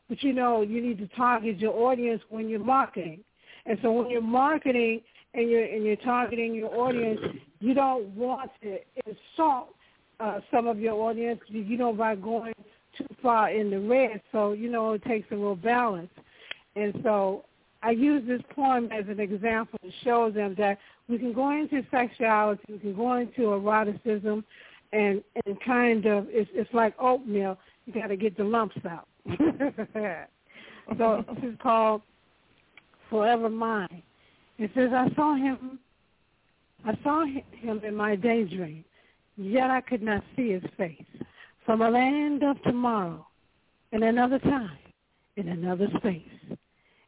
But 0.10 0.24
you 0.24 0.34
know, 0.34 0.62
you 0.62 0.82
need 0.82 0.98
to 1.00 1.08
target 1.16 1.58
your 1.58 1.74
audience 1.74 2.22
when 2.30 2.48
you're 2.50 2.60
marketing. 2.60 3.22
And 3.66 3.80
so 3.82 3.92
when 3.92 4.10
you're 4.10 4.22
marketing 4.22 5.02
and 5.34 5.50
you're 5.50 5.64
and 5.64 5.84
you're 5.84 5.96
targeting 5.98 6.54
your 6.54 6.74
audience, 6.76 7.20
you 7.60 7.74
don't 7.74 8.08
want 8.16 8.52
to 8.62 8.78
insult 9.06 9.70
uh, 10.20 10.40
some 10.52 10.68
of 10.68 10.80
your 10.80 10.94
audience, 10.94 11.40
you 11.48 11.78
know, 11.78 11.94
by 11.94 12.16
going 12.16 12.54
too 12.98 13.08
far 13.22 13.50
in 13.50 13.70
the 13.70 13.80
red. 13.80 14.22
So, 14.32 14.54
you 14.54 14.70
know, 14.70 14.94
it 14.94 15.04
takes 15.04 15.30
a 15.32 15.36
little 15.36 15.56
balance. 15.56 16.12
And 16.76 16.94
so 17.04 17.46
I 17.84 17.92
use 17.92 18.24
this 18.28 18.42
poem 18.56 18.90
as 18.92 19.06
an 19.08 19.20
example 19.20 19.80
to 19.84 19.92
show 20.04 20.32
them 20.32 20.56
that 20.58 20.80
we 21.08 21.18
can 21.18 21.34
go 21.34 21.52
into 21.52 21.84
sexuality, 21.92 22.64
we 22.70 22.80
can 22.80 22.96
go 22.96 23.14
into 23.16 23.54
eroticism, 23.54 24.44
and 24.92 25.24
and 25.46 25.62
kind 25.62 26.06
of 26.06 26.28
it's 26.30 26.50
it's 26.54 26.74
like 26.74 26.96
oatmeal. 27.00 27.58
You 27.86 27.94
got 27.94 28.08
to 28.08 28.16
get 28.16 28.38
the 28.38 28.44
lumps 28.44 28.78
out. 28.90 29.08
so 30.98 31.26
this 31.28 31.44
is 31.44 31.58
called 31.62 32.02
Forever 33.10 33.50
Mine. 33.50 34.04
It 34.58 34.72
says, 34.76 34.90
I 34.94 35.08
saw 35.16 35.36
him, 35.36 35.80
I 36.86 36.98
saw 37.04 37.26
him 37.26 37.82
in 37.84 37.96
my 37.96 38.16
daydream, 38.16 38.86
yet 39.36 39.70
I 39.70 39.82
could 39.82 40.02
not 40.02 40.24
see 40.36 40.52
his 40.52 40.64
face. 40.78 41.04
From 41.66 41.82
a 41.82 41.90
land 41.90 42.44
of 42.44 42.62
tomorrow, 42.64 43.26
in 43.92 44.04
another 44.04 44.40
time, 44.40 44.78
in 45.36 45.50
another 45.50 45.88
space, 45.98 46.58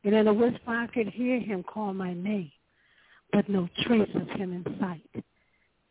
and 0.03 0.15
in 0.15 0.27
a 0.27 0.33
whisper 0.33 0.59
I 0.71 0.87
could 0.87 1.07
hear 1.07 1.39
him 1.39 1.63
call 1.63 1.93
my 1.93 2.13
name, 2.13 2.51
but 3.31 3.47
no 3.47 3.69
trace 3.83 4.09
of 4.15 4.27
him 4.29 4.53
in 4.53 4.77
sight. 4.79 5.23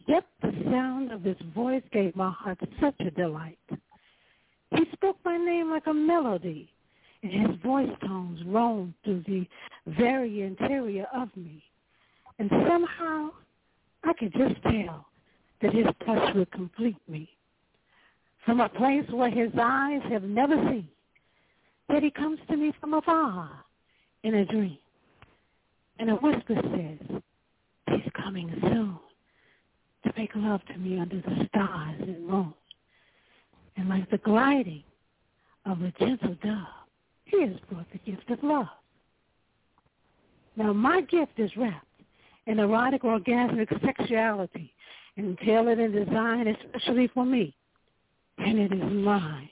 Yet 0.06 0.24
the 0.42 0.52
sound 0.70 1.12
of 1.12 1.22
his 1.22 1.36
voice 1.54 1.82
gave 1.92 2.16
my 2.16 2.30
heart 2.30 2.58
such 2.80 2.98
a 3.00 3.10
delight. 3.10 3.58
He 4.70 4.84
spoke 4.92 5.16
my 5.24 5.36
name 5.36 5.70
like 5.70 5.86
a 5.86 5.94
melody, 5.94 6.68
and 7.22 7.32
his 7.32 7.56
voice 7.62 7.90
tones 8.00 8.40
roamed 8.46 8.94
through 9.04 9.24
the 9.26 9.46
very 9.86 10.42
interior 10.42 11.06
of 11.14 11.28
me. 11.36 11.62
And 12.38 12.50
somehow 12.68 13.30
I 14.04 14.12
could 14.12 14.32
just 14.32 14.60
tell 14.62 15.06
that 15.62 15.72
his 15.72 15.86
touch 16.04 16.34
would 16.34 16.50
complete 16.52 17.00
me. 17.08 17.28
From 18.44 18.60
a 18.60 18.68
place 18.68 19.08
where 19.10 19.30
his 19.30 19.50
eyes 19.60 20.02
have 20.10 20.22
never 20.22 20.54
seen, 20.68 20.88
that 21.88 22.02
he 22.02 22.10
comes 22.10 22.38
to 22.48 22.56
me 22.56 22.72
from 22.80 22.94
afar 22.94 23.50
in 24.22 24.34
a 24.34 24.44
dream. 24.44 24.78
And 25.98 26.10
a 26.10 26.14
whisper 26.14 26.54
says, 26.54 27.20
he's 27.88 28.12
coming 28.22 28.52
soon 28.62 28.98
to 30.04 30.12
make 30.16 30.30
love 30.34 30.60
to 30.66 30.78
me 30.78 30.98
under 30.98 31.16
the 31.16 31.48
stars 31.48 32.00
and 32.00 32.26
moon. 32.26 32.54
And 33.76 33.88
like 33.88 34.10
the 34.10 34.18
gliding 34.18 34.82
of 35.64 35.82
a 35.82 35.92
gentle 35.98 36.36
dove, 36.42 36.66
he 37.24 37.42
has 37.42 37.56
brought 37.70 37.86
the 37.92 38.10
gift 38.10 38.30
of 38.30 38.42
love. 38.42 38.68
Now 40.56 40.72
my 40.72 41.02
gift 41.02 41.38
is 41.38 41.50
wrapped 41.56 41.84
in 42.46 42.58
erotic 42.58 43.02
orgasmic 43.02 43.68
sexuality 43.84 44.72
and 45.16 45.38
tailored 45.38 45.78
and 45.78 45.92
designed 45.92 46.48
especially 46.48 47.08
for 47.08 47.24
me. 47.24 47.54
And 48.38 48.58
it 48.58 48.72
is 48.72 48.92
mine 48.92 49.50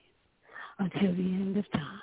until 0.79 1.13
the 1.15 1.23
end 1.23 1.57
of 1.57 1.71
time. 1.73 2.01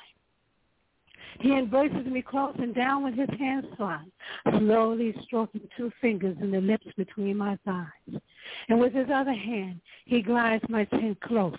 He 1.39 1.57
embraces 1.57 2.05
me 2.05 2.21
close 2.21 2.55
and 2.59 2.75
down 2.75 3.03
with 3.03 3.15
his 3.15 3.29
hands 3.39 3.65
slide, 3.77 4.11
slowly 4.59 5.15
stroking 5.23 5.67
two 5.75 5.91
fingers 5.99 6.37
in 6.41 6.51
the 6.51 6.61
lips 6.61 6.85
between 6.97 7.37
my 7.37 7.57
thighs. 7.65 8.21
And 8.69 8.79
with 8.79 8.93
his 8.93 9.07
other 9.13 9.33
hand, 9.33 9.79
he 10.05 10.21
glides 10.21 10.63
my 10.69 10.85
chin 10.85 11.15
close, 11.23 11.55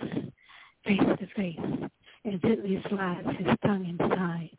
face 0.85 1.01
to 1.01 1.27
face, 1.37 1.91
and 2.25 2.41
gently 2.43 2.83
slides 2.89 3.29
his 3.39 3.49
tongue 3.65 3.87
inside. 3.87 4.51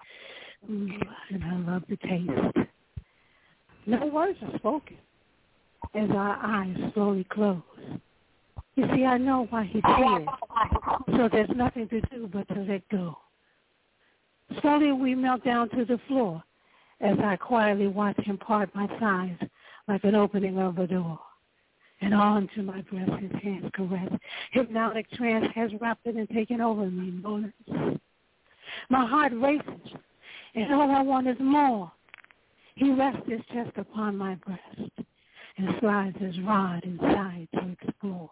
Ooh, 0.69 0.89
and 1.29 1.43
I 1.43 1.71
love 1.71 1.83
the 1.89 1.97
taste. 1.97 2.67
No 3.85 4.05
words 4.07 4.37
are 4.41 4.57
spoken 4.57 4.97
as 5.93 6.09
our 6.11 6.37
eyes 6.41 6.75
slowly 6.93 7.25
close. 7.25 7.61
You 8.75 8.85
see, 8.95 9.05
I 9.05 9.17
know 9.17 9.45
why 9.49 9.65
he's 9.65 9.83
here, 9.97 10.25
so 11.15 11.29
there's 11.31 11.49
nothing 11.55 11.87
to 11.89 12.01
do 12.01 12.29
but 12.31 12.47
to 12.47 12.61
let 12.61 12.87
go. 12.89 13.17
Slowly 14.61 14.91
we 14.91 15.15
melt 15.15 15.43
down 15.43 15.69
to 15.69 15.85
the 15.85 15.99
floor 16.07 16.43
as 17.01 17.17
I 17.23 17.35
quietly 17.35 17.87
watch 17.87 18.17
him 18.23 18.37
part 18.37 18.73
my 18.73 18.87
thighs 18.99 19.37
like 19.87 20.03
an 20.03 20.15
opening 20.15 20.57
of 20.57 20.77
a 20.79 20.87
door. 20.87 21.19
And 22.03 22.13
on 22.13 22.49
to 22.55 22.63
my 22.63 22.81
breast 22.81 23.11
his 23.21 23.31
hands 23.41 23.69
caress. 23.73 24.11
Hypnotic 24.51 25.09
trance 25.11 25.47
has 25.55 25.71
wrapped 25.79 26.05
it 26.05 26.15
and 26.15 26.27
taken 26.29 26.59
over 26.59 26.85
me. 26.85 27.23
My 28.89 29.05
heart 29.05 29.31
races, 29.33 29.93
and 30.53 30.73
all 30.73 30.91
I 30.91 31.01
want 31.01 31.27
is 31.27 31.37
more. 31.39 31.89
He 32.75 32.91
rests 32.91 33.21
his 33.25 33.39
chest 33.53 33.71
upon 33.77 34.17
my 34.17 34.35
breast 34.35 34.91
and 35.57 35.69
slides 35.79 36.17
his 36.19 36.37
rod 36.41 36.83
inside 36.83 37.47
to 37.53 37.69
explore. 37.81 38.29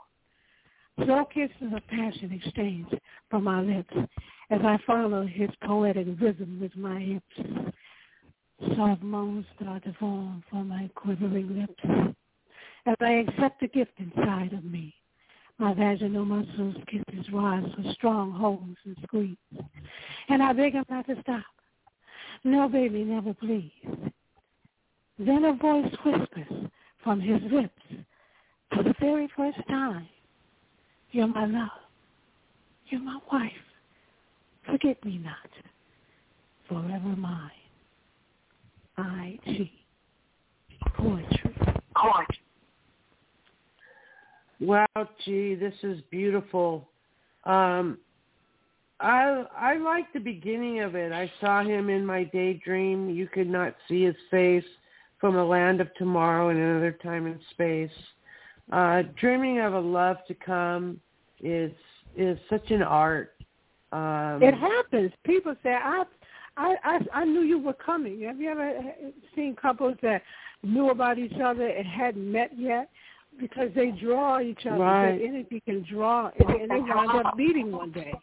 Slow 1.06 1.24
kisses 1.34 1.74
of 1.74 1.88
passion 1.88 2.34
exchange 2.34 2.88
from 3.30 3.48
our 3.48 3.64
lips 3.64 3.94
as 4.50 4.60
I 4.66 4.80
follow 4.86 5.26
his 5.26 5.50
poetic 5.64 6.08
rhythm 6.20 6.60
with 6.60 6.76
my 6.76 7.00
hips. 7.00 7.74
Soft 8.76 9.02
moans 9.02 9.46
start 9.56 9.86
to 9.86 9.94
form 9.94 10.44
from 10.50 10.68
my 10.68 10.90
quivering 10.94 11.58
lips 11.58 12.16
as 12.86 12.96
I 13.00 13.12
accept 13.12 13.62
the 13.62 13.68
gift 13.68 13.94
inside 13.98 14.54
of 14.54 14.64
me. 14.64 14.94
My 15.58 15.74
vaginal 15.74 16.26
muscles 16.26 16.76
get 16.92 17.08
his 17.14 17.30
rise 17.32 17.66
with 17.78 17.94
strong 17.94 18.32
holds 18.32 18.78
and 18.86 18.98
squeeze. 19.04 19.38
And 20.30 20.42
I 20.42 20.54
beg 20.54 20.74
him 20.74 20.86
not 20.90 21.06
to 21.08 21.16
stop. 21.22 21.44
No, 22.44 22.68
baby, 22.68 23.04
never 23.04 23.34
please. 23.34 23.72
Then 25.20 25.46
a 25.46 25.54
voice 25.54 25.94
whispers 26.04 26.70
from 27.04 27.22
his 27.22 27.40
lips 27.52 28.06
for 28.74 28.84
the 28.84 28.94
very 29.00 29.30
first 29.36 29.60
time, 29.68 30.08
You're 31.12 31.28
my 31.28 31.46
love. 31.46 31.70
You're 32.88 33.02
my 33.02 33.20
wife. 33.32 33.52
Forget 34.66 35.04
me 35.04 35.18
not. 35.18 35.36
Forever 36.70 37.16
mine. 37.18 37.52
I.G. 38.98 39.72
Poetry. 40.96 41.56
Poetry. 41.96 42.41
Wow, 44.62 44.86
gee, 45.26 45.56
this 45.56 45.74
is 45.82 46.00
beautiful. 46.12 46.88
Um, 47.46 47.98
I 49.00 49.44
I 49.58 49.78
like 49.78 50.14
the 50.14 50.20
beginning 50.20 50.82
of 50.82 50.94
it. 50.94 51.12
I 51.12 51.32
saw 51.42 51.64
him 51.64 51.90
in 51.90 52.06
my 52.06 52.26
daydream. 52.26 53.10
You 53.10 53.28
could 53.28 53.50
not 53.50 53.76
see 53.88 54.04
his 54.04 54.16
face 54.30 54.64
from 55.20 55.36
a 55.36 55.44
land 55.44 55.82
of 55.82 55.92
tomorrow 55.96 56.50
and 56.50 56.60
another 56.60 56.92
time 57.04 57.26
and 57.26 57.40
space. 57.50 57.90
Uh, 58.72 59.02
dreaming 59.20 59.60
of 59.60 59.74
a 59.74 59.80
love 59.80 60.18
to 60.28 60.36
come 60.36 61.02
is 61.42 61.72
is 62.16 62.38
such 62.48 62.70
an 62.70 62.84
art. 62.84 63.34
Um, 63.92 64.44
It 64.44 64.54
happens. 64.54 65.12
People 65.24 65.56
say, 65.64 65.72
I, 65.72 66.04
I, 66.56 66.76
I, 66.84 67.00
I 67.14 67.26
knew 67.26 67.42
you 67.42 67.60
were 67.60 67.74
coming. 67.74 68.22
Have 68.22 68.40
you 68.40 68.52
ever 68.52 68.74
seen 69.36 69.56
couples 69.56 69.98
that 70.02 70.22
knew 70.64 70.92
about 70.92 71.18
each 71.18 71.40
other 71.44 71.68
and 71.68 71.86
hadn't 71.86 72.32
met 72.32 72.52
yet? 72.58 72.90
Because 73.42 73.70
they 73.76 73.90
draw 73.90 74.40
each 74.40 74.66
other. 74.68 74.78
Right. 74.78 75.18
The 75.18 75.26
energy 75.26 75.62
can 75.66 75.84
draw, 75.92 76.30
and, 76.40 76.50
and 76.62 76.72
they 76.72 76.80
wind 76.80 77.26
up 77.26 77.36
meeting 77.36 77.72
one 77.72 77.92
day. 77.92 78.14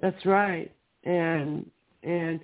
That's 0.00 0.24
right. 0.24 0.72
And 1.04 1.68
and 2.04 2.40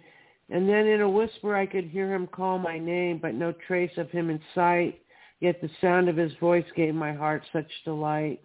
and 0.50 0.68
then 0.68 0.86
in 0.86 1.00
a 1.02 1.08
whisper 1.08 1.54
I 1.54 1.66
could 1.66 1.84
hear 1.84 2.12
him 2.12 2.26
call 2.26 2.58
my 2.58 2.78
name, 2.78 3.18
but 3.22 3.34
no 3.34 3.54
trace 3.66 3.92
of 3.96 4.10
him 4.10 4.28
in 4.28 4.40
sight. 4.54 5.00
Yet 5.40 5.60
the 5.60 5.70
sound 5.80 6.08
of 6.08 6.16
his 6.16 6.32
voice 6.40 6.64
gave 6.74 6.94
my 6.94 7.12
heart 7.12 7.42
such 7.52 7.70
delight. 7.84 8.40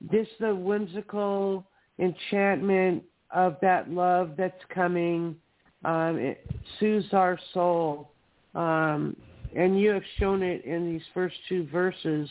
This 0.00 0.26
the 0.40 0.54
whimsical 0.54 1.66
enchantment 1.98 3.04
of 3.30 3.56
that 3.62 3.90
love 3.90 4.32
that's 4.36 4.62
coming. 4.74 5.36
Um, 5.84 6.18
it 6.18 6.44
soothes 6.78 7.12
our 7.12 7.38
soul. 7.54 8.10
Um, 8.54 9.16
and 9.54 9.80
you 9.80 9.90
have 9.90 10.02
shown 10.18 10.42
it 10.42 10.64
in 10.64 10.90
these 10.90 11.02
first 11.12 11.36
two 11.48 11.66
verses. 11.72 12.28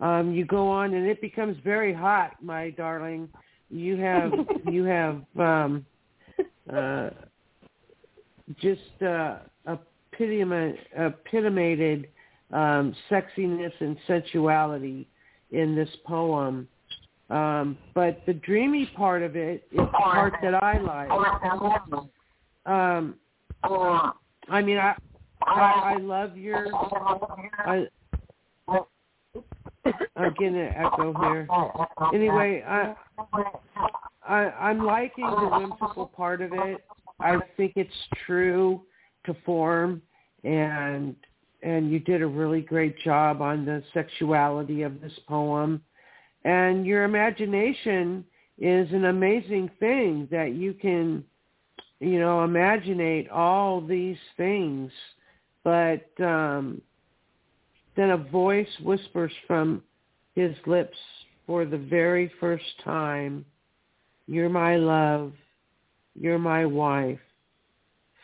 Um, 0.00 0.32
you 0.32 0.44
go 0.44 0.68
on 0.68 0.94
and 0.94 1.06
it 1.06 1.20
becomes 1.20 1.56
very 1.62 1.92
hot, 1.92 2.32
my 2.42 2.70
darling. 2.70 3.28
You 3.70 3.96
have 3.96 4.32
you 4.70 4.84
have 4.84 5.22
um, 5.38 5.86
uh, 6.72 7.10
just 8.60 9.02
uh, 9.02 9.38
epitome, 9.66 10.78
epitomated 10.98 12.06
um, 12.52 12.94
sexiness 13.10 13.72
and 13.80 13.96
sensuality 14.06 15.06
in 15.50 15.74
this 15.74 15.88
poem. 16.06 16.68
Um, 17.30 17.78
but 17.94 18.20
the 18.26 18.34
dreamy 18.34 18.86
part 18.94 19.22
of 19.22 19.34
it 19.34 19.66
is 19.72 19.78
the 19.78 19.86
part 19.86 20.34
that 20.42 20.62
I 20.62 20.78
like. 20.78 21.08
Um, 22.66 23.14
I 24.48 24.60
mean, 24.60 24.76
I, 24.76 24.94
I 25.46 25.94
I 25.94 25.96
love 25.98 26.36
your. 26.36 26.68
I, 27.58 27.86
I'm 30.16 30.34
getting 30.38 30.56
an 30.56 30.72
echo 30.76 31.12
here. 31.20 31.46
Anyway, 32.14 32.62
I, 32.66 32.94
I 34.26 34.34
I'm 34.50 34.84
liking 34.84 35.26
the 35.26 35.58
whimsical 35.58 36.06
part 36.06 36.40
of 36.40 36.52
it. 36.52 36.84
I 37.20 37.38
think 37.56 37.74
it's 37.76 37.92
true 38.26 38.82
to 39.26 39.36
form, 39.44 40.02
and 40.44 41.14
and 41.62 41.90
you 41.90 41.98
did 41.98 42.22
a 42.22 42.26
really 42.26 42.60
great 42.60 42.98
job 43.00 43.40
on 43.40 43.64
the 43.64 43.82
sexuality 43.92 44.82
of 44.82 45.00
this 45.00 45.18
poem. 45.26 45.82
And 46.44 46.86
your 46.86 47.04
imagination 47.04 48.24
is 48.58 48.92
an 48.92 49.06
amazing 49.06 49.70
thing 49.80 50.28
that 50.30 50.52
you 50.52 50.74
can, 50.74 51.24
you 52.00 52.20
know, 52.20 52.44
imaginate 52.44 53.30
all 53.30 53.80
these 53.80 54.18
things. 54.36 54.92
But 55.64 56.06
um, 56.22 56.80
then 57.96 58.10
a 58.10 58.16
voice 58.18 58.68
whispers 58.82 59.32
from 59.46 59.82
his 60.34 60.54
lips 60.66 60.96
for 61.46 61.64
the 61.64 61.78
very 61.78 62.30
first 62.38 62.64
time, 62.84 63.44
you're 64.26 64.48
my 64.48 64.76
love, 64.76 65.32
you're 66.14 66.38
my 66.38 66.64
wife, 66.64 67.18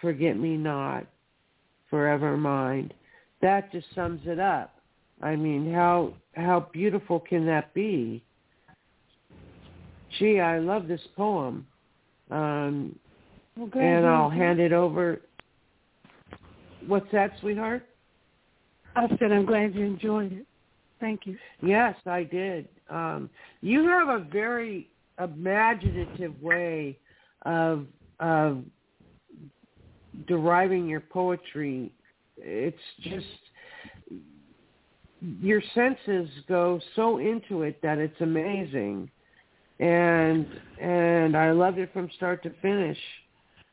forget 0.01 0.39
me 0.39 0.57
not, 0.57 1.07
forever 1.89 2.37
mine. 2.37 2.93
That 3.43 3.73
just 3.73 3.87
sums 3.95 4.21
it 4.27 4.39
up. 4.39 4.75
I 5.23 5.37
mean, 5.37 5.73
how 5.73 6.15
how 6.35 6.69
beautiful 6.73 7.21
can 7.21 7.45
that 7.47 7.75
be? 7.75 8.23
Gee, 10.19 10.41
I 10.41 10.59
love 10.59 10.89
this 10.89 11.01
poem. 11.17 11.67
Um, 12.31 12.99
Well, 13.57 13.71
and 13.77 14.07
I'll 14.07 14.31
hand 14.31 14.61
it 14.61 14.73
over. 14.73 15.21
What's 16.87 17.11
that, 17.13 17.33
sweetheart? 17.41 17.87
I 18.97 19.09
said 19.19 19.33
I'm 19.33 19.47
glad 19.47 19.75
you 19.75 19.85
enjoyed 19.85 20.33
it. 20.33 20.47
Thank 21.01 21.27
you. 21.27 21.37
Yes, 21.63 21.95
I 22.07 22.25
did. 22.25 22.69
Um, 22.91 23.31
you 23.63 23.87
have 23.89 24.09
a 24.09 24.25
very 24.31 24.89
imaginative 25.23 26.41
way 26.43 26.99
of 27.43 27.87
of 28.19 28.63
deriving 30.27 30.87
your 30.87 31.01
poetry. 31.01 31.93
It's 32.37 32.77
just 33.03 33.27
your 35.41 35.63
senses 35.75 36.29
go 36.49 36.81
so 36.97 37.19
into 37.19 37.63
it 37.63 37.81
that 37.83 37.99
it's 37.99 38.21
amazing, 38.21 39.11
and 39.79 40.47
and 40.81 41.37
I 41.37 41.53
loved 41.53 41.79
it 41.79 41.93
from 41.93 42.11
start 42.17 42.43
to 42.43 42.51
finish. 42.61 42.99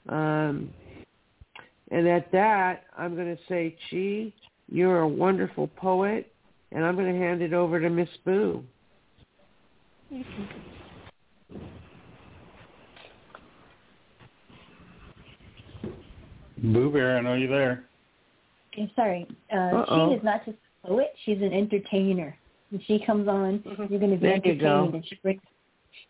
Um, 0.10 0.70
and 1.92 2.08
at 2.08 2.32
that, 2.32 2.84
I'm 2.98 3.16
going 3.16 3.36
to 3.36 3.42
say, 3.48 3.76
Chi, 3.90 4.34
you're 4.70 5.00
a 5.00 5.08
wonderful 5.08 5.68
poet, 5.68 6.32
and 6.72 6.86
I'm 6.86 6.96
going 6.96 7.12
to 7.12 7.20
hand 7.20 7.42
it 7.42 7.54
over 7.54 7.80
to 7.80 7.90
Miss 7.90 8.10
Boo. 8.26 8.64
Boo 16.58 16.92
Bear, 16.92 17.18
I 17.18 17.22
know 17.22 17.36
you 17.36 17.48
there. 17.48 17.86
I'm 18.78 18.92
sorry. 18.96 19.28
Uh, 19.54 19.86
she 19.86 20.16
is 20.16 20.24
not 20.24 20.46
just 20.46 20.58
a 20.84 20.88
poet; 20.88 21.14
she's 21.26 21.42
an 21.42 21.54
entertainer. 21.54 22.38
When 22.70 22.82
she 22.86 23.00
comes 23.06 23.28
on, 23.28 23.64
you're 23.66 23.88
going 23.88 24.12
to 24.12 24.18
be 24.18 24.28
There 24.28 24.36
you 24.44 24.56
go. 24.60 24.84
entertained, 24.86 24.96
and 24.96 25.06
she 25.08 25.16
brings 25.24 25.42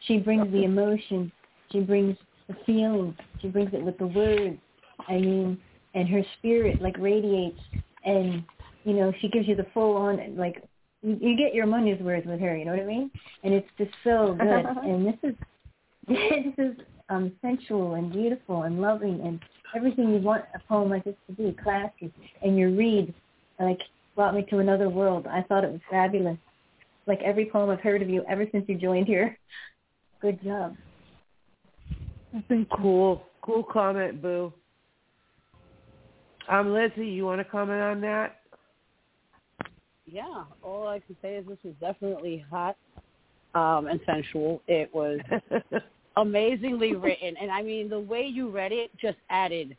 she 0.08 0.18
brings 0.18 0.52
the 0.52 0.64
emotion, 0.64 1.32
she 1.72 1.80
brings 1.80 2.18
the 2.48 2.56
feeling, 2.66 3.16
she 3.42 3.48
brings 3.48 3.74
it 3.74 3.82
with 3.82 3.98
the 3.98 4.08
words. 4.08 4.58
I 5.08 5.14
mean, 5.14 5.58
and 5.94 6.08
her 6.10 6.22
spirit 6.38 6.82
like 6.82 6.98
radiates, 6.98 7.60
and 8.06 8.44
you 8.84 8.94
know 8.94 9.12
she 9.22 9.28
gives 9.28 9.48
you 9.48 9.56
the 9.56 9.68
full 9.74 9.96
on 9.96 10.38
like 10.38 10.64
you, 11.02 11.18
you 11.20 11.38
get 11.38 11.54
your 11.54 11.66
money's 11.66 12.00
worth 12.02 12.26
with 12.26 12.40
her. 12.40 12.56
You 12.56 12.66
know 12.66 12.72
what 12.72 12.82
I 12.82 12.86
mean? 12.86 13.12
And 13.44 13.54
it's 13.54 13.68
just 13.78 13.92
so 14.04 14.36
good. 14.40 14.66
and 14.84 15.06
this 15.06 15.16
is 15.24 15.36
this 16.08 16.54
is 16.58 16.76
um 17.10 17.32
sensual 17.42 17.96
and 17.96 18.12
beautiful 18.12 18.64
and 18.64 18.82
loving 18.82 19.22
and 19.24 19.40
everything 19.76 20.10
you 20.14 20.20
want 20.20 20.44
a 20.56 20.60
poem 20.68 20.90
like 20.90 21.04
this 21.04 21.16
to 21.28 21.34
be 21.34 21.56
classy 21.64 22.12
and 22.42 22.58
your 22.58 22.72
read 22.72 23.14
like 23.60 23.80
brought 24.16 24.34
me 24.34 24.46
to 24.50 24.60
another 24.60 24.90
world 24.90 25.28
i 25.28 25.42
thought 25.44 25.64
it 25.64 25.72
was 25.72 25.82
fabulous 25.90 26.38
like 27.06 27.20
every 27.24 27.50
poem 27.50 27.70
i've 27.70 27.80
heard 27.82 28.02
of 28.02 28.10
you 28.10 28.24
ever 28.30 28.46
since 28.52 28.66
you 28.68 28.78
joined 28.78 29.08
here 29.08 29.38
good 30.22 30.42
job 30.44 30.76
that's 32.34 32.48
been 32.48 32.68
Cool, 32.70 33.24
cool 33.42 33.64
comment, 33.64 34.22
Boo. 34.22 34.54
Um, 36.50 36.74
Lizzie, 36.74 37.08
you 37.08 37.26
want 37.26 37.40
to 37.40 37.46
comment 37.46 37.82
on 37.82 38.02
that? 38.02 38.40
Yeah, 40.06 40.46
all 40.64 40.88
I 40.88 41.00
can 41.00 41.18
say 41.22 41.36
is 41.36 41.46
this 41.48 41.58
is 41.66 41.74
definitely 41.82 42.46
hot 42.50 42.78
um, 43.54 43.88
and 43.88 44.00
sensual. 44.06 44.62
It 44.68 44.94
was 44.94 45.20
amazingly 46.18 46.96
written, 46.96 47.36
and 47.42 47.52
I 47.52 47.62
mean 47.62 47.90
the 47.90 48.00
way 48.00 48.24
you 48.24 48.50
read 48.50 48.72
it 48.72 48.92
just 49.00 49.18
added 49.30 49.76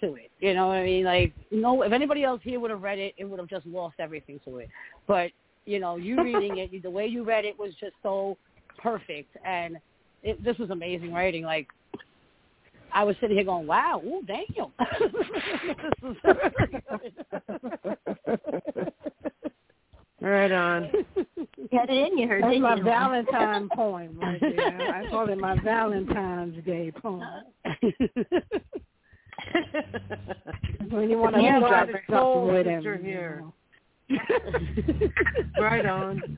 to 0.00 0.14
it. 0.14 0.30
You 0.40 0.54
know 0.54 0.68
what 0.68 0.76
I 0.76 0.84
mean? 0.84 1.04
Like, 1.04 1.34
no, 1.50 1.82
if 1.82 1.92
anybody 1.92 2.24
else 2.24 2.40
here 2.42 2.60
would 2.60 2.70
have 2.70 2.82
read 2.82 2.98
it, 2.98 3.14
it 3.18 3.24
would 3.24 3.38
have 3.38 3.48
just 3.48 3.66
lost 3.66 3.96
everything 3.98 4.40
to 4.46 4.58
it. 4.58 4.70
But 5.06 5.30
you 5.66 5.78
know, 5.78 5.96
you 5.96 6.22
reading 6.22 6.58
it, 6.58 6.82
the 6.82 6.90
way 6.90 7.06
you 7.06 7.24
read 7.24 7.44
it 7.44 7.58
was 7.58 7.72
just 7.78 7.94
so 8.02 8.38
perfect, 8.78 9.36
and 9.44 9.76
it, 10.22 10.42
this 10.42 10.56
was 10.56 10.70
amazing 10.70 11.12
writing. 11.12 11.42
Like 11.42 11.68
I 12.92 13.04
was 13.04 13.16
sitting 13.20 13.36
here 13.36 13.44
going, 13.44 13.66
"Wow, 13.66 14.02
ooh, 14.04 14.22
damn." 14.26 14.72
Right 20.20 20.50
on. 20.50 20.90
Get 21.70 21.88
it 21.90 22.10
in 22.12 22.18
you, 22.18 22.26
That's 22.40 22.58
my 22.58 22.80
Valentine 22.80 23.68
poem 23.72 24.18
right 24.18 24.40
there. 24.40 24.92
I 24.92 25.08
call 25.08 25.28
it 25.28 25.38
my 25.38 25.54
Valentine's 25.62 26.64
Day 26.64 26.90
poem. 26.90 27.22
when 30.90 31.08
you 31.08 31.18
want 31.18 31.36
to 31.36 31.42
Yeah, 31.42 31.60
drop 31.60 31.70
got 31.70 31.88
a 31.90 31.92
soul 32.10 32.34
something 32.34 32.52
with 32.54 32.66
him. 32.66 32.80
sister 32.80 32.96
you 32.96 33.02
here. 33.04 33.44
know. 34.10 34.18
right 35.60 35.86
on. 35.86 36.36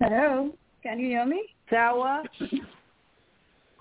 Hello, 0.00 0.50
can 0.82 0.98
you 0.98 1.06
hear 1.06 1.24
me? 1.26 1.53
Sawa? 1.70 2.22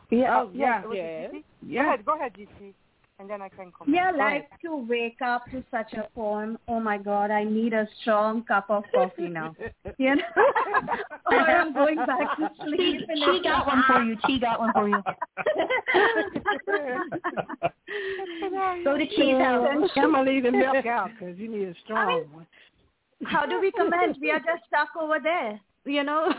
Yeah, 0.09 0.43
Oh, 0.43 0.49
yeah, 0.53 0.83
yes, 0.91 1.31
yeah. 1.33 1.39
Yeah. 1.65 1.83
Go 1.83 1.89
ahead, 1.89 2.05
go 2.05 2.15
ahead, 2.15 2.33
GC, 2.33 2.73
and 3.19 3.29
then 3.29 3.41
I 3.41 3.49
can 3.49 3.71
comment. 3.71 3.95
Yeah, 3.95 4.11
like 4.11 4.49
to 4.61 4.75
wake 4.75 5.21
up 5.25 5.45
to 5.51 5.63
such 5.71 5.93
a 5.93 6.07
poem. 6.13 6.57
Oh 6.67 6.79
my 6.79 6.97
God, 6.97 7.31
I 7.31 7.43
need 7.43 7.73
a 7.73 7.87
strong 8.01 8.43
cup 8.43 8.69
of 8.69 8.83
coffee 8.93 9.29
now. 9.29 9.55
You 9.97 10.15
know, 10.15 10.23
or 11.31 11.39
I'm 11.39 11.73
going 11.73 11.95
back 11.95 12.37
to 12.37 12.49
sleep. 12.63 13.01
She, 13.07 13.15
she 13.15 13.41
got 13.43 13.65
like, 13.65 13.67
one 13.67 13.83
for 13.87 14.03
you. 14.03 14.17
She 14.27 14.39
got 14.39 14.59
one 14.59 14.73
for 14.73 14.87
you. 14.87 15.01
Go 18.83 18.97
to 18.97 19.07
Cheese 19.07 19.37
House. 19.39 19.89
I'm 19.95 20.11
gonna 20.11 20.29
leave 20.29 20.43
the 20.43 20.51
milk 20.51 20.85
out 20.85 21.09
because 21.17 21.37
you 21.39 21.49
need 21.49 21.69
a 21.69 21.73
strong 21.83 22.25
one. 22.33 22.45
How 23.25 23.45
do 23.45 23.59
we 23.59 23.71
comment? 23.71 24.17
We 24.21 24.31
are 24.31 24.39
just 24.39 24.63
stuck 24.67 24.89
over 24.99 25.17
there. 25.21 25.59
You 25.85 26.03
know. 26.03 26.33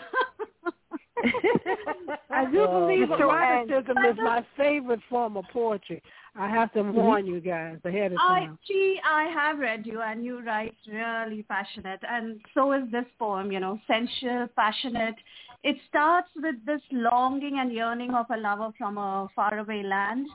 I 2.31 2.45
do 2.51 2.67
believe 2.67 3.09
Mr. 3.09 3.29
Wen. 3.29 3.69
eroticism 3.71 3.97
is 4.11 4.17
my 4.17 4.45
favorite 4.57 5.01
form 5.09 5.37
of 5.37 5.45
poetry. 5.53 6.03
I 6.37 6.49
have 6.49 6.73
to 6.73 6.83
warn 6.83 7.27
you 7.27 7.41
guys 7.41 7.79
ahead 7.85 8.13
of 8.13 8.19
I, 8.21 8.41
time. 8.41 8.59
gee, 8.67 8.99
I 9.09 9.25
have 9.25 9.59
read 9.59 9.87
you, 9.87 10.03
and 10.03 10.25
you 10.25 10.45
write 10.45 10.75
really 10.89 11.45
passionate, 11.45 12.01
and 12.09 12.41
so 12.53 12.73
is 12.73 12.83
this 12.91 13.05
poem. 13.19 13.53
You 13.53 13.61
know, 13.61 13.79
sensual, 13.87 14.49
passionate. 14.57 15.15
It 15.63 15.77
starts 15.89 16.29
with 16.37 16.57
this 16.67 16.83
longing 16.91 17.59
and 17.61 17.73
yearning 17.73 18.15
of 18.15 18.27
a 18.31 18.37
lover 18.37 18.71
from 18.77 18.99
a 18.99 19.29
faraway 19.37 19.83
land, 19.85 20.27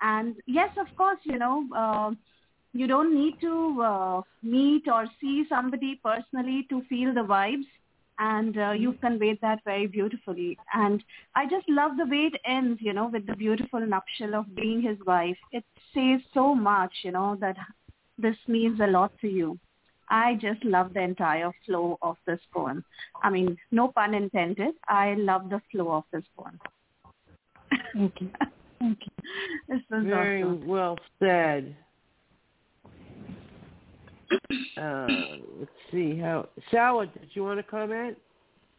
and 0.00 0.34
yes, 0.46 0.70
of 0.76 0.94
course, 0.96 1.20
you 1.22 1.38
know, 1.38 1.64
uh, 1.74 2.10
you 2.72 2.88
don't 2.88 3.14
need 3.14 3.40
to 3.40 3.82
uh, 3.82 4.22
meet 4.42 4.88
or 4.88 5.06
see 5.20 5.44
somebody 5.48 6.00
personally 6.02 6.66
to 6.68 6.82
feel 6.88 7.14
the 7.14 7.20
vibes, 7.20 7.66
and 8.18 8.56
uh, 8.56 8.70
you've 8.72 9.00
conveyed 9.00 9.38
that 9.40 9.60
very 9.64 9.86
beautifully. 9.86 10.56
And 10.72 11.02
I 11.34 11.46
just 11.46 11.68
love 11.68 11.92
the 11.96 12.06
way 12.06 12.30
it 12.32 12.40
ends, 12.46 12.80
you 12.82 12.92
know, 12.92 13.08
with 13.08 13.26
the 13.26 13.34
beautiful 13.34 13.80
nuptial 13.80 14.34
of 14.34 14.54
being 14.54 14.82
his 14.82 14.98
wife. 15.06 15.36
It 15.52 15.64
says 15.92 16.20
so 16.32 16.54
much, 16.54 16.92
you 17.02 17.12
know, 17.12 17.36
that 17.40 17.56
this 18.18 18.36
means 18.46 18.80
a 18.80 18.86
lot 18.86 19.12
to 19.20 19.28
you. 19.28 19.58
I 20.08 20.34
just 20.34 20.62
love 20.64 20.92
the 20.94 21.00
entire 21.00 21.50
flow 21.64 21.98
of 22.02 22.16
this 22.26 22.40
poem. 22.52 22.84
I 23.22 23.30
mean, 23.30 23.56
no 23.72 23.88
pun 23.88 24.14
intended. 24.14 24.74
I 24.86 25.14
love 25.14 25.48
the 25.48 25.60
flow 25.72 25.92
of 25.92 26.04
this 26.12 26.24
poem. 26.36 26.60
Thank 27.94 28.20
you. 28.20 28.30
Thank 28.78 28.98
you. 29.00 29.24
This 29.68 29.80
is 29.98 30.04
Very 30.04 30.42
awesome. 30.42 30.66
well 30.66 30.98
said. 31.18 31.74
Uh, 34.76 35.36
let's 35.58 35.70
see 35.90 36.18
how. 36.18 36.48
Sawa, 36.70 37.06
did 37.06 37.28
you 37.34 37.44
want 37.44 37.58
to 37.58 37.62
comment? 37.62 38.16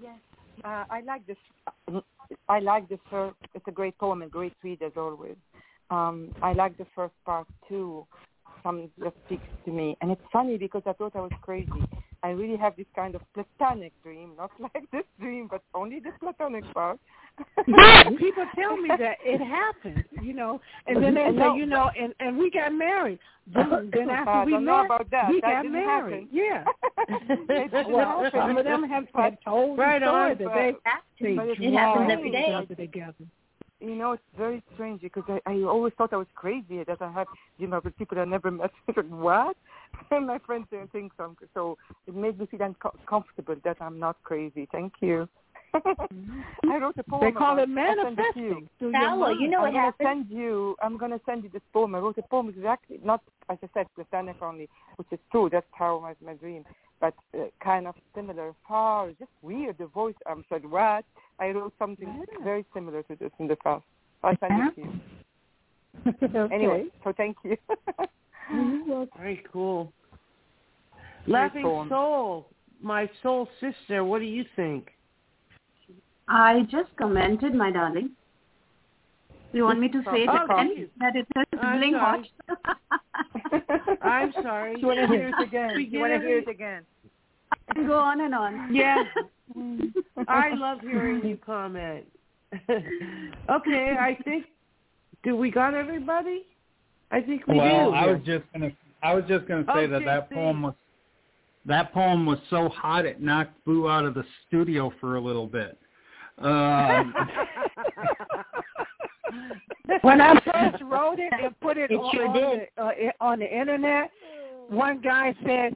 Yes, 0.01 0.19
uh, 0.63 0.83
I 0.89 1.01
like 1.05 1.25
this. 1.27 1.37
I 2.49 2.59
like 2.59 2.89
the 2.89 2.99
first. 3.09 3.35
It's 3.53 3.67
a 3.67 3.71
great 3.71 3.97
poem 3.97 4.21
and 4.21 4.31
great 4.31 4.53
read 4.63 4.81
as 4.81 4.91
always. 4.97 5.37
Um, 5.89 6.33
I 6.41 6.53
like 6.53 6.77
the 6.77 6.87
first 6.95 7.13
part 7.25 7.47
too. 7.69 8.05
Some 8.63 8.89
that 8.97 9.13
speaks 9.25 9.43
to 9.65 9.71
me, 9.71 9.95
and 10.01 10.11
it's 10.11 10.21
funny 10.33 10.57
because 10.57 10.81
I 10.85 10.93
thought 10.93 11.15
I 11.15 11.21
was 11.21 11.31
crazy. 11.41 11.69
I 12.25 12.29
really 12.31 12.57
have 12.57 12.75
this 12.75 12.87
kind 12.95 13.13
of 13.13 13.21
platonic 13.35 13.93
dream, 14.01 14.31
not 14.35 14.49
like 14.59 14.85
this 14.91 15.03
dream, 15.19 15.47
but 15.49 15.61
only 15.75 15.99
the 15.99 16.11
platonic 16.19 16.63
part. 16.73 16.99
People 18.17 18.45
tell 18.55 18.77
me 18.77 18.89
that 18.97 19.17
it 19.23 19.41
happened, 19.41 20.05
you 20.23 20.33
know, 20.33 20.59
and 20.87 21.03
then 21.03 21.13
they 21.13 21.29
No. 21.31 21.53
say, 21.53 21.59
you 21.59 21.65
know, 21.67 21.91
and 22.01 22.13
and 22.19 22.37
we 22.37 22.49
got 22.49 22.73
married. 22.73 23.19
Boom. 23.47 23.91
Then 23.95 24.09
after 24.09 24.31
I 24.31 24.45
we 24.45 24.51
don't 24.53 24.65
know 24.65 24.77
met, 24.77 24.85
about 24.85 25.11
that. 25.11 25.29
we 25.29 25.41
That 25.41 25.63
got 25.63 25.71
married. 25.71 26.13
happen. 26.13 26.29
Yeah. 26.31 26.63
It 27.09 27.71
didn't 27.71 27.91
well, 27.93 28.27
some 28.33 28.57
of 28.57 28.63
them 28.63 28.83
have, 28.93 29.05
have 29.13 29.35
told 29.43 29.77
Right 29.77 29.99
the 29.99 30.07
story 30.07 30.31
on, 30.31 30.37
that 30.39 30.45
but- 30.45 30.55
they 30.55 31.29
they 31.29 31.35
but 31.35 31.47
It 31.49 31.73
happens 31.73 32.07
dragged 32.07 32.11
every 32.11 32.29
each 32.73 32.77
together. 32.77 33.25
You 33.89 33.95
know, 33.95 34.13
it's 34.13 34.23
very 34.37 34.63
strange 34.73 35.01
because 35.01 35.23
I, 35.27 35.39
I 35.45 35.53
always 35.63 35.93
thought 35.97 36.13
I 36.13 36.17
was 36.17 36.27
crazy 36.35 36.83
that 36.83 37.01
I 37.01 37.11
had, 37.11 37.27
you 37.57 37.67
know, 37.67 37.81
with 37.83 37.97
people 37.97 38.19
I 38.19 38.25
never 38.25 38.51
met. 38.51 38.71
what? 39.09 39.57
And 40.11 40.27
my 40.27 40.39
friends 40.39 40.67
didn't 40.71 40.91
think 40.91 41.13
so. 41.17 41.35
So 41.53 41.77
it 42.05 42.15
made 42.15 42.37
me 42.39 42.45
feel 42.47 42.61
uncomfortable 42.61 43.55
that 43.63 43.77
I'm 43.79 43.97
not 43.97 44.17
crazy. 44.23 44.67
Thank 44.71 44.93
you. 44.99 45.27
I 45.73 46.77
wrote 46.77 46.97
a 46.97 47.03
poem. 47.03 47.21
They 47.21 47.31
call 47.31 47.57
it 47.59 47.67
you. 47.67 47.75
manifesting 47.75 48.69
through 48.79 48.93
Paolo, 48.93 49.29
you 49.29 49.49
know 49.49 49.57
I'm 49.59 49.63
what 49.63 49.73
gonna 49.73 49.85
happened? 49.85 50.25
send 50.27 50.29
you. 50.29 50.75
I'm 50.81 50.97
gonna 50.97 51.19
send 51.25 51.43
you 51.43 51.49
this 51.49 51.61
poem. 51.73 51.95
I 51.95 51.99
wrote 51.99 52.17
a 52.17 52.23
poem 52.23 52.49
exactly, 52.49 52.99
not 53.03 53.21
as 53.49 53.57
I 53.63 53.69
said, 53.73 53.87
platonic 53.95 54.37
only, 54.41 54.69
which 54.97 55.07
is 55.11 55.19
true. 55.31 55.49
That's 55.51 55.65
how 55.71 55.99
my 55.99 56.13
my 56.25 56.33
dream, 56.35 56.65
but 57.05 57.39
uh, 57.39 57.45
kind 57.63 57.87
of 57.87 57.95
similar. 58.15 58.53
Far, 58.67 59.09
just 59.19 59.31
weird. 59.41 59.77
The 59.77 59.87
voice. 59.87 60.15
I'm 60.25 60.43
said 60.49 60.65
what? 60.65 61.05
I 61.39 61.49
wrote 61.49 61.73
something 61.77 62.23
very 62.43 62.65
similar 62.73 63.03
to 63.03 63.15
this 63.15 63.31
in 63.39 63.47
the 63.47 63.55
past. 63.57 63.83
I'll 64.23 64.35
send 64.39 64.53
it 64.67 64.75
to 64.75 64.81
you. 64.81 66.29
okay. 66.35 66.55
Anyway, 66.55 66.85
so 67.03 67.13
thank 67.15 67.37
you. 67.43 67.57
Very 69.17 69.43
cool. 69.51 69.91
Great 71.25 71.33
Laughing 71.33 71.63
poem. 71.63 71.89
Soul, 71.89 72.47
my 72.81 73.09
soul 73.23 73.47
sister, 73.59 74.03
what 74.03 74.19
do 74.19 74.25
you 74.25 74.45
think? 74.55 74.89
I 76.27 76.61
just 76.69 76.95
commented, 76.97 77.55
my 77.55 77.71
darling. 77.71 78.11
You 79.51 79.63
want 79.63 79.79
me 79.79 79.87
to 79.89 80.03
say 80.11 80.23
it 80.23 80.29
Oh, 80.29 80.45
again? 80.45 80.89
That 80.99 81.15
it 81.15 81.19
is 81.19 81.59
I'm 81.61 81.79
sizzling 81.79 81.93
hot? 81.93 82.25
I'm 84.01 84.33
sorry. 84.43 84.75
You 84.79 84.87
want 84.87 84.99
to 84.99 85.07
hear 85.07 85.27
it 85.29 85.43
again? 85.47 85.87
You 85.89 85.99
want 85.99 86.13
to 86.13 86.19
hear 86.19 86.39
it. 86.39 86.47
it 86.47 86.51
again? 87.71 87.87
Go 87.87 87.97
on 87.97 88.21
and 88.21 88.35
on. 88.35 88.73
Yeah. 88.73 89.03
I 90.27 90.53
love 90.53 90.79
hearing 90.81 91.25
you 91.25 91.37
comment. 91.37 92.05
okay, 92.69 93.95
I 93.99 94.17
think 94.23 94.45
do 95.23 95.35
we 95.35 95.51
got 95.51 95.73
everybody? 95.73 96.45
I 97.11 97.21
think 97.21 97.45
we 97.47 97.57
well, 97.57 97.91
do. 97.91 97.95
I 97.97 98.05
was 98.07 98.21
just 98.25 98.43
gonna 98.53 98.71
I 99.03 99.13
was 99.13 99.23
just 99.27 99.47
gonna 99.47 99.65
say 99.67 99.85
Oh, 99.85 99.87
that 99.87 100.05
that 100.05 100.29
JC. 100.29 100.33
poem 100.33 100.61
was 100.63 100.73
that 101.65 101.93
poem 101.93 102.25
was 102.25 102.39
so 102.49 102.69
hot 102.69 103.05
it 103.05 103.21
knocked 103.21 103.63
Boo 103.65 103.89
out 103.89 104.05
of 104.05 104.13
the 104.13 104.23
studio 104.47 104.93
for 104.99 105.15
a 105.15 105.21
little 105.21 105.47
bit. 105.47 105.77
Um, 106.37 107.13
When 110.01 110.21
I 110.21 110.33
first 110.39 110.83
wrote 110.83 111.19
it 111.19 111.31
and 111.31 111.59
put 111.59 111.77
it, 111.77 111.91
It 111.91 111.95
on, 111.95 112.11
sure 112.13 112.27
on, 112.27 112.33
did. 112.33 112.67
The, 112.75 112.83
uh, 112.83 113.11
on 113.21 113.39
the 113.39 113.59
internet, 113.59 114.11
one 114.67 114.99
guy 115.01 115.35
said, 115.45 115.75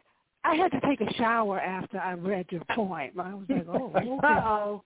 I 0.49 0.55
had 0.55 0.71
to 0.71 0.81
take 0.81 0.99
a 1.01 1.13
shower 1.13 1.59
after 1.59 1.99
I 1.99 2.13
read 2.13 2.47
your 2.49 2.63
poem. 2.75 3.11
I 3.19 3.33
was 3.33 3.45
like, 3.49 3.67
oh, 3.67 3.91
okay. 3.95 4.09
Uh-oh. 4.23 4.83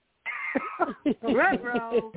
Ruh-roh. 1.34 2.12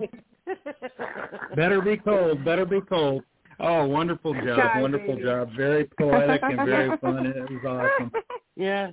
better 1.57 1.81
be 1.81 1.97
cold, 1.97 2.45
better 2.45 2.65
be 2.65 2.81
cold. 2.89 3.23
Oh, 3.61 3.87
wonderful 3.87 4.35
job, 4.35 4.59
Shy 4.59 4.81
wonderful 4.83 5.15
baby. 5.15 5.23
job. 5.27 5.51
Very 5.57 5.89
poetic 5.99 6.43
and 6.43 6.57
very 6.57 6.97
fun. 7.01 7.27
It 7.27 7.51
was 7.51 7.89
awesome. 7.99 8.13
Yeah. 8.57 8.91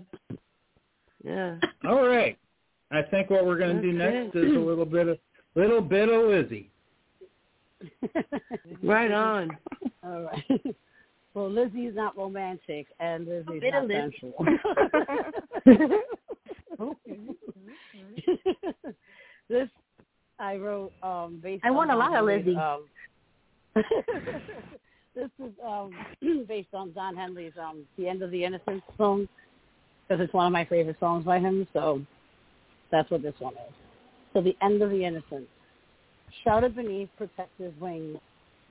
Yeah. 1.23 1.57
All 1.87 2.07
right. 2.07 2.37
I 2.91 3.01
think 3.01 3.29
what 3.29 3.45
we're 3.45 3.57
going 3.57 3.77
to 3.77 3.81
do 3.81 3.91
next 3.91 4.35
is 4.35 4.55
a 4.55 4.59
little 4.59 4.85
bit 4.85 5.07
of 5.07 5.17
little 5.55 5.81
bit 5.81 6.09
of 6.09 6.27
Lizzie. 6.29 6.69
Right 8.83 9.11
on. 9.11 9.49
All 10.05 10.21
right. 10.21 10.75
Well, 11.33 11.57
is 11.57 11.95
not 11.95 12.15
romantic, 12.15 12.85
and 12.99 13.27
Lizzie's 13.27 13.61
bit 13.61 13.73
not 13.73 13.87
Lizzie. 13.87 14.21
sensual. 14.21 14.45
this 19.49 19.67
I 20.39 20.57
wrote 20.57 20.91
um 21.01 21.39
based. 21.41 21.65
I 21.65 21.69
on 21.69 21.75
want 21.75 21.91
a 21.91 21.95
lot 21.95 22.15
of 22.15 22.25
Lizzie. 22.25 22.55
Um, 22.55 22.85
this 25.15 25.29
is 25.43 25.51
um 25.65 25.91
based 26.47 26.73
on 26.73 26.93
Don 26.93 27.15
Henley's 27.15 27.53
um 27.59 27.83
"The 27.97 28.07
End 28.07 28.21
of 28.21 28.29
the 28.29 28.43
Innocence" 28.43 28.83
song 28.97 29.27
because 30.07 30.23
it's 30.23 30.33
one 30.33 30.45
of 30.45 30.53
my 30.53 30.65
favorite 30.65 30.97
songs 30.99 31.25
by 31.25 31.39
him. 31.39 31.67
So 31.73 32.01
that's 32.91 33.09
what 33.09 33.23
this 33.23 33.33
one 33.39 33.53
is. 33.53 33.73
So 34.33 34.41
the 34.41 34.55
end 34.61 34.81
of 34.81 34.89
the 34.89 35.03
innocence, 35.03 35.47
shrouded 36.43 36.75
beneath 36.75 37.09
protective 37.17 37.73
wings, 37.79 38.17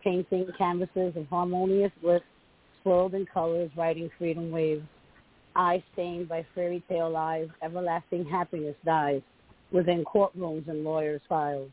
painting 0.03 0.47
canvases 0.59 1.17
of 1.17 1.27
harmonious 1.29 1.93
bliss, 2.03 2.21
swirled 2.83 3.15
in 3.15 3.27
colors, 3.27 3.71
riding 3.77 4.11
freedom 4.19 4.51
waves. 4.51 4.85
Eye 5.55 5.83
stained 5.93 6.29
by 6.29 6.47
fairy 6.55 6.83
tale 6.89 7.11
lies, 7.11 7.49
everlasting 7.63 8.25
happiness 8.25 8.77
dies 8.85 9.23
within 9.71 10.05
courtrooms 10.05 10.69
and 10.69 10.85
lawyers' 10.85 11.21
files. 11.29 11.71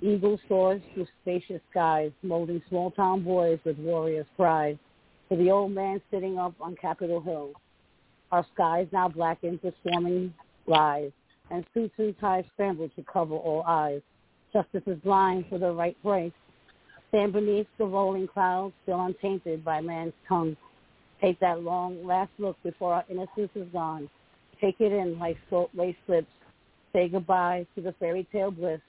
Eagle 0.00 0.38
soars 0.48 0.82
through 0.92 1.06
spacious 1.22 1.60
skies, 1.70 2.10
molding 2.22 2.62
small 2.68 2.90
town 2.90 3.22
boys 3.22 3.58
with 3.64 3.78
warriors' 3.78 4.26
pride. 4.36 4.78
To 5.30 5.36
the 5.36 5.50
old 5.50 5.72
man 5.72 6.00
sitting 6.10 6.38
up 6.38 6.54
on 6.60 6.76
Capitol 6.76 7.20
Hill, 7.20 7.52
our 8.32 8.44
skies 8.54 8.88
now 8.92 9.08
blackened 9.08 9.60
with 9.62 9.74
swarming 9.82 10.34
lies, 10.66 11.12
and 11.50 11.64
suits 11.72 11.94
and 11.98 12.18
ties 12.18 12.44
scramble 12.52 12.90
to 12.96 13.02
cover 13.04 13.34
all 13.34 13.62
eyes. 13.66 14.02
Justice 14.52 14.82
is 14.86 14.98
blind 14.98 15.46
for 15.48 15.58
the 15.58 15.70
right 15.70 15.96
price. 16.02 16.32
Stand 17.14 17.32
beneath 17.32 17.68
the 17.78 17.84
rolling 17.84 18.26
clouds, 18.26 18.74
still 18.82 19.00
untainted 19.00 19.64
by 19.64 19.80
man's 19.80 20.12
tongue. 20.28 20.56
Take 21.20 21.38
that 21.38 21.62
long 21.62 22.04
last 22.04 22.32
look 22.38 22.56
before 22.64 22.92
our 22.92 23.04
innocence 23.08 23.50
is 23.54 23.68
gone. 23.72 24.10
Take 24.60 24.80
it 24.80 24.90
in 24.90 25.16
like 25.20 25.36
salt 25.48 25.70
lace 25.74 25.94
slips. 26.06 26.26
Say 26.92 27.08
goodbye 27.08 27.68
to 27.76 27.82
the 27.82 27.92
fairy 28.00 28.26
tale 28.32 28.50
bliss 28.50 28.80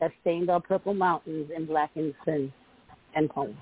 that 0.00 0.10
stained 0.22 0.48
our 0.48 0.58
purple 0.58 0.94
mountains 0.94 1.50
in 1.54 1.66
blackened 1.66 2.14
sin. 2.24 2.50
End 3.14 3.28
poem. 3.28 3.54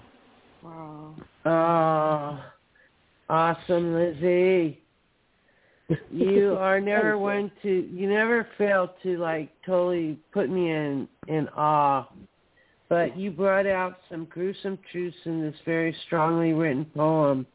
Wow. 0.63 1.17
Oh, 1.45 2.45
awesome, 3.29 3.95
Lizzie. 3.95 4.81
You 6.13 6.55
are 6.61 6.81
never 6.81 7.19
one 7.19 7.51
to. 7.63 7.69
You 7.69 8.09
never 8.09 8.47
fail 8.59 8.95
to 9.03 9.19
like 9.19 9.51
totally 9.67 10.21
put 10.33 10.51
me 10.51 10.71
in 10.71 11.09
in 11.27 11.49
awe. 11.49 12.07
But 12.89 13.17
you 13.17 13.31
brought 13.31 13.67
out 13.67 13.99
some 14.11 14.27
gruesome 14.27 14.79
truths 14.93 15.17
in 15.25 15.41
this 15.41 15.55
very 15.65 15.95
strongly 16.07 16.53
written 16.53 16.85
poem. 16.85 17.47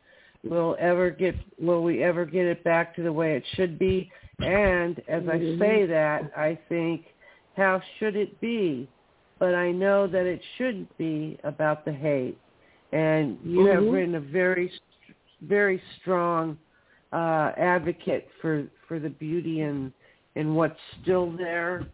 Will 0.44 0.76
ever 0.80 1.10
get? 1.10 1.36
Will 1.60 1.84
we 1.84 2.04
ever 2.04 2.26
get 2.26 2.46
it 2.46 2.64
back 2.64 2.96
to 2.96 3.04
the 3.04 3.14
way 3.14 3.36
it 3.36 3.44
should 3.56 3.78
be? 3.78 4.12
And 4.40 5.00
as 5.08 5.24
I 5.28 5.38
say 5.60 5.86
that, 5.86 6.32
I 6.36 6.58
think, 6.70 7.06
how 7.58 7.82
should 7.98 8.16
it 8.16 8.40
be? 8.40 8.88
But 9.38 9.54
I 9.54 9.72
know 9.72 10.08
that 10.08 10.26
it 10.26 10.42
shouldn't 10.58 10.98
be 10.98 11.38
about 11.44 11.86
the 11.86 11.92
hate. 11.92 12.38
And 12.92 13.38
you 13.44 13.66
have 13.66 13.84
Mhm. 13.84 13.94
written 13.94 14.16
a 14.16 14.20
very, 14.20 14.72
very 15.42 15.82
strong 16.00 16.58
uh, 17.12 17.54
advocate 17.58 18.30
for 18.40 18.68
for 18.88 19.00
the 19.00 19.10
beauty 19.10 19.62
and 19.62 19.92
and 20.36 20.56
what's 20.56 20.80
still 21.02 21.32
there 21.32 21.86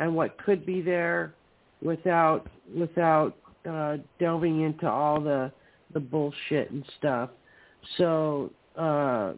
and 0.00 0.14
what 0.14 0.36
could 0.38 0.64
be 0.64 0.80
there 0.80 1.34
without 1.82 2.46
without 2.76 3.36
uh, 3.68 3.96
delving 4.18 4.62
into 4.62 4.88
all 4.88 5.20
the 5.20 5.52
the 5.92 6.00
bullshit 6.00 6.70
and 6.70 6.84
stuff. 6.98 7.30
So, 7.96 8.50
uh, 8.76 9.34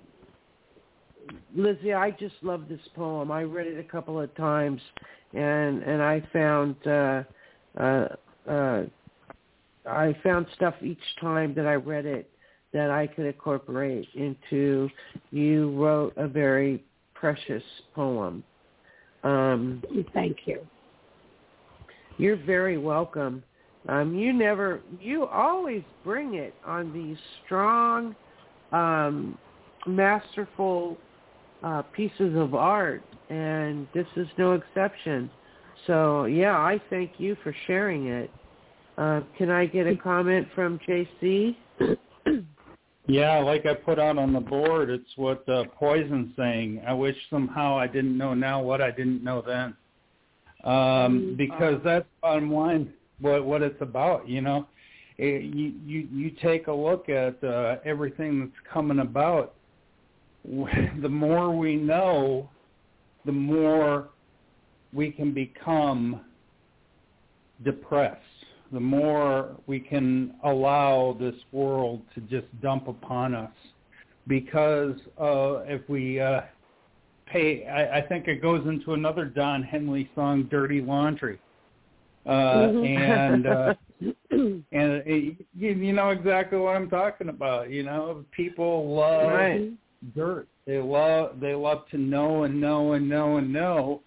Lizzie, 1.54 1.94
I 1.94 2.10
just 2.12 2.34
love 2.42 2.68
this 2.68 2.80
poem. 2.94 3.30
I 3.30 3.42
read 3.42 3.66
it 3.66 3.78
a 3.78 3.88
couple 3.88 4.20
of 4.20 4.34
times, 4.34 4.80
and 5.34 5.82
and 5.82 6.02
I 6.02 6.22
found 6.32 6.74
uh, 6.86 7.22
uh, 7.78 8.08
uh, 8.48 8.82
I 9.86 10.16
found 10.22 10.46
stuff 10.54 10.74
each 10.82 10.98
time 11.20 11.54
that 11.54 11.66
I 11.66 11.74
read 11.74 12.06
it 12.06 12.30
that 12.72 12.90
I 12.90 13.06
could 13.06 13.26
incorporate 13.26 14.08
into. 14.14 14.90
You 15.30 15.74
wrote 15.76 16.12
a 16.16 16.28
very 16.28 16.84
precious 17.14 17.62
poem. 17.94 18.44
Um, 19.24 19.82
Thank 20.14 20.38
you. 20.46 20.60
You're 22.18 22.36
very 22.36 22.78
welcome. 22.78 23.42
Um, 23.88 24.14
you 24.14 24.32
never, 24.32 24.80
you 25.00 25.26
always 25.26 25.82
bring 26.04 26.34
it 26.34 26.54
on 26.66 26.92
these 26.92 27.16
strong, 27.44 28.14
um, 28.72 29.38
masterful 29.86 30.98
uh, 31.62 31.82
pieces 31.94 32.36
of 32.36 32.54
art, 32.54 33.02
and 33.30 33.86
this 33.94 34.06
is 34.16 34.26
no 34.36 34.52
exception. 34.52 35.30
So, 35.86 36.26
yeah, 36.26 36.56
I 36.56 36.80
thank 36.90 37.12
you 37.18 37.36
for 37.42 37.54
sharing 37.66 38.08
it. 38.08 38.30
Uh, 38.98 39.20
can 39.38 39.48
I 39.48 39.64
get 39.66 39.86
a 39.86 39.96
comment 39.96 40.48
from 40.54 40.78
JC? 40.86 41.56
Yeah, 43.10 43.38
like 43.38 43.64
I 43.64 43.72
put 43.72 43.98
out 43.98 44.18
on 44.18 44.34
the 44.34 44.40
board, 44.40 44.90
it's 44.90 45.16
what 45.16 45.48
uh, 45.48 45.64
Poison's 45.78 46.36
saying. 46.36 46.82
I 46.86 46.92
wish 46.92 47.16
somehow 47.30 47.78
I 47.78 47.86
didn't 47.86 48.18
know 48.18 48.34
now 48.34 48.60
what 48.60 48.82
I 48.82 48.90
didn't 48.90 49.24
know 49.24 49.40
then. 49.44 49.74
Um, 50.64 51.34
because 51.36 51.80
that's 51.84 52.06
bottom 52.20 52.52
line 52.52 52.92
what 53.20 53.44
what 53.44 53.62
it's 53.62 53.80
about, 53.80 54.28
you 54.28 54.40
know. 54.40 54.66
It, 55.16 55.54
you 55.54 55.72
you 55.84 56.08
you 56.12 56.30
take 56.42 56.66
a 56.66 56.72
look 56.72 57.08
at 57.08 57.42
uh, 57.42 57.76
everything 57.84 58.40
that's 58.40 58.72
coming 58.72 59.00
about. 59.00 59.54
The 61.02 61.08
more 61.08 61.54
we 61.54 61.76
know, 61.76 62.48
the 63.26 63.32
more 63.32 64.08
we 64.92 65.10
can 65.10 65.34
become 65.34 66.20
depressed. 67.64 68.22
The 68.72 68.80
more 68.80 69.56
we 69.66 69.80
can 69.80 70.34
allow 70.44 71.16
this 71.18 71.34
world 71.52 72.02
to 72.14 72.20
just 72.22 72.46
dump 72.62 72.88
upon 72.88 73.34
us, 73.34 73.52
because 74.26 74.94
uh, 75.20 75.64
if 75.66 75.88
we 75.88 76.20
uh, 76.20 76.42
pay, 77.30 77.66
I, 77.66 77.98
I 77.98 78.00
think 78.02 78.28
it 78.28 78.42
goes 78.42 78.66
into 78.66 78.94
another 78.94 79.24
Don 79.24 79.62
Henley 79.62 80.10
song, 80.14 80.48
"Dirty 80.50 80.80
Laundry," 80.80 81.38
uh, 82.26 82.68
and 82.82 83.46
uh, 83.46 83.74
and 84.30 84.64
it, 84.72 85.36
you, 85.56 85.70
you 85.70 85.92
know 85.92 86.10
exactly 86.10 86.58
what 86.58 86.76
I'm 86.76 86.90
talking 86.90 87.28
about. 87.28 87.70
You 87.70 87.82
know, 87.84 88.24
people 88.32 88.94
love 88.94 89.28
Right. 89.28 89.72
dirt. 90.14 90.48
They 90.66 90.78
love 90.78 91.40
they 91.40 91.54
love 91.54 91.88
to 91.90 91.98
know 91.98 92.44
and 92.44 92.60
know 92.60 92.92
and 92.92 93.08
know 93.08 93.38
and 93.38 93.52
know, 93.52 94.02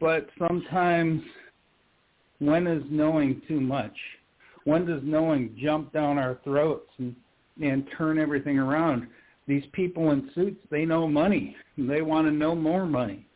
but 0.00 0.28
sometimes 0.38 1.22
when 2.40 2.66
is 2.66 2.82
knowing 2.90 3.42
too 3.48 3.60
much? 3.60 3.96
When 4.64 4.86
does 4.86 5.00
knowing 5.02 5.56
jump 5.60 5.92
down 5.92 6.18
our 6.18 6.38
throats 6.44 6.90
and 6.98 7.14
and 7.62 7.86
turn 7.96 8.18
everything 8.18 8.58
around? 8.58 9.08
These 9.46 9.64
people 9.72 10.10
in 10.10 10.30
suits, 10.34 10.60
they 10.70 10.84
know 10.84 11.08
money. 11.08 11.56
They 11.86 12.02
want 12.02 12.26
to 12.26 12.32
know 12.32 12.54
more 12.54 12.86
money. 12.86 13.26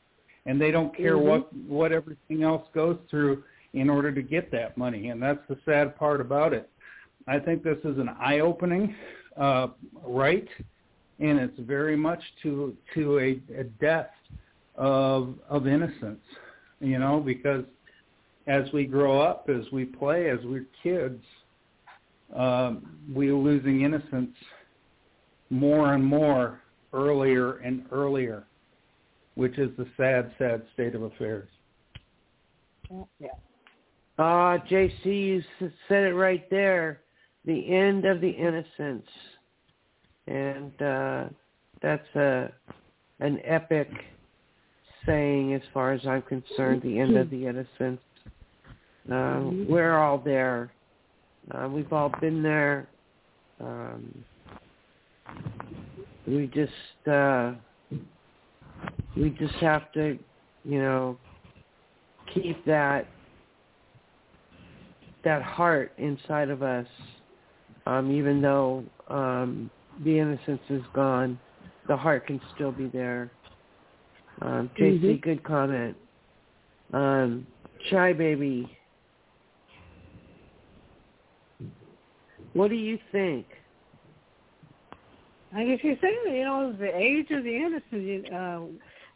And 0.46 0.60
they 0.60 0.72
don't 0.72 0.94
care 0.94 1.16
Mhm. 1.16 1.24
what 1.24 1.54
what 1.54 1.92
everything 1.92 2.42
else 2.42 2.66
goes 2.74 2.98
through 3.08 3.44
in 3.72 3.88
order 3.88 4.10
to 4.12 4.22
get 4.22 4.50
that 4.50 4.76
money. 4.76 5.10
And 5.10 5.22
that's 5.22 5.46
the 5.48 5.56
sad 5.64 5.96
part 5.96 6.20
about 6.20 6.52
it. 6.52 6.68
I 7.28 7.38
think 7.38 7.62
this 7.62 7.78
is 7.84 7.98
an 7.98 8.08
eye-opening 8.08 8.94
uh, 9.36 9.68
right, 10.04 10.48
and 11.20 11.38
it's 11.38 11.58
very 11.60 11.96
much 11.96 12.20
to 12.42 12.76
to 12.94 13.18
a, 13.20 13.40
a 13.56 13.64
death 13.64 14.10
of 14.74 15.38
of 15.48 15.66
innocence. 15.66 16.24
You 16.80 16.98
know, 16.98 17.20
because 17.20 17.64
as 18.48 18.70
we 18.72 18.86
grow 18.86 19.20
up, 19.20 19.48
as 19.48 19.70
we 19.70 19.84
play, 19.84 20.28
as 20.28 20.40
we're 20.44 20.66
kids, 20.82 21.24
um, 22.34 22.98
we're 23.14 23.36
losing 23.36 23.82
innocence 23.82 24.36
more 25.50 25.94
and 25.94 26.04
more 26.04 26.61
earlier 26.92 27.58
and 27.58 27.84
earlier, 27.90 28.44
which 29.34 29.58
is 29.58 29.70
the 29.76 29.86
sad, 29.96 30.32
sad 30.38 30.62
state 30.74 30.94
of 30.94 31.02
affairs. 31.02 31.48
Yeah. 33.18 33.28
Ah, 34.18 34.58
JC, 34.70 35.04
you 35.04 35.42
said 35.88 36.04
it 36.04 36.14
right 36.14 36.48
there. 36.50 37.00
The 37.44 37.74
end 37.74 38.04
of 38.04 38.20
the 38.20 38.30
innocence, 38.30 39.08
and 40.26 40.82
uh, 40.82 41.24
that's 41.80 42.06
a 42.14 42.52
an 43.20 43.40
epic 43.44 43.88
saying 45.06 45.54
as 45.54 45.62
far 45.72 45.92
as 45.92 46.06
I'm 46.06 46.22
concerned. 46.22 46.82
The 46.82 46.98
end 46.98 47.16
of 47.16 47.30
the 47.30 47.46
innocence. 47.46 48.00
Uh, 49.10 49.40
we're 49.68 49.98
all 49.98 50.18
there. 50.18 50.70
Uh, 51.50 51.68
we've 51.68 51.92
all 51.92 52.12
been 52.20 52.42
there. 52.42 52.88
Um, 53.60 54.24
we 56.26 56.46
just 56.48 57.08
uh, 57.08 57.52
we 59.16 59.30
just 59.30 59.54
have 59.54 59.90
to, 59.92 60.18
you 60.64 60.78
know, 60.78 61.18
keep 62.32 62.64
that 62.64 63.08
that 65.24 65.42
heart 65.42 65.92
inside 65.98 66.50
of 66.50 66.62
us, 66.62 66.86
um, 67.86 68.10
even 68.10 68.40
though 68.40 68.84
um, 69.08 69.70
the 70.04 70.18
innocence 70.18 70.62
is 70.68 70.82
gone, 70.94 71.38
the 71.86 71.96
heart 71.96 72.26
can 72.26 72.40
still 72.54 72.72
be 72.72 72.88
there. 72.88 73.32
Um, 74.40 74.70
JC, 74.76 75.00
Mhm. 75.00 75.22
good 75.22 75.42
comment. 75.44 75.96
Um, 76.92 77.46
Shy 77.88 78.12
Baby, 78.12 78.76
what 82.52 82.68
do 82.68 82.76
you 82.76 82.98
think? 83.10 83.46
I 85.54 85.64
guess 85.64 85.78
you 85.82 85.96
say 86.00 86.12
you 86.26 86.44
know 86.44 86.72
the 86.78 86.96
age 86.96 87.30
of 87.30 87.44
the 87.44 87.56
innocence. 87.56 87.84
you- 87.92 88.24
Uh, 88.34 88.60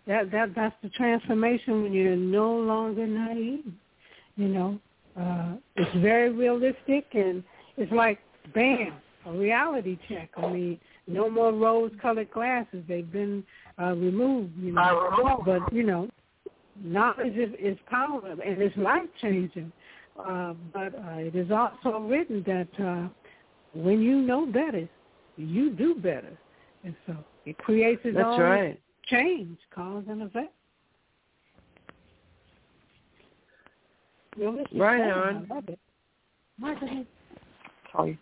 that 0.06 0.30
that 0.30 0.54
that's 0.54 0.76
the 0.82 0.88
transformation 0.90 1.82
when 1.82 1.92
you're 1.92 2.14
no 2.16 2.56
longer 2.56 3.06
naive. 3.06 3.64
You 4.36 4.48
know, 4.48 4.78
uh, 5.18 5.56
it's 5.76 5.94
very 5.96 6.30
realistic 6.30 7.06
and 7.14 7.42
it's 7.76 7.90
like 7.92 8.18
bam, 8.54 8.94
a 9.24 9.32
reality 9.32 9.98
check. 10.08 10.30
I 10.36 10.52
mean, 10.52 10.80
no 11.08 11.28
more 11.30 11.52
rose-colored 11.52 12.30
glasses. 12.30 12.84
They've 12.86 13.10
been 13.10 13.42
uh, 13.80 13.94
removed, 13.96 14.52
you 14.60 14.72
know. 14.72 15.42
But 15.44 15.72
you 15.72 15.82
know, 15.82 16.08
knowledge 16.82 17.36
is, 17.36 17.50
is 17.58 17.78
power, 17.90 18.20
and 18.30 18.62
it's 18.62 18.76
life-changing. 18.76 19.72
Uh, 20.18 20.54
but 20.72 20.94
uh, 20.94 21.18
it 21.18 21.34
is 21.34 21.50
also 21.50 21.98
written 22.00 22.42
that 22.46 22.68
uh, 22.84 23.08
when 23.74 24.00
you 24.00 24.20
know 24.22 24.46
better, 24.46 24.88
you 25.36 25.70
do 25.70 25.94
better, 25.94 26.36
and 26.84 26.94
so 27.06 27.16
it 27.44 27.58
creates 27.58 28.00
its 28.04 28.16
That's 28.16 28.26
own 28.26 28.40
right. 28.40 28.80
change, 29.06 29.58
cause 29.74 30.04
and 30.08 30.22
effect. 30.22 30.52
Well, 34.38 34.58
Right 34.74 35.00
on. 35.10 35.46
I 35.50 35.54
love 35.54 35.64
it. 35.68 37.06
Sorry. 37.92 38.18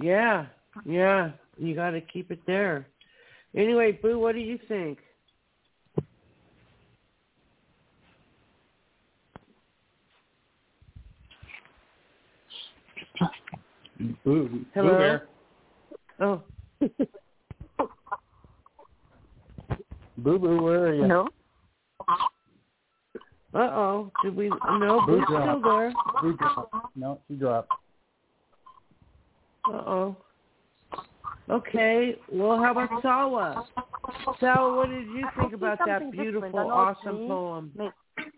Yeah, 0.00 0.46
yeah. 0.84 1.30
You 1.58 1.74
got 1.74 1.90
to 1.90 2.00
keep 2.00 2.30
it 2.30 2.40
there. 2.46 2.86
Anyway, 3.56 3.92
Boo, 4.02 4.18
what 4.18 4.34
do 4.34 4.40
you 4.40 4.58
think? 4.68 4.98
Boo, 14.24 14.48
Boo 14.48 14.64
Hello? 14.74 14.98
Bear. 14.98 15.28
Oh, 16.20 16.42
Boo 20.18 20.38
Boo, 20.38 20.62
where 20.62 20.86
are 20.88 20.94
you? 20.94 21.06
No. 21.06 21.28
uh 23.54 23.58
oh. 23.58 24.10
Did 24.22 24.36
we? 24.36 24.48
No, 24.48 25.02
Boo 25.06 25.18
Boo's 25.18 25.24
still 25.26 25.60
dropped. 25.60 25.64
there. 25.64 25.92
Boo 26.22 26.36
dropped. 26.36 26.74
No, 26.96 27.20
she 27.28 27.34
dropped. 27.34 27.72
Uh 29.68 29.72
oh. 29.72 30.16
Okay. 31.48 32.16
Well, 32.32 32.58
how 32.62 32.72
about 32.72 33.02
Sawa? 33.02 33.66
Sawa, 34.40 34.76
what 34.76 34.88
did 34.88 35.06
you 35.08 35.26
think 35.38 35.52
about 35.52 35.78
that 35.86 36.10
beautiful, 36.10 36.42
different. 36.42 36.54
I 36.56 36.62
know 36.62 36.88
it's 36.90 36.98
awesome 37.00 37.20
me. 37.20 37.28
poem? 37.28 37.72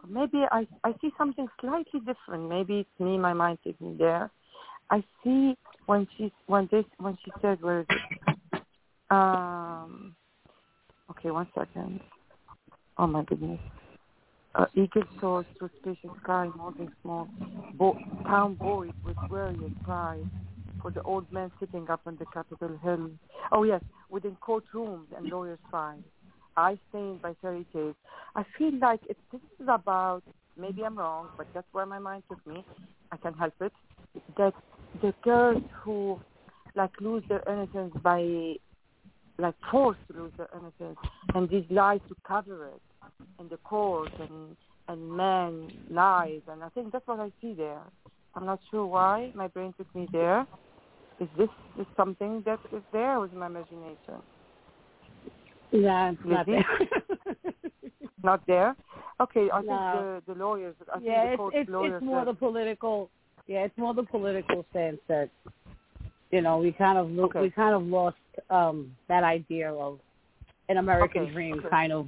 Maybe 0.08 0.44
I 0.50 0.66
I 0.84 0.92
see 1.00 1.10
something 1.16 1.46
slightly 1.60 2.00
different. 2.00 2.48
Maybe 2.48 2.80
it's 2.80 3.00
me. 3.00 3.18
My 3.18 3.32
mind 3.32 3.58
takes 3.64 3.80
me 3.80 3.94
there. 3.98 4.30
I 4.90 5.04
see 5.22 5.56
when 5.86 6.06
she 6.16 6.32
when 6.46 6.68
this 6.70 6.84
when 6.98 7.16
she 7.24 7.32
said 7.40 7.60
where 7.62 7.80
is 7.80 7.86
it? 7.90 8.00
Um. 9.10 10.14
Okay, 11.10 11.30
one 11.30 11.48
second. 11.54 12.00
Oh 12.98 13.06
my 13.06 13.22
goodness. 13.24 13.60
Uh, 14.54 14.66
soars 15.20 15.46
through 15.58 15.70
spacious 15.80 16.10
sky, 16.22 16.50
moving 16.56 16.90
small. 17.02 17.28
Bo- 17.74 17.96
town 18.26 18.54
boys 18.54 18.90
with 19.04 19.16
warriors 19.30 19.70
pride 19.84 20.26
for 20.82 20.90
the 20.90 21.02
old 21.02 21.30
men 21.32 21.50
sitting 21.60 21.88
up 21.90 22.00
on 22.06 22.16
the 22.18 22.26
Capitol 22.26 22.76
Hill. 22.82 23.10
Oh 23.52 23.62
yes, 23.62 23.82
within 24.10 24.36
courtrooms 24.36 25.06
and 25.16 25.28
lawyers' 25.28 25.58
files. 25.70 26.02
I 26.56 26.78
stand 26.88 27.22
by 27.22 27.34
fairy 27.40 27.64
tales. 27.72 27.94
I 28.34 28.44
feel 28.56 28.72
like 28.80 29.00
it, 29.08 29.16
this 29.30 29.40
is 29.60 29.68
about, 29.68 30.22
maybe 30.58 30.82
I'm 30.84 30.98
wrong, 30.98 31.28
but 31.36 31.46
that's 31.54 31.66
where 31.72 31.86
my 31.86 32.00
mind 32.00 32.24
took 32.28 32.44
me. 32.46 32.64
I 33.12 33.16
can 33.16 33.34
help 33.34 33.54
it. 33.60 33.72
That 34.36 34.54
the 35.02 35.14
girls 35.22 35.62
who 35.82 36.20
like 36.74 36.90
lose 37.00 37.22
their 37.28 37.42
innocence 37.50 37.94
by 38.02 38.54
like 39.38 39.54
forced 39.70 40.00
to 40.10 40.18
lose 40.18 40.32
their 40.36 40.48
innocence 40.52 40.98
and 41.34 41.48
these 41.48 41.64
lies 41.70 42.00
to 42.08 42.14
cover 42.26 42.66
it 42.66 42.82
in 43.40 43.48
the 43.48 43.56
court 43.58 44.10
and 44.18 44.56
and 44.88 45.10
men 45.10 45.70
lies 45.90 46.40
and 46.48 46.62
I 46.64 46.68
think 46.70 46.92
that's 46.92 47.06
what 47.06 47.20
I 47.20 47.30
see 47.40 47.54
there. 47.54 47.82
I'm 48.34 48.46
not 48.46 48.60
sure 48.70 48.86
why 48.86 49.32
my 49.34 49.48
brain 49.48 49.74
took 49.76 49.92
me 49.94 50.08
there. 50.12 50.46
Is 51.20 51.28
this 51.36 51.48
is 51.78 51.86
something 51.96 52.42
that 52.46 52.60
is 52.72 52.82
there 52.92 53.20
with 53.20 53.32
my 53.32 53.46
imagination? 53.46 54.22
Yeah, 55.70 56.12
it's 56.12 56.20
not 56.24 56.46
there. 56.46 56.64
Not 58.22 58.46
there? 58.46 58.74
Okay, 59.20 59.48
I 59.52 59.62
No. 59.62 59.68
think 59.68 60.26
the 60.26 60.32
the 60.32 60.38
lawyers 60.38 60.74
I 60.92 60.94
think 60.94 61.04
yeah, 61.04 61.24
the 61.24 61.32
it's 61.32 61.42
it's 61.54 61.70
lawyers 61.70 61.94
it's 61.96 62.04
more 62.04 62.24
the 62.24 62.34
political. 62.34 63.10
Yeah, 63.48 63.64
it's 63.64 63.76
more 63.78 63.94
the 63.94 64.02
political 64.04 64.64
sense 64.72 64.98
that 65.08 65.30
you 66.30 66.42
know 66.42 66.58
we 66.58 66.70
kind 66.72 66.98
of 66.98 67.10
lo- 67.10 67.24
Okay. 67.24 67.40
we 67.40 67.50
kind 67.50 67.74
of 67.74 67.82
lost 67.82 68.16
um 68.50 68.94
that 69.08 69.24
idea 69.24 69.72
of 69.72 69.98
an 70.68 70.76
American 70.76 71.22
Okay, 71.22 71.32
dream, 71.32 71.58
okay. 71.58 71.68
kind 71.70 71.92
of 71.92 72.06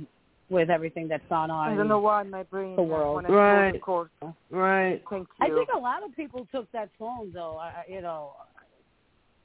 with 0.51 0.69
everything 0.69 1.09
that's 1.09 1.25
gone 1.29 1.51
on. 1.51 1.71
I 1.73 1.77
don't 1.77 1.89
know 1.89 2.01
why 2.01 2.23
my 2.25 2.43
brain 2.43 2.77
the 2.77 2.83
world. 2.83 3.15
when 3.17 3.25
the 3.25 3.33
Right. 3.33 3.81
court. 3.81 4.11
Right. 4.51 5.03
Thank 5.09 5.29
I 5.41 5.49
think 5.49 5.69
a 5.75 5.79
lot 5.79 6.03
of 6.03 6.15
people 6.15 6.47
took 6.53 6.71
that 6.73 6.91
song 6.99 7.31
though. 7.33 7.57
I, 7.57 7.69
I- 7.69 7.85
you 7.89 8.03
know, 8.03 8.33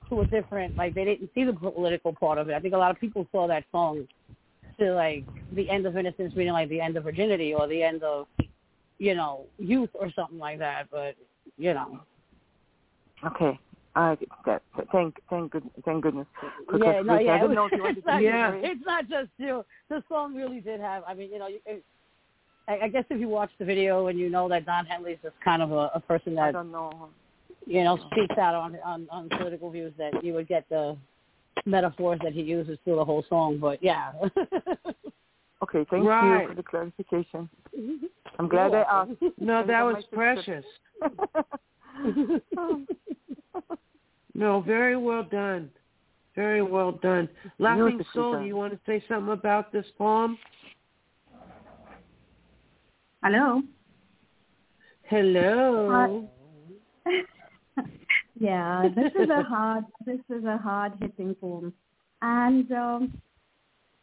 to 0.09 0.21
a 0.21 0.25
different 0.25 0.75
like 0.75 0.93
they 0.93 1.05
didn't 1.05 1.29
see 1.33 1.45
the 1.45 1.53
political 1.53 2.11
part 2.13 2.37
of 2.37 2.49
it. 2.49 2.53
I 2.53 2.59
think 2.59 2.73
a 2.73 2.77
lot 2.77 2.91
of 2.91 2.99
people 2.99 3.25
saw 3.31 3.47
that 3.47 3.63
song 3.71 4.05
to 4.79 4.93
like 4.93 5.23
the 5.53 5.69
end 5.69 5.85
of 5.85 5.95
innocence, 5.95 6.35
meaning 6.35 6.51
like 6.53 6.67
the 6.69 6.81
end 6.81 6.97
of 6.97 7.05
virginity 7.05 7.53
or 7.53 7.67
the 7.67 7.81
end 7.81 8.03
of 8.03 8.27
you 8.97 9.15
know 9.15 9.45
youth 9.57 9.89
or 9.93 10.11
something 10.11 10.39
like 10.39 10.59
that. 10.59 10.87
But 10.91 11.15
you 11.57 11.73
know, 11.73 11.99
Okay. 13.25 13.59
I 13.95 14.17
that, 14.45 14.61
thank 14.91 15.15
thank 15.29 15.53
good 15.53 15.63
thank 15.85 16.03
goodness. 16.03 16.27
Yeah, 16.73 17.01
no, 17.01 17.17
yeah, 17.17 17.41
it 17.41 17.47
was- 17.47 17.55
know 17.55 17.65
if 17.67 17.71
you 17.71 17.85
it's 17.85 18.05
not, 18.05 18.21
Yeah. 18.21 18.51
it's 18.55 18.85
not 18.85 19.07
just 19.07 19.29
you. 19.37 19.63
The 19.89 20.03
song 20.09 20.35
really 20.35 20.59
did 20.59 20.81
have. 20.81 21.03
I 21.07 21.13
mean, 21.13 21.31
you 21.31 21.39
know, 21.39 21.47
it, 21.65 21.83
I, 22.67 22.79
I 22.83 22.87
guess 22.89 23.05
if 23.09 23.21
you 23.21 23.29
watch 23.29 23.51
the 23.57 23.63
video 23.63 24.07
and 24.07 24.19
you 24.19 24.29
know 24.29 24.49
that 24.49 24.65
Don 24.65 24.85
Henley's 24.85 25.19
just 25.23 25.35
kind 25.43 25.61
of 25.61 25.71
a, 25.71 25.91
a 25.95 26.01
person 26.01 26.37
I 26.37 26.51
don't 26.51 26.73
know. 26.73 27.07
you 27.65 27.83
know 27.85 27.97
speaks 28.11 28.37
out 28.37 28.53
on 28.53 28.77
on 28.83 29.07
on 29.11 29.29
political 29.29 29.71
views, 29.71 29.93
that 29.97 30.23
you 30.25 30.33
would 30.33 30.49
get 30.49 30.67
the 30.67 30.97
metaphors 31.65 32.19
that 32.21 32.33
he 32.33 32.41
uses 32.41 32.77
through 32.83 32.97
the 32.97 33.05
whole 33.05 33.23
song. 33.29 33.59
But 33.59 33.81
yeah. 33.81 34.11
Okay, 35.65 35.83
thank 35.89 36.05
Right. 36.05 36.43
you 36.43 36.49
for 36.49 36.53
the 36.53 36.61
clarification. 36.61 37.49
I'm 38.37 38.47
glad 38.47 38.75
I 38.75 38.81
asked. 38.81 39.13
No, 39.39 39.65
that 39.65 39.81
was 39.81 40.05
precious. 40.13 40.65
No, 44.37 44.59
very 44.59 44.97
well 44.97 45.23
done. 45.23 45.71
Very 46.35 46.61
well 46.61 46.91
done. 46.91 47.29
Laughing 47.57 48.03
Soul, 48.13 48.33
done. 48.33 48.45
you 48.45 48.57
want 48.57 48.73
to 48.73 48.79
say 48.85 49.01
something 49.07 49.31
about 49.31 49.71
this 49.71 49.85
poem? 49.97 50.37
Hello. 53.23 53.61
Hello. 55.09 56.29
yeah, 58.39 58.89
this 58.93 59.13
is 59.17 59.29
a 59.29 59.41
hard 59.47 59.85
this 60.05 60.19
is 60.29 60.43
a 60.43 60.57
hard 60.57 60.91
hitting 60.99 61.33
poem. 61.35 61.73
And 62.21 62.69
um 62.73 63.21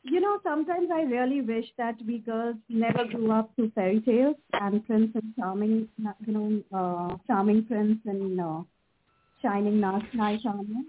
you 0.04 0.20
know, 0.20 0.38
sometimes 0.42 0.88
I 0.92 1.02
really 1.02 1.40
wish 1.40 1.66
that 1.78 1.94
we 2.06 2.18
girls 2.18 2.56
never 2.68 3.04
grew 3.04 3.30
up 3.30 3.54
to 3.56 3.70
fairy 3.74 4.00
tales 4.00 4.36
and 4.52 4.84
Prince 4.86 5.12
and 5.14 5.34
Charming, 5.38 5.88
you 6.26 6.32
know, 6.32 6.62
uh, 6.72 7.16
Charming 7.26 7.64
Prince 7.66 7.98
and 8.06 8.40
uh, 8.40 8.62
Shining 9.40 9.80
Knight 9.80 10.14
Knight 10.14 10.40
Charmer. 10.42 10.82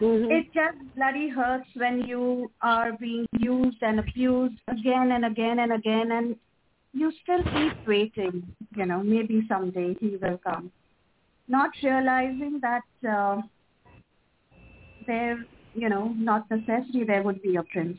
It 0.00 0.46
just 0.54 0.94
bloody 0.94 1.28
hurts 1.28 1.68
when 1.74 2.02
you 2.02 2.52
are 2.62 2.92
being 2.92 3.26
used 3.40 3.78
and 3.82 3.98
abused 3.98 4.60
again 4.68 5.10
and 5.10 5.24
again 5.24 5.58
and 5.58 5.72
again, 5.72 6.12
and 6.12 6.36
you 6.92 7.12
still 7.22 7.42
keep 7.42 7.86
waiting. 7.86 8.54
You 8.76 8.86
know, 8.86 9.02
maybe 9.02 9.44
someday 9.48 9.96
he 10.00 10.16
will 10.22 10.38
come, 10.38 10.70
not 11.48 11.70
realizing 11.82 12.60
that 12.62 12.84
uh, 13.08 13.40
there, 15.06 15.44
you 15.80 15.88
know, 15.88 16.14
not 16.16 16.50
necessarily 16.50 17.04
there 17.04 17.22
would 17.22 17.42
be 17.42 17.56
a 17.56 17.62
prince. 17.62 17.98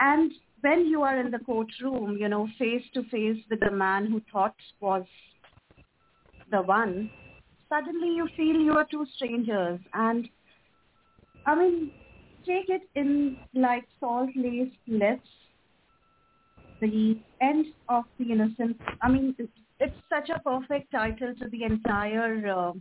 And 0.00 0.32
when 0.60 0.86
you 0.86 1.02
are 1.02 1.18
in 1.18 1.30
the 1.30 1.38
courtroom, 1.38 2.16
you 2.18 2.28
know, 2.28 2.48
face 2.58 2.82
to 2.94 3.02
face 3.04 3.42
with 3.50 3.60
the 3.60 3.70
man 3.70 4.06
who 4.06 4.20
thought 4.32 4.54
was 4.80 5.04
the 6.50 6.62
one, 6.62 7.10
suddenly 7.68 8.14
you 8.14 8.28
feel 8.36 8.56
you 8.56 8.72
are 8.72 8.86
two 8.90 9.06
strangers 9.16 9.80
and 9.94 10.28
I 11.46 11.54
mean, 11.54 11.90
take 12.46 12.68
it 12.68 12.82
in 12.94 13.36
like 13.54 13.84
salt-laced 14.00 14.76
lips, 14.86 15.28
the 16.80 17.18
end 17.40 17.66
of 17.88 18.04
the 18.18 18.32
innocence. 18.32 18.76
I 19.00 19.08
mean, 19.10 19.34
it's, 19.38 19.52
it's 19.80 19.96
such 20.10 20.28
a 20.28 20.40
perfect 20.40 20.90
title 20.92 21.34
to 21.40 21.48
the 21.48 21.64
entire, 21.64 22.46
uh, 22.46 22.72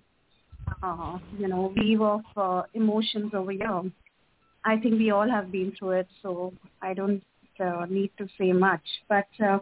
uh, 0.81 1.17
you 1.37 1.47
know, 1.47 1.73
weave 1.75 2.01
of 2.01 2.21
uh, 2.35 2.63
emotions 2.73 3.31
over 3.33 3.51
here. 3.51 3.83
I 4.65 4.77
think 4.77 4.95
we 4.95 5.11
all 5.11 5.29
have 5.29 5.51
been 5.51 5.73
through 5.77 5.91
it, 5.91 6.07
so 6.21 6.53
I 6.81 6.93
don't 6.93 7.23
uh, 7.59 7.85
need 7.89 8.11
to 8.17 8.27
say 8.37 8.51
much. 8.51 8.81
But 9.07 9.27
uh, 9.43 9.59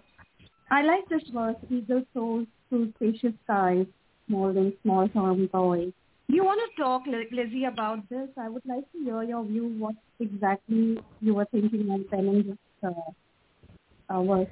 I 0.72 0.82
like 0.82 1.08
this 1.10 1.22
verse, 1.34 1.56
eagle 1.70 2.04
soars 2.14 2.48
through 2.70 2.94
spacious 2.96 3.34
skies, 3.44 3.86
than 4.28 4.74
small 4.82 5.08
town 5.10 5.48
boy. 5.54 5.94
Do 6.28 6.36
you 6.36 6.44
want 6.44 6.60
to 6.60 6.82
talk, 6.82 7.04
Li- 7.06 7.28
Lizzie, 7.32 7.66
about 7.66 8.08
this? 8.10 8.28
I 8.38 8.50
would 8.50 8.64
like 8.66 8.92
to 8.92 9.04
hear 9.04 9.22
your 9.22 9.46
view, 9.46 9.76
what 9.78 9.96
exactly 10.20 11.00
you 11.22 11.36
were 11.36 11.46
thinking 11.52 11.88
when 11.88 12.06
penning 12.10 12.44
this 12.48 12.58
uh, 12.84 14.14
uh, 14.14 14.24
verse. 14.24 14.48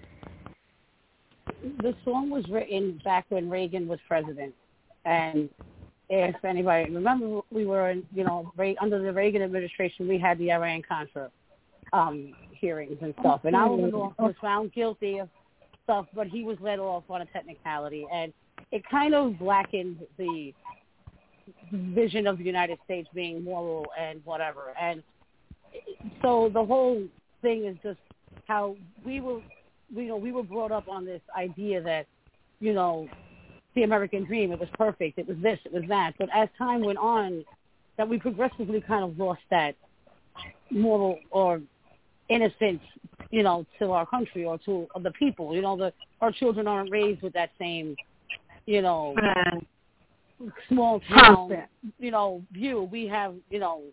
the 1.79 1.95
song 2.05 2.29
was 2.29 2.47
written 2.49 3.01
back 3.03 3.25
when 3.29 3.49
Reagan 3.49 3.87
was 3.87 3.99
president, 4.07 4.53
and 5.05 5.49
if 6.09 6.35
anybody 6.43 6.91
remember, 6.91 7.41
we 7.51 7.65
were 7.65 7.89
in, 7.89 8.03
you 8.13 8.23
know 8.23 8.51
under 8.81 9.01
the 9.01 9.11
Reagan 9.11 9.41
administration, 9.41 10.07
we 10.07 10.17
had 10.17 10.37
the 10.37 10.51
Iran 10.51 10.81
Contra 10.87 11.29
um, 11.91 12.33
hearings 12.51 12.97
and 13.01 13.13
stuff, 13.19 13.41
and 13.43 13.53
North 13.53 14.13
was 14.19 14.35
found 14.41 14.73
guilty 14.73 15.19
of 15.19 15.29
stuff, 15.83 16.05
but 16.15 16.27
he 16.27 16.43
was 16.43 16.57
let 16.61 16.79
off 16.79 17.03
on 17.09 17.21
a 17.21 17.25
technicality, 17.27 18.05
and 18.11 18.33
it 18.71 18.83
kind 18.89 19.13
of 19.13 19.37
blackened 19.39 19.97
the 20.17 20.53
vision 21.71 22.27
of 22.27 22.37
the 22.37 22.43
United 22.43 22.79
States 22.85 23.07
being 23.13 23.43
moral 23.43 23.85
and 23.99 24.21
whatever, 24.25 24.73
and 24.79 25.03
so 26.21 26.49
the 26.53 26.63
whole 26.63 27.03
thing 27.41 27.65
is 27.65 27.75
just 27.83 27.99
how 28.47 28.75
we 29.05 29.21
were, 29.21 29.41
you 29.93 30.07
know, 30.07 30.17
we 30.17 30.31
were 30.31 30.43
brought 30.43 30.71
up 30.71 30.87
on 30.87 31.05
this 31.05 31.21
idea 31.37 31.81
that, 31.81 32.07
you 32.59 32.73
know, 32.73 33.07
the 33.75 33.83
American 33.83 34.25
dream, 34.25 34.51
it 34.51 34.59
was 34.59 34.69
perfect, 34.77 35.17
it 35.17 35.27
was 35.27 35.37
this, 35.41 35.59
it 35.65 35.73
was 35.73 35.83
that. 35.87 36.13
But 36.17 36.29
as 36.33 36.49
time 36.57 36.81
went 36.81 36.97
on, 36.99 37.43
that 37.97 38.07
we 38.07 38.17
progressively 38.17 38.81
kind 38.81 39.03
of 39.03 39.17
lost 39.17 39.41
that 39.51 39.75
moral 40.71 41.19
or 41.29 41.61
innocence, 42.29 42.81
you 43.29 43.43
know, 43.43 43.65
to 43.79 43.91
our 43.91 44.05
country 44.05 44.45
or 44.45 44.57
to 44.59 44.87
the 45.01 45.11
people. 45.11 45.55
You 45.55 45.61
know, 45.61 45.77
the 45.77 45.93
our 46.21 46.31
children 46.31 46.67
aren't 46.67 46.91
raised 46.91 47.21
with 47.21 47.33
that 47.33 47.51
same, 47.59 47.95
you 48.65 48.81
know, 48.81 49.15
small 50.69 51.01
town, 51.01 51.63
you 51.99 52.11
know, 52.11 52.41
view. 52.51 52.89
We 52.91 53.07
have, 53.07 53.35
you 53.49 53.59
know, 53.59 53.83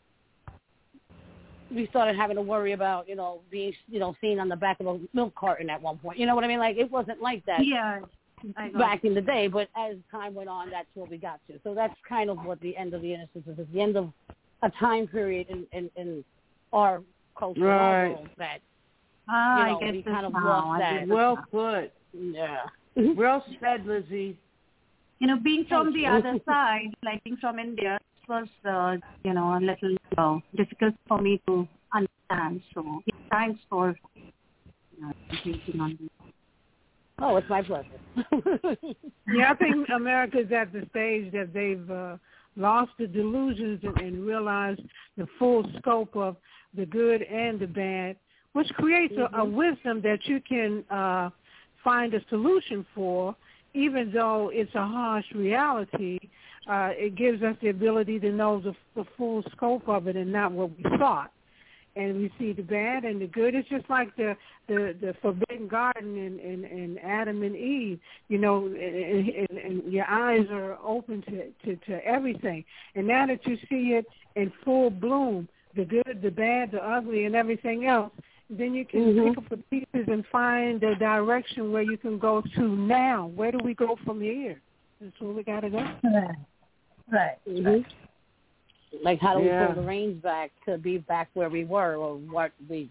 we 1.71 1.87
started 1.89 2.17
having 2.17 2.37
to 2.37 2.43
worry 2.43 2.73
about, 2.73 3.09
you 3.09 3.17
know, 3.17 3.41
being, 3.51 3.73
you 3.89 4.01
know, 4.01 4.17
seen 4.21 4.41
on 4.41 4.49
the 4.49 4.57
back 4.57 4.81
of 4.81 4.87
a 4.87 5.01
milk 5.13 5.35
carton 5.35 5.71
at 5.71 5.81
one 5.81 5.99
point. 5.99 6.19
You 6.19 6.27
know 6.27 6.35
what 6.35 6.45
I 6.45 6.49
mean? 6.49 6.59
Like 6.59 6.77
it 6.77 6.91
wasn't 6.91 7.21
like 7.21 7.45
that 7.47 7.65
Yeah. 7.65 8.01
I 8.57 8.69
got 8.71 8.79
back 8.79 9.05
in 9.05 9.15
the 9.15 9.21
day, 9.21 9.49
but 9.49 9.69
as 9.77 9.97
time 10.11 10.35
went 10.35 10.49
on, 10.49 10.71
that's 10.71 10.89
what 10.95 11.11
we 11.11 11.19
got 11.19 11.41
to. 11.49 11.59
So 11.65 11.75
that's 11.75 11.95
kind 12.09 12.31
of 12.31 12.39
what 12.45 12.61
the 12.61 12.77
end 12.77 12.95
of 12.95 13.03
the 13.03 13.13
innocence 13.15 13.47
is. 13.47 13.59
It's 13.59 13.73
the 13.73 13.81
end 13.81 13.97
of 13.97 14.13
a 14.63 14.71
time 14.71 15.07
period 15.07 15.49
in 15.51 15.67
in, 15.73 15.91
in 15.97 16.25
our 16.73 17.03
culture, 17.39 17.61
Right. 17.65 18.17
that 18.39 18.61
Ah, 19.29 19.57
you 19.57 19.63
I 19.63 19.71
know, 19.73 19.81
get 19.81 19.93
we 19.93 20.03
kind 20.03 20.27
of 20.27 20.33
now. 20.33 20.45
lost 20.45 20.81
that. 20.81 21.09
Well 21.09 21.37
put. 21.51 21.93
Yeah. 22.13 22.65
Well 23.17 23.45
said, 23.61 23.87
Lizzie. 23.87 24.37
You 25.21 25.27
know, 25.27 25.37
being 25.37 25.67
from 25.69 25.93
the 25.93 26.07
other 26.07 26.39
side, 26.47 26.95
like 27.05 27.23
being 27.25 27.37
from 27.37 27.59
India, 27.59 27.97
it 27.97 28.29
was, 28.29 28.49
uh, 28.67 28.97
you 29.23 29.35
know, 29.35 29.55
a 29.57 29.61
little 29.61 29.97
uh, 30.17 30.39
difficult 30.57 30.95
for 31.07 31.21
me 31.21 31.41
to 31.47 31.69
understand. 31.95 32.63
So 32.75 33.03
yeah, 33.07 33.15
thanks 33.31 33.61
for 33.69 33.95
you 34.97 35.03
know, 35.03 35.13
on 35.85 35.99
this. 36.01 36.09
Oh, 37.21 37.37
it's 37.37 37.49
my 37.49 37.63
pleasure. 37.63 37.89
Yeah, 39.33 39.53
I 39.53 39.55
think 39.55 39.89
America's 39.95 40.51
at 40.51 40.73
the 40.73 40.85
stage 40.91 41.31
that 41.33 41.55
they've 41.55 41.89
uh, 41.89 42.17
lost 42.57 42.91
the 42.99 43.07
delusions 43.07 43.79
and, 43.85 43.97
and 44.01 44.27
realized 44.27 44.81
the 45.17 45.29
full 45.39 45.65
scope 45.79 46.17
of 46.17 46.37
the 46.77 46.85
good 46.85 47.23
and 47.23 47.61
the 47.61 47.69
bad, 47.69 48.17
which 48.55 48.67
creates 48.71 49.15
a, 49.17 49.39
a 49.39 49.45
wisdom 49.45 50.03
that 50.03 50.19
you 50.25 50.41
can 50.41 50.83
uh, 50.91 51.31
find 51.85 52.13
a 52.15 52.21
solution 52.29 52.85
for, 52.93 53.37
even 53.73 54.11
though 54.13 54.51
it's 54.53 54.75
a 54.75 54.85
harsh 54.85 55.27
reality. 55.33 56.19
Uh, 56.69 56.91
it 56.95 57.15
gives 57.15 57.41
us 57.45 57.55
the 57.63 57.69
ability 57.69 58.19
to 58.19 58.33
know 58.33 58.61
the, 58.61 58.75
the 58.97 59.07
full 59.17 59.45
scope 59.53 59.89
of 59.89 60.09
it 60.09 60.17
and 60.17 60.33
not 60.33 60.51
what 60.51 60.71
we 60.77 60.83
thought 60.99 61.31
and 61.97 62.17
we 62.17 62.33
see 62.39 62.53
the 62.53 62.63
bad 62.63 63.05
and 63.05 63.21
the 63.21 63.27
good. 63.27 63.55
It's 63.55 63.69
just 63.69 63.89
like 63.91 64.15
the 64.17 64.37
the, 64.69 64.95
the 65.01 65.15
forbidden 65.21 65.67
garden 65.69 66.17
in, 66.17 66.39
in, 66.39 66.65
in 66.65 66.99
Adam 66.99 67.43
and 67.43 67.57
Eve. 67.57 67.99
You 68.29 68.39
know, 68.39 68.67
and, 68.67 69.29
and, 69.29 69.59
and 69.59 69.93
your 69.93 70.07
eyes 70.09 70.47
are 70.51 70.79
open 70.85 71.23
to, 71.23 71.51
to 71.65 71.77
to 71.87 72.05
everything. 72.07 72.65
And 72.95 73.07
now 73.07 73.27
that 73.27 73.47
you 73.47 73.57
see 73.69 73.95
it 73.95 74.07
in 74.37 74.53
full 74.65 74.91
bloom, 74.91 75.49
the 75.75 75.85
good, 75.85 76.21
the 76.23 76.31
bad, 76.31 76.73
the 76.73 76.83
ugly, 76.85 77.25
and 77.25 77.35
everything 77.35 77.87
else, 77.87 78.13
then 78.49 78.75
you 78.75 78.85
can 78.85 79.01
Mhm. 79.15 79.29
pick 79.29 79.39
up 79.39 79.49
the 79.49 79.57
pieces 79.57 80.09
and 80.09 80.25
find 80.27 80.81
the 80.81 80.95
direction 80.97 81.73
where 81.73 81.83
you 81.83 81.97
can 81.97 82.19
go 82.19 82.43
to 82.57 82.63
now. 82.77 83.27
Where 83.35 83.53
do 83.53 83.59
we 83.63 83.75
go 83.75 83.97
from 84.05 84.21
here? 84.21 84.61
That's 85.01 85.19
where 85.21 85.33
we 85.33 85.43
got 85.43 85.61
to 85.61 85.71
go. 85.71 85.79
Right. 85.79 86.37
Right. 87.11 87.39
Mhm. 87.49 87.85
Like 89.03 89.21
how 89.21 89.39
do 89.39 89.45
Yeah. 89.45 89.69
we 89.69 89.75
pull 89.75 89.83
the 89.83 89.89
reins 89.89 90.23
back 90.23 90.51
to 90.67 90.79
be 90.79 90.99
back 90.99 91.29
where 91.35 91.49
we 91.49 91.65
were 91.65 91.97
or 91.97 92.17
what 92.17 92.53
we 92.69 92.91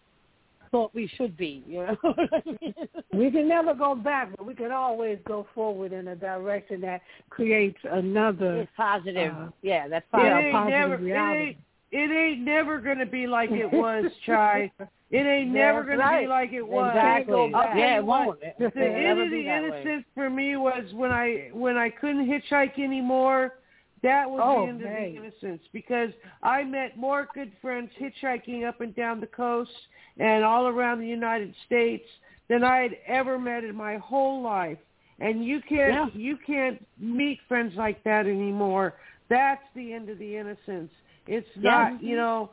thought 0.72 0.94
we 0.94 1.08
should 1.18 1.36
be? 1.36 1.64
You 1.68 1.80
know 1.88 1.98
I 2.04 2.42
mean? 2.62 2.74
We 3.14 3.32
can 3.32 3.48
never 3.48 3.74
go 3.74 3.96
back, 3.96 4.30
but 4.38 4.46
we 4.46 4.54
can 4.56 4.72
always 4.72 5.20
go 5.28 5.48
forward 5.54 5.92
in 5.94 6.08
a 6.10 6.16
direction 6.16 6.82
that 6.82 7.02
creates 7.30 7.80
another. 7.92 8.62
It's 8.62 8.72
positive. 8.78 9.34
Uh, 9.34 9.48
yeah, 9.62 9.88
that's 9.88 10.06
It 10.06 10.12
positive. 10.12 10.38
ain't 10.38 10.54
positive 10.54 10.80
never. 10.80 10.94
It 10.96 11.02
reality. 11.02 11.40
ain't. 11.42 11.58
It 11.92 12.12
ain't 12.12 12.42
never 12.42 12.80
gonna 12.80 13.06
be 13.08 13.26
like 13.26 13.50
it 13.50 13.72
was, 13.74 14.06
Chai. 14.26 14.72
It 15.10 15.26
ain't 15.26 15.50
never 15.50 15.82
gonna 15.84 15.98
right. 15.98 16.22
be 16.22 16.28
like 16.28 16.54
it 16.54 16.62
was. 16.62 16.92
Exactly. 16.96 17.34
Can't 17.36 17.52
go 17.52 17.58
I'll 17.58 17.68
tell 17.70 17.78
yeah, 17.78 17.98
it 17.98 18.06
won't. 18.06 18.40
The 18.40 18.66
end 18.66 19.20
of 19.20 19.32
the 19.32 19.44
that 19.46 19.64
way. 19.64 19.82
innocence 19.82 20.06
for 20.14 20.30
me 20.30 20.56
was 20.56 20.84
when 20.94 21.10
I 21.12 21.50
when 21.52 21.78
I 21.78 21.90
couldn't 21.90 22.28
hitchhike 22.30 22.78
anymore. 22.78 23.54
That 24.02 24.30
was 24.30 24.42
Oh, 24.44 24.64
the 24.64 24.70
end 24.70 24.82
hey. 24.82 25.16
of 25.18 25.22
the 25.22 25.28
innocence 25.28 25.62
because 25.74 26.10
I 26.42 26.64
met 26.64 26.98
more 26.98 27.30
good 27.34 27.52
friends 27.62 27.92
hitchhiking 28.00 28.68
up 28.68 28.82
and 28.82 28.96
down 28.96 29.20
the 29.20 29.28
coast 29.28 29.72
and 30.18 30.44
all 30.44 30.68
around 30.68 31.00
the 31.00 31.08
United 31.08 31.54
States 31.66 32.06
than 32.48 32.64
I 32.64 32.78
had 32.78 32.98
ever 33.06 33.38
met 33.38 33.64
in 33.64 33.76
my 33.76 33.98
whole 33.98 34.42
life. 34.42 34.78
And 35.20 35.44
you 35.44 35.62
can't 35.68 36.14
you 36.16 36.38
can't 36.48 36.86
meet 36.98 37.40
friends 37.48 37.74
like 37.76 38.04
that 38.06 38.26
anymore. 38.26 38.96
That's 39.30 39.62
the 39.76 39.92
end 39.94 40.10
of 40.10 40.18
the 40.18 40.38
innocence. 40.38 40.92
It's 41.28 41.48
Yeah. 41.56 41.90
not, 41.92 42.04
you 42.04 42.16
know, 42.16 42.52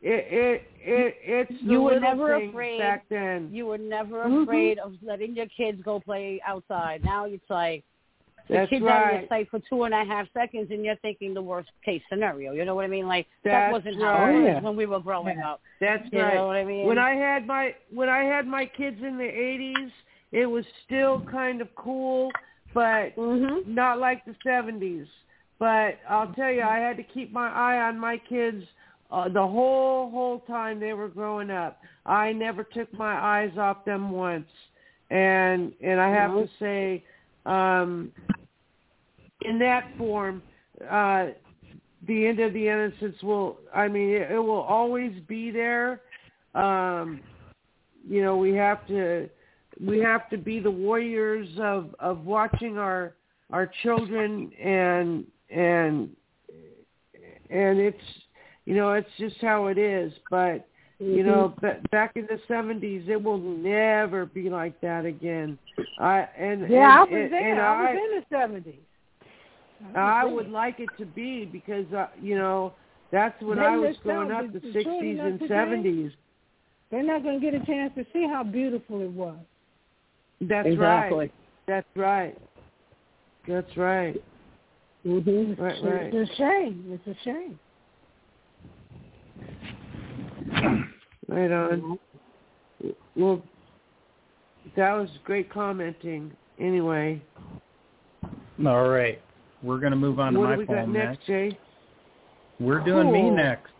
it 0.00 0.26
it 0.30 0.62
it 0.80 1.16
it's 1.22 1.64
the 1.64 1.72
You 1.72 1.82
were 1.82 1.98
never 1.98 2.34
afraid. 2.36 2.78
back 2.78 3.08
then. 3.08 3.48
You 3.52 3.66
were 3.66 3.78
never 3.78 4.24
Mhm. 4.24 4.44
afraid 4.44 4.78
of 4.78 4.94
letting 5.02 5.34
your 5.34 5.46
kids 5.46 5.82
go 5.82 5.98
play 5.98 6.40
outside. 6.46 7.02
Now 7.02 7.24
it's 7.24 7.50
like 7.50 7.84
the 8.48 8.56
That's 8.56 8.70
kid's 8.70 8.84
out 8.84 9.02
of 9.02 9.08
your 9.08 9.18
right. 9.18 9.28
sight 9.28 9.48
for 9.50 9.60
two 9.68 9.84
and 9.84 9.94
a 9.94 10.04
half 10.04 10.26
seconds, 10.34 10.68
and 10.70 10.84
you're 10.84 10.96
thinking 10.96 11.34
the 11.34 11.42
worst 11.42 11.70
case 11.84 12.02
scenario. 12.10 12.52
You 12.52 12.64
know 12.64 12.74
what 12.74 12.84
I 12.84 12.88
mean? 12.88 13.06
Like 13.06 13.26
That's 13.44 13.66
that 13.66 13.72
wasn't 13.72 14.00
how 14.00 14.26
it 14.26 14.32
was 14.32 14.56
Oh, 14.58 14.66
when 14.66 14.76
we 14.76 14.86
were 14.86 15.00
growing 15.00 15.40
up. 15.40 15.60
That's 15.80 16.04
You 16.12 16.20
right. 16.20 16.36
know 16.36 16.46
what 16.46 16.56
I 16.56 16.64
mean? 16.64 16.86
When 16.86 16.98
I 16.98 17.14
had 17.14 17.46
my 17.46 17.74
when 17.92 18.08
I 18.08 18.24
had 18.24 18.46
my 18.46 18.66
kids 18.66 18.98
in 19.02 19.16
the 19.16 19.24
eighties, 19.24 19.90
it 20.32 20.46
was 20.46 20.64
still 20.84 21.20
kind 21.30 21.60
of 21.60 21.74
cool, 21.76 22.30
but 22.74 23.16
Mhm. 23.16 23.66
not 23.66 23.98
like 23.98 24.24
the 24.24 24.34
seventies. 24.42 25.06
But 25.58 25.98
I'll 26.08 26.32
tell 26.34 26.50
you, 26.50 26.62
I 26.62 26.78
had 26.78 26.96
to 26.96 27.02
keep 27.04 27.32
my 27.32 27.48
eye 27.48 27.80
on 27.88 27.98
my 27.98 28.18
kids 28.18 28.64
uh, 29.10 29.28
the 29.28 29.46
whole 29.46 30.10
whole 30.10 30.40
time 30.40 30.80
they 30.80 30.92
were 30.92 31.08
growing 31.08 31.50
up. 31.50 31.80
I 32.04 32.32
never 32.32 32.64
took 32.64 32.92
my 32.92 33.14
eyes 33.14 33.56
off 33.56 33.84
them 33.84 34.10
once, 34.10 34.48
and 35.10 35.72
and 35.82 36.00
I 36.00 36.10
have 36.10 36.32
to 36.32 36.48
say, 36.58 37.04
um, 37.46 38.10
in 39.42 39.58
that 39.58 39.90
form, 39.98 40.42
uh, 40.90 41.26
the 42.06 42.26
end 42.26 42.40
of 42.40 42.52
the 42.52 42.68
innocence 42.68 43.16
will. 43.22 43.58
I 43.74 43.88
mean, 43.88 44.10
it, 44.10 44.30
it 44.32 44.38
will 44.38 44.60
always 44.62 45.12
be 45.26 45.50
there. 45.50 46.00
Um, 46.54 47.20
you 48.06 48.22
know, 48.22 48.36
we 48.36 48.54
have 48.54 48.86
to 48.88 49.28
we 49.80 49.98
have 50.00 50.28
to 50.30 50.36
be 50.36 50.60
the 50.60 50.70
warriors 50.70 51.48
of 51.58 51.94
of 51.98 52.24
watching 52.24 52.78
our 52.78 53.14
our 53.50 53.70
children 53.82 54.52
and 54.62 55.24
and 55.50 56.10
and 57.50 57.78
it's 57.78 57.98
you 58.64 58.74
know 58.74 58.92
it's 58.92 59.08
just 59.18 59.36
how 59.40 59.66
it 59.66 59.78
is 59.78 60.12
but 60.30 60.68
you 60.98 61.24
know 61.24 61.54
ba- 61.60 61.80
back 61.90 62.12
in 62.14 62.26
the 62.26 62.38
70s 62.48 63.08
it 63.08 63.20
will 63.20 63.38
never 63.38 64.26
be 64.26 64.48
like 64.48 64.80
that 64.80 65.04
again 65.04 65.58
i 65.98 66.20
and 66.38 66.70
Yeah, 66.70 67.00
I 67.00 67.00
was 67.02 67.08
and, 67.12 67.32
there. 67.32 67.50
and 67.50 67.60
I 67.60 67.82
was 67.82 67.98
in 67.98 68.20
the 68.20 68.36
seventies. 68.36 68.80
I 69.96 70.24
would 70.24 70.48
like 70.50 70.80
it 70.80 70.88
to 70.98 71.04
be 71.04 71.44
because 71.44 71.84
uh, 71.92 72.06
you 72.20 72.36
know 72.36 72.72
that's 73.10 73.40
when 73.42 73.58
They 73.58 73.64
I 73.64 73.76
was 73.76 73.96
growing 74.02 74.30
up, 74.30 74.46
The- 74.52 74.60
the 74.60 74.66
the 74.66 74.72
sixties 74.72 75.18
and 75.20 75.38
today, 75.38 75.54
seventies. 75.54 76.12
They're 76.90 77.02
not 77.02 77.22
going 77.22 77.40
to 77.40 77.44
get 77.50 77.60
a 77.60 77.64
chance 77.66 77.92
to 77.96 78.06
see 78.12 78.26
how 78.26 78.44
beautiful 78.44 79.00
it 79.02 79.10
was. 79.10 79.36
That's 80.40 80.68
Exactly. 80.68 81.18
right. 81.18 81.34
That's 81.66 81.86
right. 81.96 82.38
That's 83.48 83.76
right. 83.76 84.22
Mhm. 85.04 85.58
Right, 85.58 85.82
right. 85.82 86.14
It's 86.14 86.30
a 86.30 86.34
shame. 86.36 86.84
It's 86.88 87.18
a 87.18 87.24
shame. 87.24 87.58
Right 91.26 91.50
on. 91.50 91.98
Well, 93.16 93.42
that 94.76 94.92
was 94.92 95.08
great 95.24 95.50
commenting. 95.50 96.32
Anyway, 96.60 97.22
All 98.66 98.88
right. 98.88 99.20
We're 99.62 99.78
going 99.78 99.92
to 99.92 99.96
move 99.96 100.20
on 100.20 100.34
to 100.34 100.38
what 100.38 100.50
my 100.50 100.54
do 100.56 100.60
we 100.60 100.66
got 100.66 100.74
poem 100.74 100.92
next, 100.92 101.26
Jay? 101.26 101.58
We're 102.60 102.84
doing 102.84 103.10
me 103.10 103.30
next. 103.30 103.72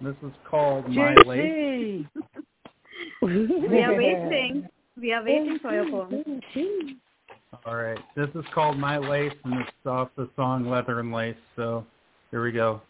This 0.00 0.16
is 0.22 0.32
called 0.48 0.88
My 0.88 1.14
Lake. 1.26 1.40
JC. 1.40 2.08
We 3.22 3.82
are 3.82 3.96
waiting. 3.96 4.68
We 5.00 5.12
are 5.12 5.24
waiting 5.24 5.58
for 5.60 5.72
your 5.72 5.90
poem. 5.90 6.40
All 7.66 7.76
right. 7.76 7.98
This 8.16 8.28
is 8.34 8.44
called 8.54 8.78
My 8.78 8.98
Lace, 8.98 9.32
and 9.44 9.60
it's 9.60 9.70
off 9.86 10.10
the 10.16 10.28
song 10.36 10.68
Leather 10.68 11.00
and 11.00 11.12
Lace. 11.12 11.36
So 11.56 11.84
here 12.30 12.42
we 12.42 12.52
go. 12.52 12.80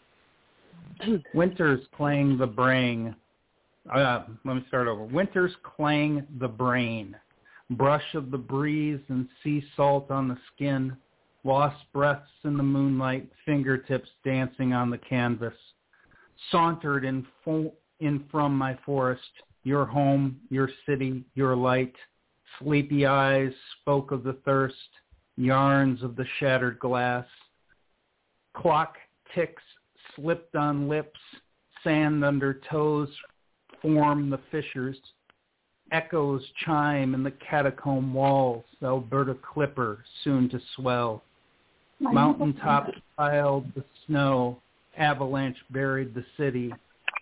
Winter's 1.33 1.85
clang 1.95 2.37
the 2.37 2.47
brain. 2.47 3.15
Uh, 3.93 4.23
let 4.43 4.55
me 4.55 4.65
start 4.67 4.87
over. 4.87 5.03
Winter's 5.03 5.53
clang 5.63 6.25
the 6.39 6.47
brain. 6.47 7.15
Brush 7.71 8.13
of 8.13 8.31
the 8.31 8.37
breeze 8.37 8.99
and 9.09 9.27
sea 9.43 9.63
salt 9.75 10.11
on 10.11 10.27
the 10.27 10.37
skin. 10.53 10.95
Lost 11.43 11.77
breaths 11.93 12.29
in 12.43 12.57
the 12.57 12.63
moonlight, 12.63 13.29
fingertips 13.45 14.09
dancing 14.23 14.73
on 14.73 14.89
the 14.89 14.97
canvas. 14.97 15.53
Sauntered 16.51 17.05
in, 17.05 17.25
fo- 17.43 17.73
in 17.99 18.25
from 18.31 18.57
my 18.57 18.77
forest, 18.85 19.21
your 19.63 19.85
home, 19.85 20.39
your 20.49 20.69
city, 20.87 21.23
your 21.35 21.55
light. 21.55 21.93
Sleepy 22.59 23.05
eyes 23.05 23.51
spoke 23.81 24.11
of 24.11 24.23
the 24.23 24.37
thirst, 24.45 24.75
yarns 25.37 26.01
of 26.01 26.15
the 26.15 26.25
shattered 26.39 26.79
glass. 26.79 27.25
Clock 28.55 28.95
ticks 29.33 29.61
slipped 30.15 30.55
on 30.55 30.87
lips, 30.87 31.19
sand 31.83 32.23
under 32.23 32.59
toes 32.69 33.09
form 33.81 34.29
the 34.29 34.39
fissures. 34.51 34.97
Echoes 35.91 36.43
chime 36.65 37.13
in 37.13 37.23
the 37.23 37.33
catacomb 37.47 38.13
walls, 38.13 38.65
Alberta 38.83 39.35
Clipper 39.35 40.03
soon 40.23 40.49
to 40.49 40.59
swell. 40.75 41.21
Mountaintops 41.99 42.97
piled 43.15 43.65
the 43.75 43.83
snow, 44.05 44.59
avalanche 44.97 45.57
buried 45.69 46.13
the 46.13 46.25
city. 46.37 46.73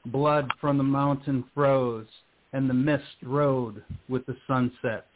Blood 0.06 0.50
from 0.60 0.78
the 0.78 0.84
mountain 0.84 1.44
froze, 1.54 2.08
and 2.54 2.70
the 2.70 2.74
mist 2.74 3.04
rode 3.22 3.84
with 4.10 4.26
the 4.26 4.38
sunset. 4.48 5.08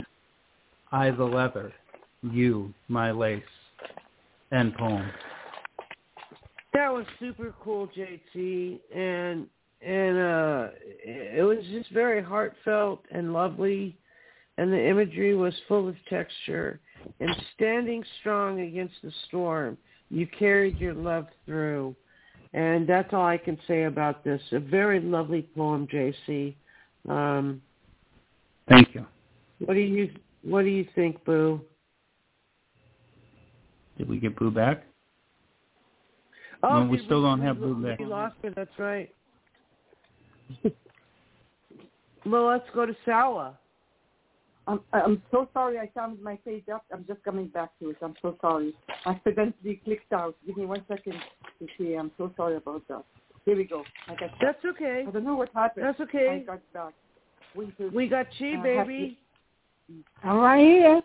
I 0.91 1.11
the 1.11 1.23
leather, 1.23 1.73
you 2.21 2.73
my 2.87 3.11
lace. 3.11 3.41
End 4.51 4.75
poem. 4.75 5.09
That 6.77 6.93
was 6.93 7.07
super 7.19 7.55
cool, 7.63 7.87
JT, 7.87 8.79
and 8.95 9.47
and 9.81 10.17
uh 10.19 10.67
it 11.03 11.43
was 11.43 11.57
just 11.71 11.89
very 11.89 12.21
heartfelt 12.21 13.03
and 13.09 13.33
lovely, 13.33 13.97
and 14.59 14.71
the 14.71 14.87
imagery 14.87 15.35
was 15.35 15.55
full 15.67 15.87
of 15.87 15.95
texture. 16.07 16.79
And 17.19 17.35
standing 17.55 18.03
strong 18.19 18.61
against 18.61 18.93
the 19.01 19.11
storm, 19.27 19.75
you 20.11 20.27
carried 20.27 20.77
your 20.77 20.93
love 20.93 21.25
through, 21.47 21.95
and 22.53 22.87
that's 22.87 23.11
all 23.11 23.25
I 23.25 23.39
can 23.39 23.57
say 23.67 23.85
about 23.85 24.23
this. 24.23 24.41
A 24.51 24.59
very 24.59 24.99
lovely 24.99 25.49
poem, 25.55 25.87
JC. 25.87 26.53
Um, 27.09 27.59
Thank 28.69 28.93
you. 28.93 29.03
what 29.65 29.73
do 29.73 29.79
you 29.79 30.11
What 30.43 30.61
do 30.61 30.69
you 30.69 30.85
think, 30.93 31.25
Boo? 31.25 31.59
Did 33.97 34.07
we 34.07 34.19
get 34.19 34.37
Boo 34.37 34.51
back? 34.51 34.83
Oh, 36.69 36.83
No, 36.83 36.89
we 36.89 36.97
did 36.97 37.05
still 37.05 37.21
don't 37.21 37.41
have 37.41 37.59
Boo 37.59 37.95
we 37.97 38.05
lost 38.05 38.35
her. 38.43 38.49
That's 38.49 38.77
right. 38.77 39.09
well, 42.25 42.47
let's 42.47 42.65
go 42.73 42.85
to 42.85 42.95
Sawa. 43.05 43.57
I'm 44.67 44.81
I'm 44.91 45.23
so 45.31 45.47
sorry. 45.53 45.79
I 45.79 45.89
found 45.95 46.21
my 46.21 46.35
page 46.43 46.65
up. 46.73 46.83
I'm 46.91 47.05
just 47.07 47.23
coming 47.23 47.47
back 47.47 47.69
to 47.79 47.91
it. 47.91 47.97
I'm 48.01 48.15
so 48.21 48.37
sorry. 48.41 48.73
I 49.05 49.11
accidentally 49.11 49.79
clicked 49.85 50.11
out. 50.11 50.35
Give 50.45 50.57
me 50.57 50.65
one 50.65 50.83
second 50.89 51.13
to 51.59 51.67
see. 51.77 51.93
I'm 51.93 52.11
so 52.17 52.33
sorry 52.35 52.57
about 52.57 52.85
that. 52.89 53.05
Here 53.45 53.55
we 53.55 53.63
go. 53.63 53.85
I 54.09 54.15
got 54.15 54.31
back. 54.31 54.39
That's 54.41 54.65
okay. 54.65 55.05
I 55.07 55.11
don't 55.11 55.23
know 55.23 55.35
what 55.37 55.49
happened. 55.53 55.85
That's 55.85 56.01
okay. 56.01 56.41
I 56.43 56.45
got 56.45 56.73
back. 56.73 56.93
Winter. 57.55 57.89
We 57.93 58.09
got 58.09 58.27
Chi, 58.37 58.55
Uh, 58.59 58.63
baby. 58.63 59.17
I'm 60.21 60.37
right 60.37 60.59
here. 60.59 61.01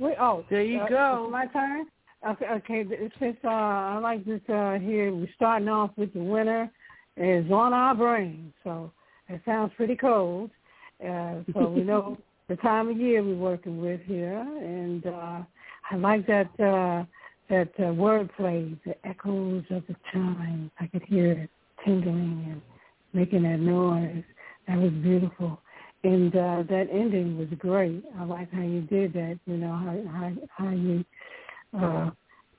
Wait, 0.00 0.16
oh, 0.18 0.44
There 0.50 0.62
you 0.62 0.80
uh, 0.80 0.88
go. 0.88 1.28
my 1.30 1.46
turn. 1.46 1.86
Okay, 2.26 2.46
okay. 2.46 2.84
Since 3.18 3.36
uh, 3.44 3.48
I 3.48 3.98
like 3.98 4.24
this 4.24 4.40
uh, 4.48 4.78
here, 4.78 5.14
we're 5.14 5.28
starting 5.34 5.68
off 5.68 5.90
with 5.96 6.12
the 6.14 6.20
winter 6.20 6.70
is 7.16 7.50
on 7.50 7.72
our 7.72 7.94
brain, 7.94 8.52
so 8.64 8.90
it 9.28 9.40
sounds 9.44 9.72
pretty 9.76 9.94
cold. 9.94 10.50
Uh, 11.02 11.40
so 11.52 11.68
we 11.68 11.82
know 11.84 12.16
the 12.48 12.56
time 12.56 12.88
of 12.88 12.96
year 12.96 13.22
we're 13.22 13.34
working 13.34 13.80
with 13.80 14.00
here, 14.06 14.40
and 14.40 15.06
uh, 15.06 15.40
I 15.90 15.96
like 15.96 16.26
that 16.26 16.48
uh, 16.58 17.04
that 17.50 17.68
uh, 17.78 17.92
wordplay, 17.92 18.78
the 18.86 18.94
echoes 19.06 19.64
of 19.70 19.82
the 19.86 19.94
chimes. 20.12 20.70
I 20.80 20.86
could 20.86 21.02
hear 21.02 21.32
it 21.32 21.50
tingling 21.84 22.46
and 22.50 22.62
making 23.12 23.42
that 23.42 23.60
noise. 23.60 24.24
That 24.66 24.78
was 24.78 24.92
beautiful. 24.92 25.60
And 26.04 26.34
uh, 26.34 26.64
that 26.68 26.88
ending 26.90 27.38
was 27.38 27.48
great. 27.58 28.02
I 28.18 28.24
like 28.24 28.50
how 28.52 28.62
you 28.62 28.82
did 28.82 29.12
that. 29.12 29.38
You 29.46 29.56
know 29.58 29.72
how 29.72 30.02
how, 30.10 30.32
how 30.56 30.70
you 30.70 31.04
uh, 31.76 32.10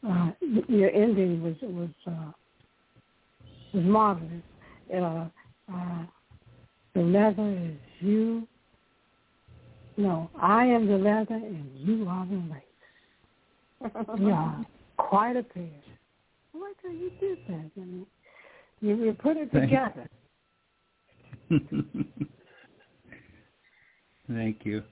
uh, 0.07 0.31
your 0.67 0.91
ending 0.91 1.41
was 1.41 1.55
was 1.61 1.89
uh, 2.07 2.31
was 3.73 3.83
marvelous. 3.83 4.43
Uh, 4.93 5.27
uh, 5.73 6.05
the 6.93 7.01
leather 7.01 7.49
is 7.49 7.77
you. 7.99 8.47
No, 9.97 10.29
I 10.39 10.65
am 10.65 10.87
the 10.87 10.97
leather 10.97 11.35
and 11.35 11.69
you 11.75 12.07
are 12.07 12.25
the 12.25 12.35
lace. 12.35 12.61
Are 14.07 14.65
quite 14.97 15.35
a 15.37 15.43
pair. 15.43 15.63
I 16.53 16.57
like 16.57 16.75
how 16.83 16.89
you 16.89 17.11
did 17.19 17.37
that. 17.47 17.71
I 17.77 17.79
mean, 17.79 18.05
you, 18.81 18.95
you 18.95 19.13
put 19.13 19.37
it 19.37 19.51
together. 19.53 20.09
Thank 24.27 24.65
you. 24.65 24.83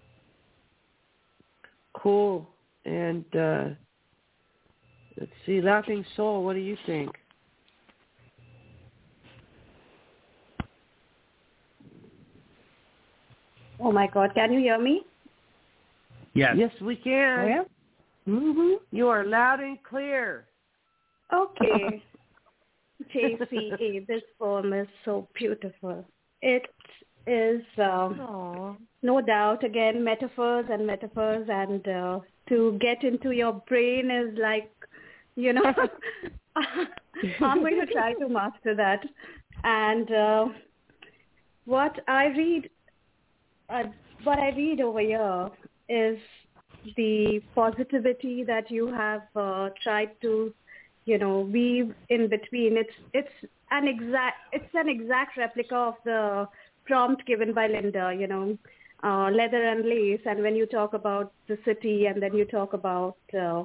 Cool. 1.94 2.48
And 2.86 3.26
uh 3.36 3.70
let's 5.20 5.32
see, 5.46 5.62
Laughing 5.62 6.06
Soul, 6.16 6.44
what 6.44 6.54
do 6.54 6.60
you 6.60 6.78
think? 6.86 7.12
Oh 13.80 13.92
my 13.92 14.08
God, 14.08 14.32
can 14.34 14.54
you 14.54 14.60
hear 14.60 14.80
me? 14.80 15.02
Yes. 16.34 16.56
Yes, 16.58 16.72
we 16.82 16.96
can. 16.96 17.48
Yeah. 17.48 17.64
Mm-hmm. 18.28 18.84
You 18.92 19.08
are 19.10 19.26
loud 19.26 19.60
and 19.60 19.78
clear. 19.84 20.46
Okay. 21.34 22.02
JCA, 23.14 24.08
this 24.08 24.22
poem 24.40 24.72
is 24.74 24.88
so 25.04 25.28
beautiful. 25.36 26.06
It 26.42 26.64
is, 27.28 27.62
um, 27.78 28.78
no 29.02 29.22
doubt, 29.22 29.64
again, 29.64 30.04
metaphors 30.04 30.66
and 30.72 30.88
metaphors, 30.88 31.48
and 31.52 31.86
uh, 31.88 32.20
to 32.50 32.78
get 32.80 33.04
into 33.04 33.32
your 33.32 33.62
brain 33.68 34.10
is 34.10 34.38
like, 34.42 34.72
you 35.36 35.54
know, 35.54 35.64
I'm 37.42 37.60
going 37.60 37.80
to 37.80 37.92
try 37.92 38.14
to 38.14 38.30
master 38.30 38.76
that. 38.76 39.04
And 39.64 40.12
uh, 40.12 40.46
what 41.66 42.00
I 42.08 42.28
read, 42.28 42.70
uh, 43.70 43.84
what 44.24 44.40
I 44.40 44.50
read 44.50 44.82
over 44.82 45.00
here 45.00 45.50
is 45.90 46.20
the 46.96 47.42
positivity 47.56 48.44
that 48.44 48.70
you 48.70 48.88
have 48.88 49.24
uh, 49.36 49.70
tried 49.84 50.10
to 50.22 50.54
you 51.06 51.18
know 51.18 51.42
weave 51.42 51.94
in 52.10 52.30
between. 52.30 52.78
It's 52.78 52.94
it's 53.14 53.52
an 53.72 53.88
exact 53.88 54.38
it's 54.52 54.74
an 54.74 54.90
exact 54.90 55.38
replica 55.38 55.76
of 55.76 55.96
the 56.06 56.48
prompt 56.86 57.26
given 57.26 57.54
by 57.54 57.68
linda 57.68 58.14
you 58.18 58.28
know 58.28 58.58
uh, 59.04 59.30
leather 59.30 59.64
and 59.64 59.86
lace. 59.86 60.22
And 60.26 60.42
when 60.42 60.56
you 60.56 60.66
talk 60.66 60.94
about 60.94 61.34
the 61.48 61.58
city 61.66 62.06
and 62.06 62.22
then 62.22 62.34
you 62.34 62.46
talk 62.46 62.74
about 62.74 63.18
uh, 63.34 63.38
uh, 63.38 63.64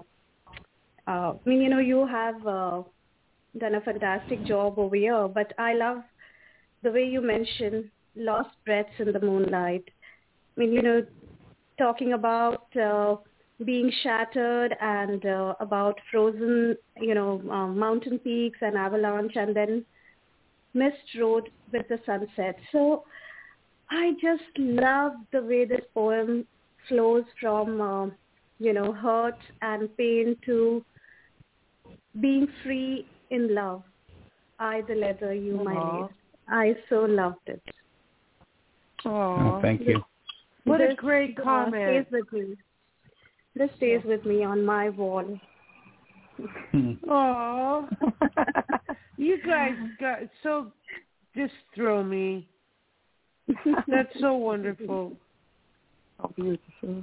i 1.09 1.33
mean 1.45 1.61
you 1.61 1.69
know 1.69 1.79
you 1.79 2.07
have 2.07 2.47
uh, 2.47 2.83
done 3.59 3.75
a 3.75 3.81
fantastic 3.81 4.45
job 4.45 4.79
over 4.79 4.97
here 4.97 5.29
but 5.29 5.53
i 5.59 5.73
love 5.75 6.03
the 6.83 6.91
way 6.91 7.05
you 7.05 7.21
mention 7.21 7.91
lost 8.17 8.51
breaths 8.65 8.99
in 8.99 9.13
the 9.13 9.21
moonlight 9.21 9.85
i 10.57 10.61
mean 10.61 10.73
you 10.73 10.83
know 10.83 11.01
talking 11.79 12.13
about 12.13 12.77
uh, 12.77 13.17
being 13.65 13.91
shattered 14.03 14.75
and 14.81 15.25
uh, 15.27 15.55
about 15.61 15.99
frozen, 16.11 16.77
you 17.01 17.15
know, 17.15 17.43
um, 17.51 17.79
mountain 17.79 18.19
peaks 18.19 18.59
and 18.61 18.77
avalanche 18.77 19.33
and 19.35 19.55
then 19.55 19.85
mist 20.75 20.97
road 21.19 21.49
with 21.73 21.87
the 21.89 21.99
sunset. 22.07 22.57
So 22.71 23.05
I 23.91 24.13
just 24.21 24.57
love 24.59 25.13
the 25.33 25.43
way 25.43 25.65
this 25.65 25.85
poem 25.93 26.47
flows 26.89 27.25
from, 27.41 27.81
uh, 27.81 28.07
you 28.59 28.73
know, 28.73 28.93
hurt 28.93 29.39
and 29.63 29.95
pain 29.97 30.37
to 30.47 30.85
being 32.21 32.49
free 32.63 33.07
in 33.31 33.55
love. 33.55 33.83
I 34.59 34.83
the 34.89 34.95
leather, 34.95 35.33
you 35.35 35.63
my 35.63 35.75
Aw. 35.75 36.03
lace. 36.03 36.13
I 36.49 36.75
so 36.89 37.01
loved 37.03 37.47
it. 37.47 37.63
Oh, 39.05 39.61
thank 39.63 39.83
you. 39.87 40.03
What 40.65 40.81
a 40.81 40.89
This, 40.89 40.97
great 40.97 41.39
uh, 41.39 41.45
comment. 41.45 42.07
stays 42.07 42.13
with 42.13 42.33
me. 42.33 42.57
This 43.55 43.71
stays 43.77 44.01
with 44.05 44.25
me 44.25 44.45
on 44.45 44.65
my 44.65 44.89
wall. 44.91 45.39
Oh, 47.09 47.89
you 49.17 49.39
guys 49.47 49.73
got 50.01 50.19
so 50.43 50.73
just 51.37 51.53
throw 51.75 52.03
me. 52.03 52.49
That's 53.87 54.13
so 54.21 54.35
wonderful. 54.35 55.17
How 56.19 56.31
beautiful. 56.37 57.03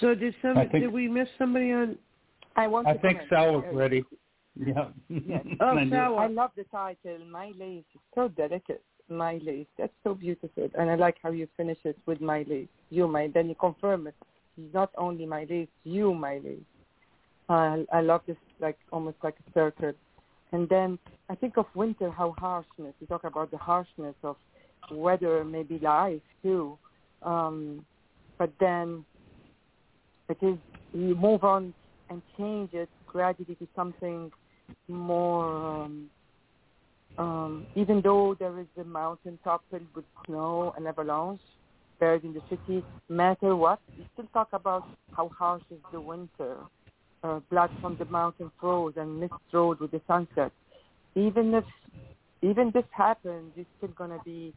So 0.00 0.14
did 0.14 0.34
some 0.42 0.54
think- 0.54 0.72
did 0.72 0.92
we 0.92 1.08
miss 1.08 1.28
somebody 1.38 1.72
on? 1.72 1.96
I 2.56 2.66
want 2.66 2.86
I 2.86 2.94
think. 2.94 3.20
Sal 3.28 3.54
was 3.54 3.64
ready. 3.72 4.04
Yeah. 4.56 4.88
Yes. 5.08 5.46
Oh, 5.60 5.78
I 5.78 5.88
Sal. 5.88 6.18
I 6.18 6.26
love 6.26 6.50
the 6.56 6.64
title, 6.64 7.18
My 7.30 7.52
Lace. 7.56 7.84
It's 7.94 8.04
so 8.14 8.28
delicate. 8.28 8.82
My 9.08 9.38
Lace. 9.42 9.68
That's 9.78 9.92
so 10.02 10.12
beautiful. 10.12 10.68
And 10.76 10.90
I 10.90 10.96
like 10.96 11.16
how 11.22 11.30
you 11.30 11.46
finish 11.56 11.78
it 11.84 11.96
with 12.04 12.20
My 12.20 12.44
Lace. 12.48 12.68
You, 12.90 13.06
my. 13.06 13.28
Then 13.32 13.48
you 13.48 13.54
confirm 13.54 14.08
it. 14.08 14.14
It's 14.58 14.74
not 14.74 14.90
only 14.98 15.24
My 15.24 15.46
Lace, 15.48 15.68
you, 15.84 16.12
My 16.12 16.40
Lace. 16.44 16.58
Uh, 17.48 17.84
I 17.92 18.00
love 18.00 18.22
this, 18.26 18.36
like 18.60 18.76
almost 18.92 19.16
like 19.22 19.36
a 19.48 19.52
circle. 19.52 19.92
And 20.52 20.68
then 20.68 20.98
I 21.28 21.36
think 21.36 21.56
of 21.56 21.66
winter, 21.74 22.10
how 22.10 22.34
harshness. 22.36 22.94
You 23.00 23.06
talk 23.06 23.24
about 23.24 23.50
the 23.50 23.56
harshness 23.56 24.16
of 24.24 24.36
weather, 24.90 25.44
maybe 25.44 25.78
life 25.78 26.22
too. 26.42 26.76
Um, 27.22 27.84
but 28.38 28.50
then 28.58 29.04
it 30.28 30.38
is 30.42 30.56
you 30.92 31.14
move 31.14 31.44
on 31.44 31.72
and 32.10 32.20
change 32.36 32.74
it 32.74 32.88
gradually 33.06 33.54
to 33.54 33.66
something 33.74 34.30
more. 34.88 35.82
Um, 35.82 36.10
um, 37.18 37.66
even 37.74 38.00
though 38.02 38.36
there 38.38 38.58
is 38.60 38.66
a 38.80 38.84
mountain 38.84 39.38
top 39.44 39.62
filled 39.70 39.86
with 39.94 40.04
snow 40.26 40.72
and 40.76 40.86
avalanche 40.86 41.40
buried 41.98 42.24
in 42.24 42.32
the 42.32 42.40
city, 42.48 42.84
matter 43.08 43.54
what, 43.54 43.78
you 43.96 44.04
still 44.14 44.28
talk 44.32 44.48
about 44.52 44.84
how 45.12 45.28
harsh 45.28 45.62
is 45.70 45.78
the 45.92 46.00
winter. 46.00 46.56
Uh, 47.22 47.38
blood 47.50 47.70
from 47.82 47.96
the 47.98 48.06
mountain 48.06 48.50
froze 48.58 48.94
and 48.96 49.20
mist 49.20 49.34
rode 49.52 49.78
with 49.78 49.90
the 49.90 50.00
sunset. 50.08 50.50
Even 51.14 51.52
if 51.52 51.64
even 52.42 52.70
this 52.72 52.84
happens, 52.92 53.52
you're 53.54 53.66
still 53.76 53.90
gonna 53.90 54.20
be. 54.24 54.54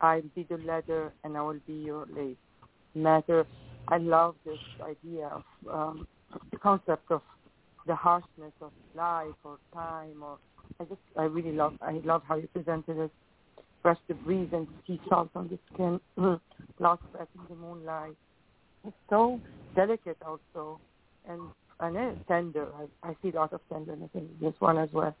I'll 0.00 0.22
be 0.36 0.46
the 0.48 0.58
leather 0.58 1.12
and 1.24 1.36
I 1.36 1.42
will 1.42 1.60
be 1.66 1.72
your 1.72 2.06
lace. 2.14 2.36
Matter. 2.94 3.46
I 3.88 3.98
love 3.98 4.36
this 4.44 4.58
idea 4.82 5.26
of 5.26 5.42
um, 5.68 6.06
concept 6.64 7.10
of 7.10 7.22
the 7.86 7.94
harshness 7.94 8.52
of 8.60 8.72
life 8.94 9.34
or 9.44 9.58
time 9.74 10.22
or 10.22 10.38
I 10.80 10.84
just 10.84 11.00
I 11.16 11.24
really 11.24 11.52
love 11.52 11.74
I 11.82 12.00
love 12.04 12.22
how 12.26 12.36
you 12.36 12.48
presented 12.48 12.98
it. 12.98 13.10
Brush 13.82 13.98
the 14.08 14.14
breeze 14.14 14.48
and 14.52 14.66
sea 14.86 15.00
salt 15.10 15.28
on 15.34 15.48
the 15.48 15.58
skin, 15.72 16.00
lost 16.78 17.02
breath 17.12 17.28
in 17.34 17.42
the 17.50 17.54
moonlight. 17.54 18.16
It's 18.86 18.96
so 19.10 19.38
delicate 19.76 20.16
also 20.26 20.80
and 21.28 21.40
and 21.80 21.96
it's 21.96 22.18
tender. 22.28 22.66
I, 22.76 23.10
I 23.10 23.16
see 23.22 23.30
a 23.30 23.36
lot 23.36 23.52
of 23.52 23.60
tenderness 23.70 24.10
in 24.14 24.28
this 24.40 24.54
one 24.58 24.78
as 24.78 24.88
well. 24.92 25.14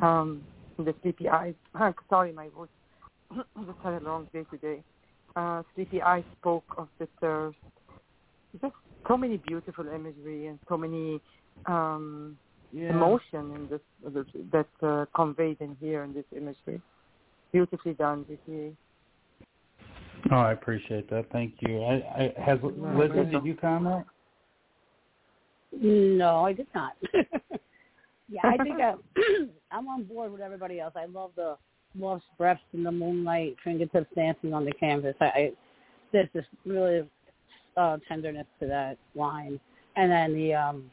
Um 0.00 0.42
the 0.78 0.94
sleepy 1.02 1.28
eyes 1.28 1.54
sorry 2.08 2.32
my 2.32 2.48
voice 2.50 2.68
just 3.34 3.78
had 3.82 4.00
a 4.00 4.04
long 4.04 4.28
day 4.32 4.44
today. 4.50 4.82
Uh 5.34 5.62
sleepy 5.74 6.00
eyes 6.00 6.24
spoke 6.38 6.64
of 6.78 6.88
the 7.00 7.08
thirst. 7.20 7.58
Just 8.62 8.74
so 9.08 9.16
many 9.16 9.36
beautiful 9.36 9.86
imagery 9.88 10.46
and 10.46 10.58
so 10.68 10.76
many 10.76 11.20
um 11.66 12.38
Yeah. 12.72 12.90
emotion 12.90 13.54
in 13.56 13.68
this 13.68 13.80
that's 14.52 14.82
uh, 14.82 15.06
conveyed 15.14 15.60
in 15.60 15.76
here 15.80 16.02
in 16.02 16.12
this 16.12 16.24
imagery. 16.36 16.80
Beautifully 17.52 17.94
done, 17.94 18.24
Vicky. 18.28 18.76
Oh, 20.30 20.36
I 20.36 20.52
appreciate 20.52 21.08
that. 21.10 21.26
Thank 21.30 21.54
you. 21.60 21.82
I, 21.82 21.94
I 21.94 22.40
has 22.40 22.58
Lizzie, 22.62 23.30
did 23.30 23.44
you 23.44 23.54
comment? 23.54 24.04
No, 25.72 26.44
I 26.44 26.52
did 26.52 26.66
not. 26.74 26.94
yeah, 28.28 28.40
I 28.44 28.56
think 28.58 28.80
I, 28.80 28.94
I'm 29.70 29.88
on 29.88 30.04
board 30.04 30.32
with 30.32 30.40
everybody 30.40 30.80
else. 30.80 30.94
I 30.96 31.06
love 31.06 31.30
the 31.36 31.56
lost 31.98 32.24
breaths 32.36 32.60
in 32.72 32.82
the 32.82 32.92
moonlight, 32.92 33.56
fingertips 33.62 34.12
dancing 34.14 34.52
on 34.52 34.64
the 34.64 34.72
canvas. 34.72 35.14
I, 35.20 35.24
I 35.24 35.52
there's 36.12 36.28
just 36.34 36.48
really 36.64 37.08
uh, 37.76 37.98
tenderness 38.08 38.46
to 38.60 38.66
that 38.66 38.96
line, 39.14 39.60
and 39.96 40.10
then 40.10 40.34
the 40.34 40.54
um, 40.54 40.90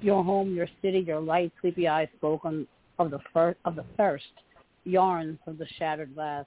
your 0.00 0.22
home, 0.22 0.54
your 0.54 0.68
city, 0.82 1.00
your 1.00 1.20
light, 1.20 1.52
sleepy 1.60 1.88
eyes 1.88 2.08
spoken 2.16 2.66
of 2.98 3.10
the 3.10 3.18
first 3.32 3.58
of 3.64 3.76
the 3.76 3.84
thirst, 3.96 4.24
yarns 4.84 5.38
of 5.46 5.58
the 5.58 5.66
shattered 5.78 6.14
glass, 6.14 6.44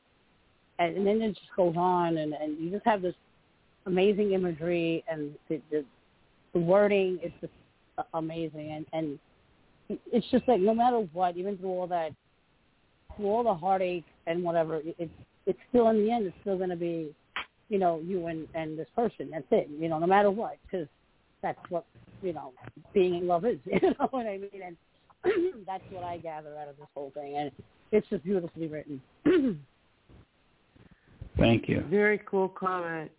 and, 0.80 0.98
and 0.98 1.08
then 1.08 1.22
it 1.22 1.30
just 1.30 1.56
goes 1.56 1.76
on, 1.78 2.18
and, 2.18 2.34
and 2.34 2.58
you 2.60 2.70
just 2.72 2.86
have 2.86 3.02
this 3.02 3.16
amazing 3.86 4.34
imagery 4.34 5.04
and 5.10 5.34
the, 5.50 5.62
the 5.72 5.84
the 6.54 6.60
wording 6.60 7.20
is 7.24 7.32
just 7.42 7.54
amazing. 8.14 8.72
And 8.72 8.86
and 8.94 10.00
it's 10.12 10.26
just 10.32 10.48
like 10.48 10.60
no 10.60 10.74
matter 10.74 10.98
what 11.14 11.38
even 11.38 11.58
through 11.58 11.70
all 11.70 11.88
that 11.88 12.12
through 13.16 13.28
all 13.28 13.44
the 13.44 13.54
heartache 13.54 14.06
and 14.28 14.44
whatever 14.44 14.78
it, 14.78 14.96
it's 14.98 15.12
it's 15.46 15.60
still 15.70 15.90
in 15.90 16.06
the 16.06 16.12
end 16.12 16.28
it's 16.28 16.36
still 16.42 16.58
going 16.58 16.70
to 16.70 16.76
be 16.76 17.14
you 17.70 17.80
know 17.80 18.02
you 18.04 18.28
and 18.28 18.48
and 18.54 18.78
this 18.78 18.88
person 18.96 19.30
that's 19.32 19.46
it 19.52 19.70
you 19.80 19.88
know 19.88 20.00
no 20.00 20.08
matter 20.08 20.32
what 20.32 20.58
because 20.66 20.88
that's 21.42 21.60
what 21.70 21.86
you 22.22 22.34
know 22.34 22.52
being 22.94 23.16
in 23.16 23.28
love 23.28 23.46
is 23.46 23.58
you 23.66 23.80
know 23.82 24.08
what 24.12 24.26
i 24.26 24.38
mean 24.38 24.62
and 24.66 24.78
that's 25.66 25.84
what 25.92 26.04
i 26.04 26.18
gather 26.18 26.58
out 26.58 26.68
of 26.68 26.78
this 26.78 26.88
whole 26.94 27.12
thing 27.14 27.38
and 27.38 27.52
it's 27.92 28.08
just 28.10 28.24
beautifully 28.24 28.68
written 28.68 29.02
Thank 31.40 31.70
you. 31.70 31.86
Very 31.90 32.22
cool 32.30 32.50
comment. 32.50 33.10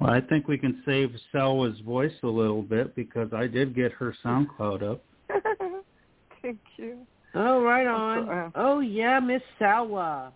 Well, 0.00 0.10
I 0.10 0.20
think 0.20 0.48
we 0.48 0.56
can 0.56 0.82
save 0.86 1.10
Salwa's 1.32 1.78
voice 1.80 2.12
a 2.22 2.28
little 2.28 2.62
bit 2.62 2.94
because 2.94 3.28
I 3.32 3.46
did 3.46 3.74
get 3.74 3.92
her 3.92 4.14
SoundCloud 4.24 4.82
up. 4.82 5.04
Thank 6.42 6.58
you. 6.76 6.98
Oh, 7.34 7.62
right 7.62 7.86
on. 7.86 8.52
oh 8.54 8.80
yeah, 8.80 9.18
Miss 9.20 9.42
Salwa. 9.60 10.32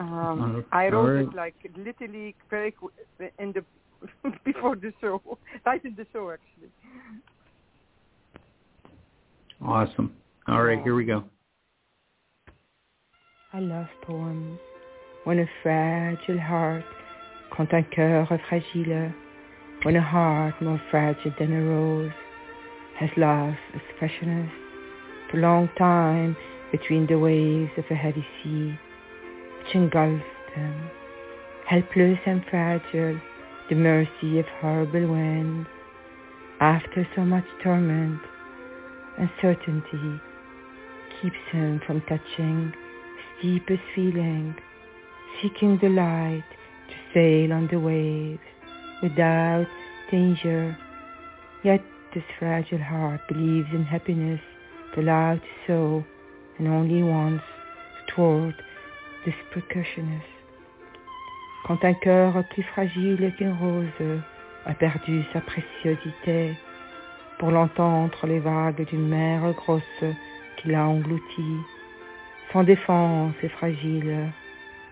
Um, 0.00 0.64
Uh, 0.72 0.76
I 0.76 0.88
wrote 0.88 1.10
alright. 1.10 1.28
it 1.28 1.34
like 1.34 1.54
literally 1.76 2.34
very 2.48 2.72
qu- 2.72 2.90
in 3.38 3.52
the 3.52 3.62
before 4.44 4.76
the 4.76 4.92
show, 5.00 5.20
right 5.66 5.84
in 5.84 5.94
the 5.94 6.06
show 6.12 6.30
actually. 6.30 6.70
Awesome. 9.62 10.16
All 10.48 10.62
right, 10.62 10.82
here 10.82 10.94
we 10.94 11.04
go. 11.04 11.24
I 13.52 13.60
love 13.60 13.88
poems. 14.02 14.58
When 15.24 15.38
a 15.40 15.46
fragile 15.62 16.40
heart, 16.40 16.84
quand 17.54 17.74
un 17.74 17.84
cœur 17.94 18.26
fragile, 18.48 19.12
when 19.82 19.96
a 19.96 20.00
heart 20.00 20.54
more 20.62 20.80
fragile 20.90 21.34
than 21.38 21.52
a 21.52 21.62
rose, 21.62 22.12
has 22.98 23.10
lost 23.18 23.58
its 23.74 23.84
freshness 23.98 24.50
for 25.30 25.38
a 25.38 25.42
long 25.42 25.68
time 25.76 26.34
between 26.72 27.06
the 27.06 27.18
waves 27.18 27.72
of 27.76 27.84
a 27.90 27.94
heavy 27.94 28.24
sea, 28.42 28.78
which 29.60 29.74
engulfed 29.74 30.24
them, 30.56 30.90
helpless 31.66 32.18
and 32.26 32.44
fragile, 32.50 33.20
the 33.68 33.74
mercy 33.74 34.38
of 34.38 34.46
horrible 34.60 35.06
winds. 35.06 35.68
After 36.60 37.06
so 37.14 37.22
much 37.22 37.44
torment, 37.62 38.20
uncertainty 39.16 40.20
keeps 41.20 41.36
him 41.52 41.80
from 41.86 42.00
touching 42.02 42.72
his 43.42 43.42
deepest 43.42 43.82
feeling, 43.94 44.54
seeking 45.40 45.78
the 45.80 45.88
light 45.88 46.44
to 46.88 46.94
sail 47.14 47.52
on 47.52 47.68
the 47.70 47.80
waves 47.80 48.40
without 49.02 49.66
danger. 50.10 50.76
Yet 51.62 51.82
this 52.14 52.24
fragile 52.38 52.82
heart 52.82 53.20
believes 53.28 53.68
in 53.72 53.84
happiness, 53.84 54.40
the 54.96 55.02
to 55.02 55.40
sow, 55.66 56.04
and 56.58 56.68
only 56.68 57.02
wants 57.02 57.44
to 58.08 58.22
Quand 61.66 61.84
un 61.84 61.92
cœur 61.94 62.42
plus 62.50 62.62
fragile 62.62 63.32
qu'une 63.36 63.52
rose 63.52 64.22
a 64.64 64.72
perdu 64.72 65.22
sa 65.32 65.40
préciosité, 65.40 66.54
pour 67.38 67.50
l'entendre 67.50 68.26
les 68.26 68.38
vagues 68.38 68.86
d'une 68.86 69.08
mer 69.08 69.52
grosse 69.52 70.04
qui 70.56 70.68
l'a 70.68 70.86
englouti, 70.86 71.56
sans 72.52 72.64
défense 72.64 73.34
et 73.42 73.48
fragile, 73.48 74.32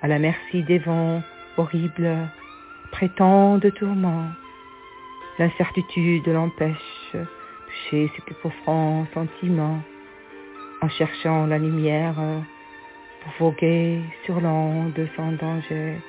à 0.03 0.09
la 0.09 0.19
merci 0.19 0.63
des 0.63 0.79
vents 0.79 1.23
horribles, 1.57 2.29
prétend 2.93 3.59
de 3.59 3.71
tourments. 3.71 4.29
L'incertitude 5.39 6.27
l'empêche 6.27 7.13
toucher 7.13 8.11
ses 8.15 8.23
plus 8.23 8.35
profonds 8.35 9.07
sentiments, 9.15 9.81
en 10.83 10.89
cherchant 10.89 11.47
la 11.47 11.59
lumière 11.59 12.17
voguer 13.39 14.01
sur 14.25 14.41
l'onde 14.41 15.09
sans 15.17 15.33
danger. 15.33 16.01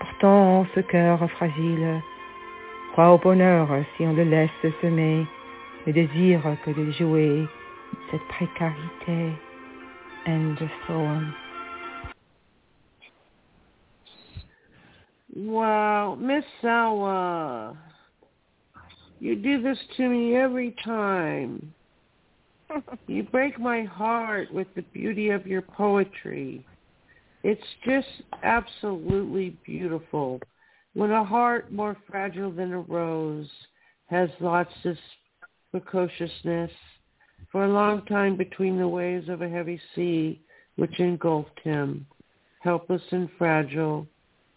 Pourtant, 0.00 0.66
ce 0.74 0.80
cœur 0.80 1.30
fragile 1.32 2.00
croit 2.92 3.12
au 3.14 3.18
bonheur 3.18 3.68
si 3.96 4.04
on 4.04 4.12
le 4.12 4.24
laisse 4.24 4.50
semer, 4.82 5.26
ne 5.86 5.92
désire 5.92 6.42
que 6.64 6.70
de 6.70 6.90
jouer 6.92 7.46
cette 8.10 8.26
précarité. 8.28 9.32
Wow, 15.34 16.16
Miss 16.16 16.44
Salwa, 16.62 17.74
you 19.20 19.36
do 19.36 19.62
this 19.62 19.78
to 19.96 20.08
me 20.08 20.36
every 20.36 20.74
time. 20.84 21.72
you 23.06 23.22
break 23.24 23.58
my 23.58 23.84
heart 23.84 24.52
with 24.52 24.68
the 24.74 24.82
beauty 24.82 25.30
of 25.30 25.46
your 25.46 25.62
poetry. 25.62 26.64
It's 27.42 27.62
just 27.84 28.08
absolutely 28.42 29.56
beautiful. 29.64 30.40
When 30.94 31.10
a 31.10 31.24
heart 31.24 31.72
more 31.72 31.96
fragile 32.08 32.50
than 32.50 32.72
a 32.72 32.80
rose 32.80 33.48
has 34.06 34.28
lost 34.40 34.70
its 34.84 35.00
precociousness 35.70 36.70
for 37.52 37.64
a 37.64 37.72
long 37.72 38.04
time 38.06 38.36
between 38.36 38.78
the 38.78 38.88
waves 38.88 39.28
of 39.28 39.42
a 39.42 39.48
heavy 39.48 39.80
sea 39.94 40.40
which 40.76 40.98
engulfed 41.00 41.58
him, 41.62 42.06
helpless 42.60 43.02
and 43.10 43.28
fragile, 43.38 44.06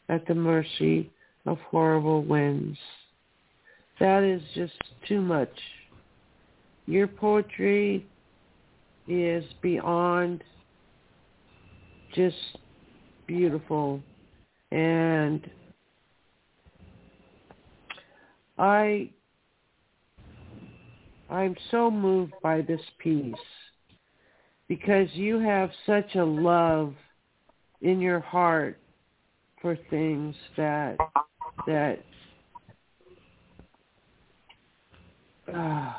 at 0.10 0.26
the 0.28 0.36
mercy 0.36 1.12
of 1.46 1.58
horrible 1.60 2.24
winds. 2.24 2.78
That 4.00 4.24
is 4.24 4.42
just 4.54 4.74
too 5.08 5.22
much. 5.22 5.50
Your 6.86 7.08
poetry 7.08 8.06
is 9.08 9.44
beyond 9.62 10.44
just 12.14 12.36
beautiful. 13.28 14.02
And 14.72 15.50
I 18.58 19.10
I'm 21.30 21.56
so 21.72 21.90
moved 21.90 22.34
by 22.44 22.62
this 22.62 22.82
piece 23.00 23.34
because 24.68 25.08
you 25.14 25.40
have 25.40 25.72
such 25.86 26.16
a 26.16 26.24
love 26.24 26.94
in 27.82 28.00
your 28.00 28.20
heart 28.20 28.78
for 29.62 29.78
things 29.90 30.36
that 30.58 30.98
that 31.66 32.04
uh, 35.54 35.94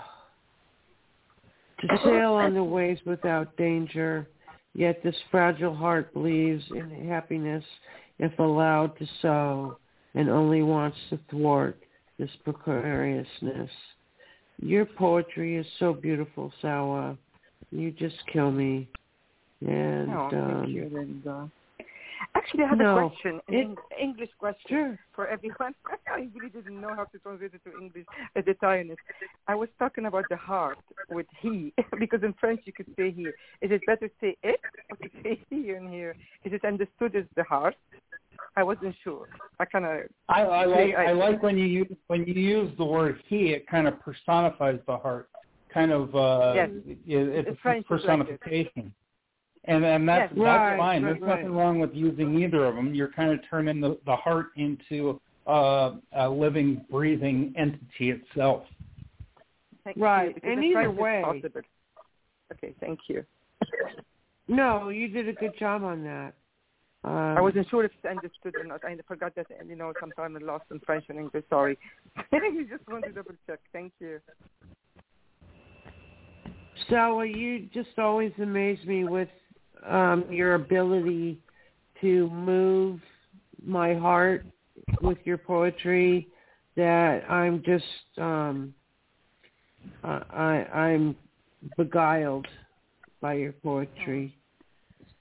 sail 2.05 2.33
on 2.33 2.55
the 2.55 2.65
waves 2.79 3.01
without 3.05 3.57
danger, 3.57 4.27
yet 4.75 5.03
this 5.03 5.16
fragile 5.31 5.75
heart 5.75 6.12
believes 6.12 6.65
in 6.71 7.09
happiness 7.09 7.65
if 8.19 8.37
allowed 8.39 8.97
to 8.99 9.07
sow 9.23 9.79
and 10.15 10.29
only 10.29 10.62
wants 10.62 10.97
to 11.11 11.19
thwart 11.31 11.79
this 12.19 12.31
precariousness. 12.45 13.71
Your 14.61 14.85
poetry 14.85 15.57
is 15.57 15.66
so 15.79 15.93
beautiful, 15.93 16.53
Salwa. 16.62 17.19
You 17.71 17.91
just 17.91 18.16
kill 18.33 18.53
me. 18.53 18.89
And 19.66 20.11
Oh, 20.11 20.31
um, 20.33 20.62
thank 20.62 20.69
you, 20.75 20.91
Linda. 20.93 21.51
Actually, 22.45 22.65
I 22.65 22.69
have 22.69 22.79
no, 22.79 22.99
a 22.99 23.09
question, 23.11 23.41
an 23.49 23.55
it- 23.55 23.79
English 24.01 24.29
question 24.39 24.69
Sure. 24.69 24.99
for 25.15 25.27
everyone. 25.29 25.75
I 26.09 26.29
really 26.35 26.51
didn't 26.51 26.79
know 26.79 26.95
how 26.95 27.05
to 27.05 27.19
translate 27.19 27.55
it 27.55 27.62
to 27.65 27.79
English 27.81 28.05
at 28.37 28.45
the 28.45 28.55
time. 28.55 28.91
I 29.49 29.55
was 29.55 29.69
talking 29.79 30.05
about 30.07 30.25
the 30.29 30.37
heart 30.37 30.77
with 31.09 31.27
he, 31.41 31.73
because 31.99 32.23
in 32.23 32.35
French 32.35 32.61
you 32.65 32.73
could 32.75 32.87
say 32.99 33.11
he. 33.12 33.23
Is 33.62 33.71
it 33.71 33.81
better 33.87 34.09
to 34.09 34.15
say 34.21 34.37
it 34.43 34.61
or 34.91 34.97
to 34.99 35.09
say 35.23 35.41
he 35.49 35.71
in 35.71 35.91
here? 35.91 36.16
Is 36.45 36.53
it 36.53 36.65
understood 36.66 37.16
as 37.16 37.25
the 37.35 37.45
heart? 37.45 37.77
I 38.57 38.62
wasn't 38.62 38.95
sure. 39.03 39.27
I 39.59 39.65
kind 39.65 39.87
of. 39.87 40.01
I, 40.29 40.43
I 40.43 40.65
like 40.66 40.95
I 40.95 41.12
like 41.12 41.43
when 41.43 41.57
you 41.57 41.65
use 41.65 41.93
when 42.09 42.25
you 42.27 42.35
use 42.35 42.71
the 42.77 42.85
word 42.85 43.23
he. 43.27 43.53
It 43.53 43.66
kind 43.66 43.89
of 43.89 43.99
personifies 44.01 44.81
the 44.87 44.99
heart. 44.99 45.29
Kind 45.73 45.93
of 45.93 46.15
uh, 46.15 46.53
Yes. 46.55 46.71
it, 46.87 46.99
it's 47.07 47.49
In 47.49 47.55
a 47.55 47.57
French 47.57 47.87
like 47.89 48.01
personification. 48.01 48.93
And 49.66 49.85
and 49.85 50.09
that's 50.09 50.31
Yes. 50.35 50.45
that's 50.45 50.59
Right, 50.61 50.78
fine. 50.78 51.03
right, 51.03 51.11
There's 51.12 51.23
right. 51.23 51.41
nothing 51.41 51.55
wrong 51.55 51.78
with 51.78 51.95
using 51.95 52.39
either 52.39 52.65
of 52.66 52.74
them. 52.74 52.95
You're 52.95 53.09
kind 53.12 53.32
of 53.32 53.41
turning 53.49 53.81
the, 53.81 53.99
the 54.05 54.15
heart 54.16 54.49
into 54.57 55.20
uh, 55.47 55.93
a 56.12 56.28
living, 56.28 56.85
breathing 56.91 57.55
entity 57.57 58.11
itself. 58.11 58.65
Thank 59.85 59.97
Right, 59.99 60.35
You, 60.43 60.51
and 60.51 60.65
either 60.65 60.91
way- 60.91 61.23
Okay, 62.53 62.74
thank 62.81 63.01
you. 63.09 63.24
no, 64.49 64.89
you 64.91 65.09
did 65.09 65.28
a 65.28 65.32
good 65.32 65.57
job 65.59 65.82
on 65.82 66.03
that. 66.05 66.35
Um, 67.05 67.12
I 67.36 67.41
wasn't 67.43 67.69
sure 67.69 67.85
if 67.85 67.93
it's 67.93 68.05
understood 68.07 68.55
or 68.57 68.65
not. 68.65 68.82
I 68.85 68.97
forgot 69.07 69.35
that, 69.35 69.47
you 69.66 69.77
know, 69.77 69.93
sometimes 70.01 70.39
I 70.41 70.45
lost 70.45 70.65
in 70.70 70.81
French 70.81 71.05
and 71.11 71.19
English. 71.19 71.45
Sorry. 71.51 71.77
you 72.32 72.66
just 72.66 72.86
want 72.89 73.05
to 73.05 73.12
double 73.12 73.32
check. 73.47 73.61
Thank 73.73 73.93
you. 74.01 74.20
Stella, 76.86 77.27
you 77.27 77.66
just 77.74 77.99
always 77.99 78.32
amaze 78.41 78.85
me 78.86 79.05
with 79.05 79.28
um, 79.89 80.24
your 80.31 80.55
ability 80.55 81.39
to 82.01 82.28
move 82.31 83.01
my 83.65 83.94
heart 83.94 84.44
with 85.01 85.19
your 85.24 85.39
poetry. 85.39 86.28
That 86.77 87.31
I'm 87.31 87.62
just 87.65 87.85
um, 88.19 88.74
I, 90.02 90.23
I 90.31 90.78
I'm 90.78 91.16
beguiled 91.77 92.47
by 93.20 93.35
your 93.35 93.52
poetry, 93.52 94.36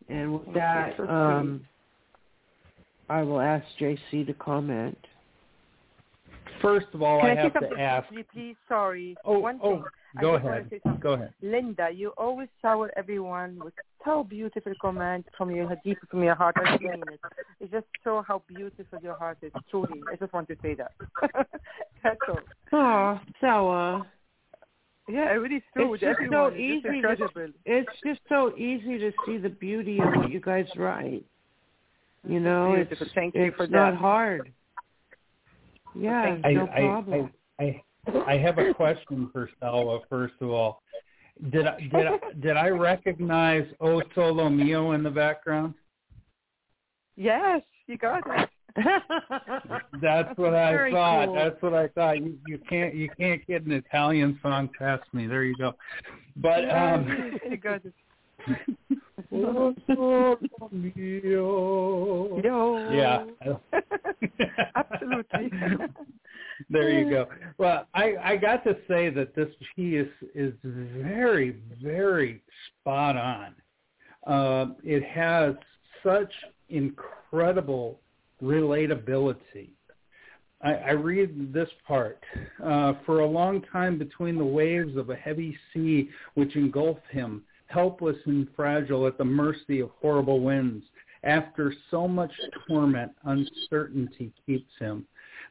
and 0.10 0.34
with 0.34 0.54
that, 0.56 1.00
um, 1.00 1.64
I 3.10 3.22
will 3.22 3.40
ask 3.40 3.66
JC 3.80 4.26
to 4.26 4.34
comment. 4.34 4.98
First 6.62 6.88
of 6.94 7.02
all, 7.02 7.20
Can 7.22 7.38
I 7.38 7.40
I, 7.40 7.44
have 7.44 7.54
to 7.60 7.80
ask. 7.80 8.08
quickly, 8.08 8.26
please? 8.34 8.56
Sorry. 8.68 9.16
Oh, 9.26 9.40
One 9.40 9.60
oh, 9.62 9.76
thing. 9.76 9.84
I 10.18 10.22
go 10.22 10.36
ahead. 10.36 10.70
Go 11.00 11.14
ahead. 11.14 11.34
Linda, 11.42 11.90
you 11.94 12.10
always 12.18 12.48
shower 12.62 12.92
everyone 12.96 13.60
with 13.64 13.74
so 14.06 14.24
beautiful 14.24 14.74
comment 14.82 15.26
from 15.38 15.52
your 15.52 15.76
deep 15.84 15.98
from 16.10 16.24
your 16.24 16.36
heart. 16.36 16.56
I 16.64 16.78
mean 16.78 17.04
it. 17.12 17.20
It 17.60 17.72
just 17.72 17.86
show 18.04 18.24
how 18.28 18.44
beautiful 18.48 19.00
your 19.02 19.16
heart 19.16 19.38
is. 19.42 19.52
Truly, 19.72 20.02
I 20.12 20.16
just 20.16 20.34
want 20.34 20.48
to 20.50 20.56
say 20.62 20.76
that. 20.76 20.92
That's 22.04 22.20
all. 22.28 22.40
Oh, 22.72 23.20
Stella. 23.38 24.06
Yeah, 25.10 25.32
it 25.32 25.36
really 25.36 25.56
is 25.56 25.64
true. 25.74 25.94
It's 25.94 26.02
just 26.02 26.18
so 26.18 26.24
Everyone, 26.24 26.54
it's 26.56 26.86
easy 26.86 27.02
just 27.02 27.34
to 27.34 27.54
it's 27.66 27.90
just 28.06 28.20
so 28.30 28.56
easy 28.56 28.98
to 29.00 29.12
see 29.26 29.38
the 29.38 29.50
beauty 29.50 30.00
of 30.00 30.08
what 30.16 30.32
you 30.32 30.40
guys 30.40 30.66
write. 30.78 31.26
You 32.28 32.40
know, 32.40 32.74
it's 32.74 32.88
Beautiful. 32.88 33.08
Thank 33.14 33.36
you 33.36 33.44
it's 33.46 33.58
for 33.58 33.68
not 33.68 33.92
that. 33.92 34.00
hard. 34.00 34.54
Yeah, 35.96 36.38
I, 36.44 36.54
no 36.54 36.68
I, 36.68 36.80
problem. 36.80 37.32
I, 37.60 37.82
I, 38.28 38.38
have 38.38 38.58
a 38.58 38.74
question 38.74 39.30
for 39.32 39.50
Salwa. 39.62 40.02
First 40.10 40.36
of 40.42 40.50
all, 40.50 40.82
did 41.52 41.68
I 41.68 41.80
did 41.80 42.08
I, 42.08 42.20
did 42.42 42.58
I 42.58 42.70
recognize 42.70 43.66
O 43.80 44.02
Solo 44.16 44.50
Mio 44.50 44.92
in 44.92 45.04
the 45.04 45.10
background? 45.10 45.74
Yes, 47.16 47.62
you 47.88 47.98
got 47.98 48.24
it. 48.26 48.50
That's 50.02 50.38
what 50.38 50.56
I 50.56 50.72
Very 50.72 50.92
thought. 50.92 51.28
cool. 51.28 51.36
That's 51.36 51.62
what 51.62 51.74
I 51.74 51.88
thought. 51.90 52.18
You, 52.18 52.38
you 52.48 52.58
can't 52.70 52.96
you 52.96 53.10
can't 53.20 53.46
get 53.46 53.66
an 53.66 53.72
Italian 53.72 54.40
song 54.42 54.70
past 54.78 55.04
me. 55.14 55.28
There 55.28 55.44
you 55.44 55.56
go. 55.58 55.74
But 56.38 56.70
um, 56.70 57.40
you 57.50 57.58
got 57.58 57.82
it. 57.86 57.94
O 59.32 59.74
Solo 59.88 60.38
Mio. 60.72 62.42
Yeah. 62.92 63.26
Absolutely. 64.76 65.52
there 66.70 66.90
you 66.92 67.10
go. 67.10 67.28
Well, 67.58 67.88
I, 67.94 68.16
I 68.22 68.38
got 68.38 68.64
to 68.64 68.76
say 68.88 69.10
that 69.12 69.36
this 69.36 69.50
piece 69.76 70.08
is 70.34 70.54
very, 70.64 71.58
very 71.82 72.42
spot 72.80 73.16
on. 73.16 73.56
Uh, 74.26 74.74
it 74.84 75.04
has 75.04 75.56
such 76.04 76.32
incredible 76.70 78.00
relatability. 78.42 79.70
I, 80.62 80.74
I 80.74 80.92
read 80.92 81.54
this 81.54 81.70
part. 81.88 82.24
Uh, 82.64 82.94
for 83.06 83.20
a 83.20 83.28
long 83.28 83.62
time 83.72 83.98
between 83.98 84.38
the 84.38 84.46
waves 84.46 84.98
of 84.98 85.10
a 85.10 85.16
heavy 85.16 85.58
sea 85.74 86.10
which 86.34 86.56
engulfed 86.56 87.08
him, 87.12 87.44
helpless 87.68 88.18
and 88.26 88.48
fragile 88.56 89.08
at 89.08 89.18
the 89.18 89.26
mercy 89.26 89.80
of 89.80 89.90
horrible 90.02 90.40
winds, 90.40 90.84
after 91.24 91.74
so 91.90 92.08
much 92.08 92.32
torment, 92.68 93.12
uncertainty 93.24 94.32
keeps 94.46 94.72
him. 94.80 95.06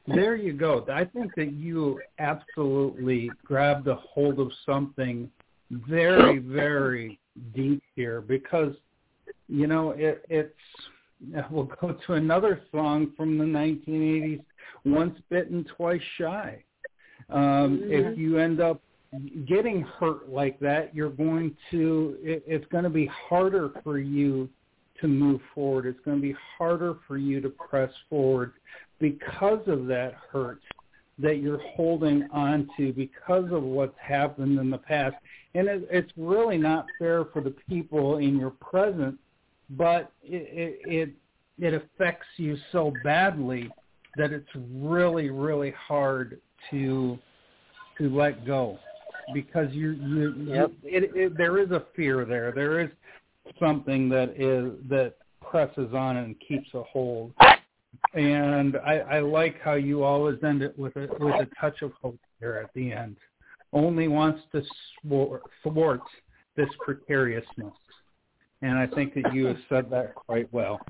There 0.06 0.34
you 0.34 0.52
go. 0.52 0.84
I 0.92 1.04
think 1.04 1.34
that 1.36 1.52
you 1.52 2.00
absolutely 2.18 3.30
grabbed 3.44 3.86
a 3.86 3.94
hold 3.94 4.40
of 4.40 4.50
something 4.66 5.30
very, 5.70 6.38
very 6.38 7.18
deep 7.54 7.82
here 7.94 8.20
because, 8.20 8.74
you 9.48 9.66
know, 9.66 9.92
it, 9.92 10.24
it's, 10.28 10.54
we'll 11.50 11.70
go 11.80 11.96
to 12.06 12.14
another 12.14 12.62
song 12.72 13.12
from 13.16 13.38
the 13.38 13.44
1980s, 13.44 14.42
Once 14.84 15.18
Bitten, 15.30 15.64
Twice 15.76 16.02
Shy. 16.18 16.62
Um, 17.30 17.80
If 17.84 18.18
you 18.18 18.38
end 18.38 18.60
up 18.60 18.82
getting 19.46 19.82
hurt 19.82 20.28
like 20.28 20.58
that, 20.60 20.94
you're 20.94 21.10
going 21.10 21.56
to, 21.70 22.16
it, 22.20 22.42
it's 22.46 22.66
going 22.72 22.84
to 22.84 22.90
be 22.90 23.06
harder 23.06 23.70
for 23.84 23.98
you 23.98 24.48
to 25.00 25.06
move 25.08 25.40
forward. 25.54 25.86
It's 25.86 26.00
going 26.04 26.16
to 26.16 26.22
be 26.22 26.34
harder 26.58 26.96
for 27.06 27.18
you 27.18 27.40
to 27.40 27.48
press 27.50 27.90
forward 28.10 28.52
because 29.02 29.66
of 29.66 29.86
that 29.88 30.14
hurt 30.30 30.60
that 31.18 31.38
you're 31.38 31.60
holding 31.76 32.26
on 32.32 32.70
to 32.76 32.92
because 32.92 33.50
of 33.52 33.62
what's 33.62 33.98
happened 34.00 34.58
in 34.58 34.70
the 34.70 34.78
past. 34.78 35.16
And 35.54 35.68
it, 35.68 35.86
it's 35.90 36.12
really 36.16 36.56
not 36.56 36.86
fair 36.98 37.24
for 37.26 37.42
the 37.42 37.54
people 37.68 38.18
in 38.18 38.38
your 38.38 38.50
present, 38.50 39.18
but 39.70 40.12
it, 40.22 40.80
it 40.86 41.10
it 41.58 41.74
affects 41.74 42.26
you 42.36 42.56
so 42.70 42.94
badly 43.04 43.70
that 44.16 44.32
it's 44.32 44.48
really 44.72 45.30
really 45.30 45.72
hard 45.72 46.40
to 46.70 47.18
to 47.98 48.08
let 48.08 48.46
go 48.46 48.78
because 49.34 49.70
you 49.72 49.92
you, 49.92 50.34
Yep. 50.48 50.70
it, 50.84 51.10
it 51.14 51.36
there 51.36 51.58
is 51.58 51.72
a 51.72 51.84
fear 51.96 52.24
there. 52.24 52.52
There 52.52 52.80
is 52.80 52.90
something 53.58 54.08
that 54.10 54.30
is 54.40 54.72
that 54.88 55.14
presses 55.40 55.92
on 55.92 56.18
and 56.18 56.36
keeps 56.46 56.72
a 56.74 56.82
hold. 56.84 57.32
And 58.14 58.76
I, 58.76 58.98
I 58.98 59.20
like 59.20 59.60
how 59.62 59.74
you 59.74 60.02
always 60.02 60.38
end 60.44 60.62
it 60.62 60.78
with 60.78 60.96
a 60.96 61.08
with 61.18 61.34
a 61.34 61.48
touch 61.60 61.82
of 61.82 61.92
hope 62.00 62.18
there 62.40 62.62
at 62.62 62.72
the 62.74 62.92
end. 62.92 63.16
Only 63.72 64.06
wants 64.08 64.42
to 64.52 64.62
thwart, 65.06 65.42
thwart 65.62 66.02
this 66.56 66.68
precariousness, 66.80 67.72
and 68.60 68.78
I 68.78 68.86
think 68.86 69.14
that 69.14 69.32
you 69.32 69.46
have 69.46 69.56
said 69.68 69.90
that 69.90 70.14
quite 70.14 70.52
well. 70.52 70.80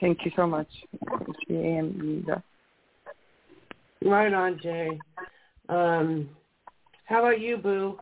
Thank 0.00 0.24
you 0.24 0.30
so 0.36 0.46
much. 0.46 0.68
Appreciate 1.02 1.96
Linda. 1.98 2.42
Right 4.04 4.32
on, 4.32 4.58
Jay. 4.62 4.98
Um, 5.68 6.28
how 7.04 7.20
about 7.20 7.40
you, 7.40 7.56
Boo? 7.56 7.98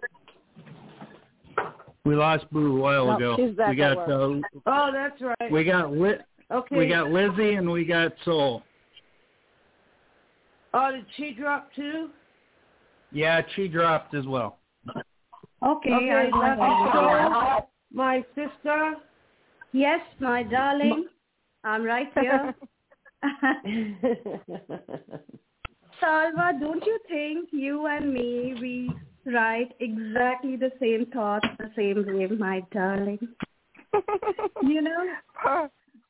We 2.05 2.17
lost 2.17 2.51
Boo 2.51 2.79
a 2.79 2.81
while 2.81 3.07
No, 3.07 3.17
ago. 3.17 3.37
she's 3.37 3.55
back 3.57 3.71
we 3.71 3.77
got 3.77 3.93
at 3.93 3.99
uh, 4.11 4.41
Oh, 4.67 4.91
that's 4.93 5.21
right. 5.21 5.53
we 5.53 5.65
got 5.65 5.93
lit. 5.93 6.23
Okay. 6.51 6.77
We 6.77 6.89
got 6.89 7.11
Lizzie 7.11 7.55
and 7.55 7.71
we 7.71 7.85
got 7.85 8.13
Soul. 8.25 8.63
Oh, 10.75 10.93
did 10.93 11.07
she 11.17 11.33
drop 11.33 11.71
too? 11.75 12.11
Yeah, 13.13 13.43
she 13.57 13.69
dropped 13.69 14.15
as 14.15 14.27
well. 14.27 14.59
Okay, 15.65 15.93
Okay, 15.93 16.11
I 16.11 16.29
love 16.33 16.59
you, 16.59 16.91
Soul. 16.93 17.69
My 17.93 18.25
sister. 18.35 18.95
Yes, 19.73 20.01
my 20.21 20.43
darling. 20.43 21.07
I'm 21.65 21.83
right 21.83 22.09
here. 22.15 22.55
Salwa, 26.03 26.59
don't 26.59 26.85
you 26.87 26.99
think 27.09 27.51
you 27.53 27.87
and 27.87 28.13
me, 28.13 28.55
we 28.61 28.91
write 29.31 29.73
exactly 29.81 30.57
the 30.57 30.73
same 30.81 31.07
thoughts 31.13 31.47
the 31.59 31.71
same 31.77 32.07
way, 32.07 32.27
my 32.27 32.63
darling? 32.73 33.19
you 34.63 34.81
know, 34.81 35.15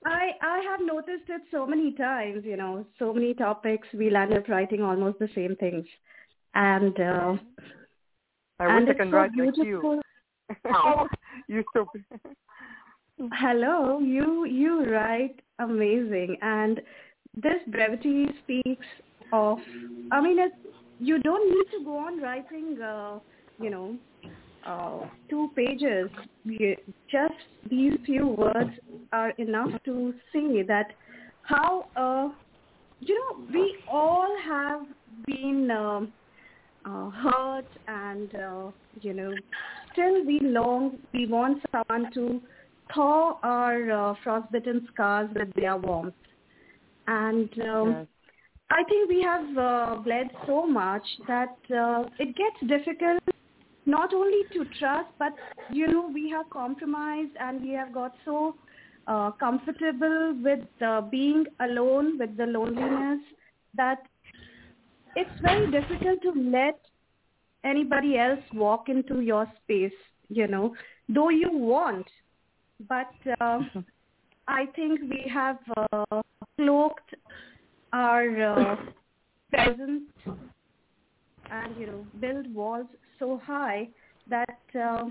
I 0.05 0.31
I 0.43 0.61
have 0.71 0.81
noticed 0.81 1.29
it 1.29 1.43
so 1.51 1.67
many 1.67 1.93
times. 1.93 2.43
You 2.45 2.57
know, 2.57 2.87
so 2.99 3.13
many 3.13 3.35
topics 3.35 3.87
we'll 3.93 4.17
end 4.17 4.33
up 4.33 4.49
writing 4.49 4.83
almost 4.83 5.19
the 5.19 5.29
same 5.35 5.57
things, 5.57 5.87
and 6.55 6.99
uh, 6.99 7.37
I 8.59 8.81
wish 8.81 8.89
I 8.89 8.91
it's 8.91 8.99
so 8.99 9.11
write 9.11 9.31
like 9.37 9.55
beautiful. 9.55 10.01
you. 10.67 11.07
you 11.49 11.65
so. 11.73 11.87
Hello, 13.35 13.99
you 14.01 14.47
you 14.47 14.85
write 14.91 15.41
amazing, 15.59 16.37
and 16.41 16.81
this 17.35 17.61
brevity 17.69 18.27
speaks 18.43 18.87
of. 19.33 19.59
I 20.11 20.21
mean, 20.21 20.39
it, 20.39 20.53
you 20.99 21.19
don't 21.21 21.49
need 21.49 21.79
to 21.79 21.85
go 21.85 21.99
on 21.99 22.21
writing, 22.21 22.81
uh, 22.81 23.19
you 23.61 23.71
know, 23.71 23.97
uh, 24.66 25.01
two 25.28 25.51
pages. 25.57 26.11
Just 27.11 27.35
these 27.69 27.93
few 28.05 28.27
words 28.27 28.70
are 29.12 29.31
enough 29.31 29.70
to 29.85 30.15
say 30.32 30.62
that 30.62 30.93
how 31.43 31.87
uh, 31.97 32.28
you 33.01 33.15
know 33.15 33.45
we 33.53 33.77
all 33.91 34.28
have 34.45 34.82
been 35.27 35.70
um 35.70 36.12
uh, 36.85 37.11
hurt 37.11 37.66
and 37.89 38.35
uh, 38.35 38.70
you 39.01 39.12
know 39.12 39.35
still 39.93 40.24
we 40.24 40.41
long 40.43 40.99
we 41.12 41.27
want 41.27 41.62
someone 41.73 42.11
to 42.12 42.41
thaw 42.95 43.39
our 43.43 43.91
uh, 43.91 44.15
frostbitten 44.24 44.87
scars 44.93 45.28
with 45.35 45.53
their 45.55 45.77
warmth 45.77 46.15
and 47.07 47.51
um, 47.69 47.89
Yes. 47.89 48.07
I 48.73 48.85
think 48.85 49.09
we 49.09 49.20
have 49.23 49.59
uh, 49.59 49.97
bled 50.05 50.28
so 50.47 50.65
much 50.66 51.03
that 51.27 51.57
uh, 51.74 52.05
it 52.19 52.37
gets 52.37 52.61
difficult 52.69 53.19
not 53.91 54.15
only 54.15 54.43
to 54.53 54.65
trust, 54.79 55.09
but 55.19 55.33
you 55.73 55.87
know 55.87 56.09
we 56.12 56.31
have 56.31 56.49
compromised 56.51 57.37
and 57.41 57.62
we 57.62 57.71
have 57.71 57.93
got 57.93 58.12
so 58.25 58.55
uh, 59.07 59.31
comfortable 59.33 60.35
with 60.43 60.67
uh, 60.87 61.01
being 61.01 61.45
alone 61.61 62.19
with 62.19 62.37
the 62.37 62.47
loneliness 62.47 63.21
that 63.75 63.99
it's 65.17 65.41
very 65.43 65.71
difficult 65.71 66.23
to 66.23 66.33
let 66.51 66.81
anybody 67.65 68.17
else 68.19 68.41
walk 68.53 68.89
into 68.89 69.21
your 69.21 69.47
space. 69.62 69.99
You 70.29 70.47
know, 70.47 70.75
though 71.09 71.31
you 71.31 71.51
want, 71.53 72.07
but 72.89 73.12
uh, 73.41 73.61
I 74.49 74.67
think 74.77 75.01
we 75.03 75.29
have 75.33 75.59
uh, 75.77 76.23
cloaked 76.57 77.15
our 77.93 78.43
uh, 78.43 78.77
presence 79.51 80.03
and 81.51 81.77
you 81.77 81.87
know 81.87 82.07
build 82.21 82.53
walls 82.55 82.87
so 83.21 83.41
high 83.47 83.89
that 84.29 84.59
uh, 84.75 85.05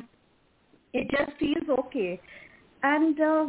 it 0.93 1.09
just 1.11 1.37
feels 1.39 1.69
okay. 1.69 2.19
And 2.83 3.19
uh, 3.19 3.45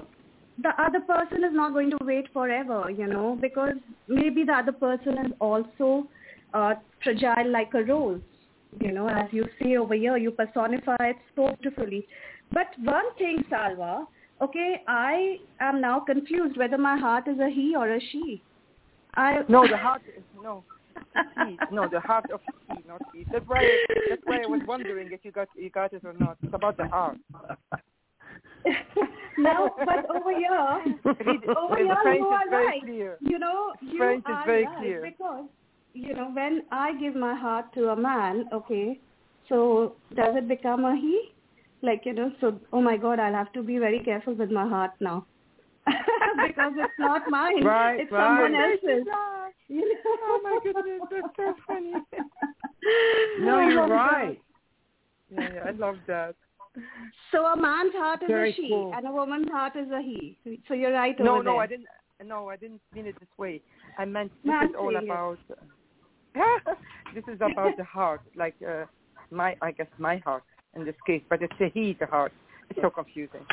the 0.63 0.71
other 0.79 1.01
person 1.01 1.45
is 1.45 1.53
not 1.53 1.73
going 1.73 1.91
to 1.91 1.99
wait 2.03 2.27
forever 2.33 2.91
you 2.91 3.07
know 3.07 3.39
because 3.41 3.75
maybe 4.09 4.45
the 4.45 4.53
other 4.53 4.73
person 4.73 5.19
is 5.27 5.33
also 5.41 6.07
uh, 6.55 6.75
fragile 7.03 7.51
like 7.51 7.73
a 7.75 7.83
rose 7.85 8.21
you 8.81 8.93
know 8.93 9.09
as 9.09 9.27
you 9.33 9.47
say 9.61 9.77
over 9.77 9.95
here 9.95 10.17
you 10.17 10.31
personify 10.31 10.97
it 11.01 11.17
so 11.35 11.57
beautifully. 11.61 12.07
But 12.53 12.67
one 12.83 13.15
thing 13.17 13.45
Salwa, 13.51 14.07
okay 14.43 14.83
i 14.89 15.37
am 15.61 15.81
now 15.81 16.01
confused 16.01 16.57
whether 16.57 16.79
my 16.79 16.97
heart 16.99 17.29
is 17.29 17.39
a 17.39 17.49
he 17.49 17.75
or 17.77 17.89
a 17.95 18.01
she. 18.01 18.43
I 19.15 19.41
No, 19.49 19.67
the 19.67 19.77
heart 19.77 20.03
is 20.17 20.23
no. 20.43 20.63
He. 21.47 21.59
No, 21.73 21.89
the 21.89 22.01
heart 22.01 22.31
of 22.33 22.41
he, 22.69 22.83
not 22.87 23.03
he. 23.13 23.25
That's 23.33 23.47
why. 23.47 23.63
That's 24.09 24.23
why 24.25 24.43
I 24.43 24.47
was 24.47 24.61
wondering 24.67 25.11
if 25.13 25.21
you 25.23 25.33
got 25.33 25.49
you 25.55 25.71
got 25.71 25.93
it 25.93 26.03
or 26.05 26.13
not. 26.13 26.39
It's 26.43 26.55
about 26.55 26.77
the 26.77 26.89
heart. 26.89 27.19
no, 29.39 29.71
but 29.85 30.11
over 30.15 30.37
here, 30.37 30.51
over 31.57 31.77
And 31.77 31.87
here 31.87 31.97
French 32.03 32.21
you 32.21 32.27
are 32.27 32.49
right. 32.51 32.83
clear. 32.83 33.19
You 33.21 33.39
know, 33.39 33.73
you 33.81 33.99
French 33.99 34.21
is 34.21 34.25
are 34.27 34.47
very 34.47 34.65
right 34.65 34.79
clear. 34.79 35.03
because 35.03 35.45
you 35.95 36.15
know 36.15 36.31
when 36.33 36.63
I 36.71 36.93
give 37.01 37.15
my 37.15 37.35
heart 37.35 37.73
to 37.75 37.89
a 37.91 37.97
man, 37.97 38.47
okay, 38.53 38.99
so 39.49 39.97
does 40.15 40.37
it 40.37 40.49
become 40.49 40.85
a 40.85 40.95
he? 40.97 41.33
Like 41.83 42.03
you 42.05 42.13
know, 42.13 42.33
so 42.41 42.61
oh 42.73 42.81
my 42.83 42.97
God, 42.97 43.19
I'll 43.19 43.33
have 43.33 43.53
to 43.55 43.63
be 43.63 43.79
very 43.79 44.01
careful 44.01 44.35
with 44.35 44.51
my 44.51 44.69
heart 44.69 44.93
now 45.01 45.27
because 46.47 46.73
it's 46.77 46.99
not 46.99 47.23
mine. 47.29 47.65
Right, 47.65 48.01
it's 48.01 48.13
right. 48.13 48.27
someone 48.27 48.55
else's. 48.55 49.07
You 49.69 49.89
know? 49.89 50.17
Oh 50.23 50.41
my 50.43 50.59
goodness, 50.63 51.01
that's 51.11 51.37
so 51.37 51.55
funny. 51.67 51.95
No, 53.39 53.61
you're 53.61 53.87
right. 53.87 54.41
Yeah, 55.31 55.49
yeah, 55.55 55.61
I 55.67 55.71
love 55.73 55.97
that. 56.07 56.35
So 57.31 57.45
a 57.45 57.57
man's 57.57 57.93
heart 57.95 58.23
is 58.23 58.29
Very 58.29 58.53
a 58.53 58.55
she, 58.55 58.69
cool. 58.71 58.93
and 58.97 59.07
a 59.07 59.13
woman's 59.13 59.51
heart 59.51 59.77
is 59.77 59.91
a 59.91 60.01
he. 60.01 60.39
So 60.67 60.75
you're 60.75 60.93
right 60.93 61.19
No, 61.21 61.35
over 61.35 61.43
no, 61.45 61.53
there. 61.53 61.61
I 61.61 61.67
didn't. 61.67 61.87
No, 62.25 62.49
I 62.49 62.57
didn't 62.57 62.81
mean 62.95 63.07
it 63.07 63.17
this 63.21 63.29
way. 63.39 63.61
I 63.99 64.05
meant 64.05 64.33
this 64.45 64.53
No, 64.53 64.63
is 64.63 64.71
all 64.79 64.97
about. 64.97 65.39
this 67.15 67.25
is 67.29 67.41
about 67.41 67.77
the 67.77 67.85
heart, 67.85 68.21
like 68.37 68.55
uh, 68.67 68.85
my, 69.31 69.57
I 69.63 69.73
guess 69.73 69.89
my 69.99 70.19
heart 70.19 70.45
in 70.75 70.85
this 70.85 70.95
case, 71.07 71.23
but 71.29 71.43
it's 71.43 71.53
a 71.61 71.71
he, 71.73 71.97
the 71.99 72.07
heart. 72.07 72.33
It's 72.69 72.81
so 72.81 72.91
confusing. 72.91 73.45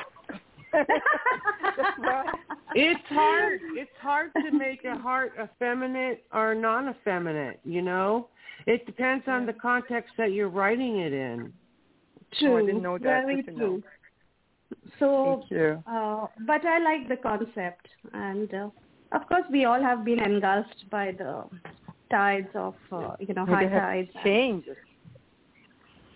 That's 0.74 0.88
why. 1.98 2.26
It's 2.76 3.00
hard. 3.10 3.60
It's 3.76 3.92
hard 4.02 4.32
to 4.36 4.52
make 4.52 4.84
a 4.86 4.96
heart 4.98 5.34
effeminate 5.42 6.24
or 6.34 6.54
non-effeminate. 6.54 7.60
You 7.64 7.82
know, 7.82 8.28
it 8.66 8.86
depends 8.86 9.26
on 9.28 9.46
the 9.46 9.54
context 9.54 10.14
that 10.18 10.32
you're 10.34 10.50
writing 10.50 11.00
it 11.00 11.14
in. 11.14 11.54
True. 12.40 12.54
Oh, 12.54 12.58
I 12.58 12.66
didn't 12.66 12.82
know 12.84 12.98
that. 12.98 13.04
Very 13.26 13.42
Good 13.44 13.56
know. 13.58 13.68
true. 13.68 13.84
So, 15.00 15.40
Thank 15.50 15.52
you. 15.52 15.84
uh, 15.88 16.28
but 16.46 16.66
I 16.66 16.80
like 16.80 17.08
the 17.08 17.16
concept, 17.16 17.88
and 18.14 18.54
uh, 18.54 18.70
of 19.14 19.26
course, 19.30 19.44
we 19.50 19.64
all 19.64 19.82
have 19.82 20.04
been 20.04 20.20
engulfed 20.20 20.84
by 20.92 21.14
the 21.18 21.46
tides 22.12 22.50
of, 22.54 22.76
uh, 22.92 23.16
you 23.20 23.34
know, 23.34 23.46
Maybe 23.46 23.56
high 23.56 23.66
I 23.66 23.70
have 23.70 23.82
tides. 23.82 24.10
changed. 24.26 24.68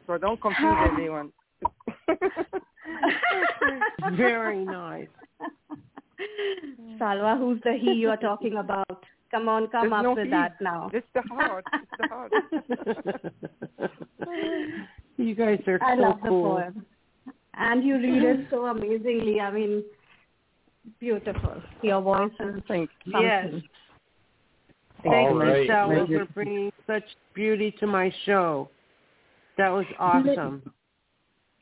So 0.06 0.18
don't 0.18 0.42
confuse 0.42 0.76
everyone. 0.92 1.32
Very 4.16 4.64
nice. 4.66 5.08
Salwa, 7.00 7.38
who's 7.38 7.60
the 7.64 7.74
he 7.80 7.94
you 7.94 8.10
are 8.10 8.18
talking 8.18 8.58
about? 8.58 9.06
Come 9.32 9.48
on, 9.48 9.68
come 9.70 9.90
There's 9.90 10.00
up 10.00 10.04
no 10.04 10.14
with 10.14 10.26
he. 10.26 10.30
that 10.32 10.60
now. 10.62 10.90
It's 10.94 11.08
the 11.14 11.22
heart. 11.22 11.66
It's 11.74 11.92
the 12.00 12.08
heart. 12.10 12.32
you 15.18 15.36
guys 15.36 15.60
are 15.68 15.80
I 15.82 15.96
so 15.96 16.02
love 16.02 16.20
cool. 16.28 16.56
the 16.56 16.62
poem, 16.64 16.86
and 17.56 17.84
you 17.84 17.96
read 17.98 18.24
it 18.24 18.48
so 18.50 18.66
amazingly. 18.66 19.40
I 19.40 19.52
mean, 19.52 19.84
beautiful. 21.00 21.62
Your 21.82 22.02
voice 22.02 22.32
is 22.40 22.62
Thank 22.68 22.90
Yes. 23.06 23.54
Thank 25.04 25.16
All 25.16 25.32
you, 25.34 25.40
right. 25.42 25.68
Selma, 25.68 25.96
Thank 25.96 26.10
you. 26.10 26.20
for 26.20 26.26
bringing 26.34 26.72
such 26.86 27.04
beauty 27.34 27.72
to 27.80 27.88
my 27.88 28.14
show. 28.26 28.70
That 29.58 29.70
was 29.70 29.86
awesome. 29.98 30.62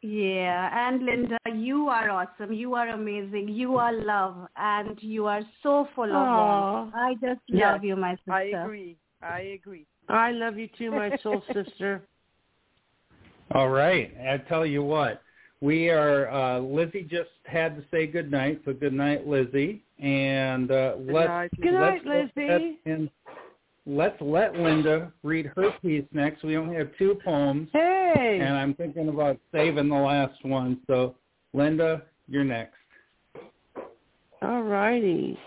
Yeah, 0.02 0.88
and 0.88 1.04
Linda, 1.06 1.38
you 1.54 1.90
are 1.90 2.10
awesome. 2.10 2.54
You 2.54 2.74
are 2.76 2.88
amazing. 2.90 3.50
You 3.50 3.76
are 3.78 3.92
love, 3.94 4.48
and 4.56 4.98
you 5.02 5.26
are 5.28 5.42
so 5.62 5.90
full 5.94 6.06
of 6.06 6.16
Aw. 6.16 6.36
warmth. 6.36 6.94
I 6.96 7.14
just 7.16 7.42
Yes, 7.48 7.74
love 7.74 7.84
you, 7.84 7.96
my 7.98 8.16
sister. 8.16 8.32
I 8.32 8.44
agree. 8.44 8.98
I 9.22 9.40
agree. 9.40 9.86
I 10.08 10.32
love 10.32 10.58
you 10.58 10.70
too, 10.78 10.92
my 10.92 11.12
soul 11.22 11.44
sister. 11.54 12.02
All 13.54 13.70
right. 13.70 14.16
I 14.26 14.38
tell 14.38 14.66
you 14.66 14.84
what, 14.84 15.22
we 15.60 15.90
are. 15.90 16.30
Uh, 16.30 16.60
Lizzie 16.60 17.04
just 17.04 17.30
had 17.44 17.76
to 17.76 17.84
say 17.92 18.08
good 18.08 18.32
night, 18.32 18.62
so 18.64 18.74
good 18.74 18.94
night, 18.94 19.28
Lizzie. 19.28 19.84
And 20.02 20.72
uh, 20.72 20.96
let's 21.00 21.28
night. 21.28 21.52
Good 21.62 21.74
night, 21.74 22.02
let's 22.06 22.32
go 22.36 22.42
Lizzie. 22.44 22.54
ahead 22.54 22.78
And 22.86 23.10
let's 23.90 24.20
let 24.22 24.54
Linda 24.54 25.12
read 25.24 25.52
her 25.56 25.72
piece 25.82 26.06
next. 26.14 26.44
We 26.44 26.58
only 26.58 26.76
have 26.76 26.90
two 26.98 27.20
poems, 27.26 27.70
Hey. 27.74 28.40
and 28.42 28.56
I'm 28.56 28.76
thinking 28.76 29.10
about 29.10 29.40
saving 29.52 29.90
the 29.90 29.96
last 29.96 30.46
one. 30.46 30.80
So, 30.86 31.16
Linda, 31.54 32.04
you're 32.28 32.44
next. 32.44 32.76
All 34.42 34.62
righty. 34.62 35.38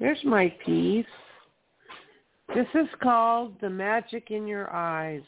There's 0.00 0.22
my 0.24 0.48
piece. 0.66 1.06
This 2.54 2.66
is 2.74 2.88
called 3.00 3.54
The 3.60 3.70
Magic 3.70 4.30
in 4.30 4.46
Your 4.46 4.70
Eyes. 4.74 5.22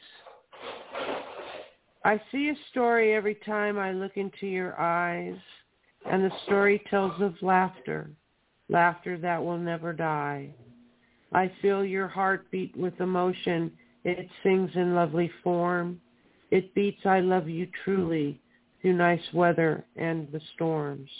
I 2.04 2.20
see 2.30 2.48
a 2.50 2.54
story 2.70 3.14
every 3.14 3.36
time 3.46 3.78
I 3.78 3.92
look 3.92 4.16
into 4.16 4.46
your 4.46 4.78
eyes, 4.78 5.38
and 6.04 6.22
the 6.22 6.32
story 6.44 6.82
tells 6.90 7.18
of 7.22 7.40
laughter, 7.40 8.10
laughter 8.68 9.16
that 9.18 9.42
will 9.42 9.56
never 9.56 9.92
die. 9.92 10.52
I 11.34 11.50
feel 11.60 11.84
your 11.84 12.06
heart 12.06 12.48
beat 12.52 12.76
with 12.76 13.00
emotion. 13.00 13.72
It 14.04 14.28
sings 14.44 14.70
in 14.76 14.94
lovely 14.94 15.30
form. 15.42 16.00
It 16.52 16.72
beats 16.74 17.04
I 17.04 17.18
love 17.20 17.48
you 17.48 17.66
truly 17.84 18.40
through 18.80 18.92
nice 18.92 19.32
weather 19.32 19.84
and 19.96 20.30
the 20.30 20.40
storms. 20.54 21.10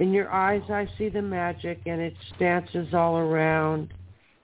In 0.00 0.12
your 0.12 0.32
eyes 0.32 0.62
I 0.68 0.88
see 0.98 1.08
the 1.08 1.22
magic 1.22 1.82
and 1.86 2.00
it 2.00 2.14
dances 2.40 2.92
all 2.92 3.16
around. 3.16 3.94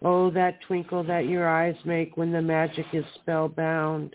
Oh, 0.05 0.31
that 0.31 0.61
twinkle 0.69 1.03
that 1.05 1.27
your 1.27 1.49
eyes 1.49 1.75
make 1.85 2.17
when 2.17 2.31
the 2.31 2.41
magic 2.41 2.87
is 2.93 3.05
spellbound. 3.17 4.15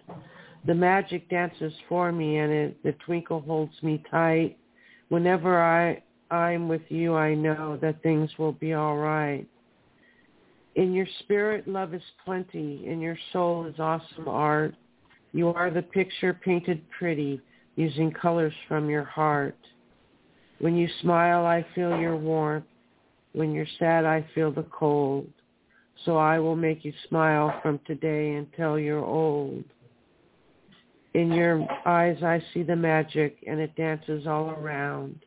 The 0.65 0.75
magic 0.75 1.29
dances 1.29 1.73
for 1.89 2.13
me 2.13 2.37
and 2.37 2.53
it, 2.53 2.83
the 2.83 2.93
twinkle 3.05 3.41
holds 3.41 3.73
me 3.83 4.01
tight. 4.09 4.57
Whenever 5.09 5.61
I, 5.61 6.01
I'm 6.33 6.69
with 6.69 6.83
you, 6.87 7.15
I 7.15 7.35
know 7.35 7.77
that 7.81 8.01
things 8.01 8.29
will 8.37 8.53
be 8.53 8.71
all 8.71 8.95
right. 8.95 9.45
In 10.75 10.93
your 10.93 11.07
spirit, 11.19 11.67
love 11.67 11.93
is 11.93 12.01
plenty. 12.25 12.87
In 12.87 12.99
your 12.99 13.17
soul 13.31 13.65
is 13.65 13.79
awesome 13.79 14.27
art. 14.27 14.73
You 15.31 15.49
are 15.49 15.69
the 15.69 15.81
picture 15.81 16.33
painted 16.33 16.81
pretty 16.97 17.41
using 17.75 18.11
colors 18.11 18.53
from 18.67 18.89
your 18.89 19.03
heart. 19.03 19.57
When 20.59 20.75
you 20.75 20.87
smile, 21.01 21.45
I 21.45 21.65
feel 21.75 21.97
your 21.99 22.17
warmth. 22.17 22.65
When 23.33 23.51
you're 23.51 23.67
sad, 23.79 24.05
I 24.05 24.25
feel 24.33 24.51
the 24.51 24.65
cold. 24.71 25.27
So 26.05 26.17
I 26.17 26.39
will 26.39 26.55
make 26.55 26.83
you 26.83 26.93
smile 27.07 27.59
from 27.61 27.79
today 27.85 28.33
until 28.35 28.79
you're 28.79 29.03
old. 29.03 29.63
In 31.13 31.31
your 31.31 31.67
eyes, 31.85 32.21
I 32.23 32.41
see 32.53 32.63
the 32.63 32.75
magic, 32.75 33.37
and 33.45 33.59
it 33.59 33.75
dances 33.75 34.25
all 34.25 34.49
around. 34.49 35.19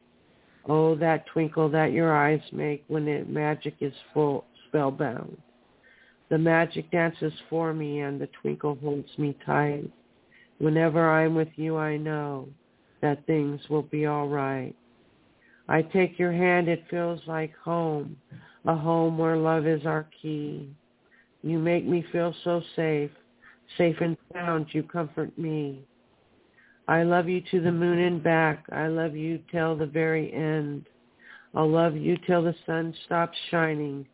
Oh, 0.68 0.96
that 0.96 1.26
twinkle 1.26 1.68
that 1.70 1.92
your 1.92 2.16
eyes 2.16 2.40
make 2.52 2.84
when 2.88 3.04
the 3.04 3.24
magic 3.28 3.74
is 3.80 3.92
full, 4.12 4.44
spellbound. 4.76 5.36
The 6.28 6.36
magic 6.36 6.90
dances 6.90 7.32
for 7.48 7.72
me, 7.72 8.00
and 8.00 8.20
the 8.20 8.28
twinkle 8.42 8.76
holds 8.82 9.08
me 9.16 9.36
tight. 9.46 9.90
Whenever 10.58 11.10
I'm 11.10 11.34
with 11.34 11.48
you, 11.56 11.76
I 11.76 11.96
know 11.96 12.48
that 13.00 13.26
things 13.26 13.60
will 13.70 13.84
be 13.84 14.06
all 14.06 14.28
right. 14.28 14.74
I 15.68 15.82
take 15.82 16.18
your 16.18 16.32
hand, 16.32 16.68
it 16.68 16.84
feels 16.90 17.20
like 17.26 17.56
home, 17.56 18.16
a 18.66 18.74
home 18.74 19.16
where 19.18 19.36
love 19.36 19.66
is 19.66 19.86
our 19.86 20.06
key. 20.20 20.68
You 21.42 21.58
make 21.58 21.86
me 21.86 22.04
feel 22.12 22.34
so 22.44 22.62
safe, 22.74 23.10
safe 23.78 23.96
and 24.00 24.16
sound, 24.32 24.66
you 24.72 24.82
comfort 24.82 25.36
me. 25.38 25.84
I 26.88 27.02
love 27.02 27.28
you 27.28 27.42
to 27.50 27.60
the 27.60 27.72
moon 27.72 27.98
and 27.98 28.22
back. 28.22 28.66
I 28.72 28.88
love 28.88 29.16
you 29.16 29.40
till 29.50 29.76
the 29.76 29.86
very 29.86 30.32
end. 30.32 30.86
I'll 31.54 31.70
love 31.70 31.96
you 31.96 32.16
till 32.26 32.42
the 32.42 32.54
sun 32.66 32.94
stops 33.06 33.36
shining. 33.50 34.06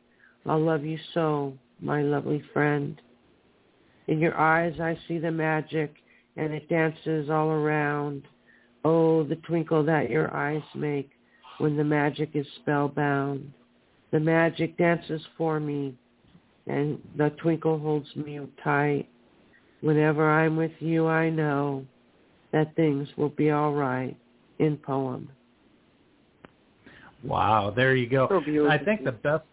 I'll 0.46 0.60
love 0.60 0.84
you 0.84 0.98
so, 1.14 1.54
my 1.80 2.02
lovely 2.02 2.42
friend. 2.52 3.00
In 4.08 4.18
your 4.18 4.38
eyes 4.38 4.74
I 4.80 4.98
see 5.06 5.18
the 5.18 5.30
magic 5.30 5.94
and 6.36 6.52
it 6.52 6.68
dances 6.68 7.30
all 7.30 7.48
around. 7.48 8.22
Oh, 8.84 9.22
the 9.24 9.36
twinkle 9.36 9.84
that 9.84 10.10
your 10.10 10.34
eyes 10.34 10.62
make 10.74 11.10
when 11.58 11.76
the 11.76 11.84
magic 11.84 12.30
is 12.34 12.46
spellbound. 12.56 13.52
The 14.10 14.20
magic 14.20 14.76
dances 14.76 15.22
for 15.38 15.60
me 15.60 15.94
and 16.66 17.00
the 17.16 17.30
twinkle 17.30 17.78
holds 17.78 18.14
me 18.16 18.40
tight. 18.62 19.08
Whenever 19.80 20.30
I'm 20.30 20.56
with 20.56 20.72
you, 20.80 21.06
I 21.06 21.28
know 21.28 21.84
that 22.52 22.74
things 22.76 23.08
will 23.16 23.30
be 23.30 23.50
all 23.50 23.72
right 23.72 24.16
in 24.58 24.76
poem. 24.76 25.28
Wow, 27.24 27.72
there 27.74 27.94
you 27.96 28.08
go. 28.08 28.28
So. 28.28 28.68
I 28.68 28.78
think 28.78 29.04
the 29.04 29.12
best. 29.12 29.44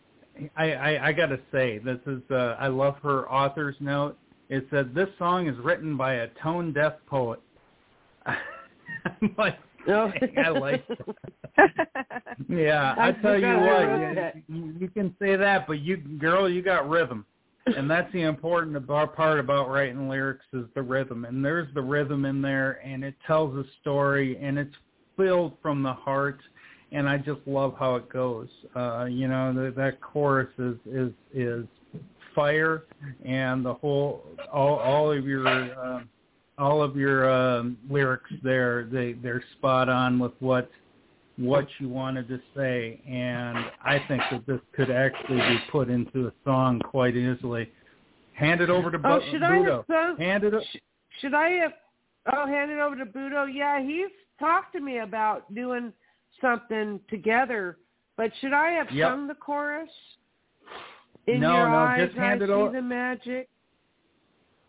I 0.56 0.74
I, 0.74 1.08
I 1.08 1.12
got 1.14 1.28
to 1.28 1.40
say, 1.52 1.80
this 1.80 2.00
is. 2.06 2.22
Uh, 2.30 2.56
I 2.60 2.68
love 2.68 2.96
her 3.04 3.30
author's 3.32 3.76
note. 3.80 4.18
It 4.50 4.68
said 4.72 4.96
this 4.96 5.10
song 5.18 5.48
is 5.48 5.58
written 5.60 5.96
by 5.96 6.16
a 6.16 6.28
tone 6.42 6.74
deaf 6.74 6.94
poet. 7.08 7.40
I'm 8.26 9.36
like, 9.38 9.58
No. 9.88 10.12
I 10.38 10.50
like. 10.50 10.88
That. 10.88 12.38
yeah, 12.50 12.96
I, 12.98 13.10
I 13.10 13.12
tell 13.14 13.40
you 13.40 13.58
what, 13.58 14.44
you, 14.48 14.56
you, 14.56 14.76
you 14.82 14.88
can 14.90 15.16
say 15.20 15.36
that, 15.36 15.68
but 15.68 15.80
you, 15.80 15.98
girl, 15.98 16.50
you 16.50 16.62
got 16.62 16.90
rhythm, 16.90 17.26
and 17.66 17.90
that's 17.90 18.12
the 18.14 18.22
important 18.22 18.86
part 18.88 19.40
about 19.40 19.70
writing 19.70 20.10
lyrics 20.10 20.46
is 20.54 20.66
the 20.76 20.82
rhythm, 20.82 21.26
and 21.26 21.44
there's 21.44 21.74
the 21.74 21.82
rhythm 21.82 22.26
in 22.26 22.42
there, 22.42 22.80
and 22.86 23.04
it 23.04 23.16
tells 23.26 23.56
a 23.56 23.64
story, 23.82 24.38
and 24.42 24.60
it's 24.60 24.76
filled 25.18 25.54
from 25.62 25.82
the 25.84 25.94
heart, 25.94 26.40
and 26.92 27.08
I 27.08 27.18
just 27.18 27.42
love 27.46 27.76
how 27.80 27.96
it 27.96 28.10
goes. 28.10 28.48
Uh, 28.76 29.06
you 29.06 29.28
know, 29.28 29.54
the, 29.54 29.72
that 29.78 30.02
chorus 30.02 30.50
is 30.58 30.76
is 30.86 31.12
is 31.34 31.66
fire, 32.36 32.84
and 33.26 33.66
the 33.66 33.74
whole 33.74 34.24
all 34.52 34.78
all 34.78 35.12
of 35.12 35.26
your. 35.26 35.48
Uh, 35.48 36.02
all 36.58 36.82
of 36.82 36.98
your 36.98 37.30
um, 37.32 37.78
lyrics 37.90 38.30
there 38.44 38.84
they 38.92 39.14
they're 39.14 39.42
spot 39.58 39.88
on 39.88 40.20
with 40.20 40.34
what 40.40 40.70
what 41.38 41.66
you 41.80 41.88
wanted 41.88 42.28
to 42.28 42.38
say 42.54 43.00
and 43.08 43.58
i 43.82 43.98
think 44.10 44.22
that 44.30 44.46
this 44.46 44.60
could 44.76 44.92
actually 44.92 45.38
be 45.38 45.58
put 45.72 45.90
into 45.90 46.28
a 46.28 46.34
song 46.44 46.78
quite 46.82 47.16
easily 47.16 47.72
hand 48.34 48.60
it 48.60 48.70
over 48.70 48.92
to 48.92 49.00
Oh, 49.06 49.20
Bu- 49.22 49.32
should 49.32 49.42
I 49.42 49.56
have 49.56 49.66
Budo. 49.66 49.86
some? 49.88 50.18
hand 50.18 50.44
it 50.44 50.54
o- 50.54 50.60
sh- 50.60 50.78
should 51.22 51.34
I 51.34 51.48
have? 51.52 51.72
Oh, 52.34 52.46
hand 52.46 52.72
it 52.72 52.80
over 52.80 52.98
to 52.98 53.06
Budo. 53.06 53.48
Yeah, 53.50 53.82
he's 53.82 54.12
talked 54.38 54.74
to 54.74 54.82
me 54.82 54.98
about 54.98 55.56
doing 55.56 55.94
something 56.42 57.00
together. 57.10 57.78
But 58.18 58.32
should 58.42 58.54
I 58.54 58.72
have 58.72 58.92
Yep. 58.92 59.08
sung 59.10 59.28
the 59.28 59.36
chorus? 59.36 59.90
In 61.28 61.40
No, 61.42 61.54
your 61.54 61.70
no, 61.70 61.76
eyes, 61.76 62.08
just 62.08 62.18
hand 62.18 62.42
I 62.42 62.46
it 62.46 62.48
see 62.50 62.54
o- 62.54 62.72
the 62.72 62.82
magic. 62.82 63.50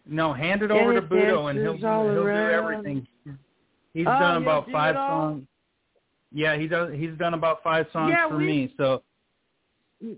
no 0.07 0.33
hand 0.33 0.63
it 0.63 0.71
And 0.71 0.81
over 0.81 0.95
to 0.95 1.01
it 1.01 1.03
Budo 1.09 1.51
and 1.51 1.59
he'll 1.59 1.77
he'll 1.77 2.15
do 2.15 2.29
everything 2.29 3.07
he's 3.95 4.07
Oh, 4.07 4.19
done 4.19 4.43
about 4.43 4.67
do 4.67 4.73
five 4.73 4.95
songs 4.97 5.47
yeah 6.33 6.57
he 6.57 6.67
does 6.67 6.93
he's 6.95 7.17
done 7.19 7.35
about 7.35 7.63
five 7.63 7.87
songs 7.93 8.11
Yeah, 8.13 8.29
for 8.29 8.39
me 8.39 8.73
so 8.77 9.03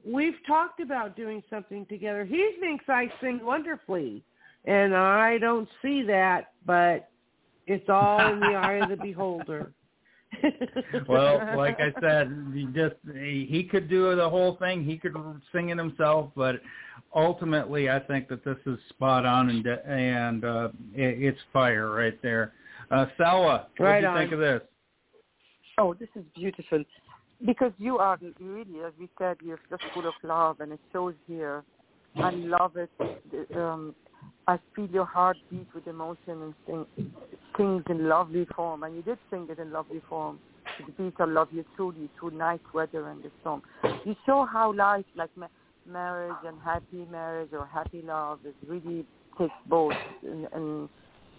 We've 0.07 0.37
talked 0.47 0.79
about 0.79 1.17
doing 1.17 1.43
something 1.51 1.87
together. 1.87 2.25
He 2.25 2.53
thinks 2.61 2.85
I 2.89 3.11
sing 3.21 3.41
wonderfully, 3.45 4.23
and 4.65 4.95
I 4.95 5.39
don't 5.39 5.69
see 5.83 6.03
that, 6.05 6.53
but 6.65 7.09
it's 7.67 7.89
all 7.89 8.29
in 8.29 8.39
the 8.39 8.55
eye 8.55 8.75
of 8.75 8.89
the 8.89 8.97
beholder. 9.09 9.73
Well, 11.09 11.41
like 11.57 11.78
I 11.81 11.93
said, 12.01 12.52
he 12.55 12.67
just 12.67 12.97
he, 13.15 13.47
he 13.51 13.65
could 13.65 13.89
do 13.89 14.15
the 14.17 14.28
whole 14.28 14.57
thing. 14.57 14.85
He 14.85 14.97
could 14.99 15.15
sing 15.52 15.70
it 15.70 15.78
himself, 15.78 16.31
but 16.35 16.57
ultimately, 17.15 17.91
I 17.91 17.99
think 18.01 18.28
that 18.28 18.44
this 18.44 18.57
is 18.67 18.78
spot 18.89 19.27
on 19.27 19.51
and 19.51 19.67
and 19.67 20.44
uh, 20.44 20.69
it, 20.94 21.23
it's 21.23 21.41
fire 21.52 21.91
right 21.91 22.20
there. 22.23 22.52
Uh, 22.91 23.07
Salwa, 23.19 23.67
what 23.77 23.81
Right 23.81 24.01
do 24.01 24.07
you 24.07 24.12
on. 24.12 24.19
think 24.19 24.33
of 24.33 24.39
this? 24.39 24.61
Oh, 25.78 25.94
this 25.94 26.09
is 26.15 26.25
beautiful. 26.35 26.85
Because 27.44 27.73
you 27.78 27.99
are 27.99 28.19
really, 28.39 28.85
as 28.86 28.93
we 29.01 29.09
said, 29.19 29.36
you're 29.43 29.59
just 29.69 29.83
full 29.94 30.07
of 30.07 30.15
love, 30.23 30.61
and 30.61 30.73
it 30.73 30.81
shows 30.93 31.15
here. 31.27 31.65
I 32.17 32.31
love 32.31 32.77
it. 32.77 32.91
Um, 33.57 33.94
I 34.47 34.59
feel 34.75 34.89
your 34.89 35.05
heart 35.05 35.37
beat 35.51 35.69
with 35.75 35.87
emotion 35.87 36.43
and 36.43 36.55
sing, 36.67 36.87
sings 37.57 37.85
in 37.89 38.09
lovely 38.09 38.47
form, 38.57 38.83
and 38.83 38.97
you 38.97 39.03
did 39.03 39.19
sing 39.31 39.47
it 39.51 39.59
in 39.59 39.71
lovely 39.71 40.03
form. 40.09 40.41
The 40.79 40.93
beat 40.93 41.15
I 41.19 41.25
love 41.25 41.49
you 41.53 41.65
truly 41.77 42.09
through 42.19 42.33
nice 42.33 42.61
weather 42.75 43.09
and 43.09 43.23
the 43.23 43.31
song. 43.45 43.62
You 44.05 44.17
show 44.27 44.47
how 44.51 44.73
life, 44.73 45.05
like 45.15 45.31
ma- 45.37 45.47
marriage 45.87 46.35
and 46.45 46.57
happy 46.61 47.07
marriage 47.11 47.51
or 47.53 47.67
happy 47.67 48.03
love, 48.03 48.41
is 48.45 48.55
really 48.67 49.05
takes 49.39 49.55
both 49.67 49.93
in 50.23 50.49
in, 50.55 50.89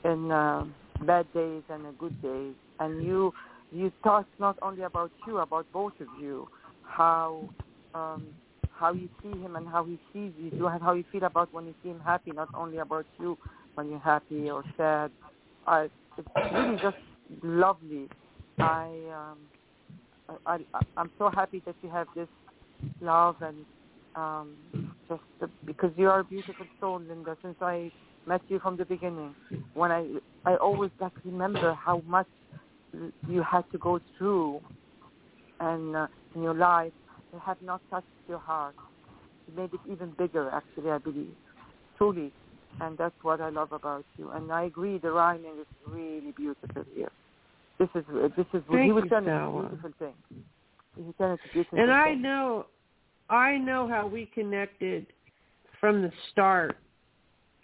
in 0.05 0.31
uh, 0.31 0.65
bad 1.01 1.31
days 1.33 1.63
and 1.69 1.97
good 1.97 2.21
days. 2.21 2.53
And 2.79 3.03
you 3.03 3.33
you 3.71 3.91
talk 4.03 4.27
not 4.39 4.57
only 4.61 4.83
about 4.83 5.11
you, 5.27 5.39
about 5.39 5.65
both 5.73 5.93
of 5.99 6.07
you, 6.21 6.47
how 6.83 7.49
um, 7.93 8.27
how 8.77 8.93
you 8.93 9.09
see 9.21 9.29
him 9.41 9.55
and 9.55 9.67
how 9.67 9.83
he 9.83 9.97
sees 10.11 10.31
you, 10.37 10.67
and 10.67 10.81
how 10.81 10.93
you 10.93 11.03
feel 11.11 11.23
about 11.23 11.53
when 11.53 11.65
you 11.65 11.75
see 11.83 11.89
him 11.89 12.01
happy, 12.03 12.31
not 12.31 12.49
only 12.55 12.77
about 12.77 13.05
you 13.19 13.37
when 13.75 13.89
you're 13.89 13.99
happy 13.99 14.49
or 14.49 14.63
sad. 14.77 15.11
I, 15.65 15.89
it's 16.17 16.27
really 16.53 16.77
just 16.81 16.97
lovely. 17.43 18.09
I, 18.59 18.89
um, 19.13 19.37
I, 20.45 20.59
I, 20.73 20.81
I'm 20.97 21.11
so 21.17 21.29
happy 21.29 21.61
that 21.65 21.75
you 21.81 21.89
have 21.89 22.07
this 22.15 22.27
love 23.01 23.35
and 23.41 23.65
um, 24.15 24.55
just 25.09 25.21
the, 25.39 25.49
because 25.65 25.91
you 25.97 26.09
are 26.09 26.19
a 26.19 26.23
beautiful 26.23 26.65
soul, 26.79 26.99
Linda. 26.99 27.37
Since 27.41 27.55
I 27.61 27.91
met 28.25 28.41
you 28.47 28.59
from 28.59 28.77
the 28.77 28.85
beginning, 28.85 29.35
when 29.73 29.91
I, 29.91 30.07
I 30.45 30.55
always 30.55 30.91
like 30.99 31.13
remember 31.23 31.73
how 31.73 32.01
much 32.07 32.27
you 33.27 33.41
had 33.41 33.63
to 33.71 33.77
go 33.77 33.99
through, 34.17 34.61
and 35.59 35.95
uh, 35.95 36.07
in 36.35 36.43
your 36.43 36.53
life, 36.53 36.93
had 37.39 37.61
not 37.61 37.81
touched 37.89 38.07
your 38.27 38.39
heart. 38.39 38.75
It 39.47 39.57
made 39.57 39.73
it 39.73 39.79
even 39.91 40.13
bigger, 40.17 40.49
actually. 40.49 40.91
I 40.91 40.97
believe, 40.97 41.35
truly, 41.97 42.31
and 42.81 42.97
that's 42.97 43.15
what 43.21 43.41
I 43.41 43.49
love 43.49 43.71
about 43.71 44.05
you. 44.17 44.29
And 44.31 44.51
I 44.51 44.63
agree, 44.63 44.97
the 44.97 45.11
rhyming 45.11 45.53
is 45.59 45.67
really 45.87 46.31
beautiful 46.35 46.83
here. 46.95 47.11
This 47.79 47.89
is 47.95 48.05
this 48.37 48.45
is 48.53 48.61
Thank 48.71 48.85
he 48.85 48.91
was 48.91 49.03
you, 49.05 49.09
done 49.09 49.27
a 49.27 49.51
beautiful 49.51 49.91
thing. 49.99 50.13
He 50.95 51.03
done 51.19 51.31
a 51.31 51.53
beautiful 51.53 51.79
And 51.79 51.91
I 51.91 52.13
thing. 52.13 52.21
know, 52.21 52.67
I 53.29 53.57
know 53.57 53.87
how 53.87 54.07
we 54.07 54.27
connected 54.27 55.07
from 55.79 56.01
the 56.01 56.11
start. 56.31 56.77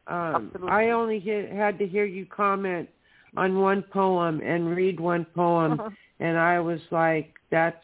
Um. 0.07 0.51
I 0.67 0.89
only 0.89 1.19
hit, 1.19 1.51
had 1.51 1.77
to 1.80 1.88
hear 1.88 2.06
you 2.06 2.25
comment 2.25 2.89
on 3.38 3.59
one 3.59 3.83
poem 3.83 4.41
and 4.43 4.75
read 4.75 4.99
one 4.99 5.25
poem, 5.35 5.80
and 6.19 6.38
I 6.38 6.59
was 6.59 6.80
like, 6.91 7.35
"That's 7.51 7.77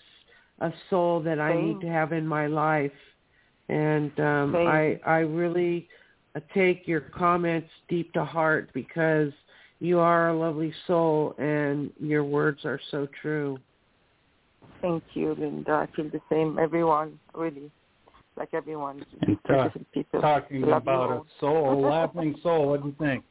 a 0.59 0.71
soul 0.89 1.21
that 1.23 1.39
I 1.39 1.55
need 1.59 1.81
to 1.81 1.87
have 1.87 2.11
in 2.11 2.27
my 2.27 2.47
life." 2.47 2.91
And 3.69 4.17
um, 4.19 4.53
Same. 4.53 4.67
I, 4.67 4.99
I 5.05 5.17
really 5.19 5.87
uh, 6.35 6.39
take 6.53 6.87
your 6.87 7.01
comments 7.01 7.69
deep 7.89 8.13
to 8.13 8.23
heart 8.23 8.69
because 8.73 9.31
you 9.79 9.99
are 9.99 10.29
a 10.29 10.37
lovely 10.37 10.73
soul, 10.87 11.35
and 11.37 11.91
your 11.99 12.23
words 12.23 12.63
are 12.65 12.79
so 12.91 13.07
true. 13.21 13.57
Thank 14.81 15.03
you, 15.13 15.35
Linda. 15.37 15.71
I 15.71 15.95
feel 15.95 16.09
the 16.09 16.21
same. 16.29 16.59
Everyone, 16.59 17.19
really, 17.33 17.71
like 18.37 18.49
everyone. 18.53 19.05
Ta- 19.47 19.71
people. 19.93 20.21
talking 20.21 20.61
Love 20.61 20.83
about 20.83 21.11
a 21.11 21.21
soul, 21.39 21.73
a 21.73 21.75
laughing 21.87 22.35
soul. 22.43 22.69
What 22.69 22.83
do 22.83 22.89
you 22.89 22.95
think? 22.99 23.23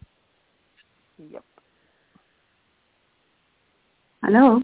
Yep. 1.30 1.44
Hello. 4.22 4.60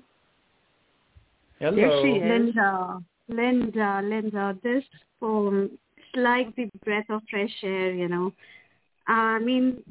Hello. 1.60 1.76
There 1.76 1.90
she 2.02 2.18
is. 2.18 2.30
Linda, 2.30 3.02
Linda, 3.28 4.00
Linda, 4.02 4.58
this 4.62 4.82
poem 5.20 5.70
is 5.98 6.04
like 6.14 6.54
the 6.56 6.70
breath 6.84 7.04
of 7.10 7.20
fresh 7.30 7.54
air, 7.62 7.92
you 7.92 8.08
know. 8.08 8.32
I 9.06 9.38
mean, 9.38 9.82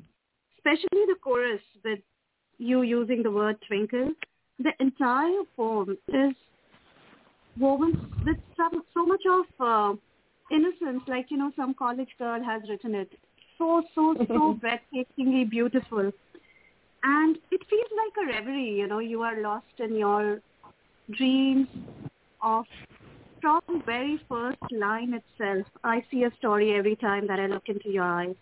especially 0.58 1.06
the 1.06 1.16
chorus 1.24 1.62
with 1.86 2.00
you 2.58 2.82
using 2.82 3.22
the 3.22 3.32
word 3.32 3.58
twinkle. 3.68 4.12
The 4.58 4.72
entire 4.80 5.44
poem 5.56 5.96
is 6.08 6.34
woven 7.60 7.94
with 8.26 8.38
some, 8.58 8.84
so 8.94 9.06
much 9.06 9.22
of 9.30 9.46
uh, 9.60 9.96
innocence, 10.52 11.04
like, 11.08 11.28
you 11.30 11.38
know, 11.38 11.52
some 11.56 11.76
college 11.76 12.10
girl 12.18 12.44
has 12.44 12.64
written 12.68 12.96
it. 12.96 13.12
So, 13.60 13.84
so, 13.94 14.16
so 14.28 14.60
breathtakingly 14.64 15.48
beautiful. 15.48 16.12
And 17.04 17.38
it 17.52 17.62
feels 17.70 17.92
like 17.96 18.28
a 18.28 18.40
reverie, 18.40 18.76
you 18.76 18.88
know, 18.88 19.00
you 19.00 19.22
are 19.22 19.40
lost 19.40 19.66
in 19.78 19.96
your 19.96 20.42
dreams 21.18 21.68
of 22.42 22.66
from 23.42 23.62
very 23.86 24.20
first 24.28 24.60
line 24.72 25.14
itself. 25.14 25.66
I 25.84 26.04
see 26.12 26.24
a 26.24 26.32
story 26.40 26.76
every 26.76 26.96
time 26.96 27.28
that 27.28 27.40
I 27.40 27.48
look 27.48 27.68
into 27.68 27.90
your 27.90 28.04
eyes. 28.04 28.36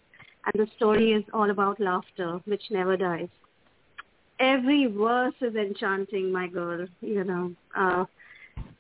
And 0.46 0.66
the 0.66 0.72
story 0.76 1.12
is 1.12 1.24
all 1.34 1.50
about 1.50 1.80
laughter, 1.80 2.40
which 2.46 2.64
never 2.72 2.98
dies. 2.98 3.28
Every 4.40 4.86
verse 4.86 5.34
is 5.42 5.56
enchanting, 5.56 6.32
my 6.32 6.48
girl, 6.48 6.88
you 7.02 7.24
know. 7.24 7.54
Uh, 7.76 8.06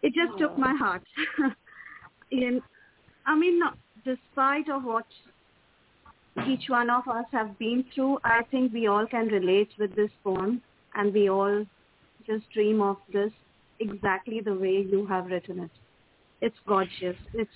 it 0.01 0.13
just 0.13 0.37
took 0.39 0.57
my 0.57 0.73
heart. 0.75 1.03
In, 2.31 2.61
I 3.25 3.37
mean, 3.37 3.61
despite 4.05 4.69
of 4.69 4.83
what 4.83 5.05
each 6.47 6.69
one 6.69 6.89
of 6.89 7.07
us 7.07 7.25
have 7.31 7.57
been 7.57 7.83
through, 7.93 8.19
I 8.23 8.43
think 8.51 8.73
we 8.73 8.87
all 8.87 9.05
can 9.07 9.27
relate 9.27 9.69
with 9.79 9.95
this 9.95 10.11
poem 10.23 10.61
and 10.95 11.13
we 11.13 11.29
all 11.29 11.65
just 12.25 12.49
dream 12.51 12.81
of 12.81 12.97
this 13.11 13.31
exactly 13.79 14.41
the 14.41 14.53
way 14.53 14.85
you 14.89 15.05
have 15.07 15.25
written 15.27 15.59
it. 15.59 15.71
It's 16.41 16.55
gorgeous. 16.67 17.15
It's 17.33 17.51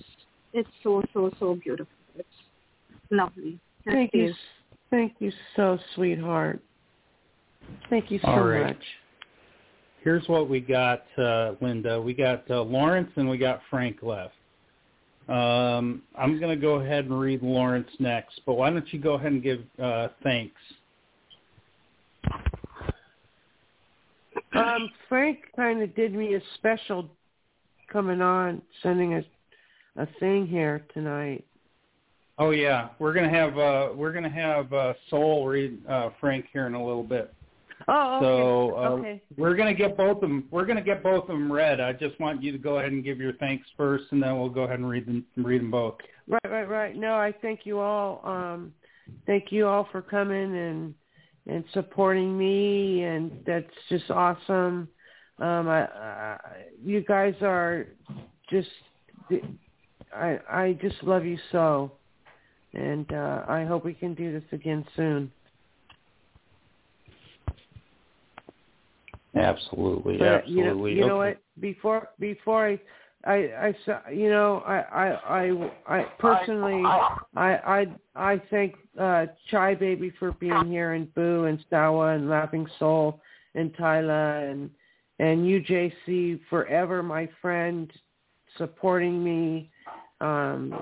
it's 0.53 0.69
so 0.83 1.03
so 1.13 1.31
so 1.39 1.55
beautiful. 1.55 1.93
It's 2.17 2.27
lovely. 3.09 3.59
Just 3.83 3.95
Thank 3.95 4.13
you, 4.13 4.33
thank 4.89 5.13
you 5.19 5.31
so, 5.55 5.79
sweetheart. 5.95 6.59
Thank 7.89 8.11
you 8.11 8.19
so 8.19 8.27
All 8.27 8.43
right. 8.43 8.67
much. 8.67 8.83
Here's 10.03 10.27
what 10.27 10.49
we 10.49 10.59
got, 10.59 11.03
uh, 11.17 11.53
Linda. 11.61 12.01
We 12.01 12.13
got 12.13 12.49
uh, 12.49 12.61
Lawrence 12.61 13.11
and 13.15 13.29
we 13.29 13.37
got 13.37 13.61
Frank 13.69 13.97
left. 14.01 14.33
Um, 15.29 16.01
I'm 16.17 16.39
going 16.39 16.55
to 16.57 16.61
go 16.61 16.75
ahead 16.75 17.05
and 17.05 17.19
read 17.19 17.43
Lawrence 17.43 17.89
next, 17.99 18.41
but 18.45 18.55
why 18.55 18.71
don't 18.71 18.91
you 18.91 18.99
go 18.99 19.13
ahead 19.13 19.31
and 19.31 19.43
give 19.43 19.61
uh, 19.81 20.09
thanks? 20.23 20.59
Um, 24.53 24.89
Frank 25.07 25.39
kind 25.55 25.81
of 25.81 25.95
did 25.95 26.13
me 26.13 26.35
a 26.35 26.41
special 26.55 27.09
coming 27.91 28.21
on, 28.21 28.61
sending 28.81 29.13
a 29.15 29.23
a 29.97 30.07
thing 30.19 30.47
here 30.47 30.85
tonight. 30.93 31.43
Oh 32.37 32.51
yeah, 32.51 32.89
we're 32.99 33.13
gonna 33.13 33.29
have 33.29 33.57
uh, 33.57 33.89
we're 33.93 34.13
gonna 34.13 34.29
have 34.29 34.71
uh, 34.73 34.93
Soul 35.09 35.47
read 35.47 35.77
uh, 35.87 36.09
Frank 36.19 36.45
here 36.51 36.67
in 36.67 36.73
a 36.73 36.83
little 36.83 37.03
bit. 37.03 37.33
Oh, 37.87 38.17
okay. 38.17 38.25
So 38.25 38.77
uh, 38.77 38.89
okay. 38.89 39.21
we're 39.37 39.55
gonna 39.55 39.73
get 39.73 39.97
both 39.97 40.17
of 40.17 40.21
them. 40.21 40.47
We're 40.49 40.65
gonna 40.65 40.81
get 40.81 41.03
both 41.03 41.23
of 41.23 41.27
them 41.29 41.51
read. 41.51 41.79
I 41.79 41.93
just 41.93 42.19
want 42.19 42.41
you 42.41 42.51
to 42.51 42.57
go 42.57 42.79
ahead 42.79 42.91
and 42.91 43.03
give 43.03 43.19
your 43.19 43.33
thanks 43.33 43.67
first, 43.75 44.05
and 44.11 44.23
then 44.23 44.39
we'll 44.39 44.49
go 44.49 44.63
ahead 44.63 44.79
and 44.79 44.89
read 44.89 45.05
them. 45.05 45.25
Read 45.37 45.61
them 45.61 45.71
both. 45.71 45.95
Right, 46.27 46.51
right, 46.51 46.69
right. 46.69 46.95
No, 46.95 47.15
I 47.15 47.33
thank 47.41 47.65
you 47.65 47.79
all. 47.79 48.21
Um, 48.23 48.73
thank 49.25 49.51
you 49.51 49.67
all 49.67 49.87
for 49.91 50.01
coming 50.01 50.55
and 50.55 50.93
and 51.47 51.63
supporting 51.73 52.37
me, 52.37 53.03
and 53.03 53.31
that's 53.45 53.65
just 53.89 54.09
awesome. 54.11 54.87
Um, 55.39 55.67
I, 55.67 55.85
I, 55.85 56.37
you 56.83 57.01
guys 57.01 57.33
are 57.41 57.87
just, 58.49 58.69
I, 60.15 60.39
I 60.49 60.77
just 60.81 61.01
love 61.03 61.25
you 61.25 61.37
so, 61.51 61.93
and 62.73 63.11
uh, 63.11 63.43
I 63.47 63.65
hope 63.65 63.83
we 63.83 63.93
can 63.93 64.13
do 64.13 64.31
this 64.31 64.47
again 64.51 64.85
soon. 64.95 65.31
Absolutely, 69.35 70.17
But, 70.17 70.27
absolutely. 70.27 70.93
You 70.93 71.01
know, 71.01 71.03
you 71.03 71.07
know 71.09 71.21
Okay. 71.21 71.29
what? 71.29 71.41
Before 71.59 72.09
before 72.19 72.67
I, 72.67 72.79
I, 73.25 73.33
I 73.33 74.11
you 74.11 74.29
know, 74.29 74.63
I, 74.65 74.79
I, 74.79 75.41
I, 75.41 75.71
I 75.87 76.03
personally, 76.17 76.83
I, 76.85 77.53
I, 77.55 77.87
I 78.15 78.41
thank 78.49 78.75
uh, 78.99 79.27
Chai 79.49 79.75
Baby 79.75 80.11
for 80.19 80.31
being 80.33 80.67
here, 80.67 80.93
and 80.93 81.13
Boo, 81.13 81.45
and 81.45 81.63
Salwa, 81.71 82.15
and 82.15 82.29
Laughing 82.29 82.67
Soul, 82.79 83.21
and 83.55 83.75
Tyla, 83.77 84.49
and 84.49 84.69
and 85.19 85.47
you, 85.47 85.61
JC, 85.61 86.39
forever, 86.49 87.03
my 87.03 87.29
friend, 87.41 87.91
supporting 88.57 89.23
me. 89.23 89.69
Um, 90.19 90.81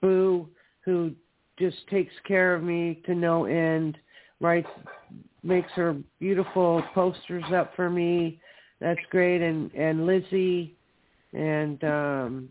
Boo, 0.00 0.48
who 0.84 1.12
just 1.58 1.76
takes 1.90 2.12
care 2.26 2.54
of 2.54 2.62
me 2.62 3.02
to 3.06 3.14
no 3.14 3.44
end, 3.44 3.98
writes, 4.40 4.68
makes 5.42 5.70
her 5.72 5.96
beautiful 6.20 6.82
posters 6.94 7.44
up 7.54 7.74
for 7.74 7.90
me. 7.90 8.40
That's 8.80 9.00
great. 9.10 9.42
And 9.42 9.72
and 9.74 10.06
Lizzie, 10.06 10.76
and 11.32 11.82
um, 11.84 12.48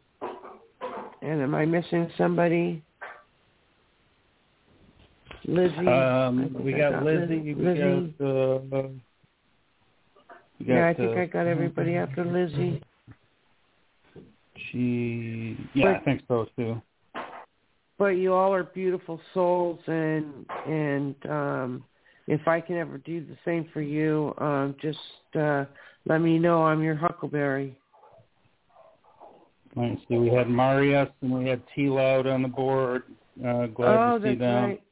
and 1.22 1.42
am 1.42 1.56
I 1.56 1.66
missing 1.66 2.10
somebody? 2.18 2.84
Lizzie. 5.46 5.88
Um, 5.88 6.56
we 6.64 6.74
got 6.74 7.04
Lizzie. 7.04 7.54
We 7.54 7.64
Lizzie. 7.64 8.16
got. 8.20 8.26
Uh, 8.26 8.60
we 10.60 10.66
got 10.66 10.74
yeah, 10.74 10.88
I 10.88 10.94
think 10.94 11.18
uh, 11.18 11.22
I 11.22 11.26
got 11.26 11.48
everybody 11.48 11.96
after 11.96 12.24
Lizzie. 12.24 12.82
She. 14.72 15.58
Yeah, 15.74 15.94
I 15.94 16.00
think 16.04 16.22
so 16.28 16.48
too. 16.56 16.82
but 17.98 18.18
you 18.18 18.34
all 18.34 18.54
are 18.54 18.64
beautiful 18.64 19.20
souls 19.34 19.80
and 19.88 20.46
and 20.68 21.16
um 21.26 21.84
if 22.28 22.48
I 22.48 22.62
can 22.62 22.78
ever 22.78 22.98
do 23.00 23.26
the 23.26 23.38
same 23.44 23.68
for 23.74 23.82
you, 23.82 24.34
um 24.38 24.76
just 24.82 25.00
uh 25.36 25.66
let 26.06 26.20
me 26.20 26.40
know 26.40 26.64
I'm 26.64 26.82
your 26.82 26.96
huckleberry. 26.96 27.78
Let 29.76 29.92
me 29.92 30.06
see. 30.08 30.18
We 30.18 30.30
had 30.30 30.50
Marius 30.50 31.10
and 31.22 31.32
we 31.32 31.48
had 31.48 31.62
T 31.74 31.90
Loud 31.90 32.28
on 32.28 32.42
the 32.42 32.48
board. 32.48 33.04
Uh, 33.40 33.68
glad 33.68 34.14
oh, 34.14 34.20
to 34.20 34.32
see 34.32 34.36
them. 34.36 34.64
right. 34.66 34.84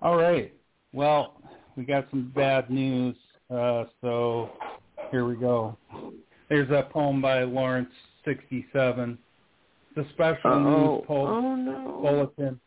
All 0.00 0.16
right. 0.16 0.52
Well, 0.92 1.40
we 1.76 1.84
got 1.84 2.06
some 2.10 2.32
bad 2.34 2.70
news. 2.70 3.16
Uh, 3.50 3.84
so 4.00 4.50
here 5.10 5.26
we 5.26 5.36
go. 5.36 5.76
There's 6.48 6.70
a 6.70 6.88
poem 6.90 7.20
by 7.20 7.42
Lawrence 7.42 7.90
67. 8.24 9.18
The 9.96 10.06
special 10.12 10.50
Uh-oh. 10.50 10.58
news 10.96 11.04
poll 11.06 11.26
Oh 11.26 11.56
no. 11.56 11.98
bulletin. 12.02 12.60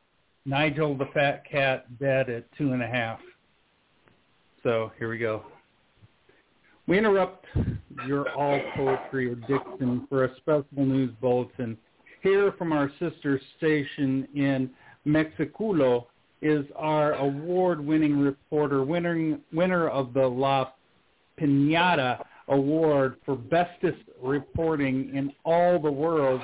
Nigel 0.46 0.98
the 0.98 1.06
fat 1.14 1.44
cat 1.50 1.86
dead 2.00 2.30
at 2.30 2.46
two 2.58 2.74
and 2.74 2.82
a 2.82 2.88
half. 2.88 3.20
So 4.64 4.92
here 4.98 5.10
we 5.10 5.18
go. 5.18 5.44
We 6.92 6.98
interrupt 6.98 7.46
your 8.06 8.30
all 8.32 8.60
poetry 8.76 9.32
addiction 9.32 10.06
for 10.10 10.26
a 10.26 10.36
special 10.36 10.66
news 10.76 11.12
bulletin. 11.22 11.78
Here 12.22 12.52
from 12.58 12.74
our 12.74 12.92
sister 13.00 13.40
station 13.56 14.28
in 14.36 14.70
Mexiculo 15.08 16.08
is 16.42 16.66
our 16.76 17.14
award-winning 17.14 18.20
reporter, 18.20 18.84
winner 18.84 19.88
of 19.88 20.14
the 20.14 20.28
La 20.28 20.74
Pinata 21.40 22.26
Award 22.50 23.16
for 23.26 23.38
bestest 23.38 24.04
reporting 24.22 25.16
in 25.16 25.32
all 25.46 25.80
the 25.80 25.90
world. 25.90 26.42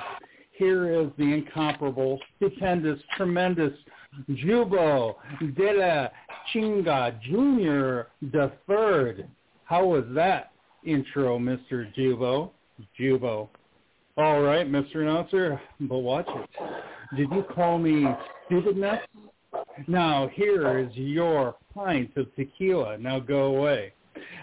Here 0.54 1.02
is 1.02 1.10
the 1.18 1.26
incomparable, 1.26 2.22
stupendous, 2.38 3.02
tremendous 3.18 3.74
Jubo 4.30 5.16
de 5.58 5.74
la 5.74 6.08
Chinga 6.54 7.20
Jr. 7.22 8.08
the 8.32 8.54
Third. 8.66 9.28
How 9.68 9.86
was 9.86 10.06
that 10.12 10.52
intro, 10.86 11.38
Mr. 11.38 11.94
Jubo? 11.94 12.52
Jubo. 12.98 13.50
All 14.16 14.42
right, 14.42 14.66
Mr. 14.66 15.02
Announcer, 15.02 15.62
but 15.82 15.98
watch 15.98 16.28
it. 16.30 16.50
Did 17.18 17.30
you 17.32 17.44
call 17.54 17.78
me 17.78 18.06
stupid 18.46 18.76
stupidness? 18.76 19.00
Now 19.88 20.30
here 20.34 20.80
is 20.80 20.96
your 20.96 21.56
pint 21.74 22.12
of 22.16 22.34
tequila. 22.36 22.98
Now 22.98 23.20
go 23.20 23.58
away. 23.58 23.92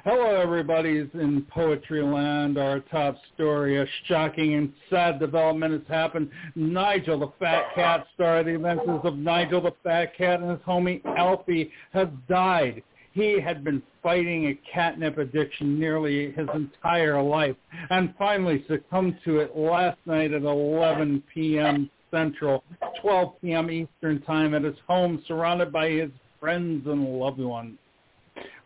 Hello, 0.05 0.39
everybody 0.39 1.09
in 1.15 1.47
Poetry 1.51 2.03
Land. 2.03 2.59
Our 2.59 2.81
top 2.81 3.17
story, 3.35 3.81
a 3.81 3.87
shocking 4.07 4.55
and 4.55 4.75
sad 4.91 5.19
development 5.19 5.73
has 5.73 5.89
happened. 5.89 6.29
Nigel 6.55 7.19
the 7.19 7.33
Fat 7.39 7.75
Cat, 7.75 8.07
star 8.15 8.41
of 8.41 8.47
the 8.47 8.57
adventures 8.57 9.01
of 9.05 9.17
Nigel 9.17 9.63
the 9.63 9.73
Fat 9.83 10.15
Cat 10.15 10.41
and 10.41 10.51
his 10.51 10.61
homie 10.61 11.03
Alfie, 11.17 11.73
has 11.95 12.09
died. 12.29 12.83
He 13.15 13.41
had 13.41 13.63
been 13.63 13.81
fighting 14.03 14.47
a 14.47 14.61
catnip 14.73 15.19
addiction 15.19 15.79
nearly 15.79 16.33
his 16.33 16.49
entire 16.53 17.23
life 17.23 17.55
and 17.91 18.13
finally 18.19 18.65
succumbed 18.69 19.19
to 19.25 19.39
it 19.39 19.57
last 19.57 19.99
night 20.05 20.33
at 20.33 20.43
11 20.43 21.23
p.m. 21.33 21.89
Central, 22.11 22.65
12 23.01 23.41
p.m. 23.41 23.71
Eastern 23.71 24.21
Time 24.23 24.53
at 24.55 24.63
his 24.63 24.77
home 24.89 25.23
surrounded 25.29 25.73
by 25.73 25.91
his 25.91 26.11
friends 26.41 26.87
and 26.87 27.05
loved 27.05 27.39
ones. 27.39 27.79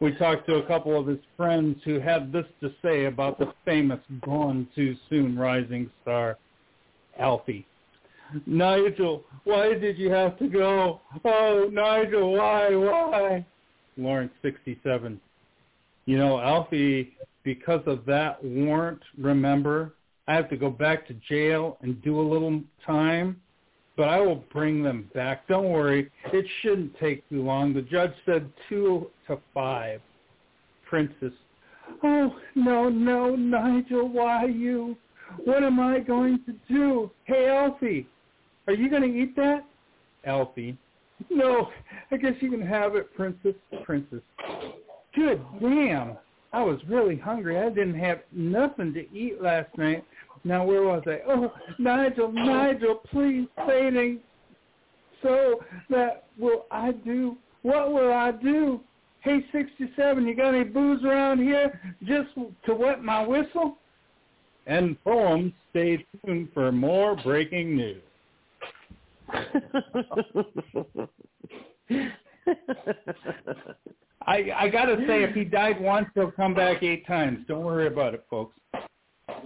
We 0.01 0.15
talked 0.15 0.47
to 0.47 0.57
a 0.57 0.67
couple 0.67 0.99
of 0.99 1.07
his 1.07 1.18
friends 1.36 1.77
who 1.85 2.01
had 2.01 2.33
this 2.33 2.47
to 2.62 2.73
say 2.83 3.05
about 3.05 3.39
the 3.39 3.52
famous 3.67 4.01
gone 4.23 4.67
too 4.75 4.97
soon 5.10 5.39
rising 5.39 5.91
star, 6.01 6.39
Alfie. 7.18 7.67
Nigel, 8.47 9.25
why 9.44 9.75
did 9.75 9.99
you 9.99 10.10
have 10.10 10.39
to 10.39 10.49
go? 10.49 11.01
Oh, 11.25 11.68
Nigel, 11.70 12.33
why, 12.33 12.75
why? 12.75 13.47
Lawrence, 13.99 14.33
67. 14.43 15.20
You 16.07 16.17
know, 16.17 16.41
Alfie, 16.41 17.15
because 17.44 17.83
of 17.86 18.07
that 18.07 18.43
warrant, 18.43 19.01
remember, 19.18 19.94
I 20.27 20.35
have 20.35 20.49
to 20.51 20.57
go 20.57 20.70
back 20.70 21.07
to 21.09 21.15
jail 21.28 21.78
and 21.83 22.01
do 22.02 22.20
a 22.20 22.23
little 22.23 22.62
time, 22.86 23.41
but 23.97 24.09
I 24.09 24.20
will 24.20 24.44
bring 24.52 24.83
them 24.83 25.10
back. 25.15 25.49
Don't 25.49 25.70
worry. 25.70 26.10
It 26.33 26.47
shouldn't 26.62 26.99
take 26.99 27.28
too 27.28 27.43
long. 27.43 27.75
The 27.75 27.83
judge 27.83 28.12
said 28.25 28.51
two 28.68 29.10
to 29.27 29.39
five. 29.52 30.01
Princess, 30.89 31.33
oh, 32.02 32.35
no, 32.55 32.89
no, 32.89 33.36
Nigel, 33.36 34.09
why 34.09 34.47
you? 34.47 34.97
What 35.44 35.62
am 35.62 35.78
I 35.78 36.01
going 36.01 36.41
to 36.47 36.55
do? 36.73 37.10
Hey, 37.25 37.49
Alfie, 37.49 38.07
are 38.67 38.73
you 38.73 38.89
going 38.89 39.02
to 39.02 39.09
eat 39.09 39.36
that? 39.36 39.67
Alfie, 40.25 40.78
no, 41.31 41.69
I 42.11 42.17
guess 42.17 42.35
you 42.41 42.51
can 42.51 42.63
have 42.63 42.95
it, 42.95 43.15
Princess. 43.15 43.55
Princess, 43.85 44.21
good 45.15 45.41
damn. 45.61 46.17
I 46.53 46.63
was 46.63 46.79
really 46.89 47.17
hungry. 47.17 47.59
I 47.59 47.69
didn't 47.69 47.99
have 47.99 48.21
nothing 48.33 48.95
to 48.95 49.01
eat 49.15 49.43
last 49.43 49.77
night. 49.77 50.05
Now 50.45 50.65
where 50.65 50.83
was 50.83 51.03
I? 51.07 51.21
Oh, 51.29 51.53
Nigel, 51.79 52.33
Nigel, 52.33 53.03
please 53.11 53.47
say. 53.67 54.17
So 55.23 55.61
that 55.91 56.25
will 56.39 56.65
I 56.71 56.93
do? 56.93 57.37
What 57.63 57.93
will 57.93 58.13
I 58.13 58.31
do? 58.31 58.81
Hey, 59.21 59.45
67, 59.53 60.27
you 60.27 60.35
got 60.37 60.55
any 60.55 60.65
booze 60.65 61.05
around 61.05 61.41
here 61.41 61.81
just 62.05 62.29
to 62.67 62.75
wet 62.75 63.03
my 63.03 63.27
whistle? 63.27 63.77
And 64.67 65.03
poems, 65.03 65.53
stay 65.71 66.07
tuned 66.25 66.49
for 66.55 66.71
more 66.71 67.17
breaking 67.17 67.77
news. 67.77 68.03
I 74.26 74.50
I 74.57 74.68
gotta 74.68 74.97
say, 75.07 75.23
if 75.23 75.34
he 75.34 75.44
died 75.44 75.81
once, 75.81 76.08
he'll 76.15 76.31
come 76.31 76.55
back 76.55 76.82
eight 76.82 77.07
times. 77.07 77.44
Don't 77.48 77.65
worry 77.65 77.86
about 77.86 78.15
it, 78.15 78.24
folks. 78.31 78.58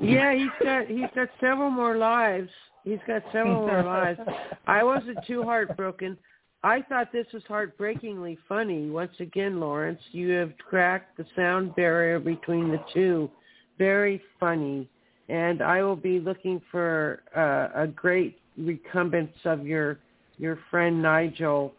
Yeah, 0.00 0.34
he's 0.34 0.50
got 0.62 0.86
he's 0.86 1.10
got 1.14 1.28
several 1.40 1.70
more 1.70 1.96
lives. 1.96 2.50
He's 2.84 2.98
got 3.06 3.22
several 3.32 3.66
more 3.66 3.82
lives. 3.82 4.20
I 4.66 4.82
wasn't 4.82 5.18
too 5.26 5.42
heartbroken. 5.44 6.18
I 6.64 6.82
thought 6.82 7.12
this 7.12 7.26
was 7.32 7.42
heartbreakingly 7.48 8.38
funny. 8.48 8.88
Once 8.90 9.12
again, 9.18 9.58
Lawrence, 9.60 10.00
you 10.12 10.30
have 10.30 10.52
cracked 10.58 11.16
the 11.16 11.26
sound 11.34 11.74
barrier 11.74 12.20
between 12.20 12.70
the 12.70 12.80
two. 12.94 13.30
Very 13.78 14.22
funny, 14.38 14.88
and 15.28 15.60
I 15.62 15.82
will 15.82 15.96
be 15.96 16.20
looking 16.20 16.60
for 16.70 17.22
uh, 17.36 17.82
a 17.82 17.86
great 17.86 18.38
recumbence 18.56 19.34
of 19.44 19.66
your 19.66 19.98
your 20.38 20.58
friend 20.70 21.02
Nigel. 21.02 21.74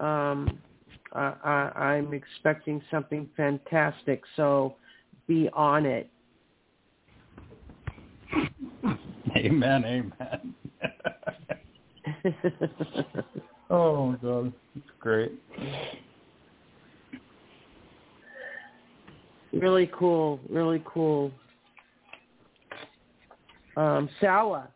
Um, 0.00 0.58
uh, 1.14 1.34
I, 1.44 1.48
I'm 1.76 2.14
expecting 2.14 2.82
something 2.90 3.28
fantastic, 3.36 4.22
so 4.36 4.76
be 5.26 5.48
on 5.52 5.86
it. 5.86 6.08
Amen, 9.36 9.84
amen. 9.84 10.54
oh 13.70 14.06
my 14.06 14.16
god, 14.16 14.52
it's 14.76 14.86
great. 15.00 15.32
Really 19.52 19.90
cool, 19.92 20.40
really 20.50 20.82
cool. 20.84 21.30
Um, 23.76 24.08
Salwa. 24.20 24.68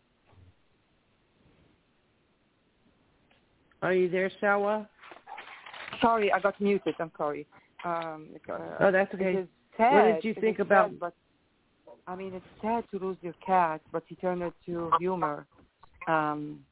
Are 3.87 3.95
you 3.95 4.09
there, 4.09 4.33
Salwa? 4.43 4.89
Sorry, 6.01 6.33
I 6.33 6.41
got 6.41 6.61
muted. 6.61 6.97
I'm 6.99 7.13
sorry. 7.17 7.47
Um, 7.85 8.31
uh, 8.51 8.59
Oh, 8.81 8.91
that's 8.91 9.15
okay. 9.15 9.47
sad. 9.77 9.93
What 9.93 10.15
did 10.15 10.25
you 10.25 10.35
think 10.35 10.59
about- 10.59 10.91
sad, 10.91 10.99
but 10.99 11.15
I 12.09 12.17
mean, 12.17 12.35
it's 12.35 12.47
sad 12.61 12.83
to 12.91 12.99
lose 12.99 13.17
your 13.23 13.35
cat, 13.35 13.81
but 13.93 14.03
he 14.09 14.17
turned 14.17 14.43
it 14.43 14.55
to 14.67 14.91
humor. 14.99 15.47
Um, 16.09 16.65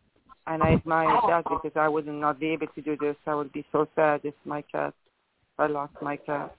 and 0.48 0.60
I 0.60 0.72
admire 0.72 1.20
that 1.28 1.44
because 1.44 1.76
I 1.76 1.86
would 1.86 2.08
not 2.08 2.40
be 2.40 2.48
able 2.48 2.66
to 2.66 2.82
do 2.82 2.96
this. 2.96 3.16
I 3.28 3.34
would 3.36 3.52
be 3.52 3.64
so 3.70 3.86
sad 3.94 4.22
if 4.24 4.34
my 4.44 4.62
cat, 4.62 4.92
I 5.56 5.68
lost 5.68 5.94
my 6.02 6.16
cat. 6.16 6.52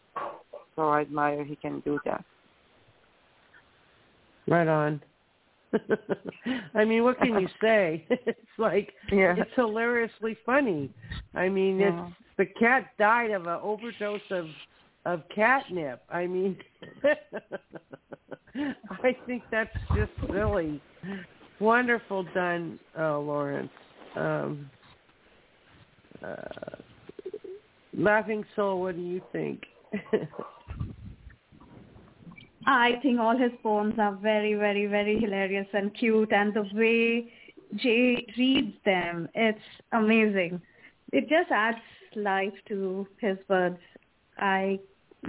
So 0.77 0.87
I 0.87 1.01
admire 1.01 1.43
he 1.43 1.57
can 1.57 1.81
do 1.81 1.99
that. 2.05 2.23
Right 4.47 4.69
on. 4.69 5.01
I 6.75 6.85
mean, 6.85 7.03
what 7.03 7.17
can 7.19 7.39
you 7.39 7.47
say? 7.61 8.05
it's 8.09 8.39
like 8.57 8.93
Yeah. 9.11 9.35
it's 9.37 9.51
hilariously 9.55 10.37
funny. 10.45 10.89
I 11.33 11.49
mean, 11.49 11.79
Yeah. 11.79 12.07
it's 12.07 12.15
the 12.37 12.45
cat 12.45 12.89
died 12.97 13.31
of 13.31 13.43
an 13.43 13.59
overdose 13.61 14.21
of 14.31 14.47
of 15.05 15.21
catnip. 15.33 16.01
I 16.09 16.25
mean, 16.27 16.57
I 19.03 19.15
think 19.25 19.43
that's 19.51 19.75
just 19.95 20.11
silly. 20.31 20.81
Wonderful 21.59 22.23
done, 22.33 22.79
uh, 22.97 23.19
Lawrence. 23.19 23.69
Um, 24.15 24.69
uh, 26.23 26.35
Laughing 27.95 28.43
Soul, 28.55 28.81
what 28.81 28.95
do 28.95 29.01
you 29.01 29.21
think? 29.31 29.63
I 32.65 32.93
think 33.01 33.19
all 33.19 33.37
his 33.37 33.51
poems 33.61 33.95
are 33.99 34.15
very, 34.15 34.55
very, 34.55 34.87
very 34.87 35.19
hilarious 35.19 35.67
and 35.73 35.93
cute, 35.95 36.31
and 36.33 36.53
the 36.53 36.63
way 36.73 37.31
Jay 37.75 38.25
reads 38.37 38.75
them, 38.85 39.29
it's 39.35 39.59
amazing. 39.91 40.61
It 41.11 41.29
just 41.29 41.51
adds 41.51 41.77
life 42.15 42.53
to 42.67 43.07
his 43.19 43.37
words. 43.49 43.79
I, 44.37 44.79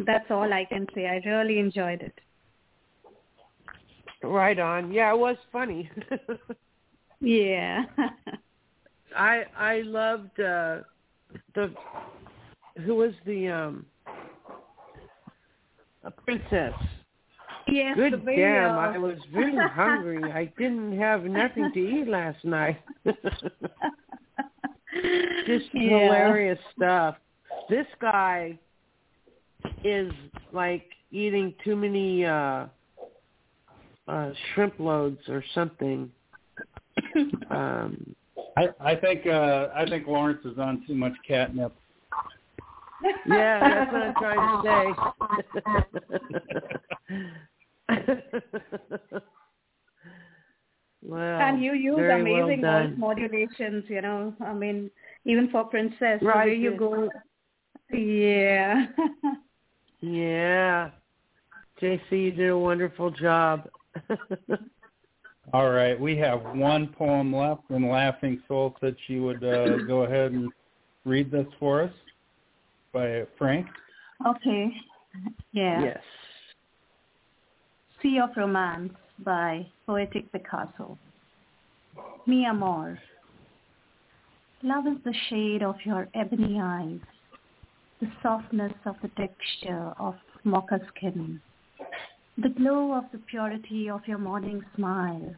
that's 0.06 0.30
all 0.30 0.52
I 0.52 0.64
can 0.64 0.86
say. 0.94 1.06
I 1.06 1.20
really 1.28 1.58
enjoyed 1.58 2.02
it. 2.02 2.18
right 4.22 4.58
on. 4.58 4.92
Yeah, 4.92 5.12
it 5.12 5.18
was 5.18 5.36
funny. 5.52 5.90
Yeah. 7.20 7.84
I 9.16 9.44
I 9.56 9.80
loved 9.80 10.38
uh 10.38 10.80
the 11.54 11.72
who 12.84 12.94
was 12.96 13.12
the 13.24 13.48
um 13.48 13.86
a 16.04 16.10
princess. 16.10 16.74
Yes. 17.68 17.96
Good 17.96 18.24
damn, 18.24 18.78
I 18.78 18.96
was 18.98 19.18
really 19.32 19.58
hungry. 19.58 20.32
I 20.32 20.46
didn't 20.58 20.98
have 20.98 21.24
nothing 21.24 21.70
to 21.72 21.80
eat 21.80 22.08
last 22.08 22.44
night. 22.44 22.80
Just 23.04 23.18
Yeah. 25.74 25.74
hilarious 25.74 26.58
stuff. 26.74 27.16
This 27.68 27.86
guy 28.00 28.58
is 29.84 30.10
like 30.52 30.86
eating 31.10 31.54
too 31.64 31.76
many 31.76 32.24
uh 32.24 32.66
uh 34.08 34.30
shrimp 34.54 34.78
loads 34.78 35.20
or 35.28 35.42
something. 35.54 36.10
Um 37.50 38.14
I, 38.56 38.68
I 38.80 38.96
think 38.96 39.26
uh, 39.26 39.68
I 39.74 39.84
think 39.86 40.06
Lawrence 40.06 40.44
is 40.44 40.58
on 40.58 40.82
too 40.86 40.94
much 40.94 41.12
catnip. 41.26 41.74
yeah, 43.26 43.60
that's 43.60 43.92
what 43.92 44.02
I'm 44.02 44.14
trying 44.14 44.62
to 44.62 44.94
say. 47.12 47.26
well, 51.02 51.40
and 51.40 51.62
you 51.62 51.74
use 51.74 51.96
amazing 51.98 52.62
well 52.62 52.88
voice 52.88 52.94
modulations, 52.96 53.84
you 53.88 54.02
know. 54.02 54.34
I 54.40 54.52
mean, 54.52 54.90
even 55.24 55.48
for 55.50 55.64
Princess, 55.64 56.20
the 56.20 56.26
Right. 56.26 56.48
way 56.48 56.56
you 56.56 56.76
go. 56.76 57.08
Yeah. 57.92 58.86
Yeah. 60.00 60.90
JC, 61.80 62.00
you 62.10 62.30
did 62.32 62.50
a 62.50 62.58
wonderful 62.58 63.10
job. 63.10 63.68
All 65.52 65.70
right, 65.70 65.98
we 65.98 66.16
have 66.16 66.42
one 66.56 66.88
poem 66.88 67.34
left, 67.34 67.62
and 67.70 67.88
Laughing 67.88 68.42
Soul 68.48 68.74
said 68.80 68.96
she 69.06 69.20
would 69.20 69.44
uh, 69.44 69.78
go 69.78 70.02
ahead 70.02 70.32
and 70.32 70.52
read 71.04 71.30
this 71.30 71.46
for 71.60 71.82
us 71.82 71.92
by 72.92 73.24
Frank. 73.38 73.66
okay. 74.26 74.72
Yeah. 75.52 75.84
Yes. 75.84 76.02
Sea 78.02 78.18
of 78.18 78.30
Romance 78.36 78.92
by 79.20 79.66
Poetic 79.86 80.30
Picasso. 80.30 80.98
Mi 82.26 82.44
amor. 82.44 82.98
Love 84.62 84.86
is 84.86 84.98
the 85.02 85.14
shade 85.30 85.62
of 85.62 85.76
your 85.82 86.06
ebony 86.14 86.60
eyes, 86.60 87.00
the 88.00 88.08
softness 88.22 88.74
of 88.84 88.96
the 89.00 89.08
texture 89.16 89.94
of 89.98 90.14
mocha 90.44 90.78
skin, 90.88 91.40
the 92.36 92.50
glow 92.50 92.92
of 92.92 93.04
the 93.12 93.18
purity 93.30 93.88
of 93.88 94.06
your 94.06 94.18
morning 94.18 94.62
smile, 94.76 95.34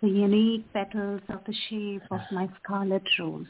the 0.00 0.08
unique 0.08 0.64
petals 0.72 1.20
of 1.28 1.40
the 1.46 1.54
shape 1.68 2.02
of 2.10 2.20
my 2.32 2.48
scarlet 2.62 3.02
rose. 3.18 3.46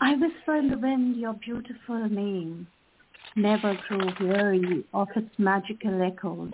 I 0.00 0.16
whisper 0.16 0.56
in 0.56 0.68
the 0.68 0.78
wind 0.78 1.16
your 1.16 1.34
beautiful 1.34 2.08
name, 2.08 2.66
never 3.38 3.78
grow 3.88 4.10
weary 4.20 4.84
of 4.92 5.08
its 5.14 5.30
magical 5.38 6.02
echoes. 6.02 6.50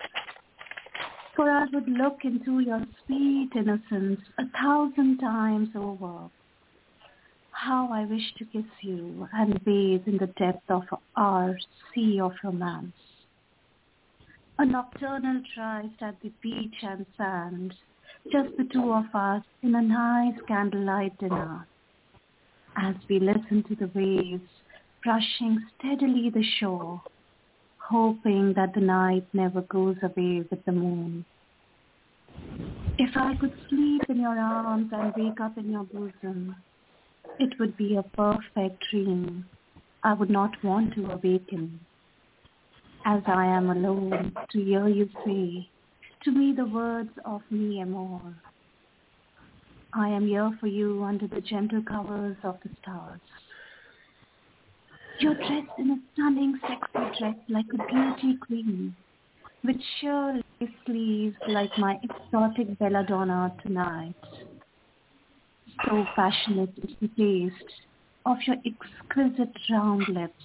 For 1.35 1.49
I 1.49 1.65
would 1.73 1.89
look 1.89 2.19
into 2.23 2.59
your 2.59 2.85
sweet 3.05 3.49
innocence 3.55 4.21
a 4.37 4.43
thousand 4.61 5.17
times 5.17 5.69
over. 5.75 6.29
How 7.51 7.89
I 7.91 8.05
wish 8.05 8.33
to 8.37 8.45
kiss 8.45 8.69
you 8.81 9.27
and 9.33 9.63
bathe 9.65 10.03
in 10.05 10.17
the 10.17 10.27
depth 10.37 10.69
of 10.69 10.83
our 11.15 11.57
sea 11.93 12.19
of 12.21 12.33
romance. 12.43 12.93
A 14.59 14.65
nocturnal 14.65 15.41
tryst 15.53 16.01
at 16.01 16.15
the 16.21 16.31
beach 16.41 16.75
and 16.83 17.05
sand, 17.17 17.73
just 18.31 18.55
the 18.57 18.65
two 18.71 18.93
of 18.93 19.05
us 19.13 19.43
in 19.63 19.75
a 19.75 19.81
nice 19.81 20.39
candlelight 20.47 21.17
dinner. 21.17 21.67
As 22.77 22.95
we 23.09 23.19
listen 23.19 23.63
to 23.67 23.75
the 23.75 23.91
waves 23.93 24.49
brushing 25.05 25.63
steadily 25.77 26.31
the 26.31 26.43
shore, 26.59 26.99
hoping 27.77 28.53
that 28.55 28.73
the 28.73 28.81
night 28.81 29.23
never 29.33 29.61
goes 29.61 29.95
away 30.01 30.43
with 30.49 30.65
the 30.65 30.71
moon. 30.71 31.23
If 32.97 33.15
I 33.15 33.35
could 33.39 33.53
sleep 33.69 34.01
in 34.09 34.19
your 34.19 34.37
arms 34.37 34.89
and 34.91 35.13
wake 35.15 35.39
up 35.39 35.59
in 35.59 35.71
your 35.71 35.83
bosom, 35.83 36.55
it 37.39 37.53
would 37.59 37.77
be 37.77 37.97
a 37.97 38.03
perfect 38.17 38.83
dream. 38.89 39.45
I 40.03 40.13
would 40.13 40.31
not 40.31 40.51
want 40.63 40.95
to 40.95 41.11
awaken. 41.11 41.79
As 43.05 43.21
I 43.27 43.45
am 43.45 43.69
alone 43.69 44.33
to 44.51 44.59
hear 44.59 44.87
you 44.87 45.07
say 45.23 45.69
to 46.23 46.31
me 46.31 46.51
the 46.57 46.65
words 46.65 47.11
of 47.23 47.41
me 47.51 47.79
amor. 47.79 48.19
I 49.93 50.09
am 50.09 50.27
here 50.27 50.51
for 50.59 50.65
you 50.65 51.03
under 51.03 51.27
the 51.27 51.41
gentle 51.41 51.83
covers 51.83 52.37
of 52.43 52.57
the 52.63 52.69
stars. 52.81 53.21
You're 55.19 55.35
dressed 55.35 55.79
in 55.79 55.91
a 55.91 55.97
stunning 56.13 56.59
sexy 56.61 57.19
dress 57.19 57.35
like 57.47 57.65
a 57.73 57.77
beauty 57.77 58.37
queen, 58.45 58.95
with 59.63 59.77
sheer 59.99 60.41
lace 60.59 60.69
sleeves 60.85 61.37
like 61.47 61.71
my 61.77 61.97
exotic 62.03 62.77
belladonna 62.79 63.55
tonight. 63.63 64.15
So 65.85 66.05
passionate 66.15 66.73
is 66.77 66.95
the 67.01 67.07
taste 67.07 67.71
of 68.25 68.37
your 68.45 68.57
exquisite 68.65 69.55
round 69.69 70.07
lips, 70.09 70.43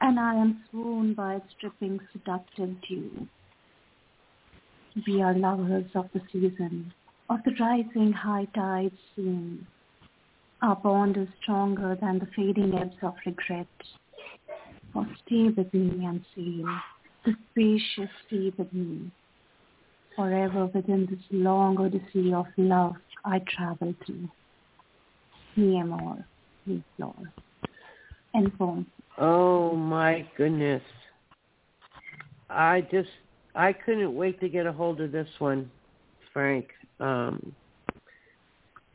and 0.00 0.20
I 0.20 0.34
am 0.34 0.62
swooned 0.70 1.16
by 1.16 1.36
its 1.36 1.52
dripping 1.60 1.98
seductive 2.12 2.70
dew. 2.88 3.26
We 5.06 5.22
are 5.22 5.34
lovers 5.34 5.90
of 5.94 6.08
the 6.14 6.20
season, 6.32 6.92
of 7.28 7.40
the 7.44 7.52
rising 7.58 8.12
high 8.12 8.46
tide 8.54 8.92
soon. 9.16 9.66
Our 10.62 10.76
bond 10.76 11.16
is 11.16 11.28
stronger 11.42 11.96
than 12.00 12.18
the 12.18 12.26
fading 12.34 12.74
ebbs 12.74 12.96
of 13.02 13.14
regret. 13.26 13.66
For 14.92 15.06
stay 15.26 15.48
with 15.48 15.72
me 15.74 16.04
and 16.06 16.24
sail 16.34 16.66
the 17.26 17.34
spacious 17.50 18.10
sea 18.30 18.52
with 18.56 18.72
me. 18.72 19.10
Forever 20.14 20.66
within 20.66 21.06
this 21.10 21.20
long 21.30 21.76
odyssey 21.78 22.32
of 22.32 22.46
love 22.56 22.96
I 23.24 23.40
travel 23.40 23.94
through. 24.04 24.28
Mi 25.56 25.78
amor, 25.78 26.24
mi 26.64 26.82
flor. 26.96 27.14
End 28.34 28.56
poem. 28.56 28.86
Oh 29.18 29.74
my 29.74 30.26
goodness. 30.36 30.82
I 32.48 32.82
just 32.90 33.10
I 33.54 33.72
couldn't 33.72 34.14
wait 34.14 34.40
to 34.40 34.48
get 34.48 34.66
a 34.66 34.72
hold 34.72 35.00
of 35.00 35.12
this 35.12 35.28
one, 35.38 35.70
Frank. 36.32 36.68
Um 37.00 37.54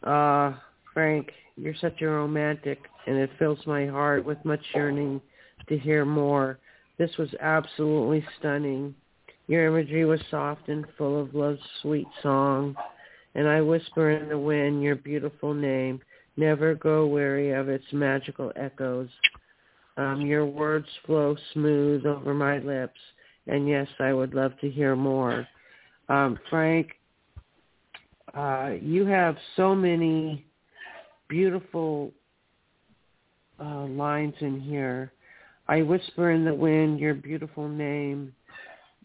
uh 0.03 0.53
Frank, 0.93 1.31
you're 1.61 1.75
such 1.79 2.01
a 2.01 2.07
romantic 2.07 2.79
and 3.05 3.15
it 3.17 3.29
fills 3.37 3.59
my 3.67 3.85
heart 3.85 4.25
with 4.25 4.43
much 4.43 4.61
yearning 4.73 5.21
to 5.69 5.77
hear 5.77 6.05
more. 6.05 6.57
This 6.97 7.11
was 7.17 7.29
absolutely 7.39 8.25
stunning. 8.39 8.95
Your 9.47 9.67
imagery 9.67 10.05
was 10.05 10.19
soft 10.31 10.69
and 10.69 10.85
full 10.97 11.21
of 11.21 11.35
love's 11.35 11.61
sweet 11.81 12.07
song. 12.23 12.75
And 13.35 13.47
I 13.47 13.61
whisper 13.61 14.11
in 14.11 14.29
the 14.29 14.37
wind 14.37 14.81
your 14.81 14.95
beautiful 14.95 15.53
name. 15.53 16.01
Never 16.35 16.73
grow 16.73 17.05
weary 17.05 17.51
of 17.51 17.69
its 17.69 17.85
magical 17.91 18.51
echoes. 18.55 19.09
Um, 19.97 20.21
your 20.21 20.45
words 20.45 20.87
flow 21.05 21.35
smooth 21.53 22.05
over 22.05 22.33
my 22.33 22.57
lips. 22.57 22.99
And 23.47 23.67
yes, 23.67 23.87
I 23.99 24.13
would 24.13 24.33
love 24.33 24.57
to 24.61 24.69
hear 24.69 24.95
more. 24.95 25.47
Um, 26.09 26.39
Frank, 26.49 26.91
uh, 28.33 28.71
you 28.81 29.05
have 29.05 29.35
so 29.55 29.75
many 29.75 30.45
beautiful 31.31 32.11
uh, 33.57 33.85
lines 33.85 34.35
in 34.41 34.59
here. 34.59 35.13
I 35.67 35.81
whisper 35.81 36.31
in 36.31 36.43
the 36.43 36.53
wind 36.53 36.99
your 36.99 37.13
beautiful 37.13 37.69
name. 37.69 38.33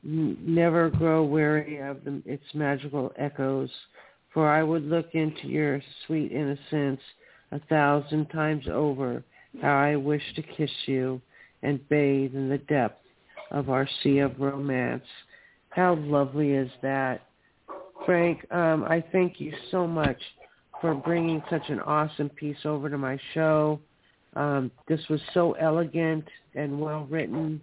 Never 0.03 0.91
grow 0.91 1.23
weary 1.25 1.79
of 1.79 2.05
the, 2.05 2.21
its 2.27 2.45
magical 2.53 3.13
echoes, 3.17 3.71
for 4.35 4.51
I 4.51 4.65
would 4.65 4.85
look 4.85 5.15
into 5.15 5.47
your 5.47 5.81
sweet 6.07 6.33
innocence 6.33 7.01
a 7.53 7.61
thousand 7.69 8.27
times 8.27 8.65
over. 8.71 9.23
How 9.63 9.77
I 9.79 9.95
wish 9.95 10.23
to 10.35 10.43
kiss 10.43 10.71
you 10.87 11.21
and 11.63 11.89
bathe 11.89 12.35
in 12.35 12.49
the 12.49 12.59
depth 12.59 13.03
of 13.53 13.71
our 13.71 13.89
sea 14.03 14.19
of 14.19 14.39
romance. 14.41 15.07
How 15.71 15.95
lovely 15.95 16.53
is 16.53 16.71
that? 16.83 17.23
Frank, 18.05 18.45
um, 18.53 18.85
I 18.85 19.03
thank 19.13 19.41
you 19.41 19.53
so 19.71 19.87
much 19.87 20.19
for 20.81 20.95
bringing 20.95 21.43
such 21.51 21.69
an 21.69 21.81
awesome 21.81 22.29
piece 22.31 22.65
over 22.65 22.89
to 22.91 22.99
my 22.99 23.19
show. 23.35 23.81
Um, 24.35 24.71
this 24.87 25.01
was 25.09 25.21
so 25.33 25.53
elegant 25.53 26.25
and 26.55 26.81
well 26.81 27.07
written. 27.09 27.61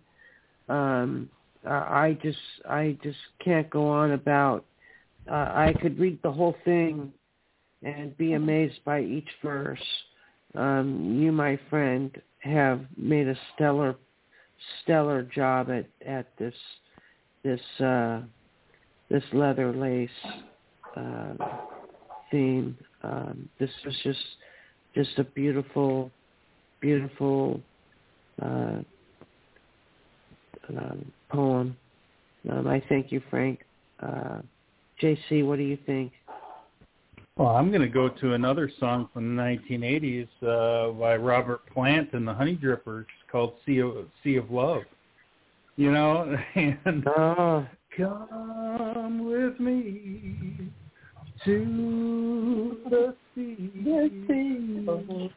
Um, 0.70 1.30
I 1.66 2.18
just 2.22 2.38
I 2.70 2.98
just 3.04 3.18
can't 3.44 3.70
go 3.70 3.88
on 3.88 4.12
about. 4.12 4.66
Uh, 5.30 5.36
I 5.36 5.74
could 5.82 5.98
read 6.00 6.20
the 6.22 6.32
whole 6.32 6.56
thing 6.66 7.14
and 7.84 8.18
be 8.18 8.34
amazed 8.34 8.80
by 8.84 9.02
each 9.02 9.30
verse. 9.42 9.80
Um, 10.56 11.20
you, 11.22 11.32
my 11.32 11.58
friend, 11.70 12.12
have 12.40 12.82
made 12.98 13.28
a 13.28 13.38
stellar 13.54 13.96
stellar 14.84 15.24
job 15.24 15.70
at 15.70 15.86
at 16.06 16.28
this 16.38 16.56
this 17.44 17.62
uh, 17.80 18.22
this 19.10 19.24
leather 19.32 19.74
lace 19.74 20.10
uh, 20.98 21.34
theme. 22.32 22.78
Um, 23.04 23.50
this 23.60 23.70
was 23.86 23.96
just 24.04 24.20
just 24.96 25.18
a 25.18 25.24
beautiful 25.24 26.12
beautiful 26.82 27.60
uh, 28.42 28.80
um, 30.70 31.12
poem. 31.30 31.78
Um, 32.50 32.68
I 32.68 32.84
thank 32.90 33.12
you, 33.12 33.22
Frank. 33.30 33.62
Uh, 34.02 34.40
JC, 35.02 35.46
what 35.46 35.58
do 35.58 35.64
you 35.64 35.78
think? 35.86 36.12
Well, 37.38 37.50
I'm 37.50 37.70
going 37.70 37.82
to 37.82 37.88
go 37.88 38.10
to 38.10 38.34
another 38.34 38.72
song 38.80 39.10
from 39.12 39.36
the 39.36 39.42
1980s 39.42 40.28
uh, 40.44 40.92
by 40.92 41.16
Robert 41.16 41.62
Plant 41.74 42.14
and 42.14 42.28
the 42.28 42.34
Honeydrippers 42.34 43.06
called 43.32 43.54
"Sea 43.66 43.80
of 43.80 44.08
Sea 44.24 44.36
of 44.36 44.52
Love." 44.52 44.84
You 45.76 45.92
know, 45.92 46.38
and 46.56 47.08
Oh. 47.08 47.66
come 47.98 49.26
with 49.26 49.60
me 49.60 50.63
to 51.46 52.78
the 52.90 53.16
sea. 53.36 53.72
The 53.84 54.10
sea. 54.28 54.86
Love, 54.86 55.32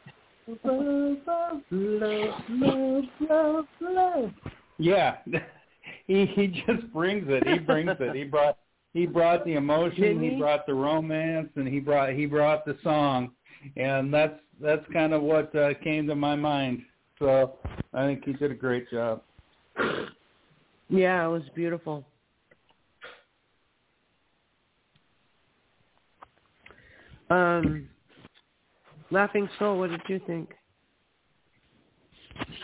love, 0.61 2.35
love, 2.51 3.05
love, 3.21 3.65
love. 3.81 4.31
Yeah, 4.79 5.17
he 6.07 6.27
he 6.27 6.63
just 6.67 6.93
brings 6.93 7.27
it. 7.29 7.47
He 7.47 7.59
brings 7.59 7.91
it. 7.99 8.15
He 8.15 8.25
brought 8.25 8.59
he 8.93 9.07
brought 9.07 9.45
the 9.45 9.55
emotion. 9.55 10.23
He 10.23 10.31
he? 10.31 10.37
brought 10.37 10.67
the 10.67 10.75
romance, 10.75 11.49
and 11.57 11.67
he 11.67 11.81
brought 11.81 12.13
he 12.13 12.27
brought 12.27 12.65
the 12.65 12.77
song, 12.83 13.33
and 13.77 14.13
that's 14.13 14.39
that's 14.61 14.85
kind 14.93 15.13
of 15.13 15.23
what 15.23 15.55
uh, 15.55 15.75
came 15.83 16.07
to 16.07 16.15
my 16.15 16.37
mind. 16.37 16.83
So 17.19 17.57
I 17.93 18.05
think 18.07 18.25
he 18.25 18.33
did 18.35 18.51
a 18.51 18.55
great 18.55 18.91
job. 18.91 19.23
Yeah, 20.89 21.27
it 21.27 21.29
was 21.29 21.43
beautiful. 21.55 22.05
Um, 27.31 27.89
Laughing 29.11 29.49
Soul, 29.59 29.79
what 29.79 29.91
did 29.91 30.03
you 30.09 30.21
think? 30.27 30.51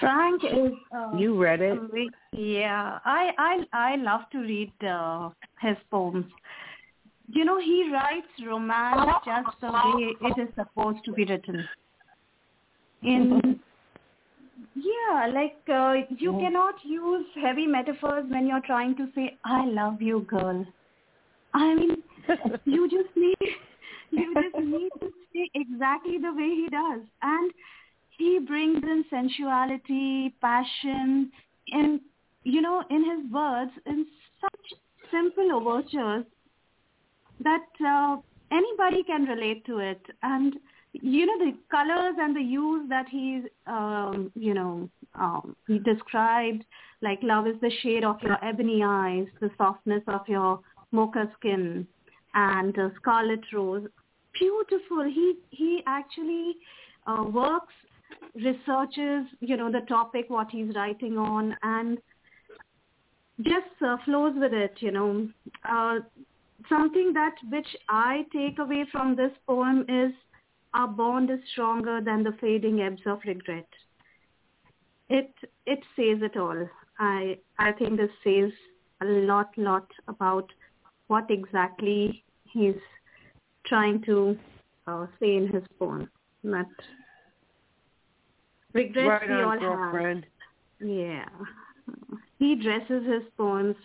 Frank 0.00 0.42
is. 0.44 0.72
Uh, 0.94 1.16
You 1.16 1.40
read 1.40 1.60
it. 1.60 1.78
Yeah, 2.32 2.98
I 3.04 3.30
I 3.38 3.64
I 3.72 3.96
love 3.96 4.22
to 4.32 4.38
read 4.38 4.72
uh, 4.84 5.30
his 5.60 5.76
poems. 5.90 6.26
You 7.28 7.44
know, 7.44 7.58
he 7.58 7.90
writes 7.92 8.26
romance 8.46 9.10
just 9.24 9.60
the 9.60 9.72
way 9.72 10.14
it 10.20 10.38
is 10.40 10.48
supposed 10.54 11.04
to 11.04 11.12
be 11.12 11.24
written. 11.24 11.66
In 13.02 13.60
yeah, 14.74 15.26
like 15.32 15.56
uh, 15.68 15.94
you 16.18 16.32
cannot 16.40 16.74
use 16.84 17.26
heavy 17.40 17.66
metaphors 17.66 18.24
when 18.28 18.46
you're 18.46 18.66
trying 18.66 18.96
to 18.96 19.08
say 19.14 19.36
"I 19.44 19.64
love 19.66 20.02
you, 20.02 20.20
girl." 20.28 20.66
I 21.54 21.74
mean, 21.74 21.96
you 22.64 22.88
just 22.90 23.14
need 23.16 23.36
you 24.12 24.34
just 24.34 24.64
need 24.64 24.90
to 25.00 25.10
say 25.32 25.50
exactly 25.54 26.18
the 26.18 26.32
way 26.32 26.50
he 26.54 26.68
does, 26.70 27.00
and 27.22 27.52
he 28.18 28.38
brings 28.38 28.82
in 28.82 29.04
sensuality, 29.10 30.34
passion, 30.40 31.30
in 31.68 32.00
you 32.44 32.60
know, 32.60 32.82
in 32.90 33.04
his 33.04 33.32
words, 33.32 33.70
in 33.86 34.06
such 34.40 34.78
simple 35.10 35.52
overtures 35.52 36.24
that 37.40 37.66
uh, 37.86 38.16
anybody 38.50 39.02
can 39.04 39.24
relate 39.24 39.64
to 39.66 39.78
it. 39.78 40.00
And 40.22 40.54
you 40.92 41.26
know, 41.26 41.38
the 41.38 41.56
colors 41.70 42.14
and 42.18 42.36
the 42.36 42.42
hues 42.42 42.88
that 42.88 43.08
he, 43.08 43.42
um, 43.66 44.30
you 44.34 44.52
know, 44.54 44.88
um, 45.14 45.56
he 45.66 45.78
described, 45.78 46.64
like 47.00 47.18
love 47.22 47.46
is 47.46 47.56
the 47.60 47.70
shade 47.82 48.04
of 48.04 48.20
your 48.22 48.42
ebony 48.44 48.82
eyes, 48.84 49.26
the 49.40 49.50
softness 49.56 50.02
of 50.06 50.20
your 50.28 50.60
mocha 50.90 51.30
skin, 51.38 51.86
and 52.34 52.78
uh, 52.78 52.90
scarlet 53.00 53.40
rose. 53.52 53.86
Beautiful. 54.38 55.04
He 55.04 55.34
he 55.50 55.82
actually 55.86 56.54
uh, 57.06 57.24
works 57.24 57.74
researches, 58.34 59.26
you 59.40 59.56
know, 59.56 59.70
the 59.70 59.80
topic, 59.88 60.26
what 60.28 60.50
he's 60.50 60.74
writing 60.74 61.18
on, 61.18 61.56
and 61.62 61.98
just 63.42 63.82
uh, 63.84 63.96
flows 64.04 64.34
with 64.36 64.52
it, 64.52 64.74
you 64.80 64.90
know. 64.90 65.28
Uh, 65.68 65.98
something 66.68 67.12
that 67.12 67.34
which 67.50 67.66
I 67.88 68.24
take 68.32 68.58
away 68.58 68.86
from 68.90 69.16
this 69.16 69.32
poem 69.46 69.84
is 69.88 70.12
our 70.74 70.88
bond 70.88 71.30
is 71.30 71.40
stronger 71.52 72.00
than 72.00 72.22
the 72.22 72.32
fading 72.40 72.80
ebbs 72.80 73.02
of 73.06 73.18
regret. 73.26 73.68
It 75.08 75.32
it 75.66 75.80
says 75.96 76.22
it 76.22 76.36
all. 76.36 76.68
I 76.98 77.38
I 77.58 77.72
think 77.72 77.96
this 77.96 78.10
says 78.24 78.52
a 79.02 79.04
lot 79.04 79.50
lot 79.56 79.90
about 80.08 80.50
what 81.08 81.30
exactly 81.30 82.24
he's 82.44 82.80
trying 83.72 84.02
to 84.02 84.38
uh, 84.86 85.06
say 85.18 85.36
in 85.36 85.48
his 85.48 85.62
poem. 85.78 86.06
That 86.44 86.66
regrets 88.74 89.08
right 89.08 89.30
we 89.30 89.42
all 89.42 89.58
girlfriend. 89.58 90.26
have. 90.78 90.88
Yeah. 90.90 91.28
He 92.38 92.54
dresses 92.56 93.06
his 93.06 93.22
poems 93.38 93.76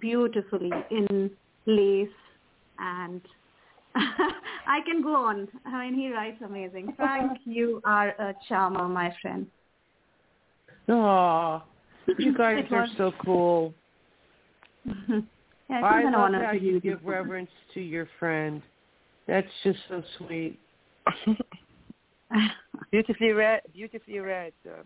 beautifully 0.00 0.70
in 0.92 1.28
lace 1.66 2.08
and 2.78 3.20
I 3.96 4.78
can 4.86 5.02
go 5.02 5.16
on. 5.16 5.48
I 5.66 5.84
mean, 5.84 5.98
he 5.98 6.12
writes 6.12 6.40
amazing. 6.44 6.94
Frank, 6.96 7.38
you 7.44 7.80
are 7.84 8.10
a 8.10 8.32
charmer, 8.48 8.88
my 8.88 9.12
friend. 9.20 9.46
Aw, 10.88 11.64
you 12.18 12.32
guys 12.38 12.64
are 12.70 12.86
so 12.96 13.12
cool. 13.24 13.74
yeah, 14.84 15.20
I 15.70 16.04
love 16.04 16.32
how 16.44 16.52
you 16.52 16.80
give 16.80 17.00
reverence 17.04 17.50
to 17.72 17.80
your 17.80 18.06
friend. 18.20 18.62
That's 19.26 19.48
just 19.62 19.78
so 19.88 20.02
sweet. 20.18 20.58
beautifully 22.92 23.30
read, 23.30 23.60
beautifully 23.72 24.18
read. 24.18 24.52
Uh, 24.66 24.82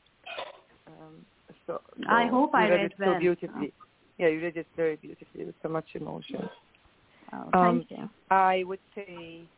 um, 0.87 1.27
so, 1.67 1.81
I 2.09 2.27
hope 2.27 2.53
you 2.55 2.61
I 2.61 2.69
read 2.69 2.81
read 2.83 2.93
it 2.93 2.93
so 2.99 3.15
beautifully. 3.19 3.73
Yeah, 4.19 4.29
you 4.29 4.41
read 4.41 4.57
it 4.57 4.67
very 4.77 4.97
beautifully 4.97 5.45
with 5.45 5.55
so 5.63 5.69
much 5.69 5.87
emotion. 5.95 6.49
Oh, 7.33 7.51
Um, 7.53 7.85
thank 7.89 7.91
you. 7.91 8.09
I 8.31 8.65
would 8.67 8.81
say, 8.95 9.49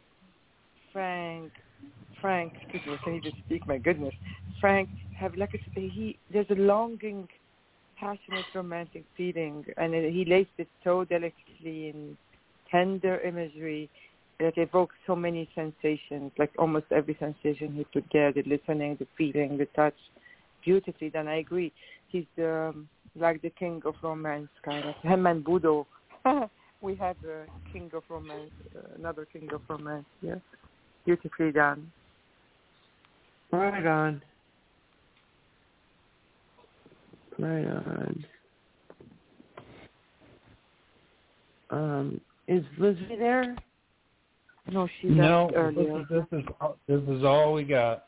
Frank, 0.92 1.52
Frank, 2.20 2.52
excuse 2.62 2.82
me, 2.86 2.94
I 2.94 3.04
can 3.04 3.14
even 3.16 3.32
speak. 3.46 3.66
My 3.66 3.78
goodness, 3.78 4.14
Frank, 4.60 4.88
have 5.16 5.34
like 5.36 5.54
a, 5.54 5.80
he. 5.80 6.18
There's 6.32 6.50
a 6.50 6.54
longing, 6.54 7.28
passionate, 7.96 8.44
romantic 8.54 9.04
feeling, 9.16 9.64
and 9.76 9.94
he 9.94 10.24
lays 10.26 10.46
it 10.58 10.68
so 10.84 11.04
delicately 11.04 11.88
in 11.88 12.16
tender 12.70 13.20
imagery 13.20 13.90
that 14.40 14.56
evokes 14.56 14.94
so 15.06 15.14
many 15.14 15.48
sensations, 15.54 16.32
like 16.38 16.50
almost 16.58 16.86
every 16.90 17.16
sensation 17.20 17.74
he 17.74 17.86
could 17.92 18.08
get, 18.10 18.34
the 18.34 18.42
listening, 18.44 18.96
the 18.98 19.06
feeling, 19.16 19.58
the 19.58 19.66
touch, 19.76 19.94
beautifully. 20.64 21.10
Then 21.10 21.28
I 21.28 21.36
agree, 21.36 21.72
he's 22.08 22.24
the, 22.36 22.70
um, 22.70 22.88
like 23.14 23.42
the 23.42 23.50
king 23.50 23.82
of 23.84 23.94
romance, 24.02 24.48
kind 24.64 24.84
of. 24.88 24.94
Him 25.02 25.26
and 25.26 25.44
Budo. 25.44 25.86
we 26.80 26.96
have 26.96 27.16
a 27.24 27.44
king 27.72 27.90
of 27.94 28.02
romance, 28.08 28.50
uh, 28.74 28.80
another 28.98 29.26
king 29.30 29.48
of 29.52 29.60
romance, 29.68 30.06
yeah. 30.22 30.36
Beautifully 31.04 31.52
done. 31.52 31.90
Right 33.52 33.86
on. 33.86 34.22
Right 37.38 37.66
on. 37.66 38.24
Um, 41.70 42.20
is 42.48 42.64
Lizzie 42.78 43.16
there? 43.18 43.56
No, 44.70 44.88
she 45.00 45.08
No, 45.08 45.50
left 45.52 45.76
this 45.76 45.86
is, 45.86 46.26
this 46.30 46.40
is 46.40 46.46
all- 46.60 46.78
this 46.86 47.02
is 47.08 47.24
all 47.24 47.52
we 47.54 47.64
got. 47.64 48.06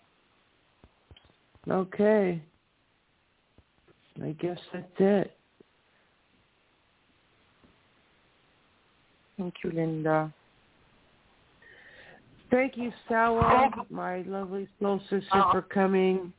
Okay. 1.68 2.40
I 4.22 4.32
guess 4.32 4.58
that's 4.72 5.00
it. 5.00 5.36
Thank 9.38 9.54
you, 9.64 9.70
Linda. 9.72 10.32
Thank 12.50 12.76
you, 12.76 12.92
Salwa, 13.08 13.90
my 13.90 14.22
lovely 14.22 14.68
soul 14.78 15.00
sister, 15.08 15.44
for 15.50 15.62
coming. 15.62 16.32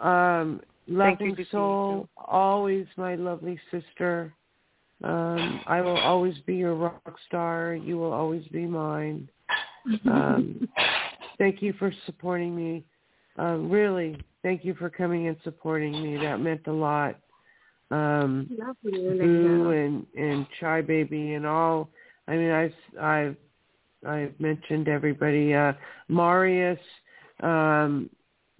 Um, 0.00 0.60
Thank 0.86 1.20
you 1.20 1.26
loving 1.28 1.36
you, 1.38 1.44
soul, 1.50 2.08
always 2.16 2.86
my 2.96 3.14
lovely 3.14 3.58
sister. 3.70 4.34
Um, 5.04 5.60
I 5.66 5.82
will 5.82 5.98
always 5.98 6.38
be 6.46 6.56
your 6.56 6.74
rock 6.74 7.16
star. 7.26 7.74
You 7.74 7.98
will 7.98 8.12
always 8.12 8.46
be 8.48 8.64
mine. 8.64 9.28
Um, 10.06 10.66
thank 11.36 11.60
you 11.60 11.74
for 11.74 11.92
supporting 12.06 12.56
me. 12.56 12.84
Um, 13.36 13.70
really, 13.70 14.16
thank 14.42 14.64
you 14.64 14.74
for 14.74 14.88
coming 14.88 15.28
and 15.28 15.36
supporting 15.44 15.92
me. 16.02 16.16
That 16.16 16.40
meant 16.40 16.66
a 16.68 16.72
lot. 16.72 17.16
Um, 17.90 18.48
you, 18.82 19.18
Boo 19.20 19.70
and 19.70 20.06
and 20.16 20.46
Chai 20.58 20.80
Baby 20.80 21.34
and 21.34 21.46
all. 21.46 21.90
I 22.26 22.36
mean, 22.36 22.50
I've 22.50 22.74
I've 22.98 23.36
I've 24.06 24.40
mentioned 24.40 24.88
everybody. 24.88 25.52
Uh, 25.52 25.74
Marius. 26.08 26.80
Um, 27.42 28.08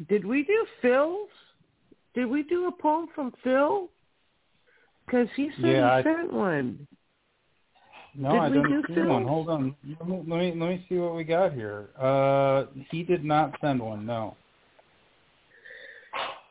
did 0.08 0.26
we 0.26 0.42
do 0.42 0.66
Phil's? 0.82 1.30
Did 2.14 2.26
we 2.26 2.42
do 2.42 2.66
a 2.66 2.72
poem 2.72 3.08
from 3.14 3.32
Phil? 3.42 3.88
Because 5.14 5.28
he 5.36 5.48
said 5.60 5.64
Yeah, 5.64 5.76
he 5.76 5.82
I- 5.82 6.02
sent 6.02 6.32
one. 6.32 6.88
No, 8.16 8.32
Did 8.32 8.40
I 8.40 8.48
didn't 8.48 8.86
do 8.86 8.94
see 8.94 9.00
one. 9.02 9.24
Hold 9.24 9.48
on. 9.48 9.76
Let 9.98 10.08
me, 10.08 10.16
let 10.18 10.26
me 10.26 10.54
let 10.56 10.68
me 10.68 10.86
see 10.88 10.96
what 10.98 11.14
we 11.14 11.22
got 11.24 11.52
here. 11.52 11.88
Uh, 11.98 12.66
he 12.90 13.02
did 13.04 13.24
not 13.24 13.54
send 13.60 13.80
one. 13.80 14.04
No. 14.06 14.36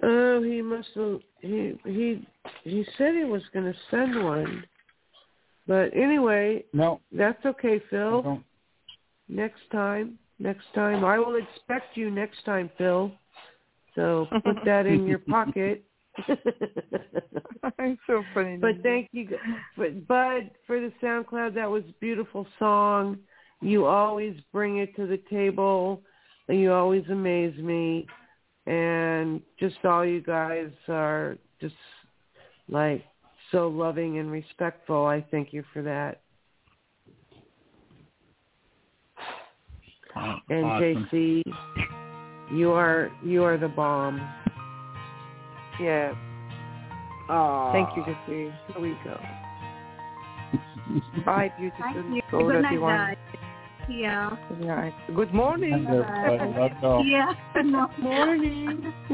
Oh, 0.02 0.42
he 0.44 0.62
must 0.62 0.90
have. 0.96 1.20
He 1.40 1.74
he 1.86 2.28
he 2.64 2.86
said 2.98 3.16
he 3.16 3.24
was 3.26 3.44
going 3.54 3.66
to 3.66 3.78
send 3.92 4.24
one. 4.24 4.66
But 5.68 5.96
anyway, 5.96 6.64
No. 6.74 7.00
that's 7.12 7.46
okay, 7.46 7.82
Phil. 7.90 8.42
next 9.30 9.62
time. 9.72 10.20
Next 10.40 10.66
time. 10.74 11.04
I 11.06 11.18
will 11.20 11.36
expect 11.36 11.96
you 11.96 12.10
next 12.12 12.44
time, 12.46 12.70
Phil. 12.78 13.12
So 13.96 14.28
put 14.44 14.58
that 14.66 14.86
in 14.86 15.06
your 15.06 15.20
pocket. 15.30 15.84
I'm 17.80 17.98
so 18.08 18.24
funny. 18.34 18.58
But 18.58 18.82
thank 18.84 19.10
you, 19.12 19.30
but 19.78 20.08
Bud, 20.08 20.52
for 20.68 20.80
the 20.80 20.92
SoundCloud. 21.02 21.56
That 21.56 21.70
was 21.70 21.84
a 21.90 21.94
beautiful 22.00 22.46
song. 22.60 23.18
You 23.62 23.86
always 23.86 24.36
bring 24.52 24.78
it 24.78 24.96
to 24.96 25.08
the 25.08 25.20
table, 25.30 26.02
and 26.48 26.60
you 26.60 26.72
always 26.72 27.04
amaze 27.10 27.58
me. 27.58 28.06
And 28.66 29.42
just 29.60 29.84
all 29.84 30.06
you 30.06 30.22
guys 30.22 30.70
are 30.88 31.38
just 31.60 31.76
like 32.70 33.04
so 33.52 33.68
loving 33.68 34.20
and 34.20 34.32
respectful. 34.32 35.06
I 35.06 35.26
thank 35.32 35.52
you 35.54 35.64
for 35.74 35.82
that. 35.82 36.22
And 40.50 40.66
Awesome. 40.66 41.08
JC, 41.12 41.44
you 42.52 42.72
are 42.72 43.12
you 43.24 43.44
are 43.44 43.58
the 43.58 43.68
bomb. 43.68 44.22
Yeah. 45.80 46.14
Oh 47.30 47.72
thank 47.74 47.90
you, 47.96 48.04
Jesse. 48.04 48.54
Here 48.74 48.82
we 48.82 48.98
go. 49.04 49.18
Bye, 51.26 51.52
beautiful 51.58 51.86
Thank 51.94 52.16
you. 52.16 52.22
soul, 52.30 52.48
Good 52.48 52.62
night, 52.62 52.66
everyone. 52.66 52.96
guys. 52.96 53.18
Yeah. 53.90 54.30
Good 54.50 54.62
night. 54.62 54.94
Good 55.16 55.34
morning. 55.34 55.86
Thanks, 55.88 56.10
everybody. 56.26 56.60
Let's. 56.60 57.06
Yeah. 57.08 57.34
No. 57.64 57.88
Morning. 58.00 58.94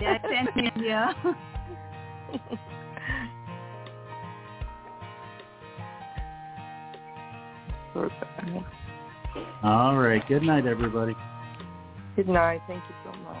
Yeah, 0.00 0.18
same 0.22 0.48
here. 0.54 0.72
Yeah. 0.76 1.12
All 9.62 9.96
right. 9.96 10.26
Good 10.28 10.42
night, 10.42 10.66
everybody. 10.66 11.14
Good 12.16 12.28
night. 12.28 12.60
Thank 12.66 12.82
you 12.88 12.94
so 13.04 13.18
much. 13.20 13.36